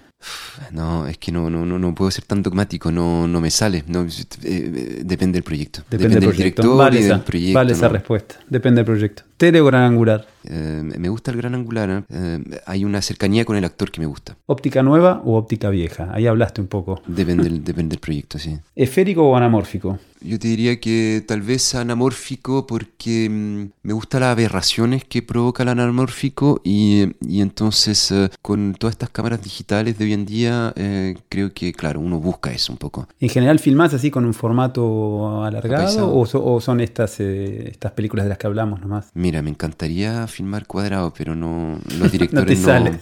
No, 0.71 1.07
es 1.07 1.17
que 1.17 1.31
no, 1.31 1.49
no, 1.49 1.65
no, 1.65 1.77
no 1.77 1.93
puedo 1.93 2.09
ser 2.09 2.23
tan 2.25 2.41
dogmático, 2.41 2.91
no, 2.91 3.27
no 3.27 3.41
me 3.41 3.51
sale. 3.51 3.83
No, 3.87 4.05
eh, 4.43 5.01
depende 5.05 5.37
del 5.37 5.43
proyecto. 5.43 5.81
Depende, 5.89 6.15
del 6.15 6.21
del 6.21 6.29
proyecto. 6.29 6.61
director 6.61 6.77
Vale, 6.77 6.99
y 6.99 7.03
esa, 7.03 7.13
del 7.15 7.23
proyecto. 7.23 7.53
vale 7.59 7.73
esa 7.73 7.87
respuesta. 7.89 8.35
Depende 8.49 8.79
del 8.79 8.85
proyecto. 8.85 9.23
Tele 9.37 9.61
o 9.61 9.65
gran 9.65 9.83
angular. 9.83 10.25
Eh, 10.47 10.81
me 10.83 11.09
gusta 11.09 11.31
el 11.31 11.37
gran 11.37 11.55
angular, 11.55 11.89
¿eh? 11.89 12.03
Eh, 12.09 12.61
hay 12.65 12.85
una 12.85 13.01
cercanía 13.01 13.45
con 13.45 13.55
el 13.55 13.65
actor 13.65 13.91
que 13.91 13.99
me 13.99 14.07
gusta. 14.07 14.37
Óptica 14.45 14.83
nueva 14.83 15.21
o 15.25 15.37
óptica 15.37 15.69
vieja. 15.69 16.09
Ahí 16.13 16.27
hablaste 16.27 16.61
un 16.61 16.67
poco. 16.67 17.01
Depende 17.07 17.43
del, 17.43 17.63
depende 17.63 17.93
del 17.93 17.99
proyecto, 17.99 18.39
sí. 18.39 18.57
¿Esférico 18.75 19.23
o 19.23 19.35
anamórfico? 19.35 19.99
Yo 20.21 20.39
te 20.39 20.47
diría 20.47 20.79
que 20.79 21.23
tal 21.27 21.41
vez 21.41 21.75
anamórfico 21.75 22.65
porque 22.65 23.29
mm, 23.29 23.65
me 23.83 23.93
gustan 23.93 24.21
las 24.21 24.31
aberraciones 24.31 25.03
que 25.03 25.21
provoca 25.21 25.61
el 25.61 25.69
anamórfico 25.69 26.61
y, 26.63 27.11
y 27.21 27.41
entonces 27.41 28.11
eh, 28.11 28.29
con 28.41 28.73
todas 28.73 28.93
estas 28.93 29.11
cámaras 29.11 29.43
digitales 29.43 29.99
de 29.99 30.05
hoy 30.05 30.13
en 30.13 30.25
día 30.25 30.73
eh, 30.77 31.15
creo 31.29 31.53
que 31.53 31.73
claro, 31.73 31.99
uno 31.99 32.19
busca 32.19 32.51
eso 32.51 32.73
un 32.73 32.79
poco. 32.79 33.07
¿En 33.19 33.29
general 33.29 33.59
filmás 33.59 33.93
así 33.93 34.09
con 34.09 34.25
un 34.25 34.33
formato 34.33 35.43
alargado 35.43 36.11
o, 36.11 36.21
o 36.21 36.61
son 36.61 36.81
estas, 36.81 37.19
eh, 37.19 37.69
estas 37.69 37.91
películas 37.91 38.25
de 38.25 38.29
las 38.29 38.39
que 38.39 38.47
hablamos 38.47 38.81
nomás? 38.81 39.09
Mira, 39.13 39.43
me 39.43 39.51
encantaría 39.51 40.25
filmar 40.35 40.67
cuadrado, 40.67 41.13
pero 41.17 41.35
no 41.35 41.79
los 41.99 42.11
directores 42.11 42.59
no. 42.59 42.65
sale. 42.65 42.99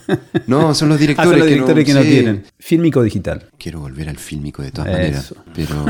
No, 0.47 0.73
son 0.73 0.89
los 0.89 0.97
Ah, 0.97 0.99
directores, 1.01 1.29
son 1.31 1.39
los 1.39 1.47
directores 1.47 1.86
que 1.86 1.93
no, 1.93 2.01
sí. 2.01 2.07
quieren. 2.09 2.43
Fílmico 2.59 3.01
digital. 3.03 3.49
Quiero 3.57 3.79
volver 3.79 4.09
al 4.09 4.17
fílmico 4.17 4.61
de 4.61 4.71
todas 4.71 4.89
Eso. 4.89 4.97
maneras, 4.97 5.36
pero 5.53 5.86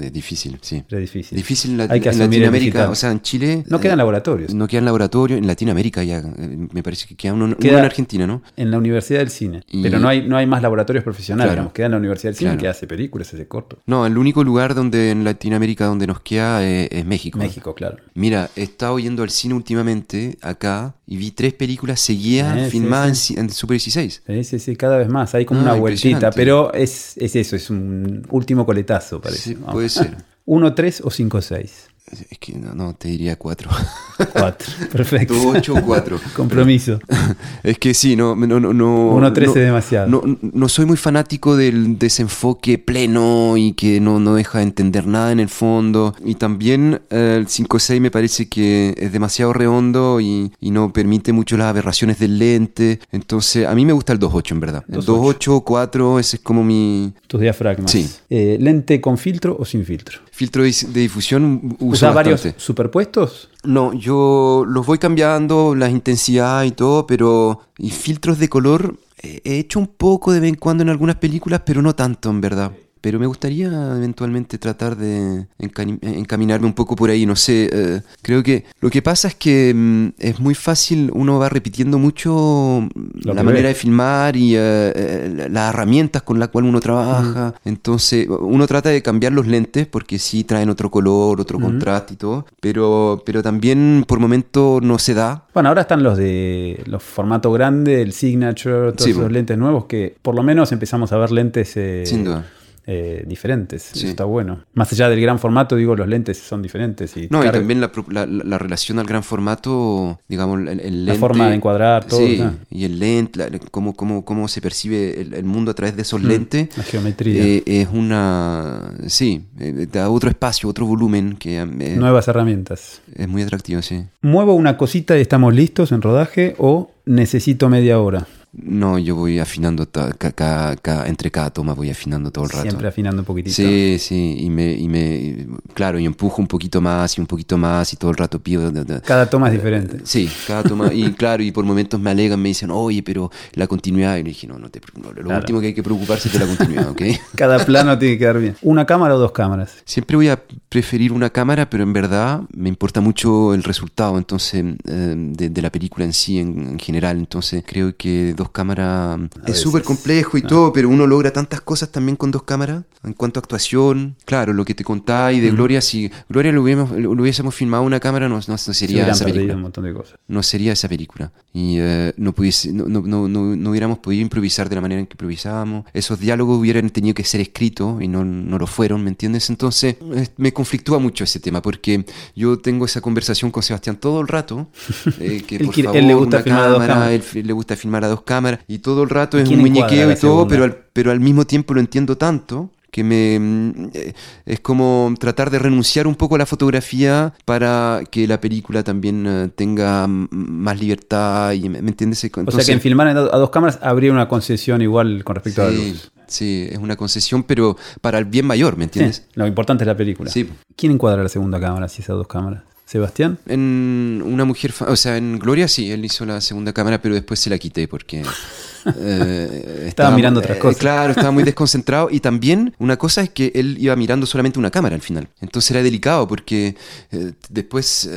es 0.00 0.12
difícil, 0.12 0.58
sí. 0.60 0.82
Es 0.88 0.98
difícil. 0.98 1.36
Difícil 1.36 1.70
en, 1.72 1.76
la- 1.78 1.84
Hay 1.90 2.00
que 2.00 2.08
en 2.10 2.18
Latinoamérica, 2.18 2.90
o 2.90 2.94
sea, 2.94 3.10
en 3.10 3.20
Chile 3.22 3.64
No 3.68 3.80
quedan 3.80 3.94
eh, 3.94 3.98
laboratorios. 3.98 4.54
No 4.54 4.66
quedan 4.68 4.84
laboratorios, 4.84 5.38
en 5.38 5.46
Latinoamérica 5.46 6.02
ya, 6.04 6.18
eh, 6.18 6.68
me 6.72 6.82
parece 6.82 7.06
que 7.06 7.14
queda 7.16 7.32
uno, 7.34 7.44
uno 7.46 7.56
Queda- 7.56 7.78
en 7.78 7.84
Argentina, 7.84 8.26
¿no? 8.26 8.42
En 8.56 8.70
la 8.70 8.78
Universidad 8.78 9.20
del 9.20 9.30
Cine. 9.30 9.62
Y- 9.68 9.82
Pero 9.82 9.98
no 9.98 10.08
hay, 10.08 10.26
no 10.26 10.36
hay 10.36 10.46
más 10.46 10.62
laboratorios 10.62 11.04
profesionales. 11.04 11.46
Claro. 11.48 11.52
digamos. 11.54 11.72
Queda 11.72 11.86
en 11.86 11.92
la 11.92 11.98
Universidad 11.98 12.30
del 12.30 12.36
Cine 12.36 12.50
Claro. 12.50 12.60
que 12.60 12.68
hace 12.68 12.86
películas, 12.86 13.32
hace 13.32 13.46
cortos. 13.48 13.78
No, 13.86 14.04
el 14.06 14.18
único 14.18 14.42
lugar 14.44 14.74
donde 14.74 15.10
en 15.10 15.24
Latinoamérica 15.24 15.86
donde 15.86 16.06
nos 16.06 16.20
queda 16.20 16.64
eh, 16.66 16.88
es 16.90 17.04
México. 17.06 17.38
México, 17.38 17.74
claro. 17.74 17.96
Mira, 18.14 18.50
he 18.56 18.62
estado 18.62 18.98
yendo 18.98 19.22
al 19.22 19.30
cine 19.30 19.54
últimamente 19.54 20.36
acá 20.42 20.81
y 21.06 21.16
vi 21.16 21.30
tres 21.30 21.52
películas 21.54 22.00
seguidas 22.00 22.64
sí, 22.66 22.70
filmadas 22.70 23.18
sí. 23.18 23.34
en 23.34 23.38
ci- 23.38 23.40
en, 23.40 23.50
Super 23.50 23.74
16. 23.74 24.22
Sí, 24.26 24.44
sí, 24.44 24.58
sí, 24.58 24.76
cada 24.76 24.98
vez 24.98 25.08
más. 25.08 25.34
Hay 25.34 25.44
como 25.44 25.60
Ah, 25.60 25.64
una 25.64 25.74
vueltita. 25.74 26.30
Pero 26.30 26.72
es, 26.72 27.16
es 27.16 27.36
eso, 27.36 27.56
es 27.56 27.70
un 27.70 28.26
último 28.30 28.64
coletazo, 28.66 29.20
parece. 29.20 29.50
Sí, 29.50 29.54
puede 29.54 29.88
ser. 29.88 30.16
1, 30.44 30.74
3 30.74 31.02
o 31.04 31.10
5, 31.10 31.40
6. 31.40 31.88
Es 32.10 32.38
que 32.38 32.52
no, 32.58 32.74
no, 32.74 32.94
te 32.94 33.08
diría 33.08 33.36
cuatro. 33.36 33.70
4. 34.32 34.88
Perfecto. 34.92 35.34
Dos, 35.34 35.56
ocho 35.56 35.74
o 35.74 35.82
cuatro. 35.82 36.20
Compromiso. 36.36 36.98
Es 37.62 37.78
que 37.78 37.94
sí, 37.94 38.16
no, 38.16 38.34
no, 38.34 38.58
no. 38.60 38.72
no 38.72 39.08
1, 39.14 39.32
3 39.32 39.48
no- 39.48 39.54
demasiado. 39.54 40.08
No, 40.08 40.38
no 40.40 40.68
soy 40.68 40.84
muy 40.84 40.96
fanático 40.96 41.56
del 41.56 41.98
desenfoque 41.98 42.76
pleno 42.78 43.56
y 43.56 43.72
que 43.72 44.00
no, 44.00 44.18
no 44.18 44.34
deja 44.34 44.58
de 44.58 44.64
entender 44.64 45.06
nada 45.06 45.30
en 45.32 45.40
el 45.40 45.48
fondo. 45.48 46.14
Y 46.24 46.34
también 46.34 47.00
eh, 47.10 47.36
el 47.38 47.46
5.6 47.46 48.00
me 48.00 48.10
parece 48.10 48.48
que 48.48 48.94
es 48.98 49.12
demasiado 49.12 49.52
redondo 49.52 50.20
y, 50.20 50.52
y 50.60 50.70
no 50.72 50.92
permite 50.92 51.32
mucho 51.32 51.56
las 51.56 51.68
aberraciones 51.68 52.18
del 52.18 52.38
lente. 52.38 52.98
Entonces, 53.12 53.66
a 53.66 53.74
mí 53.74 53.86
me 53.86 53.92
gusta 53.92 54.12
el 54.12 54.18
2.8 54.18 54.50
en 54.52 54.60
verdad. 54.60 54.84
El 54.88 54.98
2.8. 55.00 55.38
2.8, 55.38 55.64
4, 55.64 56.18
ese 56.18 56.36
es 56.36 56.42
como 56.42 56.64
mi 56.64 57.12
Tus 57.28 57.40
diafragmas. 57.40 57.90
Sí. 57.90 58.08
Eh, 58.28 58.58
¿Lente 58.60 59.00
con 59.00 59.16
filtro 59.18 59.56
o 59.58 59.64
sin 59.64 59.84
filtro? 59.84 60.18
Filtro 60.32 60.64
de, 60.64 60.74
de 60.88 61.00
difusión. 61.00 61.76
Uso 61.78 61.86
¿Usas 61.86 62.14
varios 62.14 62.48
superpuestos? 62.56 63.50
No, 63.62 63.92
yo 63.92 64.64
los 64.66 64.84
voy 64.84 64.98
cambiando, 64.98 65.76
las 65.76 65.90
intensidades 65.90 66.72
y 66.72 66.74
todo, 66.74 67.06
pero. 67.06 67.60
Y 67.78 67.90
filtros 67.90 68.38
de 68.38 68.48
color 68.48 68.96
eh, 69.22 69.40
he 69.44 69.58
hecho 69.58 69.78
un 69.78 69.86
poco 69.86 70.32
de 70.32 70.40
vez 70.40 70.48
en 70.48 70.56
cuando 70.56 70.82
en 70.82 70.88
algunas 70.88 71.16
películas, 71.16 71.62
pero 71.64 71.82
no 71.82 71.94
tanto 71.94 72.30
en 72.30 72.40
verdad. 72.40 72.72
Pero 73.02 73.18
me 73.18 73.26
gustaría 73.26 73.66
eventualmente 73.66 74.56
tratar 74.58 74.96
de 74.96 75.46
encaminarme 75.58 76.66
un 76.66 76.72
poco 76.72 76.96
por 76.96 77.10
ahí, 77.10 77.26
no 77.26 77.36
sé. 77.36 77.68
eh, 77.72 78.00
creo 78.22 78.42
que 78.42 78.64
lo 78.80 78.88
que 78.90 79.02
pasa 79.02 79.28
es 79.28 79.34
que 79.34 79.72
mm, 79.74 80.08
es 80.18 80.40
muy 80.40 80.54
fácil, 80.54 81.10
uno 81.12 81.38
va 81.38 81.48
repitiendo 81.48 81.98
mucho 81.98 82.88
Lo 83.24 83.34
la 83.34 83.42
manera 83.42 83.68
de 83.68 83.74
filmar 83.74 84.36
y 84.36 84.54
eh, 84.54 84.58
eh, 84.94 85.48
las 85.50 85.74
herramientas 85.74 86.22
con 86.22 86.38
las 86.38 86.48
cuales 86.48 86.68
uno 86.70 86.80
trabaja. 86.80 87.54
Entonces, 87.64 88.26
uno 88.28 88.66
trata 88.66 88.88
de 88.90 89.02
cambiar 89.02 89.32
los 89.32 89.46
lentes 89.46 89.86
porque 89.86 90.18
sí 90.18 90.44
traen 90.44 90.70
otro 90.70 90.90
color, 90.90 91.40
otro 91.40 91.58
contraste 91.58 92.14
y 92.14 92.16
todo, 92.16 92.46
pero, 92.60 93.22
pero 93.26 93.42
también 93.42 94.04
por 94.06 94.18
momento 94.20 94.78
no 94.82 94.98
se 94.98 95.14
da. 95.14 95.44
Bueno, 95.52 95.68
ahora 95.70 95.82
están 95.82 96.02
los 96.02 96.16
de 96.16 96.82
los 96.86 97.02
formato 97.02 97.50
grande, 97.52 98.00
el 98.00 98.12
Signature, 98.12 98.92
todos 98.92 99.02
Sí, 99.02 99.10
esos 99.10 99.22
bueno. 99.22 99.34
lentes 99.34 99.58
nuevos 99.58 99.86
que 99.86 100.14
por 100.22 100.34
lo 100.34 100.42
menos 100.42 100.70
empezamos 100.72 101.12
a 101.12 101.18
ver 101.18 101.32
lentes 101.32 101.72
eh, 101.76 102.04
Sin 102.06 102.24
duda. 102.24 102.46
Eh, 102.86 103.24
diferentes. 103.26 103.82
Sí. 103.92 104.00
Eso 104.00 104.08
está 104.08 104.24
bueno. 104.24 104.64
Más 104.74 104.92
allá 104.92 105.08
del 105.08 105.20
gran 105.20 105.38
formato, 105.38 105.76
digo, 105.76 105.94
los 105.94 106.08
lentes 106.08 106.38
son 106.38 106.62
diferentes. 106.62 107.16
Y 107.16 107.28
No, 107.30 107.44
y 107.44 107.50
también 107.50 107.80
la, 107.80 107.90
la- 108.10 108.26
la- 108.26 108.44
la 108.44 108.58
relación 108.58 108.98
al 108.98 109.06
gran 109.06 109.22
formato, 109.22 110.18
digamos, 110.28 110.60
el, 110.68 110.80
el 110.80 111.06
La 111.06 111.14
forma 111.14 111.48
de 111.48 111.54
encuadrar, 111.54 112.04
todo, 112.04 112.20
Sí, 112.26 112.38
¿no? 112.38 112.54
y 112.70 112.84
el 112.84 112.98
lente, 112.98 113.38
la- 113.50 113.58
cómo, 113.70 113.94
cómo, 113.94 114.24
cómo 114.24 114.48
se 114.48 114.60
percibe 114.60 115.20
el, 115.20 115.34
el 115.34 115.44
mundo 115.44 115.70
a 115.70 115.74
través 115.74 115.94
de 115.96 116.02
esos 116.02 116.20
Mm, 116.22 116.26
lentes. 116.26 116.76
la 116.76 116.82
geometría. 116.84 117.42
eh, 117.44 117.62
es 117.66 117.88
una. 117.92 118.92
Sí, 119.06 119.44
eh, 119.58 119.86
da 119.90 120.10
otro 120.10 120.28
espacio, 120.30 120.68
otro 120.68 120.86
volumen 120.86 121.36
que 121.38 121.64
Nuevas 121.96 122.28
herramientas. 122.28 123.00
es 123.14 123.28
muy 123.28 123.42
atractivo, 123.42 123.82
sí. 123.82 124.04
¿Muevo 124.22 124.54
una 124.54 124.76
cosita 124.76 125.16
y 125.16 125.20
estamos 125.20 125.54
listos 125.54 125.92
en 125.92 126.02
rodaje 126.02 126.54
o 126.58 126.90
necesito 127.06 127.68
media 127.68 128.00
hora? 128.00 128.26
No, 128.54 128.98
yo 128.98 129.16
voy 129.16 129.38
afinando 129.38 129.86
ta- 129.88 130.12
ca- 130.12 130.32
ca- 130.32 130.76
ca- 130.76 131.06
entre 131.08 131.30
cada 131.30 131.48
toma, 131.50 131.72
voy 131.72 131.88
afinando 131.88 132.30
todo 132.30 132.44
el 132.44 132.50
rato. 132.50 132.62
Siempre 132.62 132.86
afinando 132.88 133.22
un 133.22 133.24
poquitito. 133.24 133.54
Sí, 133.56 133.96
sí, 133.98 134.36
y 134.40 134.50
me, 134.50 134.72
y 134.74 134.88
me, 134.88 135.46
claro, 135.72 135.98
y 135.98 136.04
empujo 136.04 136.42
un 136.42 136.46
poquito 136.48 136.82
más 136.82 137.16
y 137.16 137.22
un 137.22 137.26
poquito 137.26 137.56
más 137.56 137.90
y 137.94 137.96
todo 137.96 138.10
el 138.10 138.18
rato 138.18 138.40
pido. 138.40 138.70
da- 138.70 138.84
da- 138.84 139.00
Cada 139.00 139.30
toma 139.30 139.46
es 139.48 139.54
diferente. 139.54 140.00
Sí, 140.04 140.28
cada 140.46 140.62
toma, 140.64 140.92
y 140.92 141.12
claro, 141.12 141.42
y 141.42 141.50
por 141.50 141.64
momentos 141.64 141.98
me 141.98 142.10
alegan, 142.10 142.42
me 142.42 142.50
dicen, 142.50 142.70
oye, 142.70 143.02
pero 143.02 143.30
la 143.54 143.66
continuidad, 143.66 144.16
y 144.18 144.22
le 144.22 144.28
dije, 144.30 144.46
no, 144.46 144.58
no 144.58 144.68
te, 144.68 144.82
no, 145.02 145.12
lo 145.12 145.22
Claro. 145.22 145.38
último 145.38 145.60
que 145.60 145.68
hay 145.68 145.74
que 145.74 145.82
preocuparse 145.82 146.28
es 146.28 146.34
de 146.34 146.40
la 146.40 146.46
continuidad, 146.46 146.90
¿ok? 146.90 147.02
Cada 147.36 147.64
plano 147.64 147.98
tiene 147.98 148.16
que 148.16 148.18
quedar 148.18 148.38
bien. 148.38 148.54
¿Una 148.60 148.84
cámara 148.84 149.14
o 149.14 149.18
dos 149.18 149.32
cámaras? 149.32 149.76
Siempre 149.86 150.14
voy 150.16 150.28
a 150.28 150.38
preferir 150.68 151.12
una 151.14 151.30
cámara, 151.30 151.70
pero 151.70 151.84
en 151.84 151.94
verdad 151.94 152.42
me 152.54 152.68
importa 152.68 153.00
mucho 153.00 153.54
el 153.54 153.62
resultado, 153.62 154.18
entonces, 154.18 154.62
eh, 154.86 155.14
de, 155.16 155.48
de 155.48 155.62
la 155.62 155.72
película 155.72 156.04
en 156.04 156.12
sí, 156.12 156.38
en, 156.38 156.68
en 156.72 156.78
general, 156.78 157.16
entonces 157.16 157.64
creo 157.66 157.96
que 157.96 158.34
dos 158.42 158.50
cámaras 158.50 159.18
es 159.36 159.42
veces. 159.46 159.60
súper 159.60 159.82
complejo 159.82 160.36
y 160.38 160.42
Ah. 160.44 160.48
todo, 160.48 160.72
pero 160.72 160.88
uno 160.88 161.06
logra 161.06 161.32
tantas 161.32 161.60
cosas 161.60 161.90
también 161.90 162.16
con 162.16 162.30
dos 162.30 162.42
cámaras. 162.42 162.84
En 163.04 163.14
cuanto 163.14 163.40
a 163.40 163.42
actuación, 163.42 164.14
claro, 164.24 164.52
lo 164.52 164.64
que 164.64 164.74
te 164.74 164.84
contaba 164.84 165.32
y 165.32 165.40
de 165.40 165.50
Gloria, 165.50 165.80
si 165.80 166.10
Gloria 166.28 166.52
lo 166.52 166.62
hubiésemos, 166.62 166.92
lo 166.92 167.10
hubiésemos 167.10 167.52
filmado 167.54 167.82
una 167.82 167.98
cámara, 167.98 168.28
no, 168.28 168.36
no- 168.36 168.42
no 168.46 168.58
Se 168.58 168.74
sería 168.74 169.08
esa 169.08 169.24
película. 169.24 169.54
un 169.56 169.62
montón 169.62 169.84
de 169.84 169.92
cosas. 169.92 170.14
No 170.28 170.42
sería 170.44 170.72
esa 170.72 170.88
película. 170.88 171.32
Y 171.52 171.78
eh, 171.80 172.12
no, 172.16 172.32
pudiese- 172.32 172.72
no, 172.72 172.84
no, 172.86 173.00
no, 173.02 173.26
no- 173.28 173.56
no 173.56 173.70
hubiéramos 173.70 173.98
podido 173.98 174.22
improvisar 174.22 174.68
de 174.68 174.76
la 174.76 174.80
manera 174.80 175.00
en 175.00 175.06
que 175.06 175.14
improvisábamos. 175.14 175.84
Esos 175.92 176.20
diálogos 176.20 176.58
hubieran 176.58 176.88
tenido 176.90 177.14
que 177.14 177.24
ser 177.24 177.40
escritos 177.40 178.00
y 178.00 178.06
no, 178.08 178.24
no 178.24 178.58
lo 178.58 178.66
fueron, 178.68 179.02
¿me 179.02 179.10
entiendes? 179.10 179.50
Entonces 179.50 179.96
me 180.36 180.52
conflictúa 180.52 180.98
mucho 181.00 181.24
ese 181.24 181.40
tema 181.40 181.60
porque 181.60 182.04
yo 182.36 182.58
tengo 182.60 182.84
esa 182.84 183.00
conversación 183.00 183.50
con 183.50 183.62
Sebastián 183.62 183.96
todo 183.96 184.20
el 184.20 184.28
rato. 184.28 184.68
eh, 185.20 185.42
que 185.46 185.56
Él 185.56 185.64
por 185.66 185.74
quiere- 185.74 185.88
favor, 185.88 185.96
él 186.00 186.06
le 186.06 186.14
gusta 186.14 186.36
una 186.36 186.44
filmar 186.44 186.62
a 186.62 186.66
dos 186.68 186.74
cámara, 186.76 186.94
cámaras. 186.94 187.12
él 187.14 187.22
fi- 187.22 187.42
le 187.42 187.52
gusta 187.52 187.76
filmar 187.76 188.04
a 188.04 188.08
dos 188.08 188.22
cámaras 188.22 188.31
y 188.68 188.78
todo 188.78 189.02
el 189.02 189.10
rato 189.10 189.38
¿Y 189.38 189.42
es 189.42 189.48
un 189.48 189.60
muñequeo 189.60 190.10
y 190.12 190.16
todo, 190.16 190.46
pero 190.48 190.64
al, 190.64 190.76
pero 190.92 191.10
al 191.10 191.20
mismo 191.20 191.44
tiempo 191.46 191.74
lo 191.74 191.80
entiendo 191.80 192.16
tanto 192.16 192.70
que 192.90 193.02
me 193.02 193.38
mm, 193.40 193.88
eh, 193.94 194.12
es 194.44 194.60
como 194.60 195.14
tratar 195.18 195.50
de 195.50 195.58
renunciar 195.58 196.06
un 196.06 196.14
poco 196.14 196.34
a 196.34 196.38
la 196.38 196.46
fotografía 196.46 197.32
para 197.46 198.02
que 198.10 198.26
la 198.28 198.38
película 198.40 198.82
también 198.84 199.26
eh, 199.26 199.48
tenga 199.54 200.06
más 200.06 200.78
libertad 200.78 201.52
y 201.52 201.68
me, 201.70 201.80
¿me 201.80 201.88
entiendes? 201.88 202.22
o 202.46 202.50
sea 202.50 202.64
que 202.64 202.72
en 202.72 202.80
filmar 202.80 203.08
a 203.08 203.14
dos 203.14 203.50
cámaras 203.50 203.78
habría 203.82 204.12
una 204.12 204.28
concesión 204.28 204.82
igual 204.82 205.24
con 205.24 205.36
respecto 205.36 205.62
a 205.62 205.66
la 205.66 205.70
sí, 205.72 205.88
luz. 205.90 206.12
sí, 206.26 206.68
es 206.70 206.78
una 206.78 206.96
concesión, 206.96 207.42
pero 207.44 207.76
para 208.02 208.18
el 208.18 208.26
bien 208.26 208.46
mayor, 208.46 208.76
¿me 208.76 208.84
Sí, 208.84 208.88
entiendes? 208.88 209.26
lo 209.34 209.46
importante 209.46 209.84
es 209.84 209.88
la 209.88 209.96
película. 209.96 210.30
Sí. 210.30 210.48
¿Quién 210.76 210.92
encuadra 210.92 211.22
la 211.22 211.28
segunda 211.30 211.58
cámara 211.58 211.88
si 211.88 212.02
esas 212.02 212.16
dos 212.16 212.26
cámaras? 212.26 212.62
¿Sebastián? 212.92 213.38
En 213.46 214.22
una 214.22 214.44
mujer, 214.44 214.74
o 214.86 214.96
sea, 214.96 215.16
en 215.16 215.38
Gloria 215.38 215.66
sí, 215.66 215.90
él 215.90 216.04
hizo 216.04 216.26
la 216.26 216.42
segunda 216.42 216.74
cámara, 216.74 217.00
pero 217.00 217.14
después 217.14 217.40
se 217.40 217.48
la 217.48 217.56
quité 217.56 217.88
porque 217.88 218.22
eh, 218.98 219.84
Estaba 219.88 220.14
mirando 220.14 220.40
otras 220.40 220.58
eh, 220.58 220.60
cosas. 220.60 220.76
Claro, 220.78 221.12
estaba 221.12 221.30
muy 221.30 221.42
desconcentrado 221.52 222.08
y 222.10 222.20
también 222.20 222.74
una 222.78 222.98
cosa 222.98 223.22
es 223.22 223.30
que 223.30 223.50
él 223.54 223.76
iba 223.80 223.96
mirando 223.96 224.26
solamente 224.26 224.58
una 224.58 224.70
cámara 224.70 224.94
al 224.94 225.00
final. 225.00 225.26
Entonces 225.40 225.70
era 225.70 225.82
delicado 225.82 226.28
porque 226.28 226.76
eh, 227.12 227.32
después 227.48 228.10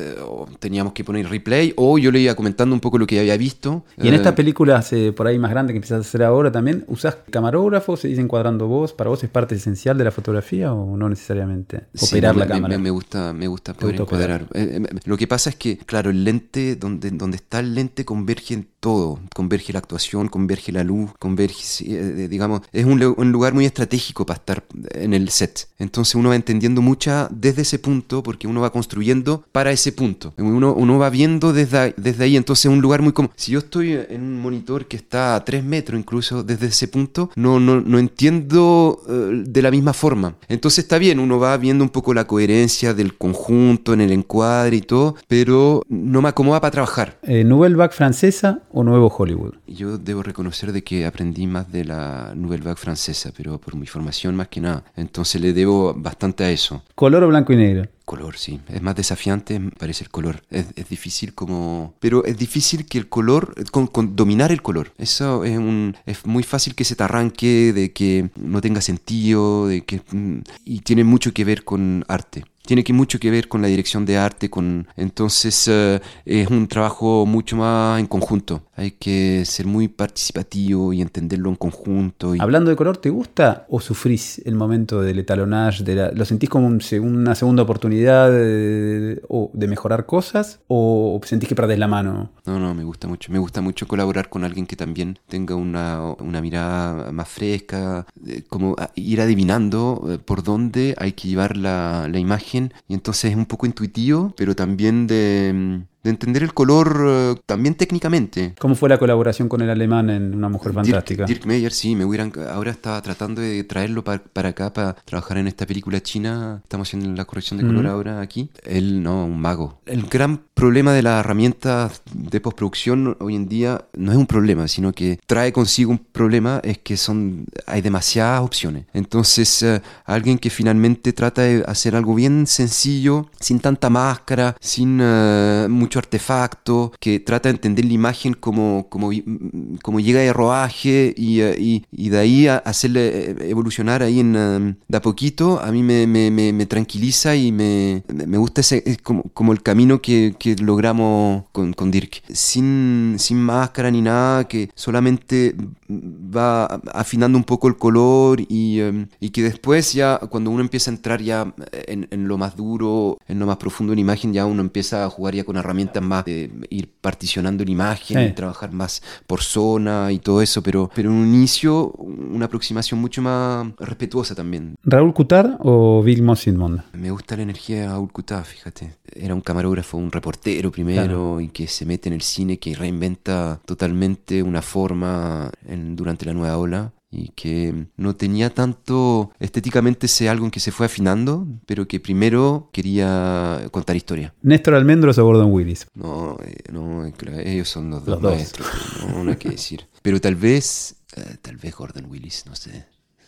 teníamos 0.59 0.91
que 0.91 1.05
poner 1.05 1.29
replay 1.29 1.71
o 1.77 1.97
yo 1.97 2.11
le 2.11 2.19
iba 2.19 2.35
comentando 2.35 2.73
un 2.73 2.81
poco 2.81 2.97
lo 2.97 3.07
que 3.07 3.17
había 3.17 3.37
visto. 3.37 3.85
Y 3.97 4.09
en 4.09 4.13
estas 4.15 4.33
películas 4.33 4.91
por 5.15 5.27
ahí 5.27 5.39
más 5.39 5.51
grandes 5.51 5.73
que 5.73 5.77
empiezas 5.77 5.99
a 6.05 6.07
hacer 6.07 6.23
ahora 6.23 6.51
también, 6.51 6.83
¿usás 6.87 7.15
camarógrafos? 7.31 8.01
¿Se 8.01 8.09
dice 8.09 8.19
encuadrando 8.19 8.67
vos? 8.67 8.91
¿Para 8.91 9.09
vos 9.09 9.23
es 9.23 9.29
parte 9.29 9.55
esencial 9.55 9.97
de 9.97 10.03
la 10.03 10.11
fotografía 10.11 10.73
o 10.73 10.97
no 10.97 11.07
necesariamente? 11.07 11.83
Operar 11.97 12.35
la 12.35 12.45
me- 12.45 12.51
cámara. 12.51 12.77
Me, 12.77 12.83
me 12.83 12.89
gusta, 12.89 13.31
me 13.31 13.47
gusta 13.47 13.73
poder 13.73 14.01
encuadrar. 14.01 14.45
Eh, 14.65 14.81
lo 15.05 15.17
que 15.17 15.27
pasa 15.27 15.49
es 15.49 15.55
que, 15.55 15.77
claro, 15.77 16.09
el 16.09 16.23
lente, 16.23 16.75
donde, 16.75 17.11
donde 17.11 17.37
está 17.37 17.59
el 17.59 17.75
lente, 17.75 18.05
converge 18.05 18.53
en 18.53 18.67
todo. 18.79 19.19
Converge 19.33 19.73
la 19.73 19.79
actuación, 19.79 20.27
converge 20.27 20.71
la 20.71 20.83
luz, 20.83 21.11
converge, 21.17 21.63
eh, 21.87 22.27
digamos, 22.29 22.61
es 22.71 22.85
un, 22.85 23.01
un 23.01 23.31
lugar 23.31 23.53
muy 23.53 23.65
estratégico 23.65 24.25
para 24.25 24.37
estar 24.37 24.63
en 24.91 25.13
el 25.13 25.29
set. 25.29 25.67
Entonces 25.79 26.15
uno 26.15 26.29
va 26.29 26.35
entendiendo 26.35 26.81
mucha 26.81 27.27
desde 27.31 27.63
ese 27.63 27.79
punto, 27.79 28.21
porque 28.21 28.47
uno 28.47 28.61
va 28.61 28.71
construyendo 28.71 29.43
para 29.51 29.71
ese 29.71 29.91
punto. 29.91 30.33
Uno, 30.37 30.73
uno 30.73 30.99
va 30.99 31.09
viendo 31.09 31.51
desde, 31.51 31.93
desde 31.97 32.23
ahí, 32.25 32.37
entonces 32.37 32.65
es 32.65 32.71
un 32.71 32.81
lugar 32.81 33.01
muy 33.01 33.11
como... 33.11 33.31
Si 33.35 33.51
yo 33.51 33.59
estoy 33.59 33.93
en 33.93 34.21
un 34.21 34.39
monitor 34.39 34.85
que 34.85 34.97
está 34.97 35.35
a 35.35 35.43
3 35.43 35.63
metros 35.63 35.99
incluso 35.99 36.43
desde 36.43 36.67
ese 36.67 36.87
punto, 36.87 37.31
no, 37.35 37.59
no, 37.59 37.81
no 37.81 37.99
entiendo 37.99 39.01
eh, 39.09 39.43
de 39.45 39.61
la 39.61 39.71
misma 39.71 39.93
forma. 39.93 40.35
Entonces 40.47 40.83
está 40.85 40.97
bien, 40.97 41.19
uno 41.19 41.39
va 41.39 41.57
viendo 41.57 41.83
un 41.83 41.89
poco 41.89 42.13
la 42.13 42.27
coherencia 42.27 42.93
del 42.93 43.17
conjunto 43.17 43.93
en 43.93 44.01
el 44.01 44.11
encuadre 44.11 44.54
y 44.73 44.81
todo, 44.81 45.15
pero 45.27 45.83
no 45.89 46.21
me 46.21 46.29
acomoda 46.29 46.61
para 46.61 46.71
trabajar. 46.71 47.19
Eh, 47.23 47.43
¿Nouvelle 47.43 47.75
Vague 47.75 47.93
francesa 47.93 48.61
o 48.71 48.83
Nuevo 48.83 49.07
Hollywood? 49.15 49.55
Yo 49.67 49.97
debo 49.97 50.23
reconocer 50.23 50.71
de 50.71 50.83
que 50.83 51.05
aprendí 51.05 51.45
más 51.47 51.71
de 51.71 51.83
la 51.85 52.33
Nouvelle 52.35 52.63
Vague 52.63 52.77
francesa, 52.77 53.31
pero 53.35 53.59
por 53.59 53.75
mi 53.75 53.85
formación 53.85 54.35
más 54.35 54.47
que 54.47 54.61
nada. 54.61 54.83
Entonces 54.95 55.41
le 55.41 55.53
debo 55.53 55.93
bastante 55.93 56.43
a 56.43 56.51
eso. 56.51 56.83
¿Color 56.95 57.23
o 57.23 57.27
blanco 57.27 57.53
y 57.53 57.57
negro? 57.57 57.89
Color, 58.05 58.37
sí. 58.37 58.59
Es 58.69 58.81
más 58.83 58.95
desafiante, 58.95 59.59
parece 59.79 60.03
el 60.03 60.11
color. 60.11 60.41
Es, 60.51 60.67
es 60.75 60.87
difícil 60.89 61.33
como... 61.33 61.95
Pero 61.99 62.23
es 62.23 62.37
difícil 62.37 62.85
que 62.85 62.99
el 62.99 63.09
color, 63.09 63.55
con, 63.71 63.87
con 63.87 64.15
dominar 64.15 64.51
el 64.51 64.61
color. 64.61 64.91
Eso 64.99 65.43
es 65.43 65.57
un... 65.57 65.95
Es 66.05 66.23
muy 66.25 66.43
fácil 66.43 66.75
que 66.75 66.83
se 66.83 66.95
te 66.95 67.03
arranque, 67.03 67.73
de 67.73 67.93
que 67.93 68.29
no 68.35 68.61
tenga 68.61 68.81
sentido, 68.81 69.67
de 69.67 69.81
que... 69.85 70.01
mm, 70.11 70.37
Y 70.65 70.79
tiene 70.81 71.03
mucho 71.03 71.33
que 71.33 71.45
ver 71.45 71.63
con 71.63 72.05
arte. 72.07 72.45
Tiene 72.65 72.83
que 72.83 72.93
mucho 72.93 73.19
que 73.19 73.31
ver 73.31 73.47
con 73.47 73.61
la 73.61 73.67
dirección 73.67 74.05
de 74.05 74.17
arte, 74.17 74.49
con 74.49 74.87
entonces 74.97 75.67
eh, 75.67 76.01
es 76.25 76.47
un 76.49 76.67
trabajo 76.67 77.25
mucho 77.25 77.55
más 77.55 77.99
en 77.99 78.07
conjunto. 78.07 78.63
Hay 78.77 78.91
que 78.91 79.43
ser 79.45 79.65
muy 79.67 79.87
participativo 79.87 80.91
y 80.91 81.01
entenderlo 81.01 81.49
en 81.49 81.55
conjunto. 81.55 82.35
Y... 82.35 82.39
Hablando 82.41 82.69
de 82.69 82.75
color, 82.75 82.97
¿te 82.97 83.09
gusta 83.09 83.65
o 83.69 83.79
sufrís 83.79 84.41
el 84.45 84.55
momento 84.55 85.01
del 85.01 85.19
etalonage? 85.19 85.83
De 85.83 85.95
la- 85.95 86.11
¿Lo 86.11 86.25
sentís 86.25 86.49
como 86.49 86.67
un 86.67 86.81
una 87.01 87.35
segunda 87.35 87.63
oportunidad 87.63 88.29
de, 88.31 89.21
o 89.29 89.49
de 89.53 89.67
mejorar 89.67 90.05
cosas? 90.05 90.59
¿O 90.67 91.19
sentís 91.23 91.47
que 91.49 91.55
perdés 91.55 91.79
la 91.79 91.87
mano? 91.87 92.31
No, 92.45 92.59
no, 92.59 92.73
me 92.75 92.83
gusta 92.83 93.07
mucho. 93.07 93.31
Me 93.31 93.39
gusta 93.39 93.61
mucho 93.61 93.87
colaborar 93.87 94.29
con 94.29 94.43
alguien 94.43 94.65
que 94.67 94.75
también 94.75 95.19
tenga 95.27 95.55
una, 95.55 96.01
una 96.19 96.41
mirada 96.41 97.11
más 97.11 97.29
fresca, 97.29 98.05
eh, 98.27 98.43
como 98.49 98.75
ir 98.95 99.21
adivinando 99.21 100.05
eh, 100.09 100.17
por 100.19 100.43
dónde 100.43 100.95
hay 100.97 101.13
que 101.13 101.29
llevar 101.29 101.55
la, 101.57 102.07
la 102.11 102.19
imagen. 102.19 102.73
Y 102.87 102.93
entonces 102.93 103.31
es 103.31 103.37
un 103.37 103.45
poco 103.45 103.65
intuitivo, 103.65 104.33
pero 104.37 104.55
también 104.55 105.07
de, 105.07 105.51
mm, 105.53 105.94
de 106.05 106.11
entender 106.11 106.43
el 106.43 106.53
color 106.53 107.03
eh, 107.07 107.35
también 107.47 107.75
técnicamente. 107.75 108.53
¿Cómo 108.59 108.75
fue 108.75 108.87
la 108.89 108.97
colaboración 108.99 109.49
con 109.49 109.61
el 109.61 109.69
alemán 109.71 110.09
en 110.11 110.35
Una 110.35 110.49
Mujer 110.49 110.71
Fantástica? 110.71 111.25
Dirk, 111.25 111.45
Meyer, 111.47 111.71
sí, 111.73 111.95
me 111.95 112.05
hubieran, 112.05 112.31
ahora 112.51 112.69
estaba 112.71 113.01
tratando 113.01 113.41
de 113.41 113.63
traerlo 113.63 114.03
pa- 114.03 114.21
para 114.31 114.49
acá 114.49 114.71
para 114.71 114.93
trabajar 114.93 115.39
en 115.39 115.47
esta 115.47 115.65
película 115.65 116.01
china. 116.01 116.61
Estamos 116.63 116.87
haciendo 116.87 117.09
la 117.15 117.25
corrección 117.25 117.59
de 117.59 117.65
color 117.65 117.85
Ujú. 117.85 117.93
ahora 117.93 118.21
aquí. 118.21 118.49
Él, 118.63 119.01
no, 119.01 119.25
un 119.25 119.41
mago. 119.41 119.79
El 119.87 120.03
gran 120.03 120.41
problema 120.53 120.93
de 120.93 121.01
las 121.01 121.19
herramientas 121.21 122.01
de 122.13 122.39
postproducción 122.39 123.17
hoy 123.19 123.35
en 123.35 123.47
día 123.49 123.85
no 123.93 124.11
es 124.11 124.17
un 124.17 124.27
problema, 124.27 124.67
sino 124.67 124.93
que 124.93 125.19
trae 125.25 125.51
consigo 125.51 125.89
un 125.91 125.97
problema, 125.97 126.61
es 126.63 126.77
que 126.77 126.97
son 126.97 127.45
hay 127.65 127.81
demasiadas 127.81 128.41
opciones. 128.41 128.85
Entonces, 128.93 129.63
eh, 129.63 129.81
alguien 130.05 130.37
que 130.37 130.49
finalmente 130.51 131.13
trata 131.13 131.41
de 131.41 131.63
hacer 131.67 131.95
algo 131.95 132.13
bien 132.13 132.45
sencillo, 132.47 133.27
sin 133.39 133.59
tanta 133.59 133.89
máscara, 133.89 134.55
sin 134.61 134.99
eh, 135.01 135.67
mucho 135.69 135.94
artefacto, 135.99 136.91
que 136.99 137.19
trata 137.19 137.49
de 137.49 137.55
entender 137.55 137.85
la 137.85 137.93
imagen 137.93 138.33
como, 138.33 138.87
como, 138.89 139.09
mm, 139.11 139.77
como 139.81 139.99
llega 139.99 140.19
de 140.19 140.33
rodaje 140.33 141.13
y, 141.17 141.41
eh, 141.41 141.55
y- 141.59 141.83
y 141.91 142.09
de 142.09 142.17
ahí 142.17 142.47
a 142.47 142.57
hacerle 142.57 143.31
eh, 143.31 143.35
evolucionar 143.49 144.03
ahí 144.03 144.19
en, 144.19 144.35
eh, 144.35 144.75
de 144.87 144.97
a 144.97 145.01
poquito, 145.01 145.59
a 145.61 145.71
mí 145.71 145.83
me, 145.83 146.07
me- 146.07 146.31
me- 146.31 146.65
tranquiliza 146.65 147.35
y 147.35 147.51
me, 147.51 148.03
gusta 148.37 148.61
ese, 148.61 148.81
es 148.85 148.97
como, 148.99 149.23
como 149.33 149.51
el 149.53 149.61
camino 149.61 150.01
que, 150.01 150.35
que 150.39 150.55
logramos 150.55 151.43
con, 151.51 151.73
con 151.73 151.91
Dirk. 151.91 152.21
Sin, 152.33 153.15
sin 153.19 153.37
máscara 153.39 153.91
ni 153.91 154.01
nada, 154.01 154.47
que 154.47 154.69
solamente 154.75 155.55
va 155.89 156.65
afinando 156.93 157.37
un 157.37 157.43
poco 157.43 157.67
el 157.67 157.77
color 157.77 158.41
y, 158.41 158.79
eh, 158.79 159.07
y 159.19 159.29
que 159.29 159.43
después 159.43 159.93
ya 159.93 160.17
cuando 160.17 160.49
uno 160.49 160.61
empieza 160.61 160.89
a 160.91 160.93
entrar 160.95 161.21
ya 161.21 161.53
en, 161.87 162.07
en 162.11 162.27
lo 162.27 162.37
más 162.37 162.55
duro, 162.55 163.17
en 163.27 163.39
lo 163.39 163.45
más 163.45 163.57
profundo 163.57 163.93
de 163.93 164.01
imagen, 164.01 164.33
ya 164.33 164.45
uno 164.45 164.61
empieza 164.61 165.05
a 165.05 165.09
jugar 165.09 165.35
ya 165.35 165.43
con 165.43 165.57
herramientas 165.57 166.01
más 166.03 166.25
de 166.25 166.51
ir 166.69 166.89
particionando 167.01 167.63
la 167.63 167.71
imagen 167.71 168.17
Sí. 168.17 168.19
y 168.19 168.31
trabajar 168.33 168.71
más 168.71 169.01
por 169.27 169.41
zona 169.41 170.11
y 170.11 170.19
todo 170.19 170.41
eso, 170.41 170.61
pero, 170.61 170.89
pero 170.93 171.09
en 171.09 171.15
un 171.15 171.27
inicio 171.33 171.91
una 171.91 172.45
aproximación 172.45 172.99
mucho 172.99 173.21
más 173.21 173.67
respetuosa 173.79 174.35
también. 174.35 174.75
¿Raúl 174.83 175.13
Cutar 175.13 175.57
o 175.61 176.01
Bill 176.03 176.21
Mosimond? 176.23 176.81
Me 176.93 177.11
gusta 177.11 177.35
la 177.35 177.43
energía 177.43 177.81
de 177.81 177.87
Raúl 177.87 178.11
Kutá, 178.11 178.43
fíjate. 178.43 178.95
Era 179.13 179.33
un 179.33 179.41
camarógrafo, 179.41 179.97
un 179.97 180.11
reportero 180.11 180.71
primero, 180.71 181.39
y 181.39 181.49
que 181.49 181.67
se 181.67 181.85
mete 181.85 182.09
en 182.09 182.13
el 182.15 182.21
cine, 182.21 182.57
que 182.57 182.75
reinventa 182.75 183.59
totalmente 183.65 184.41
una 184.43 184.61
forma 184.61 185.51
en- 185.75 185.95
durante 185.95 186.25
la 186.25 186.33
nueva 186.33 186.57
ola. 186.57 186.91
Y 187.11 187.29
que 187.29 187.87
no 187.95 188.15
tenía 188.17 188.49
tanto 188.49 189.31
estéticamente 189.39 190.07
ese 190.07 190.27
algo 190.27 190.43
en 190.43 190.51
que 190.51 190.59
se 190.59 190.71
fue 190.73 190.87
afinando, 190.87 191.47
pero 191.65 191.87
que 191.87 192.01
primero 192.01 192.69
quería 192.73 193.61
contar 193.71 193.95
historia. 193.95 194.33
¿Néstor 194.41 194.73
Almendros 194.73 195.17
o 195.17 195.23
Gordon 195.23 195.49
Willis? 195.51 195.87
No, 195.93 196.37
eh, 196.43 196.55
no, 196.73 197.05
ellos 197.05 197.69
son 197.69 197.91
los, 197.91 198.05
Los 198.05 198.19
dos 198.21 198.33
maestros, 198.33 198.67
no, 199.07 199.23
no 199.23 199.29
hay 199.31 199.37
que 199.37 199.49
decir. 199.49 199.87
Pero 200.01 200.19
tal 200.19 200.35
vez, 200.35 200.95
eh, 201.15 201.37
tal 201.41 201.55
vez 201.55 201.73
Gordon 201.73 202.05
Willis, 202.09 202.43
no 202.47 202.55
sé. 202.55 202.85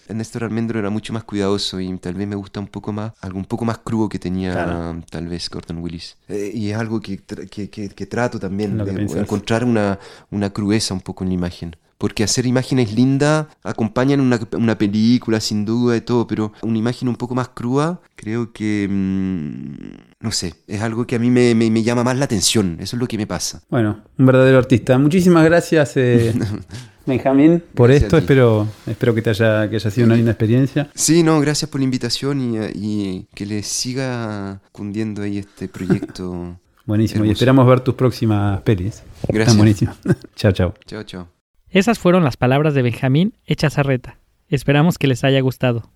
Néstor 0.09 0.43
Almendro 0.45 0.79
era 0.79 0.89
mucho 0.89 1.13
más 1.13 1.23
cuidadoso 1.23 1.79
y 1.79 1.97
tal 1.97 2.13
vez 2.15 2.27
me 2.27 2.35
gusta 2.35 2.59
un 2.59 2.67
poco 2.67 2.91
más, 2.93 3.13
algo 3.21 3.37
un 3.39 3.45
poco 3.45 3.63
más 3.65 3.77
crudo 3.79 4.07
que 4.09 4.19
tenía 4.19 4.51
Claro. 4.53 5.01
tal 5.09 5.27
vez 5.27 5.49
Gordon 5.49 5.77
Willis. 5.79 6.17
Eh, 6.29 6.51
y 6.53 6.71
es 6.71 6.77
algo 6.77 6.99
que, 7.01 7.19
tra- 7.25 7.47
que, 7.49 7.69
que- 7.69 7.89
que 7.89 8.05
trato 8.05 8.37
también, 8.39 8.77
de 8.77 8.91
encontrar 9.19 9.63
una, 9.63 9.97
una 10.31 10.49
crudeza 10.51 10.93
un 10.93 11.01
poco 11.01 11.23
en 11.23 11.29
la 11.29 11.33
imagen. 11.35 11.75
Porque 11.97 12.23
hacer 12.23 12.45
imágenes 12.45 12.93
lindas 12.93 13.47
acompañan 13.63 14.21
una, 14.21 14.39
una 14.53 14.77
película 14.77 15.39
sin 15.39 15.65
duda 15.65 15.95
y 15.95 16.01
todo, 16.01 16.27
pero 16.27 16.53
una 16.61 16.77
imagen 16.77 17.07
un 17.07 17.15
poco 17.15 17.35
más 17.35 17.49
crua 17.49 18.01
creo 18.15 18.51
que, 18.51 18.87
mm, 18.89 20.23
no 20.23 20.31
sé, 20.31 20.53
es 20.67 20.81
algo 20.81 21.05
que 21.07 21.15
a 21.15 21.19
mí 21.19 21.29
me, 21.29 21.55
me, 21.55 21.69
me, 21.69 21.83
llama 21.83 22.03
más 22.03 22.17
la 22.17 22.25
atención, 22.25 22.77
eso 22.79 22.95
es 22.95 22.99
lo 22.99 23.07
que 23.07 23.17
me 23.17 23.27
pasa. 23.27 23.61
Bueno, 23.69 24.01
un 24.17 24.25
verdadero 24.25 24.57
artista. 24.57 24.97
Muchísimas 24.97 25.45
gracias. 25.45 25.97
Eh... 25.97 26.33
Benjamín, 27.05 27.63
por 27.73 27.89
gracias 27.89 28.07
esto 28.07 28.17
espero, 28.17 28.67
espero 28.85 29.15
que 29.15 29.21
te 29.21 29.29
haya, 29.29 29.69
que 29.69 29.77
haya 29.77 29.89
sido 29.89 30.07
una 30.07 30.15
linda 30.17 30.31
experiencia. 30.31 30.89
Sí, 30.93 31.23
no, 31.23 31.39
gracias 31.39 31.71
por 31.71 31.79
la 31.79 31.85
invitación 31.85 32.41
y, 32.41 32.57
y 32.75 33.27
que 33.33 33.45
le 33.45 33.63
siga 33.63 34.59
cundiendo 34.73 35.21
ahí 35.21 35.37
este 35.37 35.69
proyecto. 35.69 36.59
Buenísimo, 36.85 37.19
hermoso. 37.19 37.29
y 37.29 37.33
esperamos 37.33 37.67
ver 37.67 37.81
tus 37.81 37.95
próximas 37.95 38.61
pelis. 38.61 39.03
Gracias. 39.27 39.47
Están 39.47 39.57
buenísimas. 39.57 39.97
chao, 40.35 40.51
chao. 40.53 40.73
Chao, 40.85 41.03
chao. 41.03 41.36
Esas 41.77 41.99
fueron 41.99 42.23
las 42.23 42.37
palabras 42.37 42.73
de 42.73 42.81
Benjamín 42.81 43.35
hechas 43.45 43.77
a 43.77 43.83
reta. 43.83 44.17
Esperamos 44.49 44.97
que 44.97 45.05
les 45.05 45.23
haya 45.23 45.39
gustado. 45.41 45.91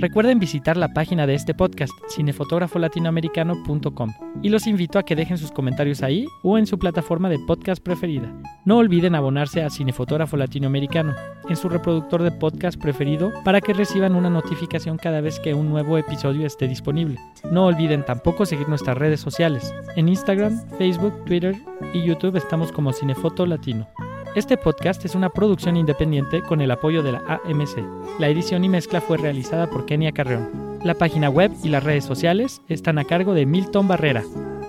Recuerden 0.00 0.38
visitar 0.38 0.76
la 0.76 0.92
página 0.92 1.26
de 1.26 1.34
este 1.34 1.54
podcast, 1.54 1.92
cinefotógrafolatinoamericano.com, 2.14 4.12
y 4.44 4.48
los 4.48 4.68
invito 4.68 4.96
a 4.96 5.02
que 5.02 5.16
dejen 5.16 5.38
sus 5.38 5.50
comentarios 5.50 6.04
ahí 6.04 6.24
o 6.44 6.56
en 6.56 6.68
su 6.68 6.78
plataforma 6.78 7.28
de 7.28 7.40
podcast 7.40 7.82
preferida. 7.82 8.32
No 8.64 8.76
olviden 8.76 9.16
abonarse 9.16 9.60
a 9.64 9.70
Cinefotógrafo 9.70 10.36
Latinoamericano 10.36 11.16
en 11.48 11.56
su 11.56 11.68
reproductor 11.68 12.22
de 12.22 12.30
podcast 12.30 12.80
preferido 12.80 13.32
para 13.42 13.60
que 13.60 13.72
reciban 13.72 14.14
una 14.14 14.30
notificación 14.30 14.98
cada 14.98 15.20
vez 15.20 15.40
que 15.40 15.52
un 15.52 15.68
nuevo 15.68 15.98
episodio 15.98 16.46
esté 16.46 16.68
disponible. 16.68 17.18
No 17.50 17.66
olviden 17.66 18.04
tampoco 18.04 18.46
seguir 18.46 18.68
nuestras 18.68 18.96
redes 18.96 19.18
sociales. 19.18 19.74
En 19.96 20.08
Instagram, 20.08 20.64
Facebook, 20.78 21.24
Twitter 21.24 21.56
y 21.92 22.04
YouTube 22.04 22.36
estamos 22.36 22.70
como 22.70 22.92
Cinefoto 22.92 23.46
Latino. 23.46 23.88
Este 24.34 24.56
podcast 24.56 25.04
es 25.04 25.14
una 25.14 25.30
producción 25.30 25.76
independiente 25.76 26.42
con 26.42 26.60
el 26.60 26.70
apoyo 26.70 27.02
de 27.02 27.12
la 27.12 27.22
AMC. 27.26 27.78
La 28.18 28.28
edición 28.28 28.62
y 28.62 28.68
mezcla 28.68 29.00
fue 29.00 29.16
realizada 29.16 29.68
por 29.68 29.86
Kenia 29.86 30.12
Carreón. 30.12 30.78
La 30.84 30.94
página 30.94 31.30
web 31.30 31.50
y 31.64 31.70
las 31.70 31.82
redes 31.82 32.04
sociales 32.04 32.60
están 32.68 32.98
a 32.98 33.04
cargo 33.04 33.34
de 33.34 33.46
Milton 33.46 33.88
Barrera. 33.88 34.22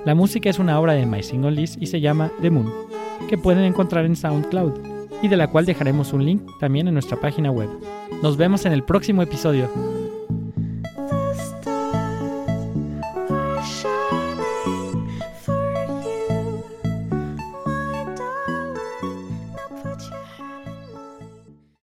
La 0.05 0.15
música 0.15 0.49
es 0.49 0.59
una 0.59 0.79
obra 0.79 0.93
de 0.93 1.05
My 1.05 1.21
Single 1.21 1.51
List 1.51 1.81
y 1.81 1.87
se 1.87 1.99
llama 1.99 2.31
The 2.41 2.49
Moon, 2.49 2.71
que 3.27 3.37
pueden 3.37 3.65
encontrar 3.65 4.05
en 4.05 4.15
SoundCloud 4.15 4.73
y 5.21 5.27
de 5.27 5.37
la 5.37 5.47
cual 5.47 5.65
dejaremos 5.65 6.13
un 6.13 6.25
link 6.25 6.41
también 6.59 6.87
en 6.87 6.93
nuestra 6.93 7.17
página 7.17 7.51
web. 7.51 7.69
Nos 8.23 8.37
vemos 8.37 8.65
en 8.65 8.71
el 8.71 8.83
próximo 8.83 9.21
episodio. 9.21 9.69